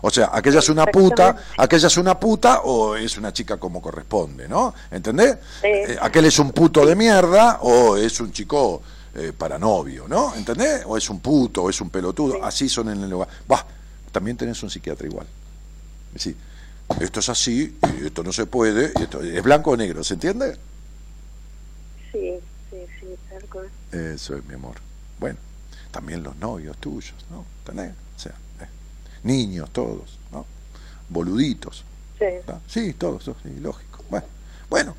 O 0.05 0.11
sea, 0.11 0.31
aquella 0.33 0.59
es 0.59 0.69
una 0.69 0.85
puta, 0.87 1.37
aquella 1.57 1.87
es 1.87 1.97
una 1.97 2.19
puta 2.19 2.63
o 2.63 2.97
es 2.97 3.17
una 3.17 3.33
chica 3.33 3.57
como 3.57 3.81
corresponde, 3.81 4.49
¿no? 4.49 4.75
¿Entendés? 4.91 5.39
Sí. 5.61 5.69
Eh, 5.69 5.97
aquel 6.01 6.25
es 6.25 6.39
un 6.41 6.51
puto 6.51 6.85
de 6.85 6.97
mierda 6.97 7.61
o 7.63 7.97
es 7.97 8.21
un 8.21 8.33
chico 8.33 8.83
eh, 9.15 9.33
para 9.37 9.61
novio, 9.61 10.07
¿no? 10.09 10.35
¿Entendés? 10.35 10.83
O 10.87 10.97
es 10.97 11.09
un 11.09 11.21
puto 11.21 11.63
o 11.63 11.71
es 11.71 11.81
un 11.81 11.89
pelotudo, 11.89 12.45
así 12.45 12.69
son 12.69 12.89
en 12.89 13.01
el 13.01 13.11
lugar. 13.11 13.29
Bah, 13.47 13.65
también 14.11 14.37
tenés 14.37 14.61
un 14.65 14.71
psiquiatra 14.71 15.07
igual. 15.07 15.27
Sí, 16.17 16.37
esto 17.01 17.21
es 17.21 17.29
así, 17.29 17.79
y 18.01 18.07
esto 18.07 18.25
no 18.25 18.33
se 18.33 18.47
puede, 18.47 18.93
y 18.99 19.03
esto 19.05 19.21
es 19.21 19.43
blanco 19.43 19.71
o 19.71 19.77
negro, 19.77 20.03
¿se 20.03 20.15
entiende? 20.15 20.57
sí, 22.11 22.35
sí, 22.71 22.77
sí, 23.01 23.07
tal 23.31 23.43
cual. 23.49 23.71
Eso 23.93 24.37
es 24.37 24.45
mi 24.45 24.55
amor. 24.55 24.75
Bueno, 25.23 25.39
también 25.93 26.21
los 26.21 26.35
novios 26.35 26.77
tuyos, 26.79 27.15
¿no? 27.31 27.45
¿Entendés? 27.61 27.95
O 28.17 28.19
sea, 28.19 28.33
eh, 28.61 28.67
niños 29.23 29.71
todos, 29.71 30.19
¿no? 30.33 30.45
Boluditos. 31.09 31.85
Sí. 32.19 32.27
Sí, 32.67 32.95
todos, 32.95 33.25
todos, 33.25 33.39
sí, 33.45 33.61
lógico. 33.61 34.01
Bueno, 34.11 34.27
bueno, 34.69 34.97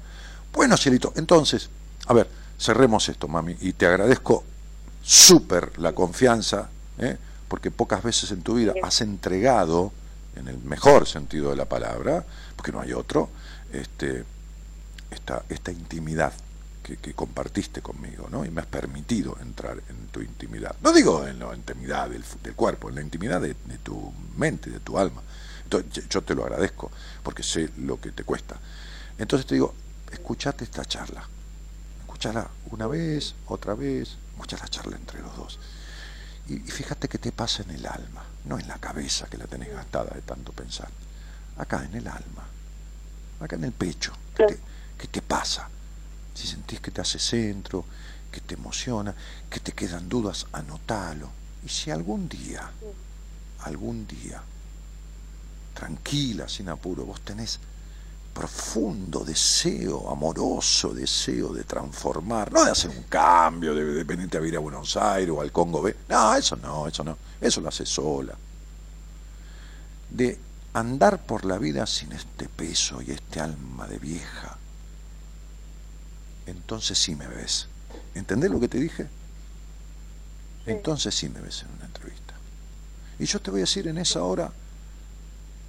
bueno, 0.53 0.77
cielito. 0.77 1.11
Entonces, 1.17 1.69
a 2.07 2.13
ver, 2.13 2.29
cerremos 2.57 3.09
esto, 3.09 3.27
mami, 3.27 3.57
y 3.59 3.73
te 3.73 3.85
agradezco 3.85 4.45
súper 5.01 5.77
la 5.77 5.91
confianza, 5.91 6.69
¿eh? 6.99 7.17
porque 7.49 7.69
pocas 7.69 8.01
veces 8.01 8.31
en 8.31 8.43
tu 8.43 8.53
vida 8.55 8.71
has 8.81 9.01
entregado, 9.01 9.91
en 10.37 10.47
el 10.47 10.57
mejor 10.59 11.05
sentido 11.05 11.49
de 11.49 11.57
la 11.57 11.65
palabra, 11.65 12.23
porque 12.55 12.71
no 12.71 12.79
hay 12.79 12.93
otro, 12.93 13.29
este, 13.73 14.23
esta, 15.11 15.43
esta 15.49 15.73
intimidad 15.73 16.31
que, 16.83 16.97
que 16.97 17.13
compartiste 17.13 17.81
conmigo, 17.81 18.27
¿no? 18.29 18.45
Y 18.45 18.51
me 18.51 18.61
has 18.61 18.67
permitido 18.67 19.37
entrar 19.41 19.81
en 19.89 20.07
tu 20.07 20.21
intimidad. 20.21 20.75
No 20.81 20.91
digo 20.91 21.25
en 21.25 21.39
la 21.39 21.55
intimidad 21.55 22.09
del, 22.09 22.23
del 22.43 22.53
cuerpo, 22.53 22.89
en 22.89 22.95
la 22.95 23.01
intimidad 23.01 23.41
de, 23.41 23.55
de 23.65 23.77
tu 23.79 24.13
mente, 24.37 24.69
de 24.69 24.79
tu 24.81 24.99
alma. 24.99 25.21
Entonces, 25.63 26.07
yo 26.09 26.21
te 26.21 26.35
lo 26.35 26.43
agradezco, 26.43 26.91
porque 27.23 27.41
sé 27.41 27.69
lo 27.77 27.99
que 27.99 28.11
te 28.11 28.23
cuesta. 28.23 28.59
Entonces 29.17 29.47
te 29.47 29.55
digo, 29.55 29.73
escuchate 30.11 30.65
esta 30.65 30.83
charla. 30.85 31.27
Escúchala 32.01 32.47
una 32.71 32.85
vez, 32.87 33.33
otra 33.47 33.73
vez, 33.73 34.17
escucha 34.33 34.57
la 34.57 34.67
charla 34.67 34.97
entre 34.97 35.21
los 35.21 35.35
dos. 35.37 35.59
Y, 36.47 36.55
y 36.55 36.71
fíjate 36.71 37.07
qué 37.07 37.17
te 37.17 37.31
pasa 37.31 37.63
en 37.63 37.71
el 37.71 37.85
alma, 37.85 38.23
no 38.45 38.59
en 38.59 38.67
la 38.67 38.77
cabeza 38.77 39.27
que 39.27 39.37
la 39.37 39.47
tenés 39.47 39.71
gastada 39.71 40.13
de 40.13 40.21
tanto 40.21 40.51
pensar. 40.51 40.89
Acá 41.57 41.85
en 41.85 41.95
el 41.95 42.07
alma, 42.07 42.45
acá 43.39 43.55
en 43.55 43.63
el 43.63 43.71
pecho. 43.71 44.11
¿Qué 44.35 44.45
te, 44.45 44.59
qué 44.97 45.07
te 45.07 45.21
pasa? 45.21 45.69
Si 46.33 46.47
sentís 46.47 46.79
que 46.79 46.91
te 46.91 47.01
hace 47.01 47.19
centro, 47.19 47.85
que 48.31 48.41
te 48.41 48.55
emociona, 48.55 49.13
que 49.49 49.59
te 49.59 49.73
quedan 49.73 50.09
dudas, 50.09 50.47
anotalo. 50.51 51.29
Y 51.65 51.69
si 51.69 51.91
algún 51.91 52.27
día, 52.27 52.69
algún 53.59 54.07
día, 54.07 54.41
tranquila, 55.73 56.49
sin 56.49 56.69
apuro, 56.69 57.05
vos 57.05 57.21
tenés 57.21 57.59
profundo 58.33 59.23
deseo, 59.23 60.09
amoroso 60.09 60.93
deseo 60.93 61.53
de 61.53 61.63
transformar, 61.65 62.51
no 62.51 62.65
de 62.65 62.71
hacer 62.71 62.89
un 62.89 63.03
cambio, 63.03 63.75
de, 63.75 64.03
de 64.03 64.37
a 64.37 64.41
vivir 64.41 64.57
a 64.57 64.59
Buenos 64.59 64.97
Aires 64.97 65.29
o 65.35 65.41
al 65.41 65.51
Congo 65.51 65.81
B. 65.81 65.95
No, 66.09 66.33
eso 66.35 66.55
no, 66.55 66.87
eso 66.87 67.03
no. 67.03 67.17
Eso 67.39 67.61
lo 67.61 67.69
haces 67.69 67.89
sola. 67.89 68.35
de 70.09 70.39
andar 70.73 71.25
por 71.25 71.45
la 71.45 71.57
vida 71.57 71.85
sin 71.85 72.11
este 72.13 72.47
peso 72.49 73.01
y 73.01 73.11
este 73.11 73.39
alma 73.39 73.87
de 73.87 73.99
vieja, 73.99 74.52
entonces 76.45 76.97
sí 76.97 77.15
me 77.15 77.27
ves. 77.27 77.67
¿Entendés 78.15 78.51
lo 78.51 78.59
que 78.59 78.67
te 78.67 78.79
dije? 78.79 79.07
Entonces 80.65 81.13
sí 81.13 81.29
me 81.29 81.41
ves 81.41 81.63
en 81.63 81.69
una 81.77 81.85
entrevista. 81.85 82.33
Y 83.19 83.25
yo 83.25 83.39
te 83.39 83.51
voy 83.51 83.61
a 83.61 83.63
decir 83.63 83.87
en 83.87 83.97
esa 83.97 84.23
hora 84.23 84.51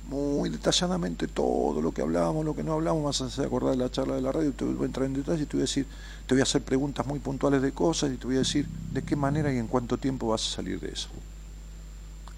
muy 0.09 0.51
detalladamente 0.51 1.29
todo 1.29 1.81
lo 1.81 1.93
que 1.93 2.03
hablábamos, 2.03 2.45
lo 2.45 2.55
que 2.55 2.63
no 2.63 2.75
hablábamos, 2.75 3.05
más 3.05 3.21
hacer 3.21 3.47
acordar 3.47 3.73
de 3.73 3.79
la 3.79 3.91
charla 3.91 4.15
de 4.15 4.21
la 4.21 4.33
radio, 4.33 4.53
te 4.53 4.65
voy 4.65 4.83
a 4.83 4.87
entrar 4.87 5.07
en 5.07 5.15
detalles 5.15 5.43
y 5.43 5.47
te 5.47 5.57
voy 5.57 5.63
a 5.63 5.67
decir, 5.67 5.87
te 6.27 6.35
voy 6.35 6.41
a 6.41 6.43
hacer 6.43 6.63
preguntas 6.63 7.07
muy 7.07 7.19
puntuales 7.19 7.63
de 7.63 7.73
cosas 7.73 8.13
y 8.13 8.17
te 8.17 8.27
voy 8.27 8.37
a 8.37 8.41
decir 8.41 8.67
de 8.93 9.03
qué 9.03 9.17
manera 9.17 9.53
y 9.53 9.59
en 9.59 9.67
cuánto 9.67 9.97
tiempo 9.97 10.29
vas 10.29 10.47
a 10.47 10.57
salir 10.57 10.79
de 10.81 10.91
eso. 10.91 11.09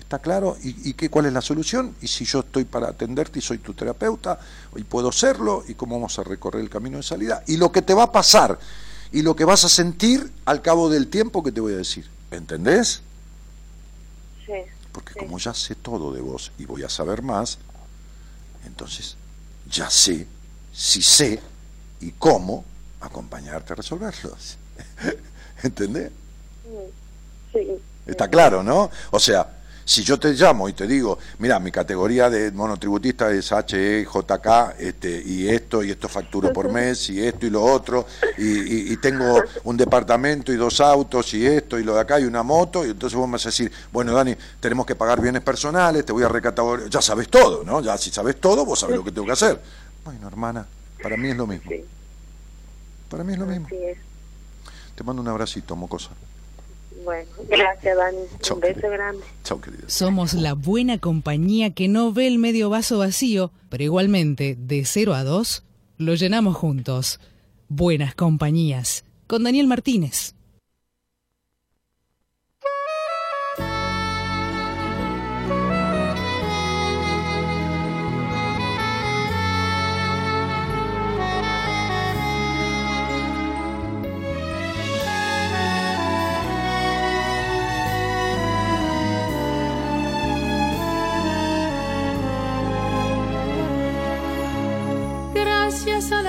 ¿Está 0.07 0.21
claro? 0.21 0.57
¿Y, 0.63 0.95
qué, 0.95 1.11
cuál 1.11 1.27
es 1.27 1.33
la 1.33 1.41
solución? 1.41 1.97
Y 2.01 2.07
si 2.07 2.25
yo 2.25 2.39
estoy 2.39 2.65
para 2.65 2.91
atenderte 2.91 3.41
y 3.41 3.43
soy 3.43 3.59
tu 3.59 3.75
terapeuta, 3.75 4.39
y 4.77 4.85
puedo 4.85 5.11
serlo, 5.11 5.65
y 5.67 5.75
cómo 5.75 5.97
vamos 5.97 6.17
a 6.21 6.23
recorrer 6.23 6.63
el 6.63 6.71
camino 6.71 6.99
de 6.99 7.03
salida, 7.03 7.43
y 7.49 7.57
lo 7.57 7.73
que 7.73 7.83
te 7.83 7.93
va 7.93 8.05
a 8.05 8.13
pasar, 8.13 8.57
y 9.11 9.23
lo 9.23 9.35
que 9.35 9.45
vas 9.45 9.65
a 9.65 9.69
sentir 9.69 10.31
al 10.45 10.63
cabo 10.63 10.89
del 10.89 11.09
tiempo 11.09 11.43
que 11.43 11.51
te 11.51 11.61
voy 11.61 11.73
a 11.73 11.79
decir. 11.79 12.09
¿Entendés? 12.31 13.03
Sí. 14.47 14.53
Porque 14.93 15.15
como 15.15 15.41
ya 15.41 15.53
sé 15.53 15.75
todo 15.75 16.13
de 16.13 16.21
vos 16.21 16.53
y 16.57 16.67
voy 16.67 16.85
a 16.85 16.89
saber 16.89 17.23
más, 17.23 17.59
entonces 18.65 19.17
ya 19.69 19.91
sé, 19.91 20.25
si 20.73 21.03
sé 21.03 21.41
y 22.01 22.13
cómo 22.13 22.65
acompañarte 23.01 23.73
a 23.73 23.77
resolverlos. 23.77 24.57
¿Entendés? 25.65 26.13
Sí. 27.53 27.67
Está 28.07 28.29
claro, 28.29 28.63
¿no? 28.63 28.89
O 29.11 29.19
sea, 29.19 29.56
si 29.87 30.03
yo 30.03 30.19
te 30.19 30.33
llamo 30.33 30.69
y 30.69 30.73
te 30.73 30.85
digo, 30.85 31.17
mira, 31.39 31.61
mi 31.61 31.71
categoría 31.71 32.29
de 32.29 32.51
monotributista 32.51 33.31
es 33.31 33.53
HEJK, 33.53 34.81
este, 34.81 35.23
y 35.25 35.49
esto, 35.49 35.85
y 35.85 35.93
esto 35.93 36.09
facturo 36.09 36.53
por 36.53 36.73
mes, 36.73 37.09
y 37.11 37.25
esto 37.25 37.47
y 37.47 37.51
lo 37.51 37.63
otro, 37.63 38.05
y, 38.37 38.97
tengo 38.97 39.41
un 39.63 39.77
departamento 39.77 40.53
y 40.53 40.57
dos 40.57 40.81
autos, 40.81 41.33
y 41.35 41.47
esto 41.47 41.79
y 41.79 41.85
lo 41.85 41.95
de 41.95 42.01
acá, 42.01 42.19
y 42.19 42.25
una 42.25 42.43
moto, 42.43 42.85
y 42.85 42.91
entonces 42.91 43.17
vos 43.17 43.29
me 43.29 43.35
vas 43.35 43.47
a 43.47 43.51
decir, 43.51 43.71
bueno, 43.93 44.13
Dani, 44.13 44.35
tenemos 44.59 44.87
que 44.87 44.97
pagar 44.97 45.21
bienes 45.21 45.43
personales, 45.43 46.05
te 46.05 46.13
voy 46.13 46.25
a 46.25 46.29
recategorizar, 46.29 46.91
ya 46.91 47.01
sabes 47.01 47.29
todo, 47.29 47.63
¿no? 47.63 47.81
Ya 47.81 47.97
si 47.97 48.11
sabes 48.11 48.41
todo, 48.41 48.65
vos 48.65 48.81
sabés 48.81 48.97
lo 48.97 49.05
que 49.05 49.13
tengo 49.13 49.27
que 49.27 49.35
hacer. 49.35 49.61
Bueno, 50.05 50.27
hermana, 50.27 50.67
para 51.01 51.17
mí 51.17 51.29
es 51.29 51.37
lo 51.37 51.47
mismo. 51.47 51.71
Para 53.09 53.23
mí 53.23 53.35
es 53.35 53.39
lo 53.39 53.47
mismo. 53.47 53.69
Te 54.97 55.05
mando 55.05 55.23
un 55.23 55.29
abracito, 55.29 55.77
mocosa. 55.77 56.11
Bueno, 57.07 57.31
gracias, 57.49 57.97
Dani. 57.97 58.19
Un 58.53 58.61
beso 58.61 58.91
grande. 58.91 59.23
Somos 59.87 60.35
la 60.35 60.55
buena 60.55 60.99
compañía 60.99 61.73
que 61.73 61.87
no 61.87 62.13
ve 62.13 62.27
el 62.27 62.39
medio 62.39 62.69
vaso 62.69 62.99
vacío, 62.99 63.53
pero 63.69 63.85
igualmente, 63.85 64.57
de 64.59 64.85
0 64.85 65.15
a 65.15 65.23
2, 65.23 65.63
lo 65.99 66.15
llenamos 66.17 66.57
juntos. 66.57 67.21
Buenas 67.69 68.17
compañías. 68.17 69.05
Con 69.29 69.45
Daniel 69.45 69.69
Martínez. 69.69 70.36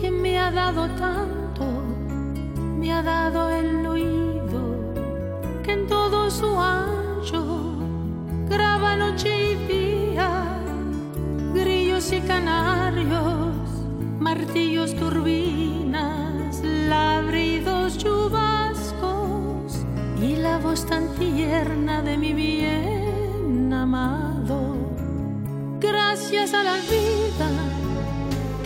que 0.00 0.10
me 0.10 0.38
ha 0.38 0.50
dado 0.50 0.88
tanto, 0.96 1.64
me 2.78 2.92
ha 2.92 3.02
dado 3.02 3.50
el 3.50 3.86
oído 3.86 4.60
que 5.62 5.72
en 5.72 5.86
todo 5.86 6.30
su 6.30 6.58
ancho 6.58 7.76
graba 8.48 8.96
noche 8.96 9.52
y 9.52 9.54
día, 9.66 10.30
grillos 11.52 12.12
y 12.12 12.20
canarios, 12.22 13.54
martillos, 14.18 14.94
turbinas, 14.94 16.62
ladridos, 16.64 17.98
chubascos 17.98 19.84
y 20.22 20.36
la 20.36 20.58
voz 20.58 20.86
tan 20.86 21.14
tierna 21.16 22.00
de 22.00 22.16
mi 22.16 22.32
bien 22.32 23.72
amado. 23.72 24.76
Gracias 25.78 26.54
a 26.54 26.62
la 26.62 26.76
vida 26.76 27.69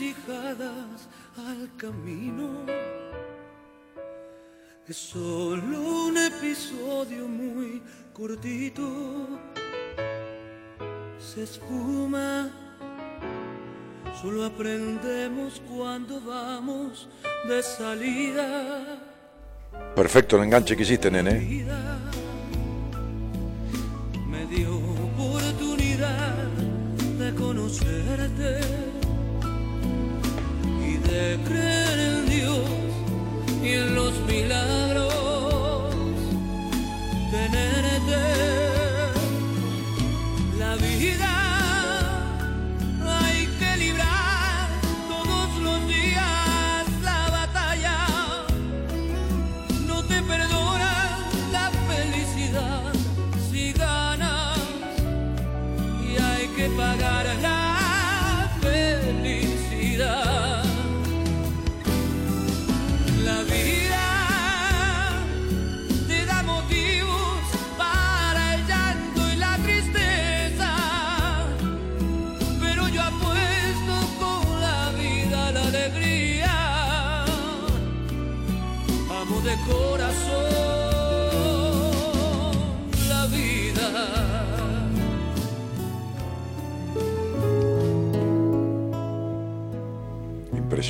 encrucijadas 0.00 1.08
al 1.36 1.70
camino. 1.76 2.66
Es 4.88 4.96
solo 4.96 6.06
un 6.06 6.16
episodio 6.16 7.28
muy 7.28 7.82
cortito. 8.12 9.38
Se 11.18 11.44
espuma, 11.44 12.50
solo 14.20 14.44
aprendemos 14.44 15.60
cuando 15.68 16.20
vamos 16.20 17.08
de 17.46 17.62
salida. 17.62 18.98
Perfecto 19.94 20.36
el 20.36 20.44
enganche 20.44 20.76
que 20.76 20.82
hiciste, 20.82 21.10
nene. 21.10 21.66
Me 24.26 24.46
dio 24.46 24.76
oportunidad 24.76 26.48
de 27.18 27.34
conocerte 27.34 28.89
de 31.10 31.38
creer 31.44 31.98
en 31.98 32.26
Dios 32.26 32.60
y 33.62 33.72
en 33.72 33.94
los 33.94 34.12
milagros, 34.28 35.19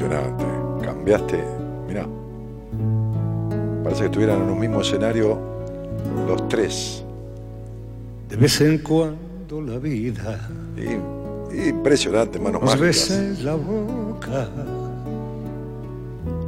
Impresionante. 0.04 0.44
Cambiaste, 0.84 1.44
mirá. 1.86 2.06
Parece 3.82 4.00
que 4.00 4.06
estuvieran 4.06 4.42
en 4.42 4.50
un 4.50 4.58
mismo 4.58 4.80
escenario 4.80 5.38
los 6.26 6.48
tres. 6.48 7.04
De 8.28 8.36
vez 8.36 8.60
en 8.60 8.78
cuando 8.78 9.60
la 9.60 9.78
vida 9.78 10.48
Y- 10.76 11.68
impresionante, 11.68 12.38
manos 12.38 12.78
besa 12.78 13.14
en 13.14 13.44
la 13.44 13.54
boca 13.56 14.48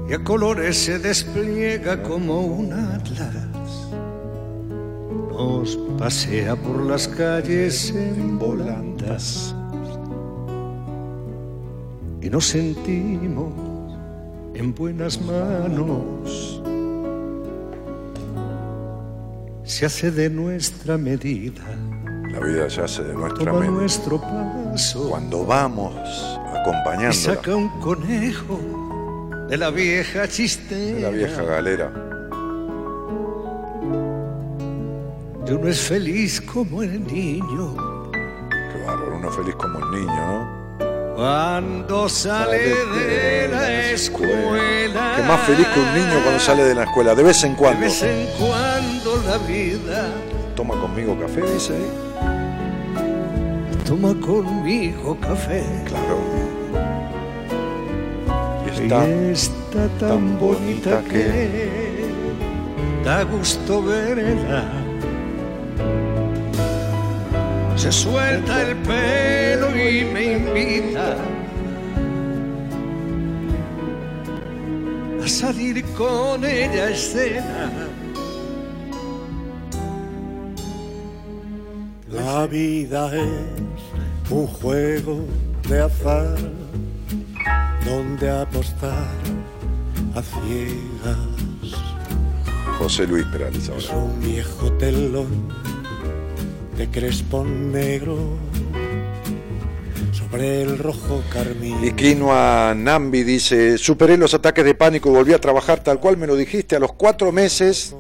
y 0.09 0.15
a 0.15 0.23
colores 0.25 0.77
se 0.79 0.99
despliega 0.99 2.03
como 2.03 2.41
un 2.41 2.73
atlas. 2.73 3.89
Nos 5.31 5.77
pasea 5.99 6.55
por 6.57 6.83
las 6.83 7.09
calles 7.09 7.91
en 7.95 8.39
volandas 8.39 9.55
y 12.23 12.31
nos 12.31 12.47
sentimos 12.47 13.53
en 14.55 14.75
buenas 14.75 15.21
manos. 15.21 16.63
Se 19.65 19.87
hace 19.87 20.11
de 20.11 20.31
nuestra 20.31 20.97
medida, 20.97 21.63
La 22.31 22.39
vida 22.41 22.71
se 22.71 22.83
hace 22.83 23.03
de 23.03 23.15
nuestra 23.15 23.53
mente. 23.53 23.69
nuestro 23.71 24.21
paso. 24.21 25.09
Cuando 25.11 25.45
vamos 25.45 25.95
y 25.95 26.57
acompañándola 26.59 27.13
saca 27.13 27.57
un 27.57 27.69
conejo 27.81 28.61
de 29.49 29.57
la 29.57 29.71
vieja 29.71 30.29
chistera. 30.29 30.95
de 30.95 31.01
la 31.01 31.11
vieja 31.11 31.43
galera. 31.43 31.93
Y 35.47 35.53
uno 35.53 35.69
es 35.69 35.81
feliz 35.81 36.41
como 36.41 36.83
el 36.83 37.05
niño 37.05 37.75
Qué 38.13 38.83
bárbaro, 38.87 39.17
uno 39.17 39.31
feliz 39.31 39.55
como 39.57 39.79
el 39.81 39.91
niño, 39.91 40.27
¿no? 40.27 40.62
Cuando 41.23 42.09
sale 42.09 42.59
de 42.59 43.47
la 43.49 43.91
escuela. 43.93 45.15
Qué 45.17 45.23
más 45.23 45.41
feliz 45.43 45.69
que 45.69 45.79
un 45.79 45.95
niño 45.95 46.21
cuando 46.25 46.41
sale 46.41 46.65
de 46.65 46.75
la 46.75 46.83
escuela, 46.83 47.15
de 47.15 47.23
vez 47.23 47.45
en 47.45 47.53
De 47.53 47.59
cuando. 47.59 47.81
vez 47.81 48.03
en 48.03 48.27
cuando 48.41 49.23
la 49.29 49.39
vida 49.39 50.09
Toma 50.57 50.75
conmigo 50.75 51.17
café, 51.21 51.43
dice 51.43 51.75
ahí. 51.75 51.91
toma 53.87 54.15
conmigo 54.21 55.17
café. 55.21 55.63
Claro. 55.87 56.19
Y 58.67 58.71
Y 58.81 59.31
está 59.31 59.87
tan 60.01 60.41
bonita 60.41 61.05
que 61.09 62.05
da 63.05 63.23
gusto 63.23 63.81
verla. 63.85 64.82
Se 67.83 67.91
suelta 67.91 68.63
el 68.63 68.77
pelo 68.77 69.71
y 69.71 70.05
me 70.05 70.35
invita 70.35 71.17
a 75.21 75.27
salir 75.27 75.85
con 75.99 76.45
ella 76.45 76.85
a 76.85 76.91
escena. 76.91 77.73
La 82.09 82.47
vida 82.47 83.11
es 83.17 84.31
un 84.31 84.47
juego 84.47 85.25
de 85.69 85.81
azar 85.81 86.37
donde 87.85 88.31
apostar 88.31 89.09
a 90.15 90.23
ciegas 90.23 91.19
José 92.79 93.09
Luis 93.09 93.25
Perales 93.25 93.69
es 93.77 93.91
un 93.91 94.21
viejo 94.21 94.71
telón 94.75 95.72
de 96.77 96.89
crespón 96.89 97.73
negro 97.73 98.17
sobre 100.13 100.63
el 100.63 100.79
rojo 100.79 101.23
carmín. 101.33 101.85
Y 101.85 101.93
Quinoa 101.93 102.75
Nambi 102.75 103.23
dice, 103.23 103.77
superé 103.79 104.17
los 104.17 104.35
ataques 104.35 104.65
de 104.65 104.75
pánico 104.75 105.11
y 105.11 105.13
volví 105.13 105.33
a 105.33 105.41
trabajar 105.41 105.83
tal 105.83 106.01
cual 106.01 106.17
me 106.17 106.27
lo 106.27 106.37
dijiste 106.37 106.77
a 106.77 106.79
los 106.79 106.93
cuatro 106.93 107.33
meses. 107.33 107.95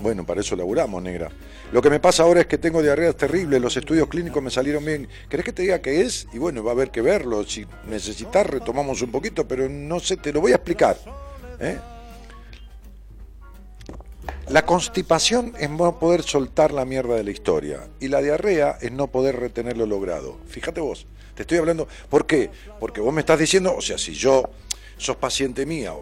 Bueno, 0.00 0.24
para 0.24 0.40
eso 0.40 0.56
laburamos, 0.56 1.02
negra. 1.02 1.30
Lo 1.72 1.82
que 1.82 1.90
me 1.90 1.98
pasa 1.98 2.22
ahora 2.22 2.40
es 2.40 2.46
que 2.46 2.58
tengo 2.58 2.82
diarreas 2.82 3.16
terribles, 3.16 3.60
los 3.60 3.76
estudios 3.76 4.08
clínicos 4.08 4.42
me 4.42 4.50
salieron 4.50 4.84
bien. 4.84 5.08
¿Querés 5.28 5.44
que 5.44 5.52
te 5.52 5.62
diga 5.62 5.80
qué 5.80 6.02
es? 6.02 6.28
Y 6.32 6.38
bueno, 6.38 6.62
va 6.62 6.70
a 6.70 6.74
haber 6.74 6.90
que 6.90 7.02
verlo. 7.02 7.44
Si 7.44 7.66
necesitas, 7.88 8.46
retomamos 8.46 9.02
un 9.02 9.10
poquito, 9.10 9.48
pero 9.48 9.68
no 9.68 9.98
sé, 9.98 10.16
te 10.16 10.32
lo 10.32 10.40
voy 10.40 10.52
a 10.52 10.56
explicar. 10.56 10.96
¿eh? 11.58 11.78
La 14.48 14.64
constipación 14.64 15.54
es 15.58 15.70
no 15.70 15.98
poder 15.98 16.22
soltar 16.22 16.72
la 16.72 16.84
mierda 16.84 17.16
de 17.16 17.24
la 17.24 17.30
historia. 17.30 17.88
Y 18.00 18.08
la 18.08 18.22
diarrea 18.22 18.78
es 18.80 18.92
no 18.92 19.08
poder 19.08 19.36
retener 19.36 19.76
lo 19.76 19.86
logrado. 19.86 20.38
Fíjate 20.46 20.80
vos, 20.80 21.06
te 21.34 21.42
estoy 21.42 21.58
hablando. 21.58 21.88
¿Por 22.08 22.26
qué? 22.26 22.50
Porque 22.78 23.00
vos 23.00 23.12
me 23.12 23.20
estás 23.20 23.38
diciendo, 23.38 23.74
o 23.74 23.80
sea, 23.80 23.98
si 23.98 24.14
yo 24.14 24.44
sos 24.96 25.16
paciente 25.16 25.66
mía, 25.66 25.92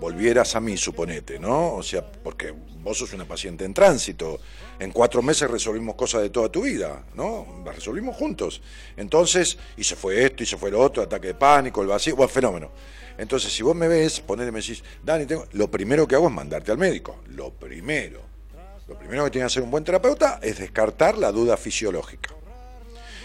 volvieras 0.00 0.56
a 0.56 0.60
mí, 0.60 0.76
suponete, 0.76 1.38
¿no? 1.38 1.74
O 1.74 1.82
sea, 1.82 2.04
porque 2.04 2.52
vos 2.82 2.98
sos 2.98 3.12
una 3.12 3.24
paciente 3.24 3.64
en 3.64 3.72
tránsito. 3.72 4.40
En 4.80 4.90
cuatro 4.90 5.22
meses 5.22 5.48
resolvimos 5.48 5.94
cosas 5.94 6.22
de 6.22 6.30
toda 6.30 6.50
tu 6.50 6.62
vida, 6.62 7.04
¿no? 7.14 7.62
Las 7.64 7.76
resolvimos 7.76 8.16
juntos. 8.16 8.60
Entonces, 8.96 9.56
y 9.76 9.84
se 9.84 9.94
fue 9.94 10.24
esto, 10.24 10.42
y 10.42 10.46
se 10.46 10.56
fue 10.56 10.72
lo 10.72 10.80
otro, 10.80 11.04
ataque 11.04 11.28
de 11.28 11.34
pánico, 11.34 11.82
el 11.82 11.88
vacío, 11.88 12.16
bueno, 12.16 12.28
fenómeno. 12.28 12.70
Entonces, 13.18 13.52
si 13.52 13.62
vos 13.62 13.76
me 13.76 13.88
ves, 13.88 14.20
ponele, 14.20 14.50
me 14.50 14.60
decís, 14.60 14.82
Dani, 15.02 15.26
tengo... 15.26 15.46
lo 15.52 15.70
primero 15.70 16.06
que 16.06 16.14
hago 16.14 16.28
es 16.28 16.34
mandarte 16.34 16.72
al 16.72 16.78
médico. 16.78 17.20
Lo 17.28 17.50
primero. 17.50 18.20
Lo 18.88 18.98
primero 18.98 19.24
que 19.24 19.30
tiene 19.30 19.44
que 19.44 19.46
hacer 19.46 19.62
un 19.62 19.70
buen 19.70 19.84
terapeuta 19.84 20.38
es 20.42 20.58
descartar 20.58 21.16
la 21.16 21.32
duda 21.32 21.56
fisiológica. 21.56 22.34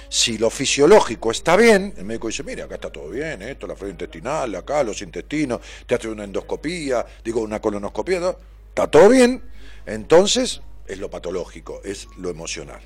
Si 0.10 0.38
lo 0.38 0.50
fisiológico 0.50 1.32
está 1.32 1.58
bien, 1.58 1.94
el 1.98 2.06
médico 2.06 2.28
dice, 2.28 2.44
mira, 2.44 2.66
acá 2.66 2.76
está 2.76 2.90
todo 2.90 3.10
bien, 3.10 3.42
esto, 3.42 3.68
la 3.68 3.76
flora 3.76 3.92
intestinal, 3.92 4.56
acá, 4.56 4.82
los 4.84 5.02
intestinos, 5.02 5.60
te 5.86 5.96
hace 5.96 6.08
una 6.08 6.24
endoscopía, 6.24 7.06
digo, 7.24 7.42
una 7.42 7.60
colonoscopía, 7.60 8.22
¿no? 8.22 8.38
está 8.70 8.90
todo 8.90 9.10
bien, 9.10 9.44
entonces 9.86 10.62
es 10.86 11.00
lo 11.00 11.10
patológico, 11.10 11.82
es 11.84 12.08
lo 12.18 12.30
emocional. 12.30 12.80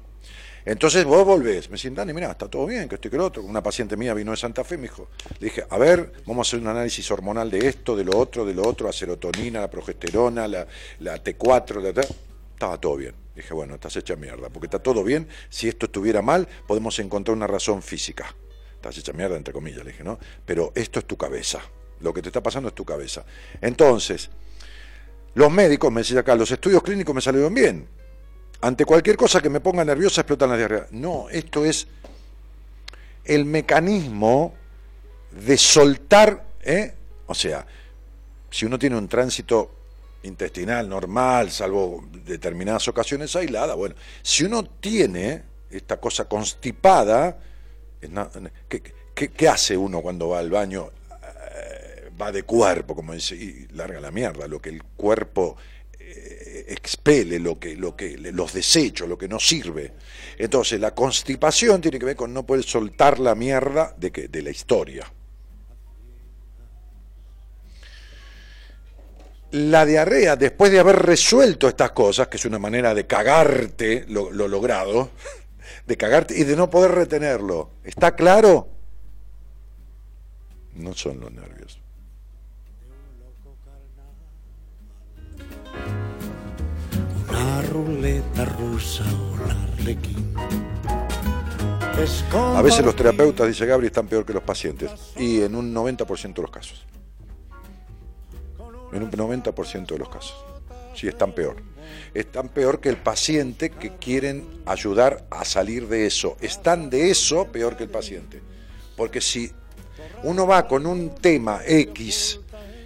Entonces 0.65 1.05
vos 1.05 1.25
volvés, 1.25 1.69
me 1.69 1.75
dicen, 1.75 1.95
Dani, 1.95 2.13
mira, 2.13 2.31
está 2.31 2.47
todo 2.47 2.65
bien, 2.67 2.87
que 2.87 2.95
esto 2.95 3.07
y 3.07 3.11
que 3.11 3.17
lo 3.17 3.25
otro. 3.25 3.43
Una 3.43 3.63
paciente 3.63 3.97
mía 3.97 4.13
vino 4.13 4.31
de 4.31 4.37
Santa 4.37 4.63
Fe, 4.63 4.77
me 4.77 4.83
dijo, 4.83 5.09
le 5.39 5.45
dije, 5.47 5.65
a 5.69 5.77
ver, 5.77 6.11
vamos 6.25 6.47
a 6.47 6.49
hacer 6.49 6.59
un 6.59 6.67
análisis 6.67 7.09
hormonal 7.11 7.49
de 7.49 7.67
esto, 7.67 7.95
de 7.95 8.03
lo 8.03 8.17
otro, 8.17 8.45
de 8.45 8.53
lo 8.53 8.67
otro, 8.67 8.87
la 8.87 8.93
serotonina, 8.93 9.59
la 9.61 9.69
progesterona, 9.69 10.47
la, 10.47 10.67
la 10.99 11.23
T4, 11.23 11.81
la, 11.81 11.93
ta- 11.93 12.01
estaba 12.53 12.79
todo 12.79 12.95
bien. 12.97 13.15
Dije, 13.35 13.53
bueno, 13.53 13.75
estás 13.75 13.95
hecha 13.95 14.15
mierda, 14.15 14.49
porque 14.49 14.67
está 14.67 14.79
todo 14.79 15.03
bien, 15.03 15.27
si 15.49 15.67
esto 15.67 15.85
estuviera 15.87 16.21
mal, 16.21 16.47
podemos 16.67 16.99
encontrar 16.99 17.35
una 17.35 17.47
razón 17.47 17.81
física. 17.81 18.35
Estás 18.75 18.97
hecha 18.97 19.13
mierda, 19.13 19.37
entre 19.37 19.53
comillas, 19.53 19.83
le 19.85 19.91
dije, 19.91 20.03
¿no? 20.03 20.19
Pero 20.45 20.71
esto 20.75 20.99
es 20.99 21.05
tu 21.05 21.15
cabeza, 21.17 21.59
lo 22.01 22.13
que 22.13 22.21
te 22.21 22.29
está 22.29 22.41
pasando 22.43 22.69
es 22.69 22.75
tu 22.75 22.83
cabeza. 22.85 23.23
Entonces, 23.61 24.29
los 25.33 25.49
médicos, 25.51 25.91
me 25.91 26.01
decía 26.01 26.19
acá, 26.19 26.35
los 26.35 26.51
estudios 26.51 26.83
clínicos 26.83 27.15
me 27.15 27.21
salieron 27.21 27.53
bien. 27.53 27.87
Ante 28.61 28.85
cualquier 28.85 29.17
cosa 29.17 29.41
que 29.41 29.49
me 29.49 29.59
ponga 29.59 29.83
nerviosa 29.83 30.21
explotan 30.21 30.49
las 30.49 30.59
diarreas. 30.59 30.91
No, 30.91 31.27
esto 31.29 31.65
es 31.65 31.87
el 33.25 33.45
mecanismo 33.45 34.53
de 35.31 35.57
soltar, 35.57 36.45
¿eh? 36.61 36.93
o 37.25 37.33
sea, 37.33 37.65
si 38.51 38.65
uno 38.65 38.77
tiene 38.77 38.97
un 38.97 39.07
tránsito 39.07 39.71
intestinal 40.23 40.87
normal, 40.87 41.49
salvo 41.49 42.05
determinadas 42.11 42.87
ocasiones 42.87 43.35
aisladas, 43.35 43.75
bueno, 43.75 43.95
si 44.21 44.43
uno 44.43 44.63
tiene 44.63 45.43
esta 45.71 45.99
cosa 45.99 46.25
constipada, 46.25 47.39
¿qué, 48.67 48.81
qué, 49.29 49.49
hace 49.49 49.75
uno 49.75 50.01
cuando 50.01 50.29
va 50.29 50.39
al 50.39 50.51
baño? 50.51 50.89
Eh, 51.55 52.11
va 52.21 52.31
de 52.31 52.43
cuerpo, 52.43 52.95
como 52.95 53.13
dice, 53.13 53.35
y 53.35 53.67
larga 53.71 53.99
la 53.99 54.11
mierda, 54.11 54.47
lo 54.47 54.61
que 54.61 54.69
el 54.69 54.83
cuerpo 54.83 55.55
expele, 56.67 57.39
lo 57.39 57.59
que, 57.59 57.75
lo 57.75 57.95
que, 57.95 58.17
los 58.17 58.53
desechos, 58.53 59.07
lo 59.07 59.17
que 59.17 59.27
no 59.27 59.39
sirve. 59.39 59.93
Entonces, 60.37 60.79
la 60.79 60.93
constipación 60.93 61.81
tiene 61.81 61.99
que 61.99 62.05
ver 62.05 62.15
con 62.15 62.33
no 62.33 62.45
poder 62.45 62.63
soltar 62.63 63.19
la 63.19 63.35
mierda 63.35 63.93
de, 63.97 64.11
que, 64.11 64.27
de 64.27 64.41
la 64.41 64.49
historia. 64.49 65.11
La 69.51 69.85
diarrea, 69.85 70.35
después 70.35 70.71
de 70.71 70.79
haber 70.79 70.95
resuelto 70.95 71.67
estas 71.67 71.91
cosas, 71.91 72.27
que 72.27 72.37
es 72.37 72.45
una 72.45 72.59
manera 72.59 72.93
de 72.93 73.05
cagarte 73.05 74.05
lo, 74.07 74.31
lo 74.31 74.47
logrado, 74.47 75.11
de 75.85 75.97
cagarte 75.97 76.37
y 76.37 76.43
de 76.43 76.55
no 76.55 76.69
poder 76.69 76.91
retenerlo, 76.91 77.71
¿está 77.83 78.15
claro? 78.15 78.69
No 80.75 80.93
son 80.93 81.19
los 81.19 81.31
nervios. 81.31 81.81
Ruleta 87.71 88.45
rusa 88.45 89.03
o 89.03 89.33
un 89.33 89.51
arlequín. 89.51 90.33
Es 92.01 92.23
A 92.33 92.61
veces 92.61 92.83
los 92.83 92.95
terapeutas, 92.95 93.47
dice 93.47 93.65
Gabri, 93.65 93.87
están 93.87 94.07
peor 94.07 94.25
que 94.25 94.33
los 94.33 94.43
pacientes. 94.43 94.91
Y 95.17 95.41
en 95.41 95.55
un 95.55 95.73
90% 95.73 96.33
de 96.33 96.41
los 96.41 96.51
casos. 96.51 96.85
En 98.91 99.03
un 99.03 99.11
90% 99.11 99.85
de 99.87 99.97
los 99.97 100.09
casos. 100.09 100.35
Sí, 100.95 101.07
están 101.07 101.31
peor. 101.31 101.57
Están 102.13 102.49
peor 102.49 102.81
que 102.81 102.89
el 102.89 102.97
paciente 102.97 103.69
que 103.69 103.95
quieren 103.97 104.45
ayudar 104.65 105.25
a 105.29 105.45
salir 105.45 105.87
de 105.87 106.05
eso. 106.05 106.35
Están 106.41 106.89
de 106.89 107.11
eso 107.11 107.45
peor 107.51 107.77
que 107.77 107.83
el 107.83 107.89
paciente. 107.89 108.41
Porque 108.97 109.21
si 109.21 109.51
uno 110.23 110.45
va 110.45 110.67
con 110.67 110.85
un 110.85 111.15
tema 111.15 111.61
X 111.65 112.39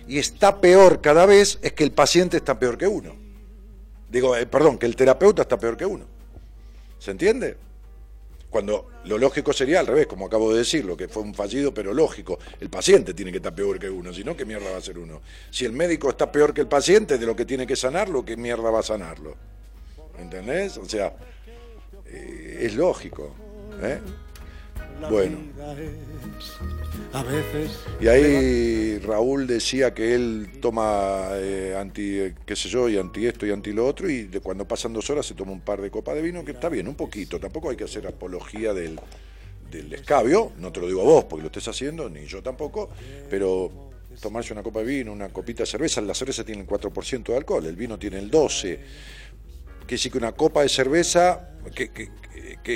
y 0.07 0.19
está 0.19 0.59
peor 0.59 1.01
cada 1.01 1.25
vez, 1.25 1.57
es 1.61 1.73
que 1.73 1.83
el 1.83 1.91
paciente 1.91 2.37
está 2.37 2.59
peor 2.59 2.77
que 2.77 2.87
uno. 2.87 3.24
Digo, 4.09 4.35
eh, 4.35 4.45
perdón, 4.45 4.77
que 4.77 4.85
el 4.85 4.95
terapeuta 4.95 5.43
está 5.43 5.57
peor 5.57 5.77
que 5.77 5.85
uno. 5.85 6.05
¿Se 6.99 7.11
entiende? 7.11 7.57
Cuando 8.49 8.89
lo 9.03 9.17
lógico 9.17 9.51
sería 9.51 9.81
al 9.81 9.87
revés, 9.87 10.07
como 10.07 10.27
acabo 10.27 10.51
de 10.53 10.59
decirlo, 10.59 10.95
que 10.95 11.09
fue 11.09 11.23
un 11.23 11.33
fallido, 11.33 11.73
pero 11.73 11.93
lógico. 11.93 12.39
El 12.59 12.69
paciente 12.69 13.13
tiene 13.13 13.31
que 13.31 13.37
estar 13.37 13.53
peor 13.53 13.77
que 13.77 13.89
uno, 13.89 14.13
si 14.13 14.23
no, 14.23 14.35
¿qué 14.35 14.45
mierda 14.45 14.71
va 14.71 14.77
a 14.77 14.81
ser 14.81 14.97
uno? 14.97 15.21
Si 15.51 15.65
el 15.65 15.73
médico 15.73 16.09
está 16.09 16.31
peor 16.31 16.53
que 16.53 16.61
el 16.61 16.67
paciente 16.67 17.17
de 17.17 17.25
lo 17.25 17.35
que 17.35 17.45
tiene 17.45 17.67
que 17.67 17.75
sanarlo, 17.75 18.23
¿qué 18.23 18.37
mierda 18.37 18.69
va 18.71 18.79
a 18.79 18.83
sanarlo? 18.83 19.35
¿Entendés? 20.17 20.77
O 20.77 20.85
sea, 20.85 21.13
eh, 22.05 22.59
es 22.61 22.75
lógico. 22.75 23.35
¿eh? 23.81 23.99
Bueno. 25.09 25.37
A 27.13 27.23
veces. 27.23 27.79
Y 27.99 28.07
ahí 28.07 28.99
Raúl 28.99 29.47
decía 29.47 29.93
que 29.93 30.15
él 30.15 30.49
toma 30.61 31.29
eh, 31.33 31.75
anti, 31.77 32.19
eh, 32.19 32.35
qué 32.45 32.55
sé 32.55 32.67
yo, 32.69 32.89
y 32.89 32.97
anti 32.97 33.25
esto 33.25 33.45
y 33.45 33.51
anti 33.51 33.71
lo 33.71 33.85
otro, 33.85 34.09
y 34.09 34.23
de 34.23 34.39
cuando 34.41 34.67
pasan 34.67 34.93
dos 34.93 35.09
horas 35.09 35.25
se 35.25 35.33
toma 35.33 35.51
un 35.51 35.61
par 35.61 35.81
de 35.81 35.89
copas 35.89 36.15
de 36.15 36.21
vino, 36.21 36.43
que 36.43 36.51
está 36.51 36.69
bien, 36.69 36.87
un 36.87 36.95
poquito, 36.95 37.39
tampoco 37.39 37.69
hay 37.69 37.77
que 37.77 37.85
hacer 37.85 38.05
apología 38.05 38.73
del, 38.73 38.99
del 39.71 39.93
escabio, 39.93 40.51
no 40.59 40.71
te 40.71 40.81
lo 40.81 40.87
digo 40.87 41.01
a 41.01 41.05
vos 41.05 41.23
porque 41.25 41.43
lo 41.43 41.47
estés 41.47 41.67
haciendo, 41.67 42.09
ni 42.09 42.25
yo 42.25 42.41
tampoco, 42.41 42.89
pero 43.29 43.91
tomarse 44.21 44.53
una 44.53 44.63
copa 44.63 44.79
de 44.79 44.85
vino, 44.85 45.11
una 45.11 45.29
copita 45.29 45.63
de 45.63 45.67
cerveza, 45.67 46.01
la 46.01 46.13
cerveza 46.13 46.43
tiene 46.43 46.61
el 46.61 46.67
4% 46.67 47.23
de 47.23 47.37
alcohol, 47.37 47.65
el 47.65 47.75
vino 47.75 47.97
tiene 47.97 48.19
el 48.19 48.29
12%, 48.31 48.79
que 49.87 49.97
sí 49.97 50.09
que 50.09 50.17
una 50.17 50.31
copa 50.31 50.61
de 50.61 50.69
cerveza, 50.69 51.49
que, 51.73 51.91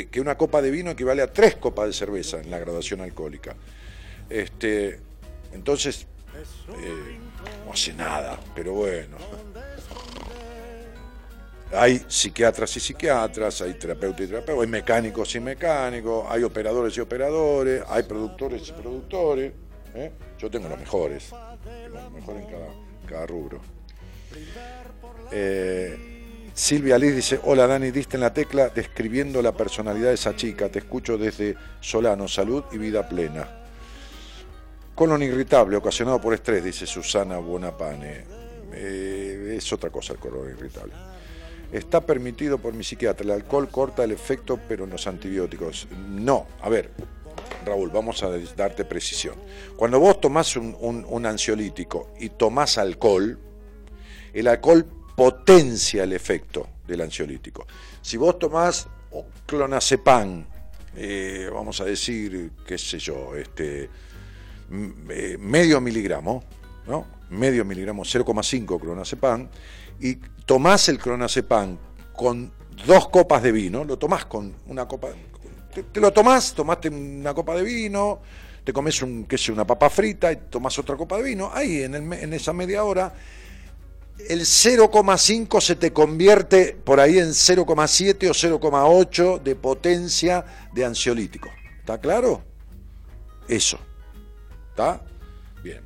que, 0.09 0.21
una 0.21 0.37
copa 0.37 0.61
de 0.61 0.71
vino 0.71 0.91
equivale 0.91 1.21
a 1.21 1.31
tres 1.31 1.55
copas 1.55 1.87
de 1.87 1.93
cerveza 1.93 2.39
en 2.39 2.51
la 2.51 2.59
graduación 2.59 3.01
alcohólica. 3.01 3.55
Este, 4.29 4.99
entonces, 5.53 6.05
eh, 6.35 7.17
no 7.65 7.73
hace 7.73 7.93
nada, 7.93 8.39
pero 8.53 8.73
bueno. 8.73 9.17
Hay 11.71 12.03
psiquiatras 12.07 12.75
y 12.77 12.79
psiquiatras, 12.79 13.61
hay 13.61 13.75
terapeutas 13.75 14.21
y 14.21 14.27
terapeutas, 14.27 14.63
hay 14.63 14.67
mecánicos 14.67 15.35
y 15.35 15.39
mecánicos, 15.39 16.25
hay 16.27 16.43
operadores 16.43 16.97
y 16.97 16.99
operadores, 16.99 17.83
hay 17.87 18.03
productores 18.03 18.69
y 18.69 18.71
productores. 18.71 19.53
¿eh? 19.93 20.11
Yo 20.39 20.49
tengo 20.49 20.67
los 20.67 20.79
mejores, 20.79 21.31
los 21.91 22.11
mejores 22.11 22.43
en 22.43 22.51
cada, 22.51 22.67
cada 23.07 23.27
rubro. 23.27 23.61
Eh, 25.31 26.18
Silvia 26.59 26.97
Liz 26.97 27.15
dice, 27.15 27.39
hola 27.45 27.67
Dani, 27.67 27.89
diste 27.89 28.17
en 28.17 28.21
la 28.21 28.33
tecla 28.33 28.67
describiendo 28.67 29.41
la 29.41 29.53
personalidad 29.53 30.09
de 30.09 30.15
esa 30.15 30.35
chica, 30.35 30.67
te 30.67 30.79
escucho 30.79 31.17
desde 31.17 31.55
Solano, 31.79 32.27
salud 32.27 32.65
y 32.73 32.77
vida 32.77 33.07
plena. 33.07 33.49
Colon 34.93 35.23
irritable 35.23 35.77
ocasionado 35.77 36.19
por 36.19 36.33
estrés, 36.33 36.61
dice 36.61 36.85
Susana 36.85 37.37
Bonapane. 37.37 38.25
Eh, 38.73 39.55
es 39.57 39.71
otra 39.71 39.89
cosa 39.89 40.11
el 40.11 40.19
colon 40.19 40.49
irritable. 40.49 40.91
Está 41.71 42.01
permitido 42.01 42.57
por 42.57 42.73
mi 42.73 42.83
psiquiatra. 42.83 43.23
El 43.23 43.31
alcohol 43.31 43.69
corta 43.69 44.03
el 44.03 44.11
efecto, 44.11 44.59
pero 44.67 44.83
en 44.83 44.89
los 44.89 45.07
antibióticos. 45.07 45.87
No, 46.09 46.45
a 46.59 46.67
ver, 46.67 46.91
Raúl, 47.65 47.89
vamos 47.89 48.21
a 48.21 48.31
darte 48.57 48.83
precisión. 48.83 49.35
Cuando 49.77 49.97
vos 49.97 50.19
tomás 50.19 50.57
un, 50.57 50.75
un- 50.81 51.05
un 51.07 51.25
ansiolítico 51.25 52.11
y 52.19 52.27
tomás 52.31 52.77
alcohol, 52.77 53.39
el 54.33 54.47
alcohol 54.49 54.85
potencia 55.19 56.03
el 56.03 56.13
efecto 56.13 56.65
del 56.87 57.01
ansiolítico. 57.01 57.67
Si 58.01 58.15
vos 58.15 58.39
tomás 58.39 58.87
clonazepam, 59.45 60.45
eh, 60.95 61.49
vamos 61.53 61.81
a 61.81 61.83
decir, 61.83 62.53
qué 62.65 62.77
sé 62.77 62.99
yo, 62.99 63.35
este, 63.35 63.89
eh, 65.09 65.37
medio 65.37 65.81
miligramo, 65.81 66.41
¿no? 66.87 67.05
Medio 67.31 67.65
miligramo, 67.65 68.05
0,5 68.05 68.79
clonazepam, 68.79 69.49
y 69.99 70.15
tomás 70.45 70.87
el 70.87 70.99
clonazepam 70.99 71.77
con 72.15 72.53
dos 72.87 73.09
copas 73.09 73.43
de 73.43 73.51
vino, 73.51 73.83
lo 73.83 73.97
tomás 73.97 74.23
con 74.23 74.55
una 74.67 74.87
copa, 74.87 75.09
te, 75.73 75.83
te 75.83 75.99
lo 75.99 76.13
tomás, 76.13 76.53
tomaste 76.53 76.87
una 76.87 77.33
copa 77.33 77.57
de 77.57 77.63
vino, 77.63 78.21
te 78.63 78.71
comes 78.71 79.01
un, 79.01 79.25
qué 79.25 79.37
sé, 79.37 79.51
una 79.51 79.67
papa 79.67 79.89
frita 79.89 80.31
y 80.31 80.37
tomás 80.49 80.79
otra 80.79 80.95
copa 80.95 81.17
de 81.17 81.23
vino, 81.23 81.51
ahí 81.53 81.83
en, 81.83 81.95
el 81.95 82.13
en 82.13 82.33
esa 82.33 82.53
media 82.53 82.85
hora 82.85 83.13
el 84.27 84.41
0,5 84.41 85.61
se 85.61 85.75
te 85.75 85.93
convierte 85.93 86.77
por 86.83 86.99
ahí 86.99 87.17
en 87.17 87.29
0,7 87.29 88.29
o 88.29 88.59
0,8 88.59 89.41
de 89.41 89.55
potencia 89.55 90.45
de 90.73 90.85
ansiolítico. 90.85 91.49
¿Está 91.79 91.99
claro? 91.99 92.43
Eso. 93.47 93.79
¿Está? 94.69 95.01
Bien. 95.63 95.81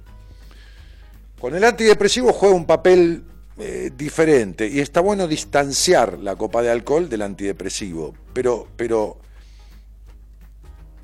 Con 1.39 1.55
el 1.55 1.63
antidepresivo 1.63 2.33
juega 2.33 2.55
un 2.55 2.65
papel 2.65 3.23
eh, 3.57 3.91
diferente 3.95 4.67
y 4.67 4.79
está 4.79 5.01
bueno 5.01 5.27
distanciar 5.27 6.17
la 6.19 6.35
copa 6.35 6.61
de 6.61 6.71
alcohol 6.71 7.07
del 7.07 7.21
antidepresivo, 7.21 8.13
pero, 8.33 8.67
pero 8.75 9.19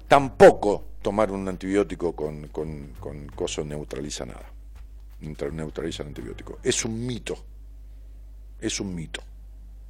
tampoco 0.08 0.86
tomar 1.02 1.32
un 1.32 1.48
antibiótico 1.48 2.14
con, 2.14 2.48
con, 2.48 2.94
con 3.00 3.28
coso 3.28 3.64
neutraliza 3.64 4.26
nada 4.26 4.59
neutraliza 5.22 6.04
el 6.04 6.10
antibiótico. 6.10 6.60
Es 6.64 6.86
un 6.86 7.06
mito. 7.06 7.44
Es 8.60 8.80
un 8.80 8.94
mito. 8.96 9.22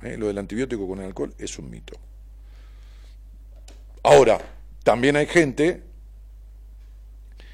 ¿eh? 0.01 0.17
Lo 0.17 0.27
del 0.27 0.37
antibiótico 0.37 0.87
con 0.87 0.99
el 0.99 1.05
alcohol 1.05 1.33
es 1.37 1.57
un 1.59 1.69
mito. 1.69 1.97
Ahora, 4.03 4.39
también 4.83 5.15
hay 5.15 5.25
gente 5.27 5.83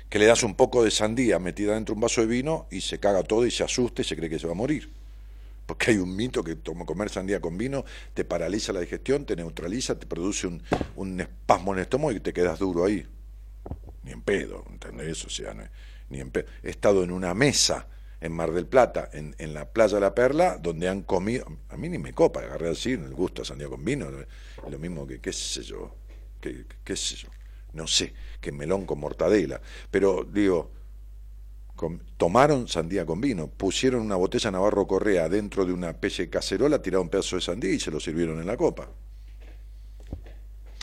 que 0.09 0.19
le 0.19 0.25
das 0.25 0.43
un 0.43 0.55
poco 0.55 0.83
de 0.83 0.91
sandía 0.91 1.39
metida 1.39 1.73
dentro 1.73 1.93
de 1.93 1.97
un 1.97 2.01
vaso 2.01 2.21
de 2.21 2.27
vino 2.27 2.67
y 2.71 2.81
se 2.81 2.99
caga 2.99 3.23
todo 3.23 3.45
y 3.45 3.51
se 3.51 3.63
asusta 3.63 4.01
y 4.01 4.05
se 4.05 4.15
cree 4.15 4.29
que 4.29 4.39
se 4.39 4.45
va 4.45 4.53
a 4.53 4.55
morir. 4.55 4.89
Porque 5.65 5.91
hay 5.91 5.97
un 5.97 6.15
mito 6.15 6.43
que 6.43 6.57
comer 6.59 7.09
sandía 7.09 7.41
con 7.41 7.57
vino 7.57 7.83
te 8.13 8.23
paraliza 8.23 8.71
la 8.71 8.81
digestión, 8.81 9.25
te 9.25 9.35
neutraliza, 9.35 9.97
te 9.97 10.05
produce 10.05 10.45
un, 10.47 10.61
un 10.95 11.19
espasmo 11.19 11.73
en 11.73 11.79
el 11.79 11.83
estómago 11.83 12.11
y 12.11 12.19
te 12.19 12.33
quedas 12.33 12.59
duro 12.59 12.85
ahí. 12.85 13.05
Ni 14.03 14.11
en 14.11 14.21
pedo, 14.21 14.63
¿entendés? 14.69 15.25
O 15.25 15.29
sea, 15.29 15.55
no- 15.55 15.63
He 16.09 16.69
estado 16.69 17.03
en 17.03 17.11
una 17.11 17.33
mesa 17.33 17.87
en 18.21 18.31
Mar 18.31 18.51
del 18.51 18.65
Plata, 18.65 19.09
en, 19.13 19.35
en 19.37 19.53
la 19.53 19.65
playa 19.71 19.95
de 19.95 20.01
la 20.01 20.15
Perla, 20.15 20.57
donde 20.57 20.87
han 20.87 21.01
comido, 21.03 21.45
a 21.69 21.77
mí 21.77 21.89
ni 21.89 21.97
me 21.97 22.13
copa, 22.13 22.39
agarré 22.41 22.69
así, 22.69 22.93
el 22.93 23.13
gusto 23.13 23.41
a 23.41 23.45
sandía 23.45 23.67
con 23.67 23.83
vino, 23.83 24.07
lo 24.69 24.79
mismo 24.79 25.05
que, 25.05 25.19
qué 25.19 25.33
sé 25.33 25.61
yo, 25.63 25.95
qué, 26.39 26.95
sé 26.95 27.15
yo, 27.15 27.29
no 27.73 27.85
sé, 27.87 28.13
que 28.41 28.51
melón 28.51 28.85
con 28.85 28.99
mortadela, 28.99 29.61
pero 29.91 30.23
digo, 30.23 30.71
com- 31.75 31.99
tomaron 32.17 32.67
sandía 32.67 33.05
con 33.05 33.19
vino, 33.21 33.47
pusieron 33.47 34.01
una 34.01 34.15
botella 34.15 34.49
Navarro 34.51 34.87
Correa 34.87 35.29
dentro 35.29 35.65
de 35.65 35.73
una 35.73 35.93
pelle 35.93 36.29
cacerola, 36.29 36.81
tiraron 36.81 37.07
un 37.07 37.09
pedazo 37.09 37.35
de 37.35 37.41
sandía 37.41 37.71
y 37.73 37.79
se 37.79 37.91
lo 37.91 37.99
sirvieron 37.99 38.39
en 38.39 38.47
la 38.47 38.57
copa. 38.57 38.89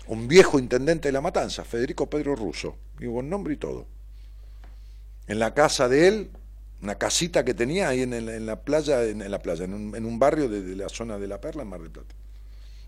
Un 0.07 0.29
viejo 0.29 0.59
intendente 0.59 1.09
de 1.09 1.13
la 1.13 1.21
matanza, 1.21 1.65
Federico 1.65 2.09
Pedro 2.11 2.37
Russo, 2.37 2.77
digo, 2.99 3.15
con 3.15 3.29
nombre 3.31 3.55
y 3.55 3.57
todo. 3.57 3.87
En 5.27 5.39
la 5.39 5.55
casa 5.55 5.89
de 5.89 6.09
él, 6.09 6.31
una 6.83 6.97
casita 6.97 7.45
que 7.45 7.55
tenía 7.55 7.89
ahí 7.89 8.03
en, 8.03 8.47
la 8.47 8.61
playa, 8.63 9.05
en, 9.05 9.31
la 9.31 9.41
playa, 9.41 9.65
en 9.65 9.73
un, 10.05 10.19
barrio 10.19 10.49
de, 10.49 10.75
la 10.75 10.89
zona 10.89 11.19
de 11.19 11.29
La 11.29 11.41
Perla, 11.41 11.63
en 11.63 11.69
Mar 11.69 11.81
del 11.81 11.91
Plata. 11.91 12.15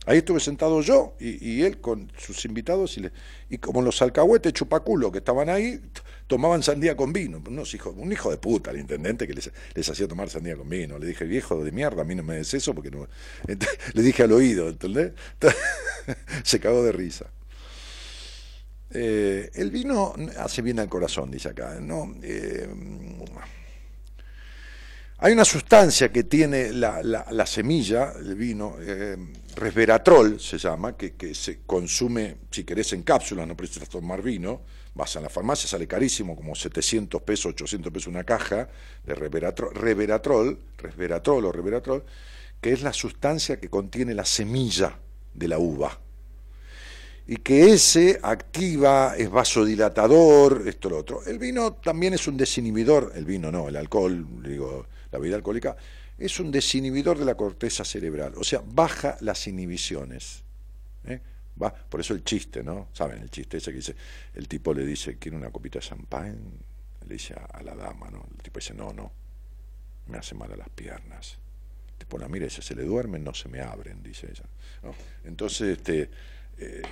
Ahí 0.06 0.18
estuve 0.18 0.38
sentado 0.38 0.82
yo 0.82 1.16
y, 1.18 1.62
él 1.62 1.80
con 1.80 2.12
sus 2.18 2.44
invitados 2.44 2.98
y, 2.98 3.02
le- 3.02 3.12
y 3.48 3.56
como 3.56 3.80
los 3.80 4.02
alcahuetes 4.02 4.52
chupaculo 4.52 5.10
que 5.10 5.18
estaban 5.18 5.48
ahí, 5.48 5.80
tomaban 6.26 6.62
sandía 6.62 6.94
con 6.94 7.12
vino. 7.12 7.42
Unos 7.46 7.72
hijos, 7.72 7.94
un 7.96 8.12
hijo 8.12 8.30
de 8.30 8.36
puta, 8.36 8.70
el 8.70 8.80
intendente 8.80 9.26
que 9.26 9.32
les, 9.32 9.88
hacía 9.88 10.06
tomar 10.06 10.28
sandía 10.28 10.56
con 10.56 10.68
vino. 10.68 10.98
Le 10.98 11.06
dije, 11.06 11.24
viejo 11.24 11.64
de 11.64 11.72
mierda, 11.72 12.02
a 12.02 12.04
mí 12.04 12.14
no 12.14 12.22
me 12.22 12.34
des 12.36 12.52
eso 12.52 12.74
porque 12.74 12.90
no... 12.90 13.08
Le 13.94 14.02
dije 14.02 14.24
al 14.24 14.32
oído, 14.32 14.68
¿entendés? 14.68 15.12
Se 16.42 16.60
cagó 16.60 16.82
de 16.82 16.92
risa. 16.92 17.26
Eh, 18.94 19.50
el 19.54 19.70
vino 19.70 20.14
hace 20.38 20.62
bien 20.62 20.78
al 20.78 20.88
corazón, 20.88 21.30
dice 21.30 21.48
acá. 21.48 21.78
¿no? 21.80 22.14
Eh, 22.22 22.68
hay 25.18 25.32
una 25.32 25.44
sustancia 25.44 26.10
que 26.12 26.24
tiene 26.24 26.72
la, 26.72 27.02
la- 27.02 27.26
la 27.30 27.46
semilla, 27.46 28.12
el 28.18 28.34
vino, 28.34 28.76
eh, 28.80 29.16
resveratrol 29.54 30.40
se 30.40 30.58
llama, 30.58 30.96
que, 30.96 31.14
que 31.14 31.34
se 31.34 31.60
consume, 31.64 32.36
si 32.50 32.64
querés, 32.64 32.92
en 32.92 33.02
cápsulas, 33.02 33.46
no 33.46 33.56
precisas 33.56 33.88
tomar 33.88 34.22
vino, 34.22 34.62
vas 34.94 35.16
a 35.16 35.20
la 35.20 35.28
farmacia, 35.28 35.68
sale 35.68 35.86
carísimo, 35.86 36.36
como 36.36 36.54
700 36.54 37.22
pesos, 37.22 37.46
800 37.46 37.92
pesos 37.92 38.08
una 38.08 38.24
caja 38.24 38.68
de 39.04 39.14
resveratrol, 39.14 39.74
resveratrol, 39.74 40.58
resveratrol 40.78 41.44
o 41.44 41.52
resveratrol, 41.52 42.04
que 42.60 42.72
es 42.72 42.82
la 42.82 42.92
sustancia 42.92 43.58
que 43.60 43.70
contiene 43.70 44.14
la 44.14 44.24
semilla 44.24 44.98
de 45.32 45.48
la 45.48 45.58
uva 45.58 46.00
y 47.26 47.36
que 47.36 47.72
ese 47.72 48.20
activa, 48.22 49.14
es 49.16 49.30
vasodilatador, 49.30 50.64
esto 50.66 50.90
lo 50.90 50.98
otro. 50.98 51.24
El 51.24 51.38
vino 51.38 51.74
también 51.74 52.14
es 52.14 52.26
un 52.28 52.36
desinhibidor, 52.36 53.12
el 53.14 53.24
vino 53.24 53.50
no, 53.50 53.68
el 53.68 53.76
alcohol, 53.76 54.26
digo, 54.42 54.86
la 55.10 55.18
bebida 55.18 55.36
alcohólica, 55.36 55.76
es 56.18 56.38
un 56.38 56.50
desinhibidor 56.50 57.18
de 57.18 57.24
la 57.24 57.34
corteza 57.34 57.84
cerebral, 57.84 58.34
o 58.36 58.44
sea, 58.44 58.62
baja 58.64 59.16
las 59.20 59.46
inhibiciones. 59.46 60.42
¿eh? 61.06 61.20
Va, 61.60 61.72
por 61.72 62.00
eso 62.00 62.14
el 62.14 62.24
chiste, 62.24 62.62
¿no? 62.62 62.88
¿Saben 62.92 63.22
el 63.22 63.30
chiste 63.30 63.56
ese 63.56 63.70
que 63.70 63.78
dice, 63.78 63.96
el 64.34 64.46
tipo 64.46 64.74
le 64.74 64.84
dice, 64.84 65.16
¿quiere 65.16 65.36
una 65.36 65.50
copita 65.50 65.78
de 65.78 65.86
champán? 65.86 66.38
Le 67.06 67.14
dice 67.14 67.34
a, 67.34 67.62
la 67.62 67.74
dama, 67.74 68.10
¿no? 68.10 68.26
El 68.36 68.42
tipo 68.42 68.58
dice, 68.58 68.74
no, 68.74 68.92
no, 68.92 69.12
me 70.08 70.18
hace 70.18 70.34
mal 70.34 70.52
a 70.52 70.56
las 70.56 70.68
piernas. 70.68 71.38
El 71.92 71.98
tipo 71.98 72.18
la 72.18 72.28
mira 72.28 72.46
y 72.46 72.48
dice, 72.48 72.60
se 72.60 72.74
le 72.74 72.84
duermen, 72.84 73.24
no 73.24 73.32
se 73.34 73.48
me 73.48 73.60
abren, 73.60 74.02
dice 74.02 74.28
ella. 74.30 74.44
Entonces, 75.24 75.78
este, 75.78 76.10
eh, 76.58 76.82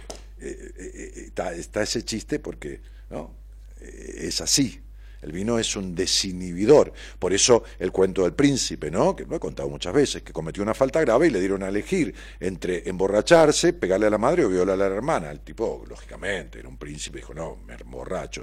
eh, 0.40 0.72
eh, 0.76 1.30
está, 1.59 1.82
ese 1.82 2.05
chiste 2.05 2.39
porque 2.39 2.80
¿no? 3.10 3.34
es 3.80 4.40
así, 4.40 4.80
el 5.22 5.30
vino 5.30 5.59
es 5.59 5.76
un 5.76 5.94
desinhibidor. 5.94 6.93
Por 7.18 7.32
eso 7.32 7.62
el 7.78 7.93
cuento 7.93 8.22
del 8.22 8.34
príncipe, 8.34 8.90
¿no? 8.90 9.14
Que 9.14 9.24
lo 9.24 9.36
he 9.36 9.40
contado 9.40 9.68
muchas 9.68 9.94
veces, 9.94 10.22
que 10.22 10.32
cometió 10.32 10.62
una 10.62 10.74
falta 10.74 11.01
grave 11.01 11.28
y 11.28 11.30
le 11.30 11.39
dieron 11.39 11.62
a 11.62 11.68
elegir 11.68 12.12
entre 12.40 12.89
emborracharse, 12.89 13.72
pegarle 13.72 14.06
a 14.06 14.10
la 14.10 14.18
madre 14.18 14.44
o 14.44 14.48
violar 14.48 14.74
a 14.74 14.89
la 14.89 14.97
hermana. 14.97 15.30
El 15.30 15.40
tipo, 15.40 15.84
lógicamente, 15.89 16.59
era 16.59 16.68
un 16.68 16.76
príncipe, 16.76 17.18
dijo, 17.18 17.34
no, 17.34 17.59
me 17.64 17.74
emborracho. 17.74 18.43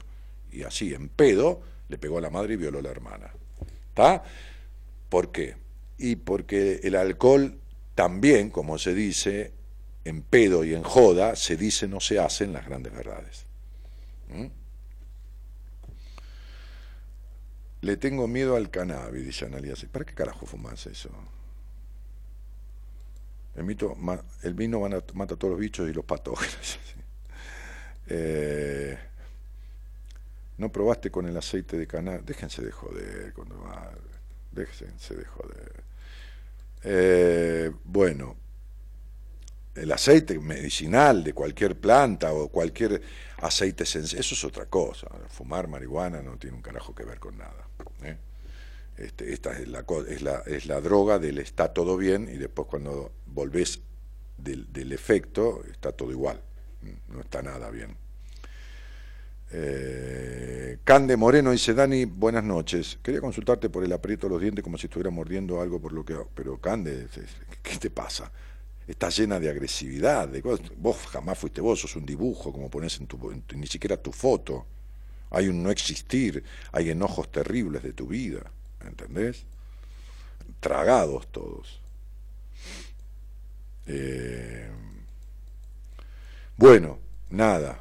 Y 0.52 0.64
así, 0.64 0.94
en 0.94 1.10
pedo, 1.10 1.62
le 1.90 1.98
pegó 1.98 2.18
a 2.18 2.22
la 2.22 2.30
madre 2.30 2.54
y 2.54 2.58
violó 2.58 2.80
a 2.80 2.84
la 2.84 2.92
hermana. 2.92 3.30
¿Está? 3.90 4.24
¿Por 5.10 5.32
qué? 5.32 5.56
Y 5.98 6.16
porque 6.16 6.80
el 6.84 6.96
alcohol 6.96 7.60
también, 7.94 8.50
como 8.50 8.78
se 8.78 8.94
dice, 8.94 9.52
en 10.06 10.22
pedo 10.22 10.64
y 10.64 10.74
en 10.74 10.84
joda, 10.84 11.36
se 11.36 11.58
dice 11.58 11.88
no 11.88 12.00
se 12.00 12.20
hacen 12.20 12.54
las 12.54 12.66
grandes 12.66 12.94
verdades. 12.94 13.46
¿Mm? 14.30 14.48
Le 17.82 17.98
tengo 17.98 18.28
miedo 18.28 18.56
al 18.56 18.70
cannabis, 18.70 19.26
dice 19.26 19.46
Analia. 19.46 19.74
¿Para 19.92 20.06
qué 20.06 20.14
carajo 20.14 20.46
fumas 20.46 20.86
eso? 20.86 21.10
El 23.56 24.54
vino 24.54 24.80
mata 25.14 25.34
a 25.34 25.38
todos 25.38 25.52
los 25.52 25.60
bichos 25.60 25.90
y 25.90 25.94
los 25.94 26.06
patógenos. 26.06 26.80
Eh, 28.12 28.98
no 30.58 30.72
probaste 30.72 31.12
con 31.12 31.28
el 31.28 31.38
aceite 31.38 31.78
de 31.78 31.86
cannabis. 31.86 32.26
Déjense 32.26 32.64
de 32.64 32.72
joder 32.72 33.34
cuando 33.34 33.62
va. 33.62 33.92
Déjense 34.52 35.16
de 35.16 35.26
joder. 35.26 35.84
Eh, 36.84 37.72
bueno, 37.84 38.36
el 39.82 39.92
aceite 39.92 40.40
medicinal 40.40 41.24
de 41.24 41.34
cualquier 41.34 41.80
planta 41.80 42.34
o 42.34 42.50
cualquier 42.50 43.02
aceite 43.38 43.84
esencial, 43.84 44.20
eso 44.20 44.36
es 44.36 44.44
otra 44.44 44.66
cosa. 44.66 45.08
Fumar 45.30 45.68
marihuana 45.68 46.22
no 46.22 46.38
tiene 46.38 46.56
un 46.56 46.62
carajo 46.62 46.94
que 46.94 47.04
ver 47.04 47.20
con 47.20 47.38
nada. 47.38 47.68
¿eh? 48.04 48.18
Este, 48.98 49.34
esta 49.34 49.58
es 49.58 49.68
la, 49.68 49.86
es, 50.08 50.22
la, 50.22 50.44
es 50.46 50.66
la 50.66 50.82
droga 50.82 51.20
del 51.20 51.38
está 51.38 51.74
todo 51.74 51.96
bien 51.98 52.30
y 52.32 52.38
después 52.38 52.68
cuando 52.68 53.12
volvés 53.28 53.82
del, 54.38 54.72
del 54.72 54.92
efecto 54.92 55.64
está 55.72 55.92
todo 55.92 56.12
igual, 56.12 56.42
no 57.08 57.22
está 57.22 57.42
nada 57.42 57.70
bien. 57.70 57.96
Eh, 59.52 60.78
Cande 60.84 61.18
Moreno 61.18 61.52
dice, 61.52 61.74
Dani, 61.74 62.06
buenas 62.06 62.44
noches. 62.44 63.00
Quería 63.02 63.22
consultarte 63.22 63.70
por 63.70 63.84
el 63.84 63.92
aprieto 63.92 64.28
de 64.28 64.34
los 64.34 64.42
dientes 64.42 64.64
como 64.64 64.78
si 64.78 64.88
estuviera 64.88 65.10
mordiendo 65.10 65.62
algo 65.62 65.80
por 65.80 65.92
lo 65.92 66.06
que... 66.06 66.16
Pero 66.36 66.58
Cande, 66.60 67.08
¿qué 67.64 67.78
te 67.78 67.90
pasa? 67.90 68.32
Está 68.90 69.10
llena 69.10 69.40
de 69.40 69.50
agresividad, 69.50 70.28
de 70.28 70.42
Vos 70.42 70.98
jamás 71.08 71.38
fuiste 71.38 71.62
vos, 71.62 71.80
sos 71.80 71.96
un 71.96 72.06
dibujo, 72.06 72.52
como 72.52 72.70
pones 72.70 73.00
en 73.00 73.06
tu, 73.06 73.20
ni 73.56 73.68
siquiera 73.68 73.98
tu 73.98 74.12
foto. 74.12 74.66
Hay 75.30 75.48
un 75.48 75.62
no 75.62 75.70
existir, 75.70 76.44
hay 76.72 76.90
enojos 76.90 77.32
terribles 77.32 77.84
de 77.84 77.94
tu 77.94 78.08
vida, 78.08 78.52
¿entendés? 78.84 79.46
Tragados 80.60 81.32
todos. 81.32 81.80
Eh, 83.86 84.72
bueno, 86.58 86.98
nada. 87.30 87.80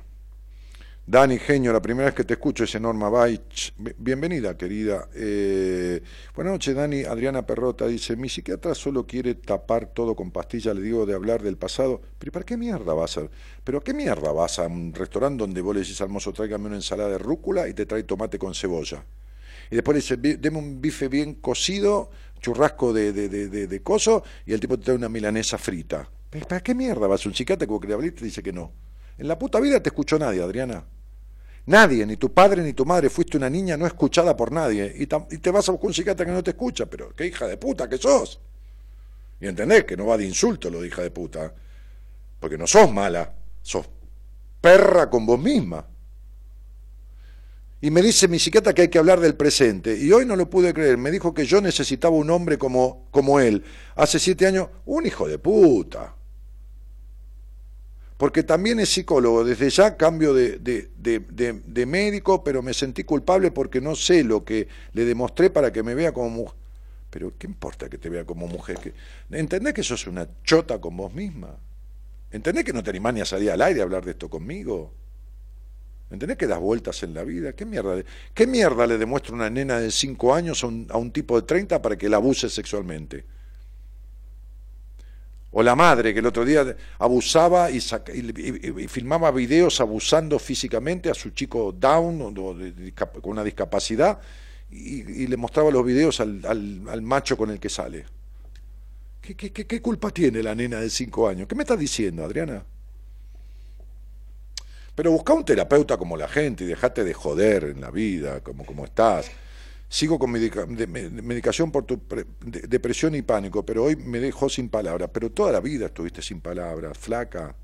Dani 1.10 1.38
Genio, 1.38 1.72
la 1.72 1.80
primera 1.80 2.04
vez 2.04 2.14
que 2.14 2.24
te 2.24 2.34
escucho 2.34 2.64
es 2.64 2.78
Norma 2.78 3.08
Baich. 3.08 3.72
Bienvenida, 3.96 4.58
querida. 4.58 5.08
Eh, 5.14 6.02
buenas 6.34 6.52
noches, 6.52 6.74
Dani. 6.74 7.04
Adriana 7.04 7.46
Perrota 7.46 7.86
dice: 7.86 8.14
Mi 8.14 8.28
psiquiatra 8.28 8.74
solo 8.74 9.06
quiere 9.06 9.36
tapar 9.36 9.86
todo 9.94 10.14
con 10.14 10.30
pastillas. 10.30 10.76
Le 10.76 10.82
digo 10.82 11.06
de 11.06 11.14
hablar 11.14 11.42
del 11.42 11.56
pasado. 11.56 12.02
¿Pero 12.18 12.30
para 12.30 12.44
qué 12.44 12.58
mierda 12.58 12.92
vas 12.92 13.16
a.? 13.16 13.22
¿Pero 13.64 13.80
qué 13.80 13.94
mierda 13.94 14.32
vas 14.32 14.58
a 14.58 14.66
un 14.66 14.92
restaurante 14.92 15.38
donde 15.38 15.62
vos 15.62 15.74
le 15.74 15.80
decís 15.80 15.98
al 16.02 16.10
mozo, 16.10 16.30
tráigame 16.34 16.66
una 16.66 16.76
ensalada 16.76 17.08
de 17.08 17.16
rúcula 17.16 17.66
y 17.70 17.72
te 17.72 17.86
trae 17.86 18.02
tomate 18.02 18.38
con 18.38 18.54
cebolla? 18.54 19.02
Y 19.70 19.76
después 19.76 19.94
le 19.94 20.00
dice: 20.02 20.36
Deme 20.36 20.58
un 20.58 20.78
bife 20.78 21.08
bien 21.08 21.36
cocido, 21.36 22.10
churrasco 22.38 22.92
de, 22.92 23.14
de, 23.14 23.30
de, 23.30 23.66
de, 23.66 23.82
coso, 23.82 24.24
y 24.44 24.52
el 24.52 24.60
tipo 24.60 24.76
te 24.76 24.84
trae 24.84 24.96
una 24.96 25.08
milanesa 25.08 25.56
frita. 25.56 26.06
¿Para 26.46 26.60
qué 26.60 26.74
mierda 26.74 27.06
vas 27.06 27.24
a 27.24 27.30
un 27.30 27.34
psiquiatra 27.34 27.66
como 27.66 27.80
que 27.80 27.88
le 27.88 27.94
hablé 27.94 28.08
y 28.08 28.10
dice 28.10 28.42
que 28.42 28.52
no? 28.52 28.74
En 29.16 29.26
la 29.26 29.38
puta 29.38 29.58
vida 29.58 29.82
te 29.82 29.88
escuchó 29.88 30.18
nadie, 30.18 30.42
Adriana. 30.42 30.84
Nadie, 31.68 32.06
ni 32.06 32.16
tu 32.16 32.32
padre 32.32 32.62
ni 32.62 32.72
tu 32.72 32.86
madre, 32.86 33.10
fuiste 33.10 33.36
una 33.36 33.50
niña 33.50 33.76
no 33.76 33.86
escuchada 33.86 34.34
por 34.34 34.50
nadie. 34.50 34.90
Y, 34.96 35.06
te 35.06 35.50
vas 35.50 35.68
a 35.68 35.72
buscar 35.72 35.88
un 35.88 35.92
psiquiatra 35.92 36.24
que 36.24 36.32
no 36.32 36.42
te 36.42 36.52
escucha, 36.52 36.86
pero 36.86 37.14
qué 37.14 37.26
hija 37.26 37.46
de 37.46 37.58
puta 37.58 37.86
que 37.86 37.98
sos. 37.98 38.40
Y 39.38 39.46
entendés 39.46 39.84
que 39.84 39.94
no 39.94 40.06
va 40.06 40.16
de 40.16 40.24
insulto 40.24 40.70
lo 40.70 40.80
de 40.80 40.86
hija 40.88 41.02
de 41.02 41.10
puta. 41.10 41.52
Porque 42.40 42.56
no 42.56 42.66
sos 42.66 42.90
mala, 42.90 43.34
sos 43.60 43.86
perra 44.62 45.10
con 45.10 45.26
vos 45.26 45.38
misma. 45.38 45.84
Y 47.82 47.90
me 47.90 48.00
dice 48.00 48.28
mi 48.28 48.38
psiquiatra 48.38 48.72
que 48.72 48.82
hay 48.82 48.88
que 48.88 48.98
hablar 48.98 49.20
del 49.20 49.34
presente. 49.34 49.94
Y 49.94 50.10
hoy 50.10 50.24
no 50.24 50.36
lo 50.36 50.48
pude 50.48 50.72
creer. 50.72 50.96
Me 50.96 51.10
dijo 51.10 51.34
que 51.34 51.44
yo 51.44 51.60
necesitaba 51.60 52.16
un 52.16 52.30
hombre 52.30 52.56
como, 52.56 53.08
como 53.10 53.40
él. 53.40 53.62
Hace 53.94 54.18
siete 54.18 54.46
años, 54.46 54.68
un 54.86 55.04
hijo 55.04 55.28
de 55.28 55.38
puta 55.38 56.17
porque 58.18 58.42
también 58.42 58.80
es 58.80 58.90
psicólogo. 58.90 59.44
Desde 59.44 59.70
ya 59.70 59.96
cambio 59.96 60.34
de, 60.34 60.58
de, 60.58 61.86
médico, 61.86 62.42
pero 62.44 62.62
me 62.62 62.74
sentí 62.74 63.04
culpable 63.04 63.52
porque 63.52 63.80
no 63.80 63.94
sé 63.94 64.24
lo 64.24 64.44
que 64.44 64.68
le 64.92 65.04
demostré 65.04 65.48
para 65.50 65.72
que 65.72 65.82
me 65.84 65.94
vea 65.94 66.12
como 66.12 66.28
mujer. 66.28 66.58
Pero 67.10 67.32
¿qué 67.38 67.46
importa 67.46 67.88
que 67.88 67.96
te 67.96 68.10
vea 68.10 68.24
como 68.24 68.48
mujer? 68.48 68.76
Que... 68.78 68.92
¿Entendés 69.30 69.72
que 69.72 69.84
sos 69.84 70.06
una 70.08 70.28
chota 70.42 70.80
con 70.80 70.96
vos 70.96 71.14
misma? 71.14 71.56
¿Entendés 72.32 72.64
que 72.64 72.72
no 72.72 72.82
te 72.82 72.90
animás 72.90 73.14
ni 73.14 73.20
a 73.20 73.24
salir 73.24 73.52
al 73.52 73.62
aire 73.62 73.80
a 73.80 73.84
hablar 73.84 74.04
de 74.04 74.10
esto 74.10 74.28
conmigo? 74.28 74.92
¿Entendés 76.10 76.36
que 76.36 76.48
das 76.48 76.58
vueltas 76.58 77.02
en 77.04 77.14
la 77.14 77.22
vida? 77.22 77.52
¿Qué 77.52 77.64
mierda, 77.64 78.02
¿Qué 78.34 78.48
mierda 78.48 78.86
le 78.86 78.98
demuestra 78.98 79.32
una 79.32 79.48
nena 79.48 79.78
de 79.78 79.92
5 79.92 80.34
años 80.34 80.64
a 80.64 80.66
un, 80.66 80.88
a 80.90 80.98
un 80.98 81.12
tipo 81.12 81.40
de 81.40 81.46
30 81.46 81.80
para 81.80 81.96
que 81.96 82.08
la 82.08 82.16
abuse 82.16 82.50
sexualmente? 82.50 83.37
O 85.50 85.62
la 85.62 85.74
madre 85.74 86.12
que 86.12 86.20
el 86.20 86.26
otro 86.26 86.44
día 86.44 86.76
abusaba 86.98 87.70
y, 87.70 87.80
filmaba 88.88 89.30
videos 89.30 89.80
abusando 89.80 90.38
físicamente 90.38 91.10
a 91.10 91.14
su 91.14 91.30
chico 91.30 91.72
down 91.72 92.34
con 92.34 93.32
una 93.32 93.42
discapacidad 93.42 94.18
y, 94.70 95.26
le 95.26 95.36
mostraba 95.36 95.70
los 95.70 95.84
videos 95.84 96.20
al, 96.20 97.02
macho 97.02 97.36
con 97.36 97.50
el 97.50 97.58
que 97.58 97.70
sale. 97.70 98.04
¿Qué, 99.22 99.34
qué, 99.36 99.82
culpa 99.82 100.10
tiene 100.10 100.42
la 100.42 100.54
nena 100.54 100.80
de 100.80 100.90
cinco 100.90 101.28
años? 101.28 101.48
¿Qué 101.48 101.54
me 101.54 101.62
estás 101.62 101.78
diciendo, 101.78 102.24
Adriana? 102.24 102.64
Pero 104.94 105.12
busca 105.12 105.32
un 105.32 105.44
terapeuta 105.44 105.96
como 105.96 106.16
la 106.16 106.28
gente 106.28 106.64
y 106.64 106.66
dejate 106.66 107.04
de 107.04 107.14
joder 107.14 107.64
en 107.64 107.80
la 107.80 107.90
vida, 107.90 108.40
como, 108.40 108.66
como 108.66 108.84
estás. 108.84 109.30
Sigo 109.90 110.18
con 110.18 110.30
medicación 110.30 111.72
por 111.72 111.84
tu 111.84 111.98
depresión 112.42 113.14
y 113.14 113.22
pánico, 113.22 113.64
pero 113.64 113.84
hoy 113.84 113.96
me 113.96 114.20
dejó 114.20 114.50
sin 114.50 114.68
palabras. 114.68 115.08
Pero 115.12 115.32
toda 115.32 115.50
la 115.50 115.60
vida 115.60 115.86
estuviste 115.86 116.20
sin 116.20 116.42
palabras, 116.42 116.98
flaca. 116.98 117.56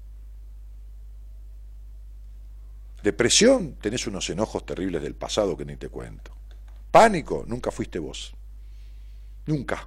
Depresión, 3.03 3.75
tenés 3.75 4.07
unos 4.07 4.31
enojos 4.31 4.65
terribles 4.65 5.03
del 5.03 5.15
pasado 5.15 5.55
que 5.55 5.67
ni 5.67 5.77
te 5.77 5.91
cuento. 5.91 6.35
Pánico, 6.91 7.45
nunca 7.47 7.71
fuiste 7.71 7.99
vos. 7.99 8.35
Nunca. 9.45 9.87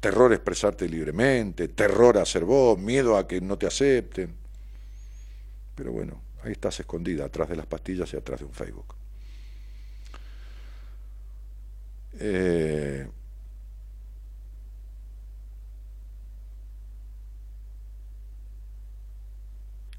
Terror 0.00 0.34
expresarte 0.34 0.86
libremente, 0.86 1.68
terror 1.68 2.18
a 2.18 2.26
ser 2.26 2.44
vos, 2.44 2.78
miedo 2.78 3.16
a 3.16 3.26
que 3.26 3.40
no 3.40 3.56
te 3.56 3.66
acepten. 3.66 4.34
Pero 5.74 5.92
bueno, 5.92 6.20
ahí 6.42 6.52
estás 6.52 6.78
escondida, 6.80 7.24
atrás 7.24 7.48
de 7.48 7.56
las 7.56 7.66
pastillas 7.66 8.12
y 8.12 8.18
atrás 8.18 8.40
de 8.40 8.44
un 8.44 8.52
Facebook. 8.52 8.99
Eh, 12.20 13.08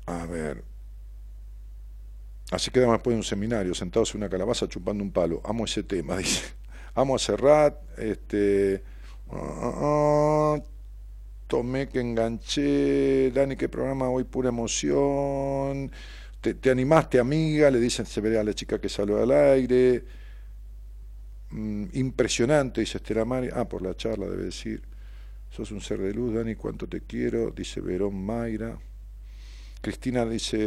a 0.06 0.26
ver. 0.28 0.64
Así 2.52 2.70
quedamos 2.70 2.96
después 2.96 3.14
de 3.14 3.18
un 3.18 3.24
seminario, 3.24 3.74
sentados 3.74 4.14
en 4.14 4.18
una 4.22 4.30
calabaza 4.30 4.68
chupando 4.68 5.04
un 5.04 5.12
palo. 5.12 5.42
Amo 5.46 5.66
ese 5.66 5.84
tema, 5.84 6.18
dice. 6.20 6.44
Amo 6.96 7.16
a 7.16 7.20
Serrat, 7.20 7.76
este. 7.98 8.84
Uh, 9.30 10.62
tomé 11.48 11.88
que 11.90 12.02
enganché. 12.02 13.32
Dani, 13.32 13.56
qué 13.56 13.70
programa 13.70 14.10
hoy, 14.10 14.26
pura 14.26 14.50
emoción. 14.50 15.92
Te, 16.42 16.72
animaste, 16.72 17.20
amiga, 17.20 17.70
le 17.72 17.80
dicen, 17.80 18.06
se 18.06 18.20
ve 18.20 18.38
a 18.38 18.44
la 18.44 18.54
chica 18.54 18.80
que 18.80 18.90
salió 18.90 19.22
al 19.22 19.32
aire. 19.32 20.04
Mm, 21.52 21.86
impresionante, 21.94 22.82
dice 22.82 22.98
Estela 22.98 23.26
Mari. 23.26 23.50
Ah, 23.54 23.68
por 23.68 23.82
la 23.82 23.96
charla 23.96 24.28
debe 24.28 24.46
decir. 24.46 24.82
Sos 25.50 25.72
un 25.72 25.82
ser 25.82 26.00
de 26.00 26.14
luz, 26.14 26.34
Dani, 26.34 26.56
cuánto 26.56 26.88
te 26.88 27.02
quiero, 27.02 27.52
dice 27.52 27.82
Verón 27.82 28.16
Mayra. 28.24 28.80
Cristina 29.82 30.26
dice, 30.26 30.58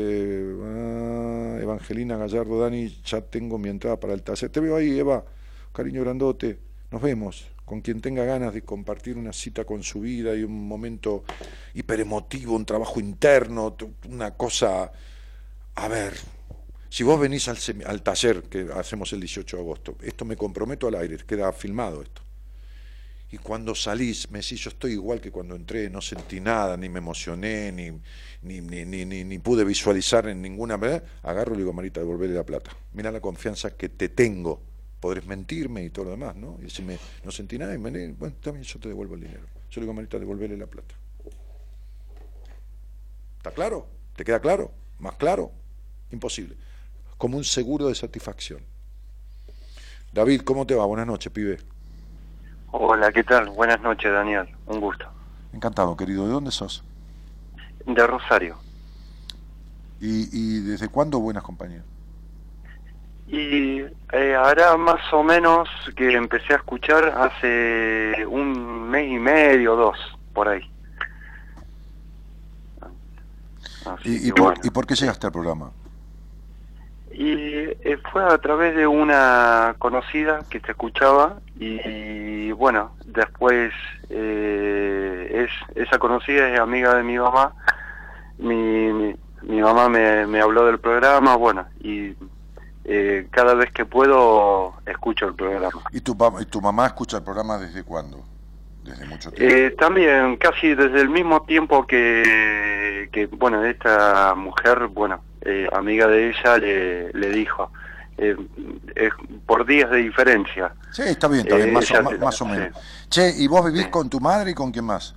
ah, 0.63 1.59
Evangelina 1.61 2.17
Gallardo, 2.17 2.61
Dani, 2.61 2.89
ya 3.05 3.23
tengo 3.23 3.57
mi 3.59 3.71
entrada 3.71 3.99
para 3.99 4.13
el 4.13 4.23
taller. 4.23 4.51
Te 4.51 4.61
veo 4.61 4.77
ahí, 4.77 4.99
Eva, 4.99 5.25
cariño 5.73 6.03
grandote, 6.03 6.59
nos 6.91 7.01
vemos. 7.01 7.47
Con 7.65 7.81
quien 7.81 8.03
tenga 8.03 8.25
ganas 8.25 8.53
de 8.53 8.61
compartir 8.61 9.17
una 9.17 9.33
cita 9.33 9.65
con 9.65 9.83
su 9.83 10.01
vida 10.01 10.35
y 10.35 10.43
un 10.43 10.69
momento 10.69 11.25
hiperemotivo, 11.73 12.55
un 12.55 12.67
trabajo 12.67 13.01
interno, 13.01 13.75
una 14.11 14.33
cosa... 14.33 14.93
A 15.77 15.89
ver, 15.89 16.15
si 16.95 17.03
vos 17.03 17.19
venís 17.19 17.49
al, 17.49 17.59
al 17.87 18.03
taller 18.03 18.45
que 18.45 18.69
hacemos 18.73 19.13
el 19.13 19.19
18 19.19 19.57
de 19.57 19.63
agosto, 19.63 19.97
esto 20.01 20.25
me 20.25 20.37
comprometo 20.37 20.87
al 20.87 20.95
aire, 20.95 21.17
queda 21.27 21.53
filmado 21.53 22.03
esto 22.03 22.23
y 23.35 23.39
cuando 23.39 23.75
salís 23.75 24.31
me 24.31 24.39
decís, 24.39 24.61
yo 24.61 24.71
estoy 24.71 24.93
igual 24.93 25.21
que 25.21 25.33
cuando 25.33 25.57
entré, 25.57 25.91
no 25.91 26.01
sentí 26.01 26.39
nada, 26.39 26.77
ni 26.77 26.89
me 26.89 26.99
emocioné, 26.99 27.73
ni, 27.73 27.91
ni, 28.43 28.85
ni, 28.85 29.39
pude 29.41 29.65
visualizar 29.65 30.29
en 30.29 30.41
ninguna 30.41 30.77
manera, 30.77 31.03
agarro 31.25 31.57
y 31.57 31.59
digo, 31.59 31.73
Marita, 31.73 31.99
devolverle 31.99 32.37
la 32.37 32.45
plata. 32.45 32.71
Mira 32.93 33.11
la 33.11 33.21
confianza 33.21 33.77
que 33.77 33.89
te 33.89 34.09
tengo. 34.09 34.63
Podrés 35.01 35.27
mentirme 35.27 35.83
y 35.83 35.91
todo 35.91 36.05
lo 36.05 36.11
demás, 36.13 36.37
¿no? 36.37 36.59
Y 36.61 36.67
decirme, 36.67 36.97
no 37.25 37.33
sentí 37.33 37.59
nada, 37.59 37.75
y 37.75 37.79
me, 37.79 38.13
bueno, 38.13 38.37
también 38.41 38.63
yo 38.63 38.79
te 38.79 38.89
devuelvo 38.89 39.17
el 39.17 39.23
dinero. 39.23 39.47
Yo 39.69 39.81
le 39.81 39.87
digo, 39.87 39.95
Marita, 39.95 40.17
devolverle 40.17 40.57
la 40.57 40.69
plata. 40.69 40.95
¿Está 43.39 43.51
claro? 43.51 43.89
¿Te 44.15 44.23
queda 44.25 44.39
claro? 44.39 44.71
¿Más 45.01 45.17
claro? 45.17 45.51
Imposible. 46.13 46.55
Como 47.19 47.37
un 47.37 47.45
seguro 47.45 47.89
de 47.89 47.95
satisfacción. 47.95 48.61
David, 50.13 50.43
¿cómo 50.43 50.67
te 50.67 50.75
va? 50.75 50.87
Buenas 50.87 51.07
noches, 51.07 51.33
pibe. 51.33 51.59
Hola, 52.71 53.13
¿qué 53.13 53.25
tal? 53.25 53.51
Buenas 53.51 53.81
noches, 53.81 54.13
Daniel. 54.13 54.49
Un 54.67 54.81
gusto. 54.81 55.07
Encantado, 55.53 55.97
querido. 55.97 56.27
¿De 56.27 56.33
dónde 56.33 56.51
sos? 56.51 56.85
De 57.87 58.07
Rosario. 58.07 58.57
¿Y, 60.01 60.61
desde 60.61 60.89
cuándo 60.89 61.19
Buenas 61.19 61.43
Compañías? 61.43 61.85
Y 63.27 63.81
eh, 64.13 64.35
ahora 64.37 64.77
más 64.77 65.01
o 65.13 65.23
menos 65.23 65.69
que 65.97 66.13
empecé 66.13 66.53
a 66.53 66.57
escuchar 66.57 67.07
hace 67.17 68.27
un 68.29 68.91
mes 68.91 69.11
y 69.11 69.19
medio, 69.19 69.77
dos, 69.77 69.97
por 70.35 70.49
ahí. 70.49 70.71
¿Y, 74.05 74.31
por, 74.33 74.59
¿Y 74.63 74.71
por 74.71 74.87
qué 74.87 74.95
llegaste 74.95 75.27
al 75.27 75.33
programa? 75.33 75.73
Y 77.17 77.33
eh, 77.33 77.99
fue 78.11 78.25
a 78.25 78.39
través 78.39 78.75
de 78.75 78.89
una 78.89 79.77
conocida 79.79 80.41
que 80.51 80.59
te 80.59 80.73
escuchaba 80.73 81.39
y, 81.61 82.51
bueno, 82.53 82.97
después 83.07 83.73
eh, 84.11 85.47
es 85.47 85.87
esa 85.87 86.01
conocida 86.01 86.53
es 86.53 86.59
amiga 86.59 86.95
de 86.97 87.05
mi 87.05 87.17
mamá. 87.17 87.55
Mi, 88.39 89.15
mi, 89.43 89.63
mamá 89.63 89.89
me, 89.89 90.27
me, 90.27 90.41
habló 90.41 90.67
del 90.67 90.81
programa, 90.81 91.37
bueno, 91.37 91.67
y 91.81 92.17
eh, 92.85 93.29
cada 93.31 93.55
vez 93.55 93.71
que 93.71 93.85
puedo 93.85 94.75
escucho 94.85 95.27
el 95.27 95.35
programa. 95.35 95.83
¿Y 95.93 96.01
tu, 96.01 96.17
¿Y 96.41 96.47
tu 96.47 96.61
mamá 96.61 96.87
escucha 96.87 97.19
el 97.19 97.23
programa 97.23 97.59
desde 97.59 97.85
cuándo? 97.85 98.25
¿Desde 98.83 99.07
mucho 99.07 99.31
tiempo? 99.31 99.77
también, 99.77 100.37
casi 100.37 100.75
desde 100.75 101.01
el 101.01 101.11
mismo 101.11 101.43
tiempo 101.45 101.87
que, 101.87 103.09
que 103.13 103.27
bueno, 103.27 103.65
esta 103.65 104.35
mujer, 104.35 104.89
bueno, 104.89 105.21
eh, 105.45 105.69
amiga 105.73 106.07
de 106.07 106.31
ella 106.31 106.59
le, 106.59 107.13
le 107.13 107.31
dijo, 107.31 107.71
eh, 108.17 108.37
por 109.47 109.67
días 109.67 109.91
de 109.91 109.99
diferencia. 109.99 110.73
Sí, 110.93 111.03
está 111.03 111.27
bien, 111.27 111.41
está 111.41 111.57
bien, 111.57 111.73
más, 111.73 112.41
o, 112.41 112.47
menos. 112.47 112.69
Che, 113.09 113.33
¿y 113.37 113.49
vos 113.49 113.65
vivís 113.65 113.89
con 113.89 114.09
tu 114.09 114.21
madre 114.21 114.53
y 114.53 114.55
con 114.55 114.71
quién 114.71 114.85
más? 114.85 115.15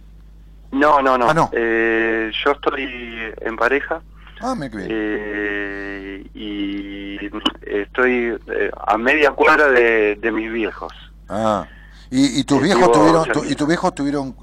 No, 0.71 1.01
no, 1.01 1.17
no. 1.17 1.29
Ah, 1.29 1.49
eh, 1.51 2.31
yo 2.43 2.51
estoy 2.51 3.33
en 3.41 3.55
pareja. 3.55 4.01
Ah, 4.41 4.55
me 4.55 4.69
eh, 4.73 6.25
y 6.33 7.17
estoy 7.61 8.37
a 8.85 8.97
media 8.97 9.31
cuadra 9.31 9.69
de, 9.69 10.15
de 10.15 10.31
mis 10.31 10.51
viejos. 10.51 10.93
Ah. 11.29 11.67
¿Y, 12.09 12.39
y 12.39 12.43
tus 12.45 12.61
viejos 12.61 12.91
tuvieron, 12.91 13.27
y 13.47 13.55
tus 13.55 13.67
viejos 13.67 13.93
tuvieron 13.93 14.35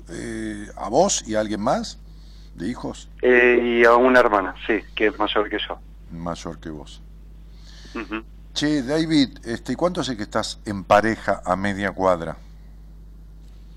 a 0.76 0.88
vos 0.88 1.24
y 1.26 1.34
a 1.34 1.40
alguien 1.40 1.60
más? 1.60 1.98
De 2.54 2.68
hijos? 2.68 3.08
Eh, 3.22 3.60
y 3.62 3.84
a 3.84 3.94
una 3.94 4.20
hermana, 4.20 4.54
sí, 4.66 4.80
que 4.94 5.06
es 5.06 5.18
mayor 5.18 5.48
que 5.48 5.58
yo. 5.58 5.78
Mayor 6.10 6.58
que 6.60 6.70
vos. 6.70 7.00
Che, 8.54 8.82
David, 8.82 9.38
este, 9.44 9.72
¿y 9.72 9.76
cuánto 9.76 10.00
hace 10.00 10.16
que 10.16 10.24
estás 10.24 10.60
en 10.64 10.84
pareja 10.84 11.42
a 11.44 11.56
media 11.56 11.92
cuadra? 11.92 12.36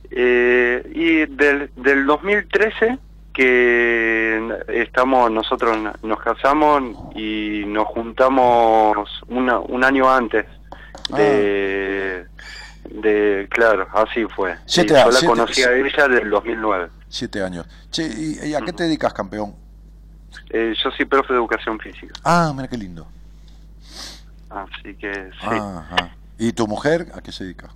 Eh, 0.10 0.91
y 0.94 1.26
del, 1.26 1.70
del 1.76 2.06
2013 2.06 2.99
que 3.34 4.41
estamos, 4.68 5.30
nosotros 5.30 5.78
nos 6.02 6.20
casamos 6.20 7.16
y 7.16 7.64
nos 7.68 7.86
juntamos 7.88 9.08
una, 9.28 9.60
un 9.60 9.84
año 9.84 10.10
antes 10.10 10.48
de, 11.16 12.26
ah. 12.26 12.44
de, 12.90 13.48
claro, 13.52 13.88
así 13.94 14.26
fue. 14.36 14.56
Siete, 14.66 14.95
yo 14.95 15.12
la 15.12 15.28
conocí 15.28 15.62
a 15.62 15.72
ella 15.74 16.08
del 16.08 16.32
2009. 16.32 16.90
Siete 17.09 17.41
años. 17.41 17.65
Che, 17.91 18.07
¿y, 18.07 18.53
a 18.53 18.61
qué 18.61 18.73
te 18.73 18.84
dedicas, 18.84 19.13
campeón? 19.13 19.55
Eh, 20.49 20.73
yo 20.84 20.91
soy 20.91 21.05
profe 21.05 21.34
de 21.34 21.39
educación 21.39 21.79
física. 21.79 22.13
Ah, 22.23 22.51
mira 22.55 22.67
qué 22.67 22.77
lindo. 22.77 23.07
Así 24.49 24.93
que 24.95 25.13
sí. 25.13 25.47
Ajá. 25.47 26.15
¿Y 26.38 26.53
tu 26.53 26.67
mujer 26.67 27.07
a 27.13 27.21
qué 27.21 27.31
se 27.31 27.43
dedica? 27.43 27.69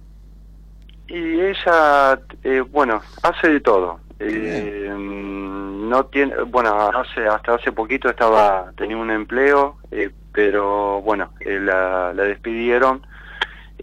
Y 1.08 1.42
ella, 1.42 2.20
eh, 2.44 2.62
bueno, 2.62 3.02
hace 3.24 3.50
de 3.50 3.60
todo. 3.60 4.00
Eh, 4.20 4.94
no 5.92 6.06
tiene, 6.06 6.44
bueno, 6.44 6.74
hace 6.90 7.28
hasta 7.28 7.56
hace 7.56 7.72
poquito 7.72 8.08
estaba 8.08 8.72
tenía 8.78 8.96
un 8.96 9.10
empleo, 9.10 9.78
eh, 9.90 10.12
pero 10.32 11.02
bueno, 11.02 11.34
eh, 11.40 11.60
la, 11.60 12.14
la 12.14 12.24
despidieron 12.24 13.02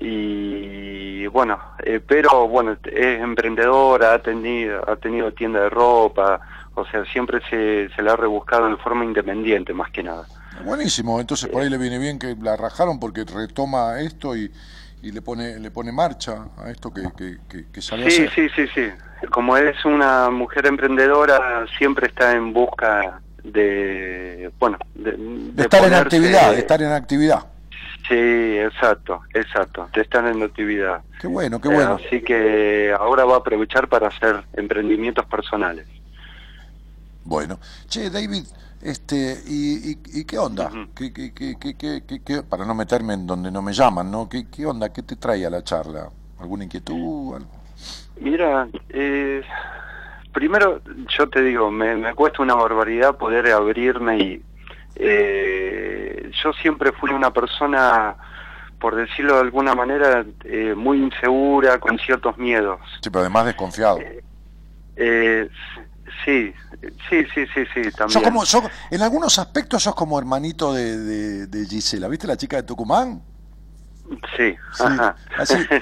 y 0.01 1.27
bueno, 1.29 1.59
eh, 1.85 2.01
pero 2.05 2.49
bueno, 2.49 2.77
es 2.85 3.21
emprendedora, 3.21 4.15
ha 4.15 4.19
tenido, 4.23 4.89
ha 4.89 4.97
tenido 4.97 5.33
tienda 5.33 5.61
de 5.61 5.71
ropa, 5.71 6.41
o 6.75 6.85
sea, 6.87 7.05
siempre 7.07 7.41
se, 7.49 7.89
se 7.95 8.03
la 8.03 8.13
ha 8.13 8.17
rebuscado 8.17 8.69
de 8.69 8.77
forma 8.77 9.05
independiente 9.05 9.73
más 9.73 9.91
que 9.91 10.03
nada. 10.03 10.27
Buenísimo, 10.65 11.21
entonces 11.21 11.49
por 11.49 11.63
ahí 11.63 11.71
le 11.71 11.79
viene 11.79 11.99
bien 11.99 12.19
que 12.19 12.35
la 12.41 12.57
rajaron 12.57 12.99
porque 12.99 13.25
retoma 13.25 14.01
esto 14.01 14.37
y, 14.37 14.51
y 15.03 15.13
le 15.13 15.23
pone 15.23 15.59
le 15.61 15.71
pone 15.71 15.93
marcha 15.93 16.47
a 16.57 16.71
esto 16.71 16.93
que, 16.93 17.03
que, 17.49 17.67
que, 17.71 17.83
salió 17.83 18.11
sí, 18.11 18.27
Sí, 18.35 18.49
sí, 18.57 18.67
sí, 18.75 18.89
como 19.31 19.57
es 19.57 19.85
una 19.85 20.31
mujer 20.31 20.67
emprendedora, 20.67 21.67
siempre 21.79 22.09
está 22.09 22.33
en 22.33 22.53
busca 22.53 23.21
de, 23.45 24.51
bueno, 24.59 24.79
de, 24.95 25.63
estar 25.63 25.85
en 25.85 25.95
actividad, 25.95 26.53
de 26.53 26.59
estar 26.59 26.83
en 26.83 26.93
actividad. 26.93 27.47
Sí, 28.09 28.15
exacto, 28.15 29.21
exacto, 29.35 29.89
de 29.93 30.01
estar 30.01 30.25
en 30.27 30.43
actividad. 30.43 31.03
Qué 31.21 31.27
bueno, 31.27 31.61
qué 31.61 31.69
bueno. 31.69 31.99
así 32.03 32.23
que 32.23 32.95
ahora 32.99 33.25
va 33.27 33.35
a 33.35 33.39
aprovechar 33.39 33.87
para 33.89 34.09
hacer 34.09 34.45
emprendimientos 34.55 35.27
personales. 35.27 35.87
Bueno, 37.25 37.59
che, 37.87 38.09
David, 38.09 38.45
este, 38.81 39.37
¿y, 39.47 39.99
y, 40.19 40.25
qué 40.25 40.39
onda? 40.39 40.71
¿Qué, 40.95 41.13
qué, 41.13 41.33
qué, 42.25 42.43
para 42.49 42.65
no 42.65 42.75
meterme 42.75 43.13
en 43.13 43.27
donde 43.27 43.51
no 43.51 43.61
me 43.61 43.75
llaman, 43.75 44.11
¿no? 44.11 44.27
¿Qué, 44.27 44.47
qué 44.49 44.65
onda? 44.65 44.91
¿Qué 44.91 45.03
te 45.03 45.17
trae 45.17 45.45
a 45.45 45.51
la 45.51 45.63
charla? 45.63 46.09
¿Alguna 46.41 46.65
inquietud? 46.65 47.43
Mira, 48.21 48.69
eh, 48.89 49.43
primero 50.33 50.81
yo 51.09 51.29
te 51.29 51.43
digo, 51.43 51.71
me, 51.71 51.97
me 51.97 52.15
cuesta 52.15 52.43
una 52.43 52.55
barbaridad 52.55 53.19
poder 53.19 53.53
abrirme 53.53 54.19
y 54.19 54.43
eh, 54.99 56.31
yo 56.43 56.53
siempre 56.55 56.93
fui 56.93 57.11
una 57.11 57.33
persona, 57.33 58.17
por 58.81 58.97
decirlo 58.97 59.35
de 59.35 59.41
alguna 59.41 59.75
manera, 59.75 60.25
eh, 60.45 60.75
muy 60.77 60.99
insegura, 60.99 61.79
con 61.79 61.99
ciertos 61.99 62.37
miedos. 62.37 62.81
Sí, 63.01 63.11
pero 63.11 63.21
además 63.21 63.47
desconfiado. 63.47 63.99
Eh, 64.97 65.49
sí, 66.25 66.53
sí, 67.09 67.25
sí, 67.35 67.47
sí, 67.55 67.65
sí, 67.73 67.91
también. 67.93 68.25
como, 68.25 68.43
en 68.91 69.03
algunos 69.03 69.39
aspectos 69.39 69.85
sos 69.85 69.95
como 69.95 70.19
hermanito 70.19 70.75
de, 70.75 71.47
de 71.47 71.67
Gisela, 71.67 72.09
¿viste 72.09 72.27
la 72.27 72.37
chica 72.37 72.57
de 72.57 72.65
Tucumán? 72.65 73.23
Sí, 74.37 74.57
ajá. 74.81 75.17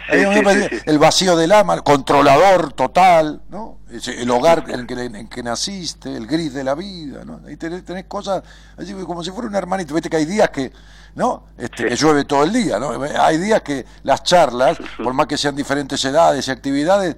el 0.87 0.99
vacío 0.99 1.37
del 1.37 1.53
alma, 1.53 1.75
el 1.75 1.83
controlador 1.83 2.73
total, 2.73 3.43
¿no? 3.49 3.79
El 3.89 4.31
hogar 4.31 4.65
en 4.69 4.81
el, 4.81 4.87
que, 4.87 4.95
en 4.95 5.29
que 5.29 5.43
naciste, 5.45 6.17
el 6.17 6.27
gris 6.27 6.53
de 6.53 6.65
la 6.65 6.75
vida, 6.75 7.25
¿no? 7.25 7.41
Ahí 7.47 7.57
tenés, 7.57 7.85
cosas 8.09 8.43
así 8.77 8.93
como 8.93 9.23
si 9.23 9.31
fuera 9.31 9.49
un 9.49 9.55
hermanito. 9.55 9.95
Viste 9.95 10.11
que 10.11 10.17
hay 10.17 10.25
días 10.25 10.51
que, 10.51 10.73
¿no? 11.15 11.45
Este, 11.57 11.87
Que 11.87 11.95
llueve 11.95 12.25
todo 12.25 12.43
el 12.43 12.53
día, 12.53 12.81
¿no? 12.81 13.01
Hay 13.21 13.39
días 13.39 13.63
que 13.63 13.87
las 14.03 14.25
charlas, 14.25 14.77
por 15.03 15.15
más 15.15 15.29
que 15.29 15.39
sean 15.39 15.55
diferentes 15.55 16.05
edades 16.05 16.49
y 16.49 16.51
actividades, 16.51 17.17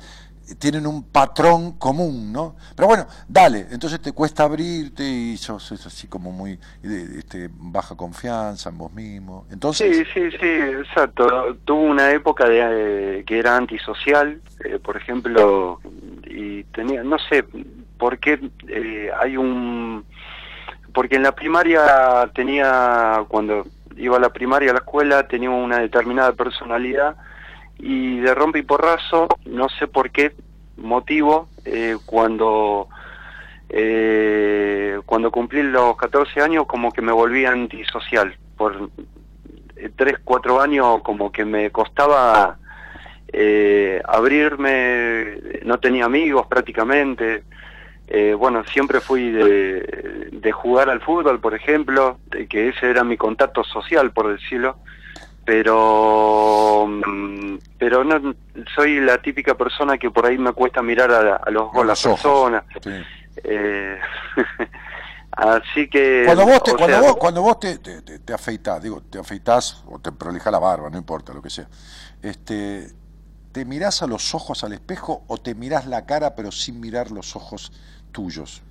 tienen 0.56 0.86
un 0.86 1.02
patrón 1.04 1.72
común, 1.72 2.32
¿no? 2.32 2.56
Pero 2.74 2.88
bueno, 2.88 3.06
dale, 3.28 3.66
entonces 3.70 4.00
te 4.00 4.12
cuesta 4.12 4.44
abrirte 4.44 5.02
y 5.02 5.36
sos, 5.36 5.62
sos 5.62 5.86
así 5.86 6.06
como 6.06 6.32
muy 6.32 6.58
este, 6.82 7.48
baja 7.52 7.96
confianza 7.96 8.70
en 8.70 8.78
vos 8.78 8.92
mismo. 8.92 9.46
Entonces, 9.50 9.96
Sí, 9.96 10.04
sí, 10.14 10.30
sí, 10.38 10.46
exacto. 10.46 11.56
Tuvo 11.64 11.82
una 11.82 12.10
época 12.12 12.48
de, 12.48 13.18
eh, 13.20 13.24
que 13.24 13.38
era 13.38 13.56
antisocial, 13.56 14.40
eh, 14.64 14.78
por 14.78 14.96
ejemplo, 14.96 15.80
y 16.24 16.64
tenía, 16.64 17.02
no 17.02 17.18
sé, 17.18 17.44
por 17.98 18.18
qué 18.18 18.50
eh, 18.68 19.10
hay 19.20 19.36
un... 19.36 20.04
Porque 20.92 21.16
en 21.16 21.22
la 21.22 21.32
primaria 21.32 22.30
tenía, 22.34 23.24
cuando 23.28 23.66
iba 23.96 24.16
a 24.16 24.20
la 24.20 24.30
primaria, 24.30 24.70
a 24.70 24.74
la 24.74 24.80
escuela, 24.80 25.28
tenía 25.28 25.50
una 25.50 25.78
determinada 25.78 26.32
personalidad 26.32 27.16
y 27.78 28.18
de 28.18 28.34
rompe 28.34 28.58
y 28.58 28.62
porrazo, 28.62 29.28
no 29.46 29.68
sé 29.68 29.86
por 29.86 30.10
qué 30.10 30.34
motivo, 30.76 31.48
eh, 31.64 31.96
cuando 32.06 32.88
eh, 33.68 34.98
cuando 35.04 35.30
cumplí 35.30 35.62
los 35.62 35.96
14 35.96 36.40
años 36.40 36.66
como 36.66 36.92
que 36.92 37.02
me 37.02 37.12
volví 37.12 37.44
antisocial. 37.44 38.36
Por 38.56 38.90
eh, 39.76 39.90
3, 39.94 40.18
4 40.24 40.60
años 40.60 41.02
como 41.02 41.30
que 41.30 41.44
me 41.44 41.70
costaba 41.70 42.58
eh, 43.32 44.00
abrirme, 44.06 45.38
no 45.64 45.78
tenía 45.78 46.06
amigos 46.06 46.46
prácticamente. 46.46 47.44
Eh, 48.08 48.34
bueno, 48.34 48.64
siempre 48.64 49.00
fui 49.00 49.30
de, 49.30 50.50
jugar 50.52 50.88
al 50.88 51.02
fútbol, 51.02 51.40
por 51.40 51.54
ejemplo, 51.54 52.18
que 52.48 52.70
ese 52.70 52.88
era 52.88 53.04
mi 53.04 53.18
contacto 53.18 53.62
social, 53.64 54.12
por 54.12 54.32
decirlo 54.32 54.78
pero 55.48 56.84
mm, 56.86 57.56
pero 57.78 58.04
no 58.04 58.34
soy 58.74 59.00
la 59.00 59.16
típica 59.22 59.54
persona 59.54 59.96
que 59.96 60.10
por 60.10 60.26
ahí 60.26 60.36
me 60.36 60.52
cuesta 60.52 60.82
mirar 60.82 61.10
a, 61.10 61.36
a 61.36 61.50
los 61.50 61.62
ojos 61.62 61.84
a 61.84 61.86
las 61.86 61.98
personas 61.98 62.64
Eh, 63.44 63.98
así 65.32 65.88
que 65.88 66.24
cuando 66.24 66.44
vos 66.44 66.62
te, 66.62 66.74
cuando 66.76 66.86
sea, 66.86 67.00
vos, 67.00 67.16
cuando 67.16 67.42
vos 67.42 67.60
te, 67.60 67.78
te, 67.78 68.02
te- 68.02 68.18
te 68.18 68.32
afeitás, 68.34 68.82
digo, 68.82 69.00
te 69.02 69.18
afeitás 69.18 69.82
o 69.86 69.98
te 69.98 70.12
prolija 70.12 70.50
la 70.50 70.58
barba, 70.58 70.90
no 70.90 70.98
importa 70.98 71.32
lo 71.32 71.40
que 71.40 71.48
sea, 71.50 71.66
este, 72.22 72.88
¿te 73.52 73.64
mirás 73.64 74.02
a 74.02 74.06
los 74.06 74.34
ojos 74.34 74.64
al 74.64 74.72
espejo 74.74 75.24
o 75.28 75.38
te 75.38 75.54
mirás 75.54 75.86
la 75.86 76.04
cara 76.06 76.34
pero 76.34 76.52
sin 76.52 76.80
mirar 76.80 77.10
los 77.12 77.36
ojos 77.36 77.72
tuyos? 78.12 78.62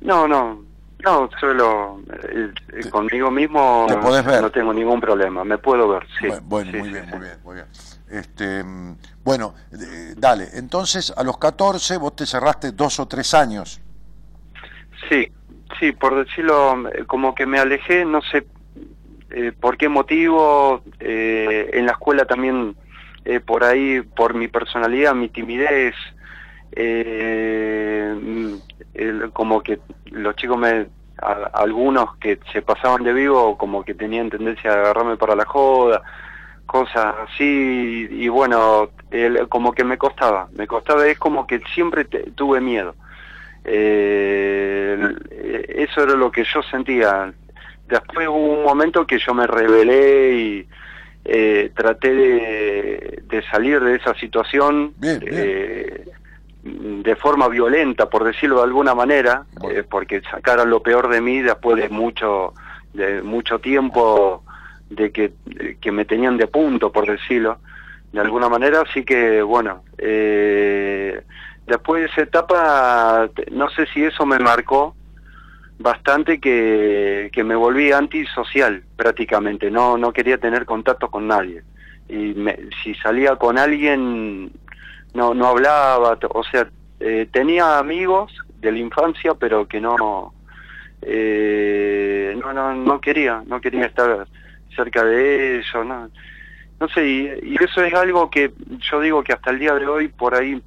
no 0.00 0.26
no 0.28 0.67
no 1.04 1.30
solo 1.40 2.00
eh, 2.30 2.52
eh, 2.72 2.90
conmigo 2.90 3.30
mismo 3.30 3.86
te 3.88 3.96
podés 3.96 4.24
ver. 4.24 4.42
no 4.42 4.50
tengo 4.50 4.72
ningún 4.72 5.00
problema 5.00 5.44
me 5.44 5.58
puedo 5.58 5.88
ver 5.88 6.06
sí 6.18 6.26
Bu- 6.26 6.40
Bueno, 6.42 6.72
Sí, 6.72 6.78
muy 6.78 6.88
sí, 6.88 6.94
bien, 6.94 7.04
sí. 7.04 7.10
muy 7.12 7.20
bien, 7.20 7.38
muy 7.44 7.54
bien. 7.54 7.66
Este, 8.08 8.64
mm, 8.64 8.96
bueno, 9.22 9.54
eh, 9.72 10.14
dale, 10.16 10.48
entonces 10.54 11.12
a 11.16 11.22
los 11.22 11.38
14 11.38 11.96
vos 11.98 12.16
te 12.16 12.26
cerraste 12.26 12.72
dos 12.72 12.98
o 13.00 13.06
tres 13.06 13.32
años. 13.34 13.80
Sí, 15.08 15.30
sí, 15.78 15.92
por 15.92 16.16
decirlo, 16.24 16.88
eh, 16.90 17.04
como 17.06 17.34
que 17.34 17.46
me 17.46 17.58
alejé, 17.58 18.04
no 18.04 18.20
sé 18.22 18.46
eh, 19.30 19.52
por 19.52 19.76
qué 19.76 19.88
motivo, 19.88 20.82
eh, 20.98 21.70
en 21.74 21.86
la 21.86 21.92
escuela 21.92 22.24
también, 22.24 22.76
eh, 23.24 23.40
por 23.40 23.62
ahí, 23.62 24.00
por 24.00 24.34
mi 24.34 24.48
personalidad, 24.48 25.14
mi 25.14 25.28
timidez, 25.28 25.94
eh, 26.72 28.58
el- 28.98 29.30
como 29.32 29.62
que 29.62 29.78
los 30.10 30.34
chicos 30.36 30.58
me, 30.58 30.88
a- 31.22 31.50
algunos 31.54 32.16
que 32.16 32.38
se 32.52 32.62
pasaban 32.62 33.04
de 33.04 33.12
vivo, 33.12 33.56
como 33.56 33.84
que 33.84 33.94
tenían 33.94 34.30
tendencia 34.30 34.70
a 34.72 34.74
agarrarme 34.74 35.16
para 35.16 35.34
la 35.36 35.44
joda, 35.44 36.02
cosas 36.66 37.14
así, 37.26 38.06
y 38.10 38.28
bueno, 38.28 38.90
el- 39.10 39.48
como 39.48 39.72
que 39.72 39.84
me 39.84 39.96
costaba, 39.96 40.48
me 40.52 40.66
costaba, 40.66 41.06
es 41.06 41.18
como 41.18 41.46
que 41.46 41.60
siempre 41.74 42.04
te- 42.04 42.30
tuve 42.32 42.60
miedo. 42.60 42.94
Eh, 43.64 45.14
eso 45.68 46.02
era 46.02 46.14
lo 46.14 46.30
que 46.30 46.44
yo 46.44 46.62
sentía. 46.62 47.32
Después 47.86 48.28
hubo 48.28 48.52
un 48.58 48.62
momento 48.64 49.06
que 49.06 49.18
yo 49.18 49.34
me 49.34 49.46
rebelé 49.46 50.32
y 50.34 50.68
eh, 51.24 51.70
traté 51.74 52.14
de, 52.14 53.22
de 53.24 53.42
salir 53.50 53.80
de 53.80 53.96
esa 53.96 54.14
situación 54.14 54.94
eh, 55.20 56.04
de 56.62 57.16
forma 57.16 57.48
violenta, 57.48 58.10
por 58.10 58.24
decirlo 58.24 58.56
de 58.58 58.64
alguna 58.64 58.94
manera, 58.94 59.44
eh, 59.70 59.84
porque 59.88 60.20
sacaron 60.22 60.68
lo 60.70 60.82
peor 60.82 61.08
de 61.08 61.20
mí 61.20 61.40
después 61.40 61.76
de 61.80 61.88
mucho, 61.88 62.52
de 62.92 63.22
mucho 63.22 63.58
tiempo 63.60 64.42
de 64.90 65.10
que, 65.12 65.32
que 65.80 65.92
me 65.92 66.04
tenían 66.04 66.36
de 66.36 66.46
punto, 66.46 66.90
por 66.90 67.06
decirlo 67.06 67.58
de 68.12 68.20
alguna 68.20 68.48
manera, 68.48 68.80
así 68.82 69.04
que 69.04 69.42
bueno, 69.42 69.82
eh, 69.98 71.22
después 71.66 72.02
de 72.02 72.08
esa 72.08 72.22
etapa, 72.22 73.28
no 73.52 73.68
sé 73.70 73.86
si 73.92 74.02
eso 74.04 74.24
me 74.26 74.38
marcó 74.38 74.94
bastante 75.78 76.40
que, 76.40 77.30
que 77.32 77.44
me 77.44 77.54
volví 77.54 77.92
antisocial 77.92 78.82
prácticamente, 78.96 79.70
no, 79.70 79.96
no 79.96 80.12
quería 80.12 80.38
tener 80.38 80.64
contacto 80.64 81.10
con 81.10 81.28
nadie. 81.28 81.62
Y 82.08 82.32
me- 82.34 82.58
si 82.82 82.94
salía 82.94 83.36
con 83.36 83.58
alguien, 83.58 84.50
no, 85.18 85.34
no 85.34 85.48
hablaba, 85.48 86.16
o 86.30 86.44
sea, 86.44 86.68
eh, 87.00 87.28
tenía 87.32 87.78
amigos 87.78 88.32
de 88.60 88.70
la 88.70 88.78
infancia, 88.78 89.34
pero 89.34 89.66
que 89.66 89.80
no, 89.80 90.32
eh, 91.02 92.36
no, 92.40 92.52
no, 92.52 92.74
no 92.74 93.00
quería, 93.00 93.42
no 93.46 93.60
quería 93.60 93.86
estar 93.86 94.26
cerca 94.74 95.04
de 95.04 95.58
ellos, 95.58 95.84
no, 95.84 96.08
no 96.78 96.88
sé, 96.88 97.06
y, 97.06 97.20
y 97.42 97.56
eso 97.60 97.82
es 97.82 97.92
algo 97.94 98.30
que 98.30 98.52
yo 98.90 99.00
digo 99.00 99.24
que 99.24 99.32
hasta 99.32 99.50
el 99.50 99.58
día 99.58 99.74
de 99.74 99.86
hoy 99.86 100.06
por 100.06 100.36
ahí 100.36 100.62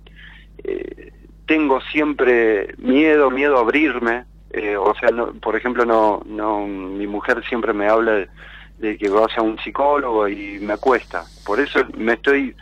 eh, 0.66 1.14
tengo 1.46 1.80
siempre 1.82 2.76
miedo, 2.78 3.32
miedo 3.32 3.58
a 3.58 3.62
abrirme, 3.62 4.26
eh, 4.52 4.76
o 4.76 4.94
sea, 4.96 5.12
no, 5.12 5.34
por 5.34 5.56
ejemplo, 5.56 5.86
no, 5.86 6.22
no, 6.26 6.68
mi 6.68 7.08
mujer 7.08 7.42
siempre 7.48 7.72
me 7.72 7.88
habla 7.88 8.12
de, 8.14 8.30
de 8.80 8.98
que 8.98 9.10
vaya 9.10 9.38
a 9.38 9.42
un 9.44 9.58
psicólogo 9.60 10.28
y 10.28 10.60
me 10.60 10.78
cuesta, 10.78 11.24
por 11.46 11.62
eso 11.62 11.80
me 11.96 12.14
estoy, 12.14 12.54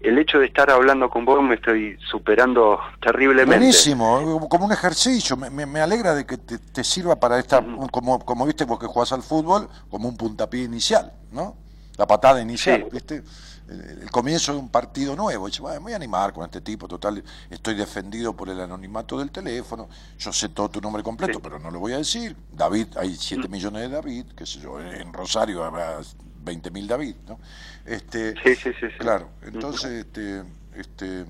el 0.00 0.18
hecho 0.18 0.38
de 0.38 0.46
estar 0.46 0.70
hablando 0.70 1.08
con 1.10 1.24
vos 1.24 1.42
me 1.42 1.54
estoy 1.56 1.98
superando 2.10 2.78
terriblemente. 3.00 3.56
Buenísimo, 3.58 4.46
como 4.48 4.66
un 4.66 4.72
ejercicio. 4.72 5.36
Me, 5.36 5.50
me- 5.50 5.66
me 5.66 5.80
alegra 5.80 6.14
de 6.14 6.24
que 6.26 6.38
te, 6.38 6.58
te 6.58 6.84
sirva 6.84 7.16
para 7.16 7.38
esta, 7.38 7.64
como, 7.90 8.18
como 8.24 8.46
viste 8.46 8.64
vos 8.64 8.78
que 8.78 8.86
jugás 8.86 9.12
al 9.12 9.22
fútbol, 9.22 9.68
como 9.90 10.08
un 10.08 10.16
puntapié 10.16 10.64
inicial, 10.64 11.12
¿no? 11.32 11.56
La 11.96 12.06
patada 12.06 12.40
inicial, 12.42 12.82
Sí. 12.84 12.88
¿viste? 12.92 13.22
El, 13.68 14.02
el 14.02 14.10
comienzo 14.12 14.52
de 14.52 14.58
un 14.60 14.68
partido 14.68 15.16
nuevo. 15.16 15.46
Dice, 15.48 15.60
"Bueno, 15.60 15.76
me 15.80 15.84
voy 15.84 15.92
a 15.94 15.96
animar 15.96 16.32
con 16.32 16.44
este 16.44 16.60
tipo, 16.60 16.86
total, 16.86 17.24
estoy 17.50 17.74
defendido 17.74 18.32
por 18.36 18.48
el 18.48 18.60
anonimato 18.60 19.18
del 19.18 19.32
teléfono, 19.32 19.88
yo 20.18 20.32
sé 20.32 20.50
todo 20.50 20.68
tu 20.68 20.80
nombre 20.80 21.02
completo, 21.02 21.40
pero 21.40 21.58
no 21.58 21.70
lo 21.72 21.80
voy 21.80 21.94
a 21.94 21.96
decir. 21.98 22.36
David, 22.52 22.88
hay 22.96 23.16
7 23.16 23.48
millones 23.48 23.82
de 23.82 23.88
David, 23.88 24.26
qué 24.36 24.46
sé 24.46 24.60
yo, 24.60 24.78
en 24.80 25.12
Rosario 25.12 25.64
habrá 25.64 25.98
20 26.46 26.70
mil 26.70 26.86
David, 26.86 27.16
¿no? 27.28 27.38
Este, 27.84 28.32
Sí, 28.42 28.54
sí, 28.54 28.70
sí, 28.80 28.86
sí. 28.88 28.98
Claro, 28.98 29.28
entonces, 29.42 29.90
este, 29.90 30.44
este, 30.74 31.26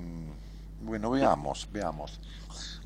bueno, 0.81 1.11
veamos, 1.11 1.67
veamos. 1.71 2.21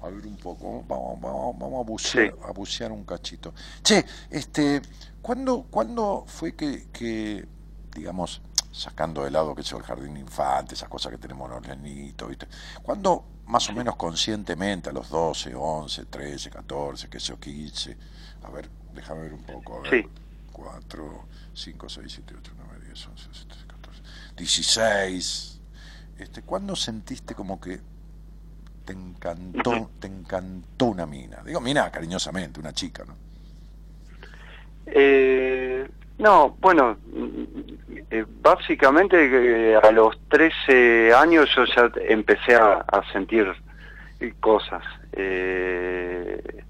A 0.02 0.10
ver 0.10 0.26
un 0.26 0.38
poco, 0.38 0.84
vamos, 0.88 1.22
vamos, 1.22 1.60
vamos 1.60 1.86
a 1.86 1.88
bucear, 1.88 2.34
a 2.44 2.52
bucear 2.52 2.92
un 2.92 3.04
cachito. 3.04 3.54
Che, 3.84 4.04
este, 4.32 4.82
¿cuándo, 5.22 5.68
cuándo 5.70 6.24
fue 6.26 6.56
que, 6.56 6.88
que, 6.92 7.46
digamos, 7.94 8.42
sacando 8.72 9.24
de 9.24 9.30
lado 9.30 9.54
que 9.54 9.62
es 9.62 9.72
el 9.74 9.84
jardín 9.84 10.18
infante, 10.18 10.74
esas 10.74 10.90
cosas 10.90 11.12
que 11.12 11.20
tenemos 11.20 11.48
los 11.50 11.62
nenitos, 11.68 12.28
¿viste? 12.28 12.48
¿Cuándo 12.82 13.26
más 13.46 13.70
o 13.70 13.74
menos 13.74 13.96
conscientemente, 13.98 14.90
a 14.90 14.94
los 14.94 15.10
12, 15.10 15.54
11, 15.54 16.06
13, 16.06 16.50
14, 16.50 17.10
que 17.10 17.20
sé 17.20 17.28
yo, 17.28 17.40
15, 17.40 17.98
a 18.44 18.50
ver, 18.50 18.70
déjame 18.96 19.22
ver 19.22 19.34
un 19.34 19.44
poco, 19.44 19.78
a 19.78 19.82
ver, 19.82 20.02
Sí. 20.02 20.21
4, 20.62 21.26
5, 21.54 21.90
6, 21.90 22.06
7, 22.08 22.36
8, 22.38 22.52
9, 22.58 22.86
10, 22.86 23.08
11, 23.08 23.28
12, 23.28 23.46
13, 23.46 23.68
14, 23.68 24.02
16. 24.38 25.62
Este, 26.20 26.42
¿Cuándo 26.44 26.76
sentiste 26.76 27.34
como 27.34 27.60
que 27.60 27.80
te 28.86 28.94
encantó, 28.94 29.90
te 30.00 30.08
encantó 30.08 30.86
una 30.86 31.06
mina? 31.06 31.42
Digo 31.44 31.60
mina 31.62 31.90
cariñosamente, 31.90 32.60
una 32.60 32.74
chica, 32.74 33.04
¿no? 33.06 33.16
Eh, 34.86 35.90
no, 36.20 36.58
bueno, 36.60 36.98
eh, 38.12 38.26
básicamente 38.42 39.76
a 39.76 39.92
los 39.92 40.20
13 40.30 41.14
años 41.14 41.50
yo 41.56 41.66
ya 41.66 41.92
empecé 42.08 42.56
a, 42.56 42.74
a 42.82 43.12
sentir 43.12 43.48
cosas. 44.40 44.84
Eh, 45.14 46.61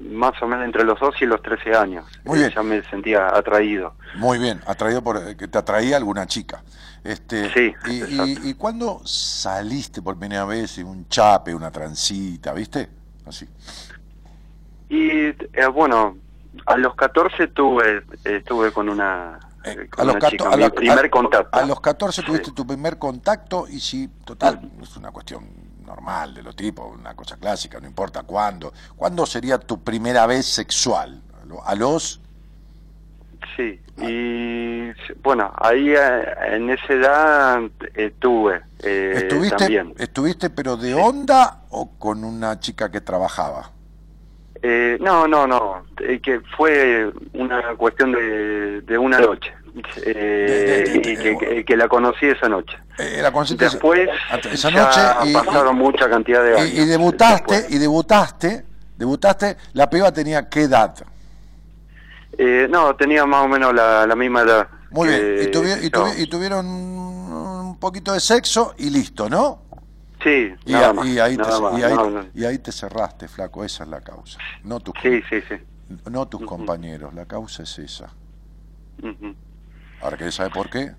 más 0.00 0.32
o 0.42 0.46
menos 0.46 0.64
entre 0.64 0.84
los 0.84 0.98
12 0.98 1.24
y 1.24 1.26
los 1.26 1.40
13 1.42 1.74
años. 1.76 2.04
Muy 2.24 2.38
Eh, 2.38 2.42
bien. 2.42 2.52
Ya 2.54 2.62
me 2.62 2.82
sentía 2.90 3.28
atraído. 3.28 3.94
Muy 4.16 4.38
bien, 4.38 4.60
atraído 4.66 5.02
por 5.02 5.16
eh, 5.18 5.36
que 5.36 5.48
te 5.48 5.58
atraía 5.58 5.96
alguna 5.96 6.26
chica. 6.26 6.62
Este, 7.04 7.52
Sí, 7.52 7.72
y, 7.86 8.02
y, 8.02 8.38
y 8.50 8.54
cuándo 8.54 9.00
saliste 9.04 10.00
por 10.02 10.18
primera 10.18 10.44
vez 10.46 10.78
en 10.78 10.86
un 10.86 11.08
chape, 11.08 11.54
una 11.54 11.70
transita, 11.70 12.52
¿viste? 12.54 12.88
Así. 13.26 13.46
Y 14.88 15.08
eh, 15.10 15.36
bueno, 15.72 16.16
a 16.66 16.76
los 16.76 16.94
14 16.94 17.48
tuve, 17.48 18.02
estuve 18.24 18.72
con 18.72 18.88
una 18.88 19.38
eh, 19.64 19.88
a 19.92 19.96
con 19.96 20.06
los, 20.06 20.16
chica, 20.30 20.48
a 20.50 20.56
la- 20.56 20.70
primer 20.70 21.04
a- 21.06 21.10
contacto. 21.10 21.58
a 21.58 21.64
los 21.66 21.80
14 21.80 22.22
tuviste 22.22 22.52
tu 22.52 22.66
primer 22.66 22.98
contacto 22.98 23.66
y 23.68 23.80
si, 23.80 24.08
total, 24.24 24.70
es 24.82 24.96
una 24.96 25.10
cuestión 25.10 25.44
normal 25.84 26.34
de 26.34 26.42
lo 26.42 26.52
tipo, 26.52 26.84
una 26.86 27.14
cosa 27.14 27.36
clásica, 27.36 27.78
no 27.80 27.86
importa 27.86 28.22
cuándo. 28.22 28.72
¿Cuándo 28.96 29.26
sería 29.26 29.58
tu 29.58 29.82
primera 29.82 30.26
vez 30.26 30.46
sexual? 30.46 31.20
¿A 31.42 31.46
lo- 31.46 31.64
¿A 31.66 31.74
los? 31.74 32.20
Sí, 33.56 33.80
y 33.98 34.90
bueno, 35.22 35.52
ahí 35.58 35.90
eh, 35.90 36.24
en 36.52 36.70
esa 36.70 36.92
edad 36.92 37.60
eh, 37.94 38.12
tuve 38.18 38.62
eh, 38.82 39.12
¿Estuviste, 39.16 39.56
también. 39.56 39.94
¿Estuviste 39.98 40.50
pero 40.50 40.76
de 40.76 40.94
onda 40.94 41.60
o 41.70 41.90
con 41.98 42.24
una 42.24 42.58
chica 42.58 42.90
que 42.90 43.00
trabajaba? 43.00 43.70
Eh, 44.62 44.96
no, 45.00 45.28
no, 45.28 45.46
no, 45.46 45.84
eh, 46.00 46.20
que 46.20 46.40
fue 46.56 47.12
una 47.34 47.76
cuestión 47.76 48.12
de, 48.12 48.80
de 48.80 48.98
una 48.98 49.20
noche. 49.20 49.52
Eh, 50.04 50.84
y 50.94 51.16
que, 51.16 51.36
que- 51.38 51.64
que 51.66 51.76
la 51.76 51.88
conocí 51.88 52.26
esa 52.26 52.48
noche. 52.48 52.76
Eh, 52.98 53.20
la 53.22 53.30
esa- 53.64 53.72
Después 53.72 54.08
esa 54.52 54.70
ya 54.70 54.84
noche 54.84 55.30
y- 55.30 55.32
pasaron 55.32 55.76
y- 55.76 55.78
mucha 55.78 56.08
cantidad 56.08 56.42
de 56.44 56.54
años. 56.58 56.68
Y, 56.74 56.80
y 56.82 56.84
debutaste, 56.86 57.66
y 57.70 57.78
debutaste, 57.78 58.64
debutaste, 58.96 59.56
la 59.72 59.88
piba 59.90 60.12
tenía 60.12 60.48
qué 60.48 60.62
edad? 60.62 60.94
Eh, 62.36 62.66
no, 62.70 62.94
tenía 62.96 63.24
más 63.26 63.44
o 63.44 63.48
menos 63.48 63.74
la, 63.74 64.06
la 64.06 64.16
misma 64.16 64.42
edad. 64.42 64.68
Muy 64.90 65.08
bien, 65.08 65.20
y, 65.42 65.46
tuvi- 65.52 65.90
tuvi- 65.90 66.18
y 66.18 66.26
tuvieron 66.28 66.66
un 66.66 67.76
poquito 67.80 68.12
de 68.12 68.20
sexo 68.20 68.74
y 68.78 68.90
listo, 68.90 69.28
¿no? 69.28 69.62
Sí, 70.22 70.54
Y, 70.64 70.72
nada 70.72 70.88
a- 70.90 70.92
más, 70.94 71.06
y 71.06 71.18
ahí, 71.18 71.36
te, 71.36 71.42
más, 71.42 71.78
y 71.78 71.82
ahí- 71.82 71.94
no, 71.94 72.10
no. 72.10 72.24
y 72.34 72.44
ahí 72.44 72.58
te 72.58 72.72
cerraste, 72.72 73.28
flaco, 73.28 73.64
esa 73.64 73.84
es 73.84 73.90
la 73.90 74.00
causa. 74.00 74.38
No 74.62 74.80
tus, 74.80 74.94
Sí, 75.02 75.20
sí, 75.28 75.40
sí. 75.48 75.56
no 76.10 76.26
tus 76.28 76.42
compañeros, 76.42 77.12
la 77.12 77.26
causa 77.26 77.64
es 77.64 77.78
esa. 77.78 78.06
Ujú. 79.02 79.34
Ahora, 80.04 80.18
¿querés 80.18 80.34
saber 80.34 80.52
por 80.52 80.68
qué? 80.68 80.94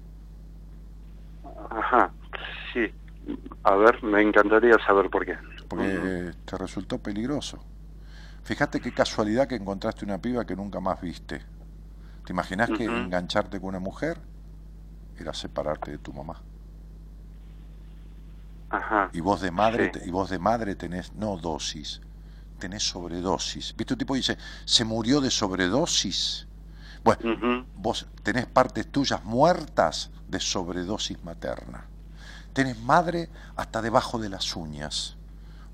Ajá, 1.70 2.12
sí. 2.74 2.92
A 3.64 3.76
ver, 3.76 4.04
me 4.04 4.20
encantaría 4.20 4.74
saber 4.88 5.12
por 5.12 5.24
qué. 5.24 5.38
Porque 5.70 5.86
eh, 5.88 6.34
te 6.44 6.58
resultó 6.58 6.98
peligroso. 6.98 7.64
Fíjate 8.44 8.80
qué 8.82 8.92
casualidad 8.92 9.48
que 9.48 9.56
encontraste 9.56 10.06
una 10.06 10.18
piba 10.18 10.44
que 10.46 10.56
nunca 10.56 10.80
más 10.80 11.00
viste. 11.02 11.44
¿Te 12.26 12.34
imaginás 12.34 12.72
que 12.72 12.86
engancharte 12.86 13.60
con 13.60 13.70
una 13.70 13.80
mujer 13.80 14.18
era 15.20 15.36
separarte 15.36 15.92
de 15.92 15.98
tu 16.00 16.12
mamá? 16.12 16.42
Ajá. 18.72 19.12
Y 19.14 19.20
vos 19.20 19.40
de 19.42 19.52
madre, 19.52 19.92
Sí. 19.94 20.00
y 20.08 20.10
vos 20.10 20.32
de 20.32 20.40
madre 20.40 20.74
tenés 20.76 21.14
no 21.14 21.38
dosis, 21.38 22.02
tenés 22.58 22.82
sobredosis. 22.88 23.76
¿Viste? 23.78 23.94
Un 23.94 24.00
tipo 24.00 24.16
dice, 24.16 24.36
se 24.66 24.84
murió 24.84 25.22
de 25.22 25.30
sobredosis. 25.30 26.48
Bueno, 27.06 27.22
vos 27.78 28.08
tenés 28.24 28.48
partes 28.48 28.92
tuyas 28.92 29.24
muertas 29.24 30.10
de 30.28 30.40
sobredosis 30.40 31.24
materna. 31.24 31.86
Tenés 32.52 32.80
madre 32.80 33.30
hasta 33.56 33.82
debajo 33.82 34.18
de 34.18 34.28
las 34.30 34.56
uñas, 34.56 35.16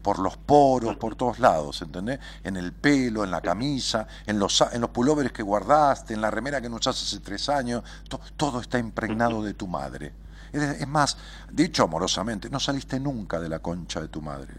por 0.01 0.19
los 0.19 0.35
poros, 0.35 0.97
por 0.97 1.15
todos 1.15 1.39
lados, 1.39 1.81
¿entendés? 1.81 2.19
En 2.43 2.57
el 2.57 2.73
pelo, 2.73 3.23
en 3.23 3.31
la 3.31 3.39
camisa, 3.39 4.07
en 4.25 4.39
los, 4.39 4.61
en 4.73 4.81
los 4.81 4.89
pulóveres 4.89 5.31
que 5.31 5.43
guardaste, 5.43 6.13
en 6.13 6.21
la 6.21 6.31
remera 6.31 6.59
que 6.59 6.69
no 6.69 6.75
usás 6.75 7.01
hace 7.01 7.19
tres 7.19 7.47
años, 7.49 7.83
to- 8.09 8.19
todo 8.35 8.59
está 8.59 8.77
impregnado 8.79 9.41
de 9.41 9.53
tu 9.53 9.67
madre. 9.67 10.13
Es, 10.51 10.61
es 10.81 10.87
más, 10.87 11.17
dicho 11.49 11.83
amorosamente, 11.83 12.49
no 12.49 12.59
saliste 12.59 12.99
nunca 12.99 13.39
de 13.39 13.47
la 13.47 13.59
concha 13.59 14.01
de 14.01 14.09
tu 14.09 14.21
madre. 14.21 14.55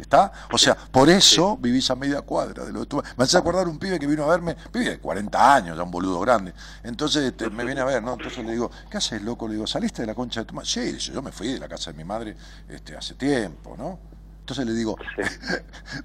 ¿Está? 0.00 0.32
O 0.50 0.56
sea, 0.56 0.74
por 0.74 1.10
eso 1.10 1.58
vivís 1.58 1.90
a 1.90 1.94
media 1.94 2.22
cuadra 2.22 2.64
de 2.64 2.72
lo 2.72 2.80
de 2.80 2.86
tu 2.86 3.02
Me 3.16 3.24
hace 3.24 3.36
acordar 3.36 3.68
un 3.68 3.78
pibe 3.78 3.98
que 3.98 4.06
vino 4.06 4.24
a 4.24 4.28
verme, 4.28 4.56
pibe 4.72 4.90
de 4.90 4.98
40 4.98 5.54
años, 5.54 5.76
ya 5.76 5.82
un 5.82 5.90
boludo 5.90 6.18
grande. 6.20 6.54
Entonces 6.82 7.24
este, 7.24 7.50
me 7.50 7.64
viene 7.64 7.82
a 7.82 7.84
ver, 7.84 8.02
¿no? 8.02 8.14
Entonces 8.14 8.44
le 8.44 8.52
digo, 8.52 8.70
¿qué 8.90 8.96
haces, 8.96 9.20
loco? 9.20 9.46
Le 9.46 9.54
digo, 9.54 9.66
¿saliste 9.66 10.02
de 10.02 10.06
la 10.06 10.14
concha 10.14 10.40
de 10.40 10.46
tu 10.46 10.54
madre? 10.54 10.68
Sí, 10.68 10.80
dice, 10.80 11.12
yo 11.12 11.20
me 11.20 11.32
fui 11.32 11.48
de 11.48 11.58
la 11.58 11.68
casa 11.68 11.92
de 11.92 11.98
mi 11.98 12.04
madre 12.04 12.34
este, 12.68 12.96
hace 12.96 13.14
tiempo, 13.14 13.76
¿no? 13.76 13.98
Entonces 14.40 14.66
le 14.66 14.72
digo, 14.72 14.96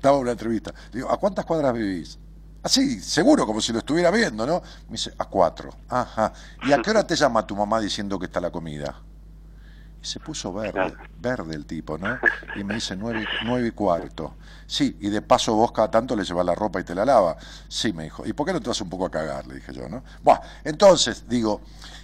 en 0.04 0.10
una 0.10 0.32
entrevista, 0.32 0.74
le 0.92 1.00
digo, 1.00 1.12
¿a 1.12 1.18
cuántas 1.18 1.46
cuadras 1.46 1.74
vivís? 1.74 2.20
Así, 2.62 3.00
seguro, 3.00 3.46
como 3.46 3.62
si 3.62 3.72
lo 3.72 3.80
estuviera 3.80 4.12
viendo, 4.12 4.46
¿no? 4.46 4.62
Me 4.88 4.94
dice, 4.94 5.14
a 5.18 5.26
cuatro. 5.26 5.74
Ajá. 5.88 6.34
¿Y 6.68 6.74
a 6.74 6.82
qué 6.82 6.90
hora 6.90 7.08
te 7.08 7.16
llama 7.16 7.48
tu 7.48 7.56
mamá 7.56 7.80
diciendo 7.80 8.20
que 8.20 8.26
está 8.26 8.42
la 8.42 8.52
comida? 8.52 9.02
Se 10.06 10.20
puso 10.20 10.54
verde, 10.54 10.94
verde 11.20 11.56
el 11.56 11.66
tipo, 11.66 11.98
¿no? 11.98 12.20
Y 12.56 12.64
me 12.64 12.76
dice 12.76 12.96
nueve, 12.96 13.26
nueve 13.44 13.70
y 13.70 13.72
cuarto. 13.72 14.36
Sí, 14.68 14.96
y 15.00 15.10
de 15.10 15.22
paso 15.24 15.56
vos 15.56 15.72
cada 15.72 15.90
tanto 15.90 16.16
le 16.16 16.24
llevas 16.24 16.46
la 16.46 16.54
ropa 16.54 16.80
y 16.80 16.84
te 16.84 16.94
la 16.94 17.06
lava. 17.06 17.38
Sí, 17.68 17.92
me 17.92 18.04
dijo. 18.04 18.26
¿Y 18.26 18.34
por 18.34 18.46
qué 18.46 18.54
no 18.54 18.62
te 18.62 18.70
vas 18.70 18.80
un 18.82 18.90
poco 18.90 19.08
a 19.08 19.12
cagar? 19.12 19.48
Le 19.48 19.56
dije 19.56 19.74
yo, 19.74 19.90
¿no? 19.90 20.04
Bueno, 20.22 20.42
entonces, 20.64 21.28
digo, 21.28 21.62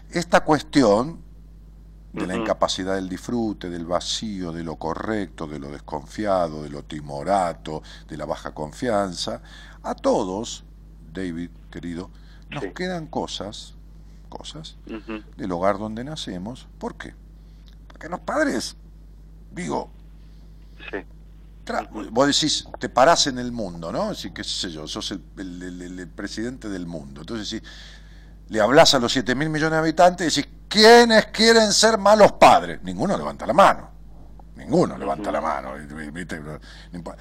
esta 0.09 0.43
cuestión 0.43 1.21
de 2.13 2.27
la 2.27 2.35
incapacidad 2.35 2.95
del 2.95 3.07
disfrute, 3.07 3.69
del 3.69 3.85
vacío, 3.85 4.51
de 4.51 4.63
lo 4.63 4.77
correcto, 4.77 5.47
de 5.47 5.59
lo 5.59 5.69
desconfiado, 5.69 6.63
de 6.63 6.69
lo 6.69 6.83
timorato, 6.83 7.83
de 8.07 8.17
la 8.17 8.25
baja 8.25 8.53
confianza, 8.53 9.41
a 9.83 9.95
todos, 9.95 10.65
David, 11.13 11.51
querido, 11.69 12.09
nos 12.49 12.65
quedan 12.73 13.07
cosas, 13.07 13.75
cosas, 14.27 14.77
del 15.37 15.51
hogar 15.51 15.77
donde 15.77 16.03
nacemos. 16.03 16.67
¿Por 16.79 16.95
qué? 16.95 17.13
Porque 18.01 18.09
los 18.09 18.21
padres, 18.21 18.75
digo, 19.51 19.91
tra- 21.63 21.87
vos 22.09 22.25
decís, 22.25 22.65
te 22.79 22.89
parás 22.89 23.27
en 23.27 23.37
el 23.37 23.51
mundo, 23.51 23.91
¿no? 23.91 24.09
Así 24.09 24.31
qué 24.31 24.43
sé 24.43 24.71
yo, 24.71 24.87
sos 24.87 25.11
el, 25.11 25.21
el- 25.37 25.61
el- 25.61 25.81
el- 25.83 25.99
el 25.99 26.07
presidente 26.07 26.67
del 26.67 26.87
mundo. 26.87 27.21
Entonces, 27.21 27.47
si 27.47 27.61
le 28.51 28.59
hablas 28.59 28.95
a 28.95 28.99
los 28.99 29.11
7 29.13 29.35
mil 29.35 29.49
millones 29.51 29.73
de 29.73 29.77
habitantes 29.77 30.35
y 30.35 30.41
decís, 30.41 30.53
¿quiénes 30.67 31.27
quieren 31.27 31.71
ser 31.71 31.99
malos 31.99 32.31
padres? 32.31 32.81
Ninguno 32.81 33.15
levanta 33.15 33.45
la 33.45 33.53
mano. 33.53 33.91
Ninguno 34.55 34.97
levanta 34.97 35.31
la 35.31 35.39
mano. 35.39 35.69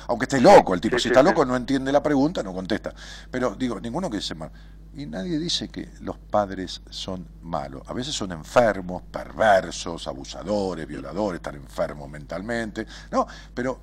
Aunque 0.06 0.24
esté 0.24 0.40
loco 0.40 0.72
el 0.72 0.80
tipo. 0.80 0.96
Sí, 0.96 1.02
Si 1.02 1.02
sí, 1.02 1.08
está 1.10 1.20
sí. 1.20 1.26
loco 1.26 1.44
no 1.44 1.56
entiende 1.56 1.92
la 1.92 2.02
pregunta, 2.02 2.42
no 2.42 2.54
contesta. 2.54 2.94
Pero 3.30 3.54
digo, 3.54 3.78
ninguno 3.78 4.08
quiere 4.08 4.24
ser 4.24 4.38
malo. 4.38 4.52
Y 4.94 5.06
nadie 5.06 5.38
dice 5.38 5.68
que 5.68 5.88
los 6.00 6.18
padres 6.18 6.82
son 6.90 7.26
malos. 7.42 7.82
A 7.86 7.92
veces 7.92 8.14
son 8.14 8.32
enfermos, 8.32 9.02
perversos, 9.02 10.08
abusadores, 10.08 10.86
violadores, 10.86 11.38
están 11.38 11.54
enfermos 11.56 12.10
mentalmente. 12.10 12.86
No, 13.10 13.26
pero 13.54 13.80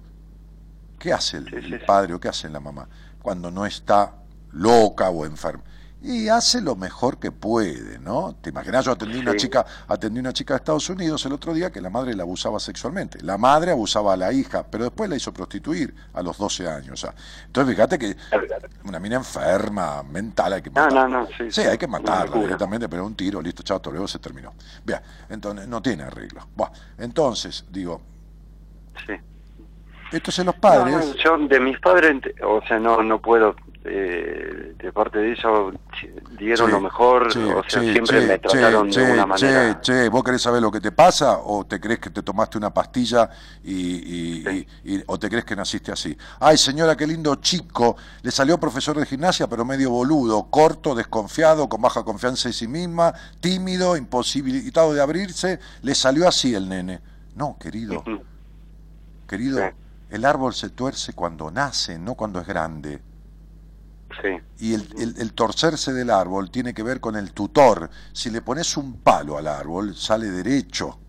¿qué 0.99 1.13
hace 1.13 1.37
el, 1.37 1.53
el 1.53 1.85
padre 1.85 2.13
o 2.13 2.19
qué 2.19 2.27
hace 2.27 2.49
la 2.49 2.59
mamá 2.59 2.87
cuando 3.21 3.49
no 3.49 3.65
está 3.65 4.15
loca 4.51 5.09
o 5.09 5.25
enferma? 5.25 5.63
Y 5.99 6.29
hace 6.29 6.61
lo 6.61 6.75
mejor 6.75 7.17
que 7.17 7.31
puede, 7.31 7.97
¿no? 7.97 8.35
Te 8.39 8.51
imaginas, 8.51 8.85
yo 8.85 8.91
atendí 8.91 9.17
una 9.17 9.31
Sí. 9.31 9.37
chica, 9.39 9.65
atendí 9.87 10.19
una 10.19 10.31
chica 10.31 10.53
de 10.53 10.57
Estados 10.59 10.87
Unidos 10.91 11.25
el 11.25 11.33
otro 11.33 11.55
día 11.55 11.71
que 11.71 11.81
la 11.81 11.89
madre 11.89 12.13
la 12.15 12.21
abusaba 12.21 12.59
sexualmente. 12.59 13.19
La 13.23 13.37
madre 13.39 13.71
abusaba 13.71 14.13
a 14.13 14.17
la 14.17 14.31
hija, 14.31 14.63
pero 14.69 14.83
después 14.83 15.09
la 15.09 15.15
hizo 15.15 15.33
prostituir 15.33 15.95
a 16.13 16.21
los 16.21 16.37
12 16.37 16.67
años. 16.69 16.91
o 16.93 16.97
sea. 16.97 17.15
Entonces 17.47 17.73
fíjate 17.75 17.97
que 17.97 18.15
una 18.85 18.99
mina 18.99 19.15
enferma, 19.15 20.03
mental, 20.03 20.53
hay 20.53 20.61
que 20.61 20.69
No, 20.69 20.81
matarla. 20.81 21.07
no, 21.07 21.19
no, 21.21 21.27
sí, 21.27 21.33
sí, 21.39 21.51
sí, 21.51 21.61
hay 21.61 21.77
que 21.79 21.87
una 21.87 21.97
matarla 21.99 22.37
directamente, 22.41 22.87
pero 22.87 23.03
un 23.03 23.15
tiro, 23.15 23.41
listo, 23.41 23.63
chao, 23.63 23.81
luego, 23.85 24.07
se 24.07 24.19
terminó. 24.19 24.53
Bien, 24.85 24.99
entonces 25.29 25.67
no 25.67 25.81
tiene 25.81 26.03
arreglo. 26.03 26.47
Buah, 26.55 26.69
entonces, 26.99 27.65
digo, 27.71 28.01
Sí. 29.05 29.13
entonces 30.11 30.45
los 30.45 30.55
padres... 30.55 30.93
No, 30.95 30.99
no, 31.13 31.13
yo 31.41 31.47
de 31.47 31.59
mis 31.59 31.79
padres, 31.79 32.21
o 32.43 32.61
sea, 32.67 32.79
no 32.79 33.01
no 33.03 33.19
puedo, 33.19 33.55
eh, 33.89 34.75
de 34.77 34.91
parte 34.93 35.19
de 35.19 35.31
ellos, 35.31 35.73
dieron 36.37 36.67
Sí, 36.67 36.71
lo 36.71 36.81
mejor, 36.81 37.31
sí, 37.31 37.39
o 37.39 37.63
sea, 37.67 37.81
sí, 37.81 37.91
siempre 37.93 38.21
me 38.27 38.37
trataron 38.39 38.89
de 38.89 39.01
una 39.13 39.25
manera. 39.25 39.81
Che, 39.81 40.09
¿vos 40.09 40.23
querés 40.23 40.41
saber 40.41 40.61
lo 40.61 40.71
que 40.71 40.79
te 40.79 40.91
pasa 40.91 41.39
o 41.43 41.65
te 41.65 41.79
crees 41.79 41.99
que 41.99 42.09
te 42.09 42.23
tomaste 42.23 42.57
una 42.57 42.73
pastilla 42.73 43.29
y, 43.63 43.73
y- 43.73 44.67
y- 44.83 44.95
y- 44.95 45.03
o 45.07 45.17
te 45.17 45.29
crees 45.29 45.45
que 45.45 45.55
naciste 45.55 45.91
así? 45.91 46.15
Ay, 46.39 46.57
señora, 46.57 46.95
qué 46.95 47.07
lindo 47.07 47.35
chico. 47.35 47.95
Le 48.21 48.31
salió 48.31 48.59
profesor 48.59 48.97
de 48.97 49.05
gimnasia, 49.05 49.47
pero 49.47 49.65
medio 49.65 49.89
boludo, 49.91 50.49
corto, 50.49 50.93
desconfiado, 50.95 51.67
con 51.69 51.81
baja 51.81 52.03
confianza 52.03 52.49
en 52.49 52.53
sí 52.53 52.67
misma, 52.67 53.13
tímido, 53.39 53.97
imposibilitado 53.97 54.93
de 54.93 55.01
abrirse. 55.01 55.59
Le 55.81 55.95
salió 55.95 56.27
así 56.27 56.53
el 56.53 56.69
nene. 56.69 57.01
No, 57.35 57.57
querido. 57.59 58.03
Querido, 59.27 59.59
el 60.09 60.25
árbol 60.25 60.53
se 60.53 60.69
tuerce 60.69 61.13
cuando 61.13 61.51
nace, 61.51 61.99
no 61.99 62.15
cuando 62.15 62.39
es 62.39 62.47
grande. 62.47 63.01
Sí. 64.21 64.29
Y 64.65 64.73
el, 64.73 64.87
el- 64.97 65.15
el 65.19 65.33
torcerse 65.33 65.93
del 65.93 66.09
árbol 66.09 66.49
tiene 66.51 66.73
que 66.73 66.83
ver 66.83 66.99
con 66.99 67.15
el 67.15 67.31
tutor. 67.33 67.89
Si 68.13 68.29
le 68.29 68.41
pones 68.41 68.75
un 68.77 68.93
palo 68.93 69.37
al 69.37 69.47
árbol, 69.47 69.95
sale 69.95 70.29
derecho. 70.31 70.99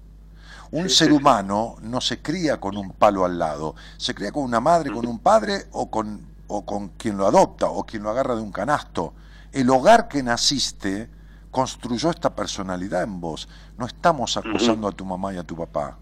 Un 0.70 0.90
ser 0.90 1.12
humano 1.12 1.76
no 1.80 2.00
se 2.02 2.20
cría 2.20 2.60
con 2.60 2.76
un 2.76 2.90
palo 2.92 3.24
al 3.24 3.38
lado, 3.38 3.74
se 3.96 4.14
cría 4.14 4.32
con 4.32 4.42
una 4.44 4.60
madre, 4.60 4.90
con 4.90 5.06
un 5.06 5.18
padre 5.18 5.66
o 5.72 5.90
con, 5.90 6.20
o 6.46 6.66
con 6.66 6.88
quien 6.90 7.16
lo 7.16 7.26
adopta 7.26 7.66
o 7.70 7.84
quien 7.86 8.02
lo 8.02 8.10
agarra 8.10 8.34
de 8.36 8.42
un 8.42 8.52
canasto. 8.52 9.14
El 9.52 9.70
hogar 9.70 10.08
que 10.08 10.22
naciste 10.22 11.08
construyó 11.50 12.10
esta 12.10 12.34
personalidad 12.34 13.02
en 13.02 13.18
vos. 13.18 13.48
No 13.78 13.86
estamos 13.86 14.36
acusando 14.36 14.86
a 14.88 14.92
tu 14.92 15.06
mamá 15.06 15.32
y 15.32 15.38
a 15.38 15.42
tu 15.42 15.56
papá. 15.56 15.96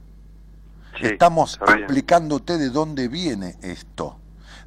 Estamos 1.10 1.58
explicándote 1.82 2.58
de 2.58 2.70
dónde 2.70 3.06
viene 3.06 3.56
esto. 3.62 4.18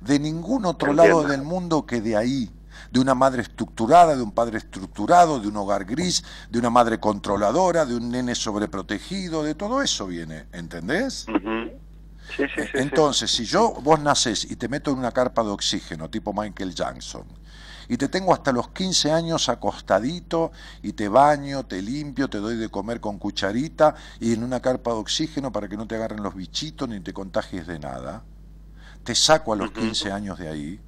De 0.02 0.20
ningún 0.20 0.66
otro 0.66 0.94
lado 0.94 1.24
del 1.24 1.42
mundo 1.44 1.86
que 1.86 2.02
de 2.02 2.16
ahí. 2.16 2.52
de 2.92 3.00
una 3.00 3.14
madre 3.14 3.42
estructurada, 3.42 4.16
de 4.16 4.24
un 4.24 4.32
padre 4.32 4.58
estructurado, 4.58 5.40
de 5.40 5.48
un 5.48 5.58
hogar 5.58 5.86
gris, 5.86 6.24
de 6.50 6.60
una 6.60 6.70
madre 6.70 7.00
controladora, 7.00 7.86
de 7.86 7.96
un 7.96 8.10
nene 8.10 8.34
sobreprotegido, 8.34 9.44
de 9.44 9.54
todo 9.54 9.82
eso 9.82 10.08
viene, 10.08 10.48
¿entendés? 10.54 11.26
Sí, 12.36 12.44
sí, 12.56 12.62
sí, 12.64 12.70
Entonces, 12.76 13.32
si 13.32 13.46
yo, 13.46 13.74
vos 13.82 14.00
nacés 14.00 14.50
y 14.50 14.56
te 14.56 14.68
meto 14.68 14.92
en 14.92 15.00
una 15.00 15.12
carpa 15.12 15.44
de 15.44 15.50
oxígeno, 15.50 16.10
tipo 16.10 16.32
Michael 16.34 16.74
Jackson, 16.74 17.26
y 17.88 17.98
te 17.98 18.08
tengo 18.08 18.34
hasta 18.34 18.52
los 18.52 18.70
15 18.70 19.12
años 19.12 19.50
acostadito 19.50 20.52
y 20.84 20.94
te 20.94 21.10
baño, 21.10 21.66
te 21.66 21.82
limpio, 21.82 22.30
te 22.30 22.38
doy 22.38 22.56
de 22.56 22.70
comer 22.70 23.00
con 23.02 23.18
cucharita 23.18 23.96
y 24.20 24.34
en 24.34 24.44
una 24.44 24.60
carpa 24.60 24.92
de 24.92 24.98
oxígeno 24.98 25.52
para 25.52 25.68
que 25.68 25.76
no 25.76 25.88
te 25.88 25.96
agarren 25.96 26.22
los 26.22 26.36
bichitos 26.36 26.88
ni 26.88 27.00
te 27.00 27.14
contagies 27.14 27.66
de 27.66 27.80
nada, 27.80 28.24
te 29.10 29.16
saco 29.16 29.54
a 29.54 29.56
los 29.56 29.72
15 29.72 30.12
años 30.12 30.38
de 30.38 30.48
ahí, 30.48 30.80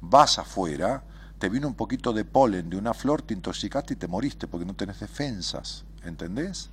vas 0.00 0.40
afuera, 0.40 1.04
te 1.38 1.48
vino 1.48 1.68
un 1.68 1.74
poquito 1.74 2.12
de 2.12 2.24
polen 2.24 2.68
de 2.68 2.76
una 2.76 2.92
flor, 2.92 3.22
te 3.22 3.34
intoxicaste 3.34 3.94
y 3.94 3.96
te 3.96 4.08
moriste 4.08 4.48
porque 4.48 4.66
no 4.66 4.74
tenés 4.74 4.98
defensas, 4.98 5.84
¿entendés? 6.02 6.70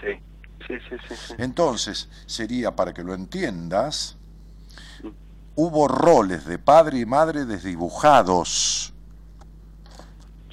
Sí, 0.00 0.18
sí, 0.66 0.74
sí, 0.88 0.96
sí. 1.06 1.14
sí. 1.14 1.34
Entonces, 1.36 2.08
sería 2.24 2.74
para 2.74 2.94
que 2.94 3.04
lo 3.04 3.12
entiendas, 3.12 4.16
hubo 5.54 5.86
roles 5.86 6.46
de 6.46 6.58
padre 6.58 7.00
y 7.00 7.04
madre 7.04 7.44
desdibujados. 7.44 8.94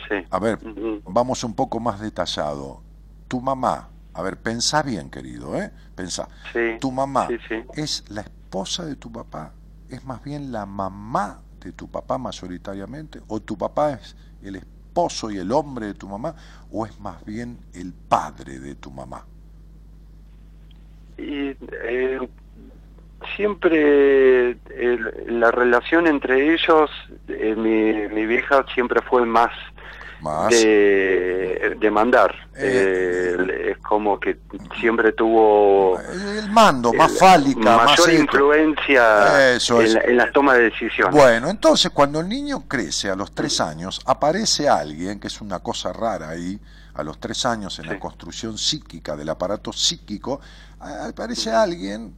Sí. 0.10 0.15
A 0.30 0.40
ver, 0.40 0.60
vamos 1.06 1.41
un 1.45 1.53
poco 1.53 1.80
más 1.80 2.02
detallado. 2.02 2.81
Tu 3.30 3.40
mamá, 3.40 3.88
a 4.14 4.22
ver, 4.23 4.41
pensá 4.41 4.84
bien, 4.84 5.10
querido, 5.10 5.57
¿eh? 5.57 5.72
Pensá. 5.95 6.27
Sí, 6.52 6.80
Tu 6.81 6.91
mamá 6.91 7.30
sí. 7.48 7.64
es 7.76 8.03
la 8.10 8.19
esposa 8.19 8.43
de 8.54 8.96
tu 8.96 9.12
papá, 9.12 9.52
es 9.90 10.06
más 10.06 10.24
bien 10.24 10.52
la 10.52 10.66
mamá 10.68 11.42
de 11.60 11.72
tu 11.72 11.88
papá 11.88 12.20
mayoritariamente, 12.20 13.20
o 13.28 13.40
tu 13.40 13.58
papá 13.58 13.94
es 13.94 14.16
el 14.44 14.58
esposo 14.58 15.32
y 15.32 15.38
el 15.40 15.52
hombre 15.52 15.88
de 15.88 15.94
tu 15.96 16.08
mamá, 16.08 16.36
o 16.70 16.86
es 16.86 17.00
más 17.00 17.26
bien 17.26 17.58
el 17.74 17.94
padre 18.08 18.60
de 18.60 18.76
tu 18.76 18.92
mamá. 18.92 19.26
Y 21.18 21.56
eh, 21.84 22.30
siempre 23.36 24.52
el- 24.76 25.40
la 25.40 25.50
relación 25.50 26.06
entre 26.06 26.54
ellos, 26.54 26.92
eh, 27.28 27.56
mi, 27.56 28.08
mi 28.14 28.28
vieja 28.28 28.66
siempre 28.76 29.02
fue 29.02 29.26
más, 29.26 29.52
Más. 30.24 30.50
de, 30.52 31.76
de 31.80 31.91
mandar. 31.91 32.34
Eh, 32.56 33.72
es 33.72 33.78
como 33.80 34.20
que 34.20 34.40
siempre 34.80 35.12
tuvo 35.12 36.00
El 36.00 36.50
mando, 36.50 36.94
más 36.94 37.12
el- 37.12 37.18
fálica, 37.18 37.60
más 37.78 37.86
mayor 37.86 38.10
esto. 38.10 38.22
influencia 38.22 39.54
Eso 39.56 39.82
en, 39.82 39.98
en 40.10 40.18
las 40.18 40.32
tomas 40.32 40.58
de 40.58 40.64
decisiones. 40.70 41.14
Bueno, 41.16 41.50
entonces 41.50 41.91
cuando 41.91 42.22
el 42.22 42.30
niño 42.30 42.64
crece 42.68 43.10
a 43.10 43.16
los 43.16 43.32
tres 43.34 43.60
años, 43.60 44.00
aparece 44.06 44.70
alguien, 44.70 45.20
que 45.20 45.28
es 45.28 45.41
una 45.41 45.60
cosa 45.60 45.91
rara 45.94 46.30
ahí, 46.30 46.60
a 46.94 47.04
los 47.04 47.20
tres 47.20 47.45
años 47.45 47.78
en 47.80 47.88
la 47.88 48.00
construcción 48.00 48.58
psíquica 48.58 49.16
del 49.16 49.28
aparato 49.30 49.74
psíquico, 49.74 50.40
aparece 50.80 51.52
alguien 51.52 52.14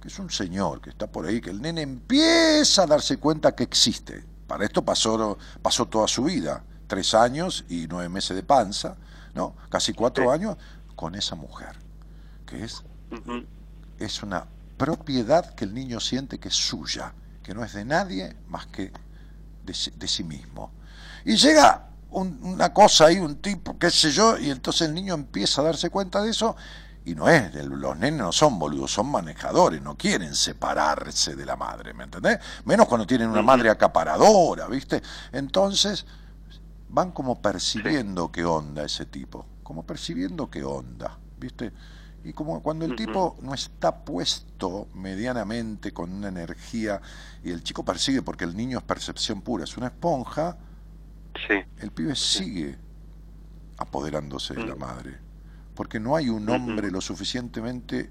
que 0.00 0.08
es 0.08 0.18
un 0.18 0.30
señor 0.30 0.80
que 0.80 0.90
está 0.90 1.06
por 1.06 1.26
ahí, 1.26 1.40
que 1.40 1.50
el 1.50 1.60
nene 1.60 1.82
empieza 1.82 2.84
a 2.84 2.86
darse 2.86 3.18
cuenta 3.18 3.54
que 3.54 3.64
existe. 3.64 4.24
Para 4.46 4.64
esto 4.64 4.82
pasó, 4.82 5.38
pasó 5.62 5.86
toda 5.86 6.08
su 6.08 6.24
vida, 6.24 6.62
tres 6.90 7.14
años 7.14 7.64
y 7.68 7.86
nueve 7.88 8.08
meses 8.08 8.34
de 8.36 8.42
panza, 8.42 8.96
¿no? 9.32 9.54
Casi 9.70 9.92
cuatro 9.94 10.32
años 10.32 10.56
con 10.96 11.14
esa 11.14 11.36
mujer, 11.36 11.76
que 12.44 12.64
es 12.64 12.82
es 13.98 14.22
una 14.24 14.44
propiedad 14.76 15.54
que 15.54 15.64
el 15.64 15.72
niño 15.72 16.00
siente 16.00 16.38
que 16.38 16.48
es 16.48 16.54
suya, 16.56 17.12
que 17.44 17.54
no 17.54 17.62
es 17.64 17.72
de 17.74 17.84
nadie 17.84 18.36
más 18.48 18.66
que 18.66 18.92
de, 19.64 19.72
sí- 19.74 19.92
de 19.96 20.08
sí 20.08 20.24
mismo. 20.24 20.72
Y 21.24 21.36
llega 21.36 21.86
un- 22.10 22.40
una 22.42 22.72
cosa 22.72 23.06
ahí, 23.06 23.18
un 23.18 23.36
tipo, 23.36 23.78
qué 23.78 23.88
sé 23.90 24.10
yo, 24.10 24.36
y 24.38 24.50
entonces 24.50 24.88
el 24.88 24.94
niño 24.94 25.14
empieza 25.14 25.60
a 25.60 25.64
darse 25.64 25.90
cuenta 25.90 26.20
de 26.22 26.30
eso, 26.30 26.56
y 27.04 27.14
no 27.14 27.28
es, 27.28 27.54
los 27.54 27.96
nenes 27.98 28.20
no 28.20 28.32
son 28.32 28.58
boludos, 28.58 28.92
son 28.92 29.06
manejadores, 29.10 29.80
no 29.80 29.96
quieren 29.96 30.34
separarse 30.34 31.36
de 31.36 31.46
la 31.46 31.56
madre, 31.56 31.94
¿me 31.94 32.04
entendés? 32.04 32.38
Menos 32.64 32.88
cuando 32.88 33.06
tienen 33.06 33.28
una 33.30 33.42
madre 33.42 33.70
acaparadora, 33.70 34.66
¿viste? 34.66 35.02
Entonces 35.32 36.04
van 36.90 37.12
como 37.12 37.40
percibiendo 37.40 38.30
qué 38.32 38.44
onda 38.44 38.84
ese 38.84 39.06
tipo, 39.06 39.46
como 39.62 39.84
percibiendo 39.84 40.50
qué 40.50 40.62
onda, 40.64 41.18
¿viste? 41.38 41.72
Y 42.24 42.32
como 42.34 42.62
cuando 42.62 42.84
el 42.84 42.94
tipo 42.96 43.36
no 43.40 43.54
está 43.54 44.04
puesto 44.04 44.88
medianamente 44.94 45.92
con 45.92 46.12
una 46.12 46.28
energía 46.28 47.00
y 47.42 47.50
el 47.50 47.62
chico 47.62 47.82
persigue 47.84 48.20
porque 48.22 48.44
el 48.44 48.54
niño 48.56 48.78
es 48.78 48.84
percepción 48.84 49.40
pura, 49.40 49.64
es 49.64 49.76
una 49.76 49.86
esponja, 49.86 50.58
Sí. 51.46 51.54
el 51.78 51.90
pibe 51.92 52.14
sigue 52.16 52.76
apoderándose 53.78 54.54
de 54.54 54.66
la 54.66 54.74
Mm. 54.74 54.78
madre, 54.78 55.18
porque 55.74 55.98
no 56.00 56.16
hay 56.16 56.28
un 56.28 56.48
hombre 56.50 56.90
lo 56.90 57.00
suficientemente 57.00 58.10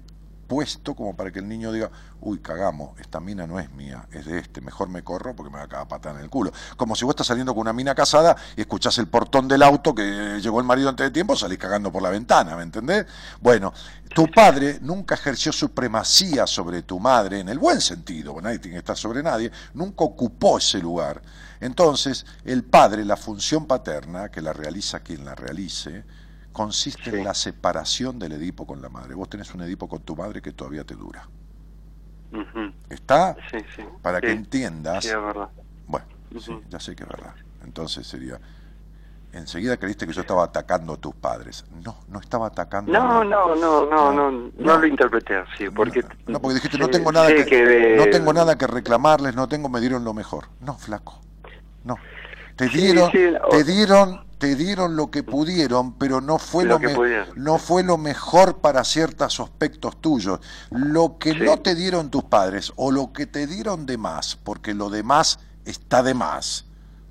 puesto 0.50 0.96
como 0.96 1.14
para 1.14 1.30
que 1.30 1.38
el 1.38 1.48
niño 1.48 1.70
diga, 1.70 1.92
uy, 2.20 2.40
cagamos, 2.40 2.98
esta 2.98 3.20
mina 3.20 3.46
no 3.46 3.60
es 3.60 3.70
mía, 3.70 4.08
es 4.10 4.26
de 4.26 4.38
este, 4.38 4.60
mejor 4.60 4.88
me 4.88 5.04
corro 5.04 5.36
porque 5.36 5.48
me 5.48 5.58
va 5.58 5.64
a 5.66 5.68
cagar 5.68 5.86
patada 5.86 6.16
en 6.16 6.24
el 6.24 6.28
culo. 6.28 6.50
Como 6.76 6.96
si 6.96 7.04
vos 7.04 7.12
estás 7.12 7.28
saliendo 7.28 7.54
con 7.54 7.60
una 7.60 7.72
mina 7.72 7.94
casada 7.94 8.34
y 8.56 8.62
escuchás 8.62 8.98
el 8.98 9.06
portón 9.06 9.46
del 9.46 9.62
auto 9.62 9.94
que 9.94 10.40
llegó 10.42 10.58
el 10.58 10.66
marido 10.66 10.88
antes 10.88 11.06
de 11.06 11.12
tiempo, 11.12 11.36
salís 11.36 11.56
cagando 11.56 11.92
por 11.92 12.02
la 12.02 12.10
ventana, 12.10 12.56
¿me 12.56 12.64
entendés? 12.64 13.06
Bueno, 13.40 13.72
tu 14.12 14.28
padre 14.28 14.80
nunca 14.82 15.14
ejerció 15.14 15.52
supremacía 15.52 16.48
sobre 16.48 16.82
tu 16.82 16.98
madre, 16.98 17.38
en 17.38 17.48
el 17.48 17.60
buen 17.60 17.80
sentido, 17.80 18.34
nadie 18.40 18.58
tiene 18.58 18.74
que 18.74 18.80
estar 18.80 18.96
sobre 18.96 19.22
nadie, 19.22 19.52
nunca 19.74 20.02
ocupó 20.02 20.58
ese 20.58 20.80
lugar. 20.80 21.22
Entonces, 21.60 22.26
el 22.44 22.64
padre, 22.64 23.04
la 23.04 23.16
función 23.16 23.66
paterna, 23.66 24.30
que 24.30 24.42
la 24.42 24.52
realiza 24.52 24.98
quien 24.98 25.24
la 25.24 25.36
realice, 25.36 26.02
consiste 26.52 27.10
en 27.10 27.24
la 27.24 27.34
separación 27.34 28.18
del 28.18 28.32
Edipo 28.32 28.66
con 28.66 28.82
la 28.82 28.88
madre. 28.88 29.14
Vos 29.14 29.28
tenés 29.28 29.54
un 29.54 29.62
Edipo 29.62 29.88
con 29.88 30.00
tu 30.00 30.16
madre 30.16 30.42
que 30.42 30.52
todavía 30.52 30.84
te 30.84 30.94
dura. 30.94 31.28
¿Está? 32.88 33.36
Sí, 33.50 33.58
sí. 33.74 33.82
Para 34.02 34.20
que 34.20 34.30
entiendas. 34.30 35.04
Sí, 35.04 35.10
es 35.10 35.22
verdad. 35.22 35.48
Bueno, 35.86 36.06
ya 36.68 36.80
sé 36.80 36.94
que 36.94 37.02
es 37.02 37.08
verdad. 37.08 37.34
Entonces 37.64 38.06
sería. 38.06 38.40
Enseguida 39.32 39.76
creíste 39.76 40.06
que 40.08 40.12
yo 40.12 40.22
estaba 40.22 40.42
atacando 40.42 40.94
a 40.94 40.96
tus 40.96 41.14
padres. 41.14 41.64
No, 41.84 41.96
no 42.08 42.18
estaba 42.18 42.48
atacando. 42.48 42.92
No, 42.92 43.20
a 43.20 43.24
no, 43.24 43.54
no, 43.54 43.86
no, 43.86 44.12
no, 44.12 44.50
no, 44.58 44.78
lo 44.78 44.86
interpreté 44.86 45.36
así, 45.36 45.70
porque... 45.70 46.04
No, 46.26 46.40
porque 46.40 46.54
dijiste, 46.54 46.78
no 46.78 46.88
tengo 46.88 47.12
nada 47.12 47.28
que, 47.28 47.94
no 47.96 48.06
tengo 48.06 48.32
nada 48.32 48.58
que 48.58 48.66
reclamarles, 48.66 49.36
no 49.36 49.48
tengo, 49.48 49.68
me 49.68 49.80
dieron 49.80 50.04
lo 50.04 50.14
mejor. 50.14 50.46
No, 50.60 50.76
flaco. 50.76 51.20
No. 51.84 51.96
Te 52.56 52.68
dieron, 52.68 53.10
te 53.12 53.64
dieron, 53.64 54.24
te 54.40 54.56
dieron 54.56 54.96
lo 54.96 55.10
que 55.10 55.22
pudieron, 55.22 55.92
pero 55.98 56.22
no 56.22 56.38
fue 56.38 56.64
Lo 56.64 56.70
lo, 56.74 56.80
que 56.80 56.86
me- 56.88 56.94
pudieron. 56.94 57.28
no 57.36 57.58
fue 57.58 57.82
lo 57.84 57.98
mejor 57.98 58.60
para 58.62 58.82
ciertos 58.84 59.38
aspectos 59.38 60.00
tuyos. 60.00 60.40
Lo 60.70 61.18
que 61.18 61.34
no 61.34 61.58
te 61.58 61.74
dieron 61.74 62.10
tus 62.10 62.24
padres 62.24 62.72
o 62.76 62.90
lo 62.90 63.12
que 63.12 63.26
te 63.26 63.46
dieron 63.46 63.84
de 63.84 63.98
más, 63.98 64.36
porque 64.42 64.72
lo 64.72 64.88
demás 64.88 65.40
está 65.66 66.02
de 66.02 66.14
más. 66.14 66.64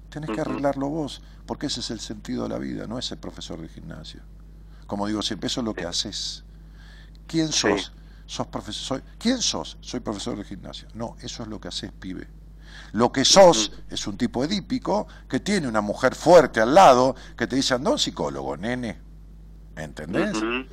Tenés 0.10 0.32
que 0.32 0.42
arreglarlo 0.42 0.90
vos, 0.90 1.22
porque 1.46 1.68
ese 1.68 1.82
es 1.82 1.92
el 1.92 2.00
sentido 2.00 2.44
de 2.44 2.50
la 2.50 2.58
vida, 2.58 2.88
no 2.88 2.98
es 2.98 3.12
el 3.12 3.20
profesor 3.20 3.62
de 3.62 3.68
gimnasia. 3.70 4.24
Como 4.88 5.06
digo 5.06 5.22
siempre, 5.22 5.46
eso 5.48 5.62
es 5.62 5.66
lo 5.66 5.76
que 5.76 5.86
haces. 5.86 6.44
¿Quién 7.28 7.52
sos? 7.52 7.92
¿Sos 8.26 8.48
profesor? 8.48 9.04
¿Quién 9.20 9.40
sos? 9.40 9.78
Soy 9.82 10.00
profesor 10.00 10.36
de 10.36 10.44
gimnasia. 10.46 10.88
No, 10.96 11.16
eso 11.22 11.44
es 11.44 11.50
lo 11.50 11.62
que 11.62 11.68
haces, 11.68 11.92
pibe. 11.92 12.28
Lo 12.94 13.12
que 13.12 13.24
sos 13.26 13.72
es 13.90 14.08
un 14.08 14.18
tipo 14.18 14.44
edípico 14.44 15.08
que 15.28 15.40
tiene 15.40 15.68
una 15.68 15.82
mujer 15.82 16.16
fuerte 16.16 16.60
al 16.62 16.74
lado 16.74 17.16
que 17.38 17.48
te 17.48 17.56
dice, 17.56 17.74
anda 17.74 17.92
un 17.92 18.00
psicólogo, 18.00 18.58
nene. 18.58 19.00
¿Entendés? 19.76 20.36
Un- 20.36 20.68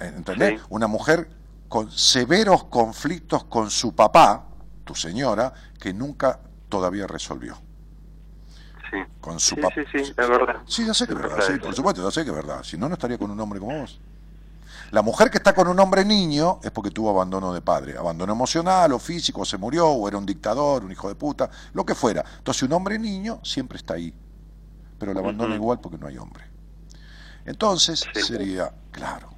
¿Entendés? 0.00 0.60
Una 0.70 0.86
mujer 0.86 1.28
con 1.68 1.90
severos 1.92 2.64
conflictos 2.64 3.44
con 3.44 3.70
su 3.70 3.94
papá, 3.94 4.46
tu 4.84 4.94
señora, 4.94 5.52
que 5.78 5.92
nunca 5.92 6.40
todavía 6.68 7.06
resolvió. 7.06 7.56
Sí. 8.90 8.96
Con 9.20 9.38
su 9.38 9.54
Sí, 9.54 9.60
papá. 9.60 9.74
sí, 9.74 9.82
sí, 9.92 10.10
es 10.10 10.16
verdad. 10.16 10.56
Sí, 10.66 10.86
ya 10.86 10.94
sé 10.94 11.06
que 11.06 11.12
es 11.12 11.18
verdad, 11.18 11.36
verdad 11.36 11.54
sí, 11.54 11.60
por 11.60 11.74
supuesto, 11.74 12.02
ya 12.02 12.10
sé 12.10 12.24
que 12.24 12.30
es 12.30 12.36
verdad. 12.36 12.62
Si 12.64 12.78
no, 12.78 12.88
no 12.88 12.94
estaría 12.94 13.18
con 13.18 13.30
un 13.30 13.38
hombre 13.38 13.60
como 13.60 13.78
vos. 13.80 14.00
La 14.90 15.02
mujer 15.02 15.30
que 15.30 15.36
está 15.36 15.54
con 15.54 15.68
un 15.68 15.78
hombre 15.80 16.04
niño 16.04 16.60
es 16.62 16.70
porque 16.70 16.90
tuvo 16.90 17.10
abandono 17.10 17.52
de 17.52 17.60
padre, 17.60 17.98
abandono 17.98 18.32
emocional 18.32 18.92
o 18.92 18.98
físico, 18.98 19.42
o 19.42 19.44
se 19.44 19.58
murió, 19.58 19.88
o 19.88 20.08
era 20.08 20.16
un 20.16 20.24
dictador, 20.24 20.84
un 20.84 20.92
hijo 20.92 21.08
de 21.08 21.14
puta, 21.14 21.50
lo 21.74 21.84
que 21.84 21.94
fuera. 21.94 22.24
Entonces 22.38 22.62
un 22.62 22.72
hombre 22.72 22.98
niño 22.98 23.40
siempre 23.42 23.76
está 23.76 23.94
ahí, 23.94 24.14
pero 24.98 25.12
lo 25.12 25.20
abandona 25.20 25.54
igual 25.54 25.80
porque 25.80 25.98
no 25.98 26.06
hay 26.06 26.16
hombre. 26.16 26.44
Entonces 27.44 28.06
sería, 28.14 28.72
claro, 28.90 29.30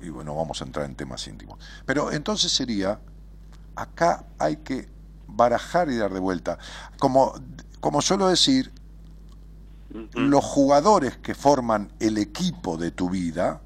y 0.00 0.08
bueno, 0.08 0.34
vamos 0.34 0.60
a 0.60 0.64
entrar 0.64 0.84
en 0.86 0.96
temas 0.96 1.26
íntimos, 1.28 1.58
pero 1.86 2.10
entonces 2.12 2.50
sería, 2.52 2.98
acá 3.76 4.24
hay 4.38 4.56
que 4.56 4.88
barajar 5.28 5.88
y 5.90 5.96
dar 5.96 6.12
de 6.12 6.20
vuelta. 6.20 6.58
Como, 6.98 7.34
como 7.80 8.02
suelo 8.02 8.28
decir, 8.28 8.72
los 10.12 10.44
jugadores 10.44 11.18
que 11.18 11.36
forman 11.36 11.92
el 12.00 12.18
equipo 12.18 12.76
de 12.76 12.90
tu 12.90 13.10
vida 13.10 13.60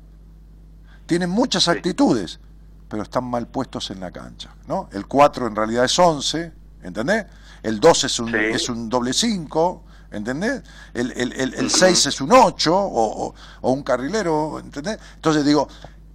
tienen 1.08 1.30
muchas 1.30 1.68
actitudes, 1.68 2.38
pero 2.86 3.02
están 3.02 3.24
mal 3.24 3.48
puestos 3.48 3.90
en 3.90 3.98
la 3.98 4.10
cancha. 4.10 4.54
¿no? 4.66 4.90
El 4.92 5.06
4 5.06 5.46
en 5.46 5.56
realidad 5.56 5.86
es 5.86 5.98
11, 5.98 6.52
¿entendés? 6.82 7.24
El 7.62 7.80
2 7.80 8.04
es 8.04 8.20
un, 8.20 8.30
Sí. 8.30 8.36
es 8.36 8.68
un 8.68 8.90
doble 8.90 9.14
5, 9.14 9.84
¿entendés? 10.12 10.62
El 10.92 11.70
6 11.70 12.06
es 12.06 12.20
un 12.20 12.30
8 12.32 12.76
o, 12.76 13.34
o, 13.62 13.70
un 13.72 13.82
carrilero, 13.82 14.60
¿entendés? 14.60 14.98
Entonces 15.14 15.46
digo, 15.46 15.66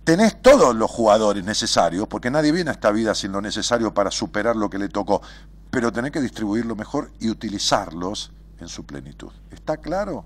tenés 0.04 0.40
todos 0.44 0.76
los 0.76 0.92
jugadores 0.92 1.44
necesarios, 1.44 2.08
porque 2.08 2.30
nadie 2.30 2.52
viene 2.52 2.70
a 2.70 2.74
esta 2.74 2.92
vida 2.92 3.16
sin 3.16 3.32
lo 3.32 3.42
necesario 3.42 3.96
para 3.96 4.12
superar 4.12 4.56
lo 4.56 4.70
que 4.70 4.78
le 4.78 4.90
tocó, 4.90 5.24
pero 5.72 5.92
tenés 5.92 6.12
que 6.12 6.22
distribuirlo 6.22 6.76
mejor 6.76 7.12
y 7.20 7.30
utilizarlos 7.30 8.32
en 8.60 8.68
su 8.68 8.86
plenitud. 8.86 9.32
¿Está 9.50 9.78
claro? 9.78 10.26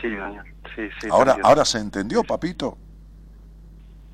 Sí, 0.00 0.08
Daniel. 0.08 0.44
Sí, 0.76 0.82
sí, 1.00 1.08
ahora, 1.10 1.36
ahora 1.42 1.64
se 1.64 1.78
entendió, 1.78 2.22
papito. 2.22 2.78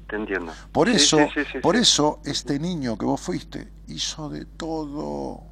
Te 0.08 0.16
entiendo. 0.16 0.52
Por 0.72 0.88
eso, 0.88 1.18
por 1.60 1.76
eso 1.76 2.20
este 2.24 2.58
niño 2.58 2.96
que 2.96 3.04
vos 3.04 3.20
fuiste 3.20 3.70
hizo 3.88 4.30
de 4.30 4.46
todo, 4.46 5.42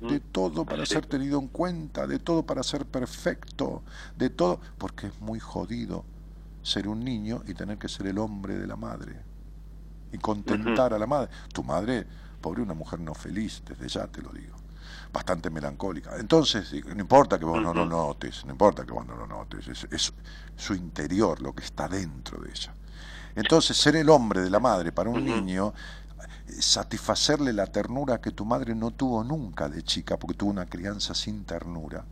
de 0.00 0.20
todo 0.20 0.64
para 0.64 0.86
ser 0.86 1.06
tenido 1.06 1.40
en 1.40 1.48
cuenta, 1.48 2.06
de 2.06 2.20
todo 2.20 2.44
para 2.44 2.62
ser 2.62 2.86
perfecto, 2.86 3.82
de 4.16 4.30
todo, 4.30 4.60
porque 4.78 5.08
es 5.08 5.20
muy 5.20 5.40
jodido 5.40 6.04
ser 6.62 6.88
un 6.88 7.04
niño 7.04 7.42
y 7.46 7.54
tener 7.54 7.76
que 7.76 7.88
ser 7.88 8.06
el 8.06 8.18
hombre 8.18 8.56
de 8.56 8.66
la 8.66 8.76
madre 8.76 9.16
y 10.12 10.18
contentar 10.18 10.94
a 10.94 10.98
la 10.98 11.06
madre. 11.06 11.30
Tu 11.52 11.62
madre, 11.64 12.06
pobre, 12.40 12.62
una 12.62 12.74
mujer 12.74 13.00
no 13.00 13.12
feliz, 13.12 13.62
desde 13.66 13.88
ya 13.88 14.06
te 14.06 14.22
lo 14.22 14.30
digo, 14.30 14.54
bastante 15.12 15.50
melancólica. 15.50 16.16
Entonces, 16.16 16.72
no 16.72 17.00
importa 17.00 17.38
que 17.38 17.44
vos 17.44 17.60
no 17.60 17.74
lo 17.74 17.84
notes, 17.84 18.44
no 18.44 18.52
importa 18.52 18.84
que 18.86 18.92
vos 18.92 19.04
no 19.04 19.16
lo 19.16 19.26
notes, 19.26 19.66
es, 19.90 20.12
su 20.56 20.74
interior, 20.74 21.42
lo 21.42 21.52
que 21.52 21.64
está 21.64 21.88
dentro 21.88 22.40
de 22.40 22.50
ella. 22.50 22.72
Entonces, 23.36 23.76
ser 23.76 23.96
el 23.96 24.08
hombre 24.10 24.40
de 24.40 24.50
la 24.50 24.60
madre 24.60 24.92
para 24.92 25.10
un 25.10 25.24
niño 25.24 25.74
satisfacerle 26.60 27.52
la 27.52 27.66
ternura 27.66 28.20
que 28.20 28.30
tu 28.30 28.44
madre 28.44 28.74
no 28.74 28.90
tuvo 28.90 29.24
nunca 29.24 29.68
de 29.68 29.82
chica, 29.82 30.16
porque 30.16 30.34
tuvo 30.34 30.50
una 30.50 30.66
crianza 30.66 31.14
sin 31.14 31.44
ternura. 31.44 32.04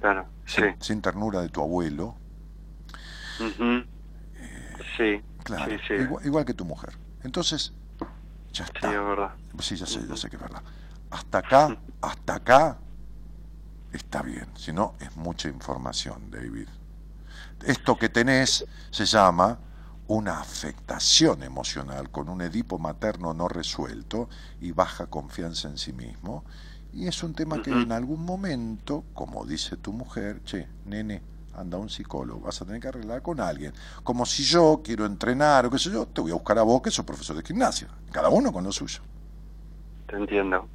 Claro, 0.00 0.26
sin 0.80 1.02
ternura 1.02 1.40
de 1.40 1.48
tu 1.48 1.60
abuelo, 1.60 2.14
sí, 4.96 5.22
claro, 5.42 5.76
Igual, 6.24 6.44
que 6.44 6.54
tu 6.54 6.64
mujer. 6.64 6.94
Entonces, 7.22 7.72
ya 8.52 8.64
está. 8.64 8.90
Sí, 8.90 8.96
verdad. 8.96 9.32
Sí, 9.60 9.76
ya 9.76 9.86
sé, 9.86 10.06
ya 10.06 10.16
sé 10.16 10.30
que 10.30 10.36
es 10.36 10.42
verdad. 10.42 10.62
Hasta 11.10 11.38
acá, 11.38 11.76
hasta 12.00 12.34
acá 12.34 12.78
está 13.92 14.22
bien. 14.22 14.46
Si 14.56 14.72
no, 14.72 14.94
es 15.00 15.14
mucha 15.16 15.48
información, 15.48 16.30
David. 16.30 16.68
Esto 17.66 17.96
que 17.96 18.08
tenés 18.08 18.66
se 18.90 19.06
llama 19.06 19.58
una 20.06 20.38
afectación 20.38 21.42
emocional 21.42 22.10
con 22.10 22.28
un 22.28 22.42
Edipo 22.42 22.78
materno 22.78 23.32
no 23.32 23.48
resuelto 23.48 24.28
y 24.60 24.72
baja 24.72 25.06
confianza 25.06 25.68
en 25.68 25.78
sí 25.78 25.92
mismo. 25.92 26.44
Y 26.92 27.08
es 27.08 27.22
un 27.22 27.34
tema 27.34 27.62
que 27.62 27.70
en 27.70 27.90
algún 27.90 28.24
momento, 28.24 29.04
como 29.14 29.44
dice 29.44 29.76
tu 29.78 29.92
mujer, 29.92 30.42
che, 30.44 30.68
nene, 30.84 31.22
anda 31.54 31.78
un 31.78 31.88
psicólogo, 31.88 32.40
vas 32.40 32.60
a 32.60 32.66
tener 32.66 32.80
que 32.80 32.88
arreglar 32.88 33.22
con 33.22 33.40
alguien. 33.40 33.72
Como 34.02 34.26
si 34.26 34.44
yo 34.44 34.80
quiero 34.84 35.06
entrenar 35.06 35.66
o 35.66 35.70
qué 35.70 35.78
sé 35.78 35.90
yo, 35.90 36.06
te 36.06 36.20
voy 36.20 36.30
a 36.30 36.34
buscar 36.34 36.58
a 36.58 36.62
vos 36.62 36.82
que 36.82 36.90
sos 36.90 37.04
profesor 37.04 37.34
de 37.34 37.42
gimnasia. 37.42 37.88
Cada 38.12 38.28
uno 38.28 38.52
con 38.52 38.62
lo 38.62 38.70
suyo. 38.70 39.00
Te 40.06 40.16
entiendo. 40.16 40.68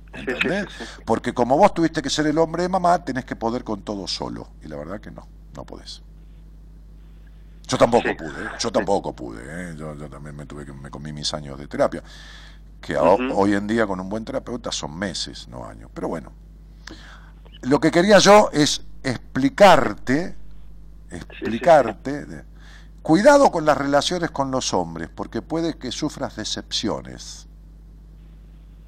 Porque 1.05 1.33
como 1.33 1.55
vos 1.55 1.73
tuviste 1.73 2.01
que 2.01 2.09
ser 2.09 2.25
el 2.27 2.37
hombre 2.37 2.63
de 2.63 2.69
mamá, 2.69 3.05
tenés 3.05 3.25
que 3.25 3.35
poder 3.35 3.63
con 3.63 3.83
todo 3.83 4.07
solo. 4.07 4.47
Y 4.63 4.67
la 4.67 4.75
verdad 4.75 4.99
que 4.99 5.11
no, 5.11 5.27
no 5.55 5.65
podés. 5.65 6.01
Yo 7.69 7.77
tampoco 7.77 8.17
pude, 8.17 8.45
¿eh? 8.45 8.49
yo 8.59 8.71
tampoco 8.71 9.13
pude. 9.13 9.41
¿eh? 9.45 9.75
Yo, 9.77 9.95
también 10.09 10.35
me 10.35 10.45
tuve 10.45 10.65
que 10.65 10.73
me 10.73 10.89
comí 10.89 11.13
mis 11.13 11.33
años 11.33 11.57
de 11.57 11.67
terapia, 11.67 12.03
que 12.81 12.97
hoy 12.97 13.53
en 13.53 13.67
día 13.67 13.85
con 13.85 13.99
un 13.99 14.09
buen 14.09 14.25
terapeuta 14.25 14.71
son 14.71 14.97
meses, 14.97 15.47
no 15.47 15.65
años. 15.65 15.89
Pero 15.93 16.07
bueno, 16.07 16.33
lo 17.61 17.79
que 17.79 17.91
quería 17.91 18.17
yo 18.19 18.49
es 18.51 18.81
explicarte 19.03 20.35
explicarte. 21.11 22.45
Cuidado 23.01 23.49
con 23.51 23.65
las 23.65 23.77
relaciones 23.77 24.31
con 24.31 24.51
los 24.51 24.73
hombres, 24.73 25.09
porque 25.13 25.41
puede 25.41 25.77
que 25.77 25.91
sufras 25.91 26.35
decepciones 26.35 27.47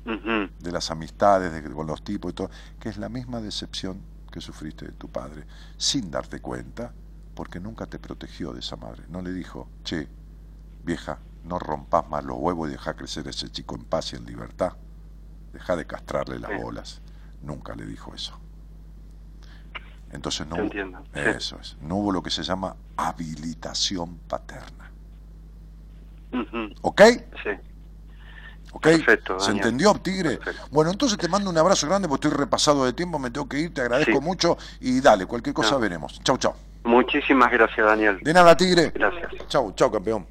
de 0.03 0.71
las 0.71 0.91
amistades, 0.91 1.53
de, 1.53 1.63
con 1.71 1.87
los 1.87 2.03
tipos 2.03 2.31
y 2.31 2.35
todo, 2.35 2.49
que 2.79 2.89
es 2.89 2.97
la 2.97 3.09
misma 3.09 3.39
decepción 3.39 4.01
que 4.31 4.41
sufriste 4.41 4.85
de 4.85 4.91
tu 4.93 5.09
padre, 5.09 5.45
sin 5.77 6.11
darte 6.11 6.39
cuenta, 6.39 6.93
porque 7.35 7.59
nunca 7.59 7.85
te 7.85 7.99
protegió 7.99 8.53
de 8.53 8.59
esa 8.59 8.75
madre. 8.75 9.03
No 9.09 9.21
le 9.21 9.31
dijo, 9.31 9.67
che, 9.83 10.07
vieja, 10.83 11.19
no 11.43 11.59
rompas 11.59 12.07
más 12.09 12.23
los 12.23 12.37
huevos 12.37 12.69
y 12.69 12.73
deja 12.73 12.93
crecer 12.93 13.27
a 13.27 13.31
ese 13.31 13.49
chico 13.49 13.75
en 13.75 13.83
paz 13.85 14.13
y 14.13 14.17
en 14.17 14.25
libertad. 14.25 14.73
Deja 15.53 15.75
de 15.75 15.85
castrarle 15.85 16.39
las 16.39 16.61
bolas. 16.61 17.01
Nunca 17.41 17.75
le 17.75 17.85
dijo 17.85 18.13
eso. 18.13 18.37
Entonces 20.11 20.45
no 20.45 20.57
hubo, 20.57 20.71
eso 21.13 21.57
es, 21.59 21.77
no 21.81 21.95
hubo 21.95 22.11
lo 22.11 22.21
que 22.21 22.29
se 22.29 22.43
llama 22.43 22.75
habilitación 22.97 24.17
paterna. 24.27 24.91
¿Ok? 26.81 27.01
Sí. 27.43 27.49
¿Ok? 28.73 28.83
Perfecto, 28.83 29.39
¿Se 29.39 29.51
entendió, 29.51 29.93
Tigre? 29.95 30.39
Bueno, 30.69 30.91
entonces 30.91 31.17
te 31.17 31.27
mando 31.27 31.49
un 31.49 31.57
abrazo 31.57 31.87
grande 31.87 32.07
porque 32.07 32.27
estoy 32.27 32.39
repasado 32.39 32.85
de 32.85 32.93
tiempo, 32.93 33.19
me 33.19 33.31
tengo 33.31 33.47
que 33.47 33.59
ir, 33.59 33.73
te 33.73 33.81
agradezco 33.81 34.21
mucho 34.21 34.57
y 34.79 34.99
dale, 35.01 35.25
cualquier 35.25 35.53
cosa 35.53 35.77
veremos. 35.77 36.21
Chau, 36.23 36.37
chau. 36.37 36.55
Muchísimas 36.83 37.51
gracias, 37.51 37.85
Daniel. 37.85 38.19
De 38.21 38.33
nada, 38.33 38.55
Tigre. 38.57 38.91
Gracias. 38.93 39.47
Chau, 39.47 39.71
chau, 39.73 39.91
campeón. 39.91 40.25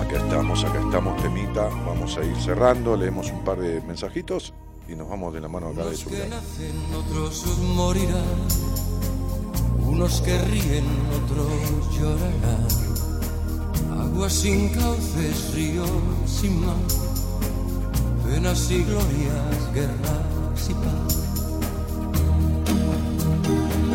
Acá 0.00 0.16
estamos, 0.16 0.64
acá 0.64 0.80
estamos, 0.80 1.22
temita. 1.22 1.68
Vamos 1.86 2.16
a 2.16 2.24
ir 2.24 2.36
cerrando, 2.36 2.96
leemos 2.96 3.30
un 3.30 3.44
par 3.44 3.58
de 3.58 3.80
mensajitos 3.82 4.54
y 4.88 4.94
nos 4.96 5.08
vamos 5.08 5.34
de 5.34 5.40
la 5.40 5.48
mano 5.48 5.68
acá 5.68 5.84
de 5.84 5.96
su 5.96 6.08
que 6.08 6.26
nacen, 6.26 6.74
otros 6.94 7.58
morirán, 7.74 8.48
unos 9.80 10.22
que 10.22 10.38
ríen, 10.38 10.86
otros 11.22 11.98
llorarán. 11.98 12.66
Agua 14.00 14.30
sin 14.30 14.70
cauces, 14.70 15.54
ríos 15.54 15.90
sin 16.26 16.64
mar, 16.64 16.74
penas 18.24 18.70
y 18.70 18.82
glorias, 18.84 19.74
guerras 19.74 20.70
y 20.70 20.74
paz. 20.74 21.27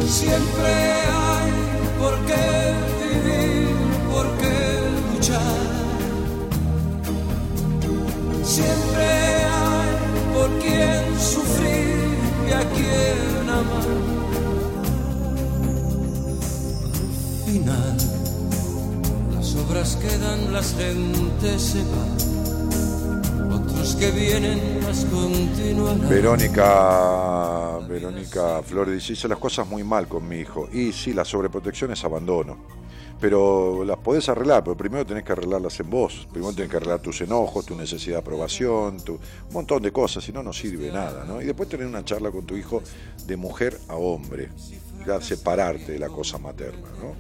Siempre 0.07 0.67
hay 0.67 1.51
por 1.99 2.13
qué 2.25 2.73
vivir, 3.03 3.75
por 4.11 4.27
qué 4.37 4.55
luchar. 5.13 5.63
Siempre 8.43 9.05
hay 9.45 9.91
por 10.33 10.49
quien 10.59 11.19
sufrir 11.19 12.17
y 12.47 12.51
a 12.51 12.69
quien 12.71 13.49
amar. 13.49 13.87
Al 17.31 17.51
final, 17.51 17.97
las 19.33 19.55
obras 19.55 19.95
quedan, 19.95 20.53
las 20.53 20.75
gentes 20.75 21.61
se 21.61 21.79
van. 21.79 22.52
Otros 23.53 23.95
que 23.95 24.11
vienen 24.11 24.81
las 24.83 25.05
continúan. 25.05 26.09
Verónica, 26.09 27.79
Verónica 27.87 28.61
Flores 28.63 28.95
dice, 28.95 29.13
hice 29.13 29.27
las 29.27 29.37
cosas 29.37 29.67
muy 29.67 29.83
mal 29.83 30.07
con 30.07 30.27
mi 30.27 30.37
hijo. 30.37 30.67
Y 30.71 30.91
sí, 30.91 31.13
la 31.13 31.25
sobreprotección 31.25 31.91
es 31.91 32.03
abandono 32.03 32.57
pero 33.23 33.85
las 33.85 33.99
podés 33.99 34.27
arreglar, 34.27 34.65
pero 34.65 34.75
primero 34.75 35.05
tenés 35.05 35.23
que 35.23 35.31
arreglarlas 35.31 35.79
en 35.79 35.89
vos, 35.89 36.27
primero 36.29 36.53
tenés 36.53 36.69
que 36.69 36.75
arreglar 36.75 36.99
tus 36.99 37.21
enojos, 37.21 37.65
tu 37.65 37.73
necesidad 37.73 38.15
de 38.15 38.19
aprobación, 38.19 38.99
tu, 38.99 39.13
un 39.13 39.53
montón 39.53 39.81
de 39.81 39.93
cosas, 39.93 40.25
si 40.25 40.33
no, 40.33 40.43
no 40.43 40.51
sirve 40.51 40.91
nada, 40.91 41.23
¿no? 41.23 41.41
Y 41.41 41.45
después 41.45 41.69
tener 41.69 41.87
una 41.87 42.03
charla 42.03 42.31
con 42.31 42.45
tu 42.45 42.57
hijo 42.57 42.83
de 43.25 43.37
mujer 43.37 43.79
a 43.87 43.95
hombre, 43.95 44.49
ya 45.07 45.21
separarte 45.21 45.93
de 45.93 45.99
la 45.99 46.09
cosa 46.09 46.37
materna, 46.37 46.89
¿no? 47.01 47.15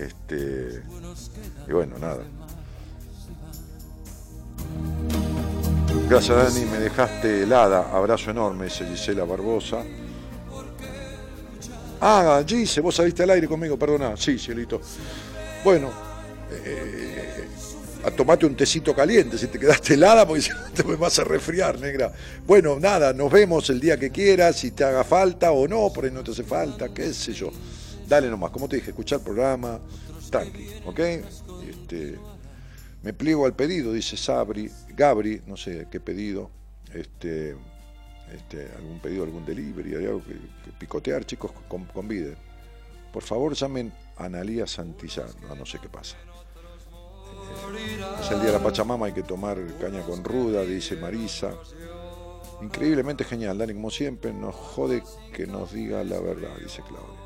Este, 0.00 0.84
y 1.66 1.72
bueno, 1.72 1.98
nada. 1.98 2.22
Gracias 6.08 6.54
Dani, 6.54 6.66
me 6.66 6.78
dejaste 6.78 7.42
helada, 7.42 7.90
abrazo 7.92 8.30
enorme, 8.30 8.64
dice 8.64 8.86
Gisela 8.86 9.24
Barbosa. 9.24 9.84
Ah, 12.00 12.42
Gise, 12.46 12.80
vos 12.80 12.94
saliste 12.94 13.24
al 13.24 13.30
aire 13.30 13.48
conmigo, 13.48 13.78
perdona. 13.78 14.16
Sí, 14.16 14.38
cielito. 14.38 14.80
Bueno, 15.64 15.90
eh, 16.50 17.48
tomate 18.16 18.46
un 18.46 18.54
tecito 18.54 18.94
caliente 18.94 19.36
si 19.36 19.48
te 19.48 19.58
quedaste 19.58 19.94
helada 19.94 20.26
porque 20.26 20.42
si 20.42 20.50
te 20.74 20.82
vas 20.82 21.18
a 21.18 21.24
resfriar, 21.24 21.78
negra. 21.78 22.12
Bueno, 22.46 22.78
nada, 22.78 23.12
nos 23.12 23.30
vemos 23.30 23.68
el 23.70 23.80
día 23.80 23.98
que 23.98 24.10
quieras, 24.10 24.56
si 24.56 24.70
te 24.70 24.84
haga 24.84 25.04
falta 25.04 25.50
o 25.50 25.66
no, 25.66 25.92
por 25.92 26.04
ahí 26.04 26.10
no 26.10 26.22
te 26.22 26.30
hace 26.30 26.44
falta, 26.44 26.88
qué 26.88 27.12
sé 27.12 27.32
yo. 27.32 27.50
Dale 28.06 28.28
nomás, 28.30 28.50
como 28.50 28.68
te 28.68 28.76
dije, 28.76 28.90
escuchar 28.90 29.18
el 29.18 29.24
programa, 29.24 29.78
tranqui, 30.30 30.68
¿ok? 30.86 31.00
Este, 31.68 32.18
me 33.02 33.12
pliego 33.12 33.46
al 33.46 33.54
pedido, 33.54 33.92
dice 33.92 34.16
Sabri, 34.16 34.70
Gabri, 34.90 35.42
no 35.46 35.56
sé 35.56 35.86
qué 35.90 36.00
pedido. 36.00 36.50
Este, 36.92 37.56
este, 38.32 38.70
algún 38.76 38.98
pedido, 39.00 39.24
algún 39.24 39.44
delivery, 39.44 39.94
hay 39.94 40.06
algo 40.06 40.22
que, 40.24 40.36
picotear, 40.78 41.24
chicos, 41.24 41.52
conviden. 41.92 42.36
Por 43.12 43.22
favor, 43.22 43.54
llamen 43.54 43.92
a 44.16 44.24
Analía 44.24 44.66
Santillán, 44.66 45.28
no, 45.56 45.64
sé 45.64 45.78
qué 45.78 45.88
pasa. 45.88 46.16
Es 48.20 48.30
el 48.30 48.40
día 48.40 48.52
de 48.52 48.58
la 48.58 48.62
Pachamama, 48.62 49.06
hay 49.06 49.12
que 49.12 49.22
tomar 49.22 49.58
caña 49.80 50.02
con 50.02 50.22
ruda, 50.24 50.62
dice 50.62 50.96
Marisa. 50.96 51.54
Increíblemente 52.60 53.24
genial, 53.24 53.56
Dani, 53.56 53.74
como 53.74 53.90
siempre, 53.90 54.32
nos 54.32 54.54
jode 54.54 55.02
que 55.32 55.46
nos 55.46 55.72
diga 55.72 56.02
la 56.04 56.20
verdad, 56.20 56.56
dice 56.60 56.82
Claudia. 56.86 57.17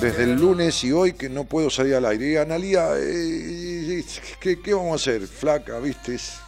Desde 0.00 0.22
el 0.22 0.34
lunes 0.34 0.84
y 0.84 0.92
hoy 0.92 1.14
que 1.14 1.28
no 1.28 1.44
puedo 1.44 1.68
salir 1.68 1.94
al 1.94 2.06
aire. 2.06 2.32
Y 2.32 2.36
Analía, 2.36 2.90
eh, 2.96 4.04
¿qué, 4.40 4.60
qué 4.60 4.74
vamos 4.74 4.92
a 4.92 4.94
hacer? 4.94 5.26
Flaca, 5.26 5.78
viste, 5.80 6.14
es, 6.14 6.38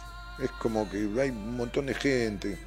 como 0.59 0.89
que 0.89 1.09
hay 1.19 1.29
un 1.29 1.57
montón 1.57 1.87
de 1.87 1.93
gente. 1.93 2.57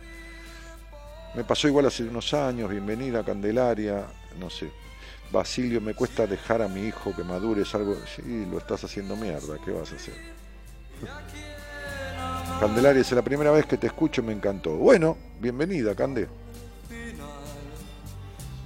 Me 1.35 1.45
pasó 1.45 1.69
igual 1.69 1.87
hace 1.87 2.03
unos 2.03 2.33
años, 2.35 2.71
bienvenida 2.71 3.25
Candelaria, 3.25 4.07
no 4.39 4.51
sé. 4.51 4.71
Basilio, 5.31 5.81
me 5.81 5.95
cuesta 5.95 6.27
dejar 6.27 6.63
a 6.63 6.69
mi 6.69 6.87
hijo 6.87 7.15
que 7.15 7.25
madure, 7.25 7.63
es 7.63 7.75
algo, 7.75 7.97
sí, 8.15 8.47
lo 8.51 8.59
estás 8.59 8.85
haciendo 8.85 9.17
mierda, 9.17 9.59
¿qué 9.65 9.73
vas 9.73 9.93
a 9.93 9.97
hacer? 9.97 10.15
Candelaria, 12.61 13.03
es 13.03 13.13
la 13.13 13.23
primera 13.23 13.51
vez 13.51 13.67
que 13.67 13.77
te 13.77 13.87
escucho, 13.89 14.23
me 14.23 14.33
encantó. 14.33 14.77
Bueno, 14.77 15.17
bienvenida, 15.41 15.95
Cande. 15.95 16.29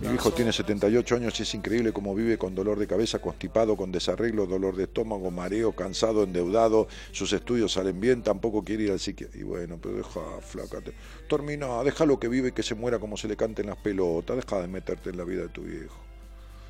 Mi 0.00 0.14
hijo 0.14 0.32
tiene 0.32 0.50
78 0.50 1.16
años 1.16 1.38
y 1.38 1.42
es 1.42 1.54
increíble 1.54 1.92
cómo 1.92 2.14
vive 2.14 2.38
con 2.38 2.54
dolor 2.54 2.78
de 2.78 2.86
cabeza, 2.86 3.18
constipado, 3.18 3.76
con 3.76 3.92
desarreglo, 3.92 4.46
dolor 4.46 4.74
de 4.74 4.84
estómago, 4.84 5.30
mareo, 5.30 5.72
cansado, 5.72 6.22
endeudado. 6.22 6.88
Sus 7.12 7.34
estudios 7.34 7.72
salen 7.72 8.00
bien, 8.00 8.22
tampoco 8.22 8.64
quiere 8.64 8.84
ir 8.84 8.92
al 8.92 8.98
psiquiatra. 8.98 9.38
Y 9.38 9.42
bueno, 9.42 9.78
pero 9.80 9.96
deja, 9.96 10.20
flácate. 10.40 10.94
Termina, 11.28 11.82
déjalo 11.84 12.18
que 12.18 12.28
vive 12.28 12.48
y 12.48 12.52
que 12.52 12.62
se 12.62 12.74
muera 12.74 12.98
como 12.98 13.18
se 13.18 13.28
le 13.28 13.36
canten 13.36 13.66
las 13.66 13.76
pelotas. 13.76 14.36
Deja 14.36 14.62
de 14.62 14.68
meterte 14.68 15.10
en 15.10 15.18
la 15.18 15.24
vida 15.24 15.42
de 15.42 15.48
tu 15.48 15.62
viejo. 15.62 16.00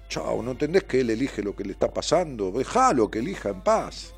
Chao, 0.09 0.43
¿no 0.43 0.51
entendés 0.51 0.83
que 0.83 1.01
él 1.01 1.11
elige 1.11 1.41
lo 1.41 1.55
que 1.55 1.63
le 1.63 1.71
está 1.71 1.95
pasando? 1.95 2.51
Déjalo 2.51 3.09
que 3.09 3.21
elija 3.21 3.51
en 3.51 3.61
paz. 3.61 4.13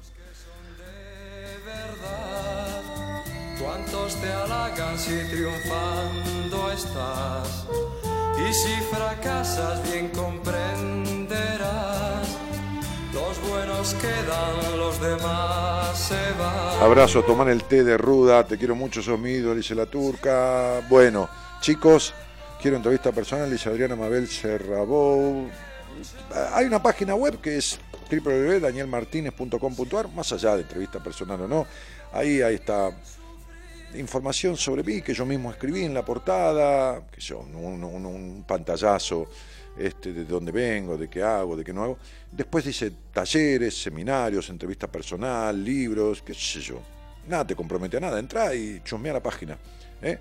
¿Cuántos 3.60 4.16
te 4.22 4.32
halagan 4.32 4.98
si 4.98 5.18
triunfando 5.28 6.72
estás? 6.72 7.66
Y 8.48 8.52
si 8.52 8.74
fracasas 8.90 9.82
bien 9.90 10.08
comprenderás, 10.08 12.28
los 13.14 13.48
buenos 13.48 13.94
quedan, 13.94 14.78
los 14.78 15.00
demás 15.00 15.96
se 15.96 16.32
van. 16.38 16.82
Abrazo, 16.82 17.22
tomar 17.22 17.48
el 17.48 17.64
té 17.64 17.84
de 17.84 17.96
ruda, 17.96 18.46
te 18.46 18.58
quiero 18.58 18.74
mucho, 18.74 19.00
sos 19.00 19.18
mi 19.18 19.34
dice 19.34 19.74
la 19.74 19.86
turca. 19.86 20.80
Bueno, 20.88 21.28
chicos, 21.60 22.12
quiero 22.60 22.76
entrevista 22.76 23.12
personal, 23.12 23.50
dice 23.50 23.68
Adriana 23.68 23.96
Mabel 23.96 24.28
Serrabou. 24.28 25.48
Hay 26.52 26.66
una 26.66 26.82
página 26.82 27.14
web 27.14 27.40
que 27.40 27.58
es 27.58 27.78
www.danielmartinez.com.ar, 28.10 30.08
más 30.08 30.32
allá 30.32 30.56
de 30.56 30.62
entrevista 30.62 30.98
personal 31.00 31.42
o 31.42 31.48
no, 31.48 31.66
ahí, 32.12 32.42
ahí 32.42 32.56
está 32.56 32.90
información 33.96 34.56
sobre 34.56 34.82
mí 34.82 35.02
que 35.02 35.14
yo 35.14 35.26
mismo 35.26 35.50
escribí 35.50 35.84
en 35.84 35.94
la 35.94 36.04
portada, 36.04 37.06
que 37.10 37.20
yo, 37.20 37.40
un, 37.40 38.44
pantallazo 38.46 39.28
este, 39.76 40.12
de 40.12 40.24
dónde 40.24 40.52
vengo, 40.52 40.96
de 40.96 41.08
qué 41.08 41.22
hago, 41.22 41.56
de 41.56 41.64
qué 41.64 41.72
no 41.72 41.84
hago. 41.84 41.98
Después 42.30 42.64
dice 42.64 42.92
talleres, 43.12 43.82
seminarios, 43.82 44.48
entrevista 44.50 44.86
personal, 44.86 45.62
libros, 45.62 46.22
qué 46.22 46.34
sé 46.34 46.60
yo. 46.60 46.80
Nada 47.28 47.46
te 47.46 47.54
compromete 47.54 47.96
a 47.96 48.00
nada, 48.00 48.18
entra 48.18 48.54
y 48.54 48.80
chusmea 48.82 49.12
la 49.12 49.22
página. 49.22 49.56
¿eh? 50.02 50.18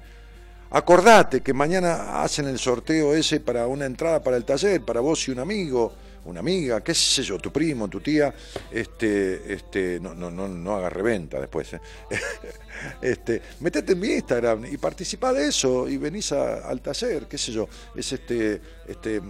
Acordate 0.72 1.42
que 1.42 1.54
mañana 1.54 2.24
hacen 2.24 2.48
el 2.48 2.58
sorteo 2.60 3.14
ese 3.14 3.40
para 3.40 3.68
una 3.68 3.86
entrada 3.86 4.22
para 4.22 4.38
el 4.38 4.46
taller, 4.46 4.82
para 4.84 5.02
vos 5.02 5.28
y 5.28 5.32
un 5.32 5.40
amigo 5.40 5.94
una 6.26 6.40
amiga, 6.40 6.82
qué 6.82 6.94
sé 6.94 7.24
yo, 7.24 7.38
tu 7.40 7.52
primo, 7.52 7.88
tu 7.88 8.00
tía, 8.00 8.34
este, 8.72 9.54
este, 9.54 10.00
no, 10.00 10.14
no, 10.14 10.30
no, 10.30 10.48
no 10.48 10.76
hagas 10.76 10.94
reventa 10.94 11.40
después. 11.40 11.74
¿eh? 11.74 11.82
este, 13.02 13.42
metete 13.60 13.94
en 13.94 14.00
mi 14.00 14.10
Instagram 14.10 14.66
y 14.66 14.78
participa 14.78 15.34
de 15.34 15.48
eso 15.48 15.88
y 15.90 15.98
venís 15.98 16.32
al 16.32 16.82
taller, 16.82 17.28
qué 17.28 17.38
sé 17.38 17.52
yo. 17.52 17.68
Es 17.96 18.12
este, 18.14 18.62
este 18.88 19.22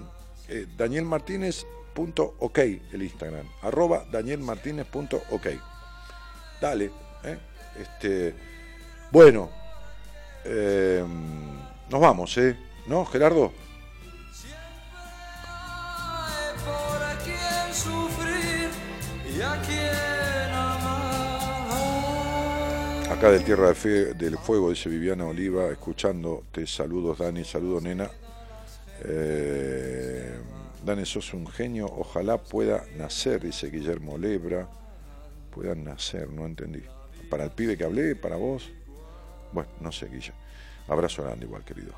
eh, 0.49 0.68
danielmartinez.ok 0.76 2.57
el 2.59 3.03
Instagram, 3.03 3.47
arroba 3.61 4.05
danielmartinez.ok. 4.11 5.47
Dale, 6.59 6.91
¿eh? 7.23 7.38
este, 7.80 8.35
bueno, 9.11 9.49
eh, 10.45 11.03
nos 11.89 12.01
vamos, 12.01 12.38
¿eh? 12.38 12.57
¿No, 12.88 13.05
Gerardo? 13.05 13.51
Acá 23.11 23.30
del 23.31 23.43
Tierra 23.43 23.68
de 23.69 23.76
Fe- 23.76 24.13
del 24.13 24.38
Fuego, 24.38 24.69
dice 24.69 24.89
Viviana 24.89 25.26
Oliva, 25.26 25.68
escuchando, 25.69 26.43
te 26.51 26.65
saludos 26.65 27.19
Dani, 27.19 27.43
saludo 27.43 27.81
nena. 27.81 28.09
Eh, 29.03 30.31
Dani, 30.84 31.05
sos 31.05 31.34
un 31.34 31.45
genio, 31.47 31.85
ojalá 31.85 32.38
pueda 32.38 32.84
nacer, 32.97 33.41
dice 33.41 33.69
Guillermo 33.69 34.18
Lebra. 34.18 34.68
Pueda 35.51 35.76
nacer, 35.76 36.30
no 36.30 36.45
entendí. 36.45 36.81
Para 37.30 37.43
el 37.43 37.51
pibe 37.51 37.77
que 37.77 37.84
hablé, 37.84 38.15
para 38.15 38.38
vos. 38.38 38.69
Bueno, 39.51 39.69
no 39.81 39.91
sé, 39.91 40.07
Guille. 40.07 40.34
Abrazo 40.88 41.23
grande 41.23 41.45
igual, 41.45 41.63
querido. 41.65 41.93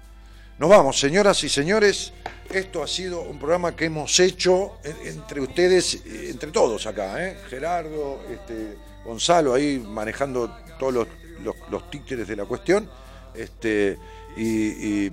Nos 0.60 0.70
vamos, 0.70 1.00
señoras 1.00 1.44
y 1.44 1.50
señores. 1.50 2.14
Esto 2.50 2.84
ha 2.84 2.88
sido 2.88 3.22
un 3.22 3.40
programa 3.40 3.76
que 3.76 3.86
hemos 3.86 4.20
hecho 4.20 4.74
en- 4.84 5.08
entre 5.08 5.42
ustedes, 5.42 5.96
eh, 6.06 6.30
entre 6.30 6.52
todos 6.52 6.86
acá, 6.86 7.26
¿eh? 7.26 7.38
Gerardo, 7.50 8.22
este, 8.30 8.78
Gonzalo 9.04 9.54
ahí 9.54 9.80
manejando 9.80 10.56
todos 10.78 10.94
los, 10.94 11.08
los, 11.44 11.56
los 11.72 11.90
títeres 11.90 12.28
de 12.28 12.36
la 12.36 12.46
cuestión. 12.46 12.90
Este, 13.34 13.98
y, 14.38 15.06
y- 15.08 15.12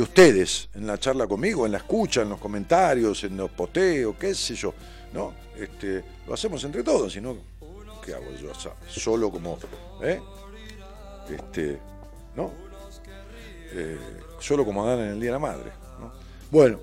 ustedes 0.00 0.68
en 0.74 0.86
la 0.86 0.98
charla 0.98 1.26
conmigo, 1.28 1.64
en 1.66 1.72
la 1.72 1.78
escucha, 1.78 2.22
en 2.22 2.30
los 2.30 2.40
comentarios, 2.40 3.22
en 3.24 3.36
los 3.36 3.50
posteos, 3.52 4.16
qué 4.18 4.34
sé 4.34 4.54
yo, 4.56 4.74
¿no? 5.12 5.34
Este, 5.56 6.02
lo 6.26 6.34
hacemos 6.34 6.62
entre 6.64 6.82
todos, 6.82 7.12
si 7.12 7.20
no, 7.20 7.36
¿qué 8.04 8.14
hago 8.14 8.30
yo 8.40 8.52
so- 8.54 8.74
solo 8.88 9.30
como, 9.30 9.58
¿eh? 10.02 10.20
Este, 11.30 11.78
¿no? 12.34 12.50
Eh, 13.74 13.98
solo 14.42 14.64
como 14.64 14.84
Adán 14.84 15.00
en 15.00 15.08
el 15.12 15.20
Día 15.20 15.30
de 15.30 15.32
la 15.32 15.38
Madre. 15.38 15.72
¿no? 16.00 16.12
Bueno, 16.50 16.78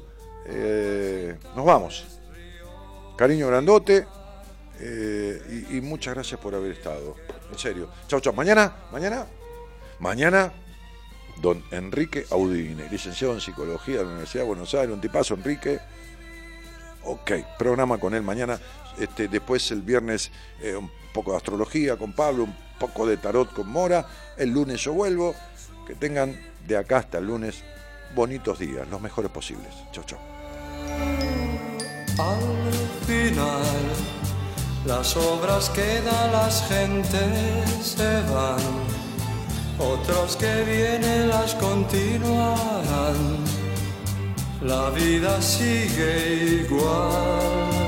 eh, 0.46 1.38
nos 1.56 1.66
vamos. 1.66 2.06
Cariño 3.18 3.48
grandote 3.48 4.08
eh, 4.80 5.68
y, 5.72 5.82
muchas 5.82 6.14
gracias 6.14 6.40
por 6.40 6.56
haber 6.56 6.72
estado. 6.72 7.16
En 7.52 7.58
serio. 7.58 7.90
Chau, 8.08 8.22
chau. 8.22 8.34
Mañana, 8.34 8.74
mañana, 8.92 9.28
mañana, 10.00 10.54
don 11.42 11.64
Enrique 11.72 12.26
Audine, 12.32 12.90
licenciado 12.90 13.34
en 13.34 13.42
Psicología 13.42 13.98
de 13.98 14.04
la 14.04 14.10
Universidad 14.10 14.44
de 14.44 14.48
Buenos 14.48 14.74
Aires, 14.74 14.92
un 14.92 15.02
tipazo, 15.02 15.34
Enrique. 15.34 15.80
Ok, 17.04 17.32
programa 17.58 17.98
con 17.98 18.14
él 18.14 18.22
mañana. 18.22 18.60
Este, 18.98 19.28
después 19.28 19.70
el 19.72 19.82
viernes 19.82 20.32
eh, 20.62 20.76
un 20.76 20.90
poco 21.14 21.32
de 21.32 21.38
astrología 21.38 21.98
con 21.98 22.14
Pablo, 22.14 22.46
un 22.46 22.56
poco 22.80 23.06
de 23.06 23.18
tarot 23.18 23.54
con 23.54 23.68
Mora. 23.68 24.08
El 24.38 24.52
lunes 24.52 24.82
yo 24.82 24.94
vuelvo. 24.94 25.36
Que 25.86 25.96
tengan 25.96 26.40
de 26.70 26.78
acá 26.78 27.00
hasta 27.00 27.18
el 27.18 27.26
lunes 27.26 27.64
bonitos 28.16 28.60
días, 28.60 28.88
los 28.88 29.02
mejores 29.02 29.32
posibles. 29.32 29.74
Chau, 29.92 30.04
chau. 30.06 30.20
Al 32.20 33.06
final, 33.08 33.64
las 34.86 35.18
obras 35.18 35.70
quedan, 35.72 36.32
las 36.32 36.64
gentes 36.68 37.96
se 37.98 38.22
van. 38.32 38.60
Otros 39.80 40.36
que 40.36 40.64
vienen 40.64 41.30
las 41.30 41.56
continuarán. 41.56 43.16
La 44.62 44.90
vida 44.92 45.42
sigue 45.42 46.66
igual. 46.66 47.79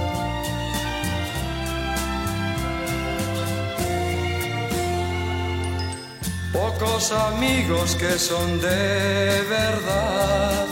Pocos 6.54 7.12
amigos 7.12 7.96
que 7.96 8.20
son 8.20 8.60
de 8.60 9.42
verdad. 9.50 10.68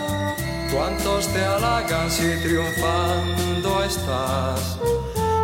Cuántos 0.74 1.28
te 1.28 1.44
halagan 1.44 2.12
si 2.12 2.36
triunfando 2.44 3.84
estás. 3.84 4.78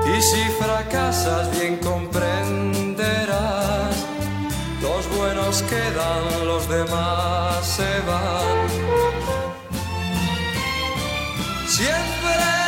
Y 0.05 0.21
si 0.21 0.43
fracasas 0.59 1.49
bien 1.57 1.77
comprenderás. 1.77 2.85
Los 4.81 5.07
buenos 5.17 5.61
quedan, 5.63 6.45
los 6.45 6.67
demás 6.67 7.65
se 7.65 8.01
van. 8.05 8.67
Siempre 11.67 12.64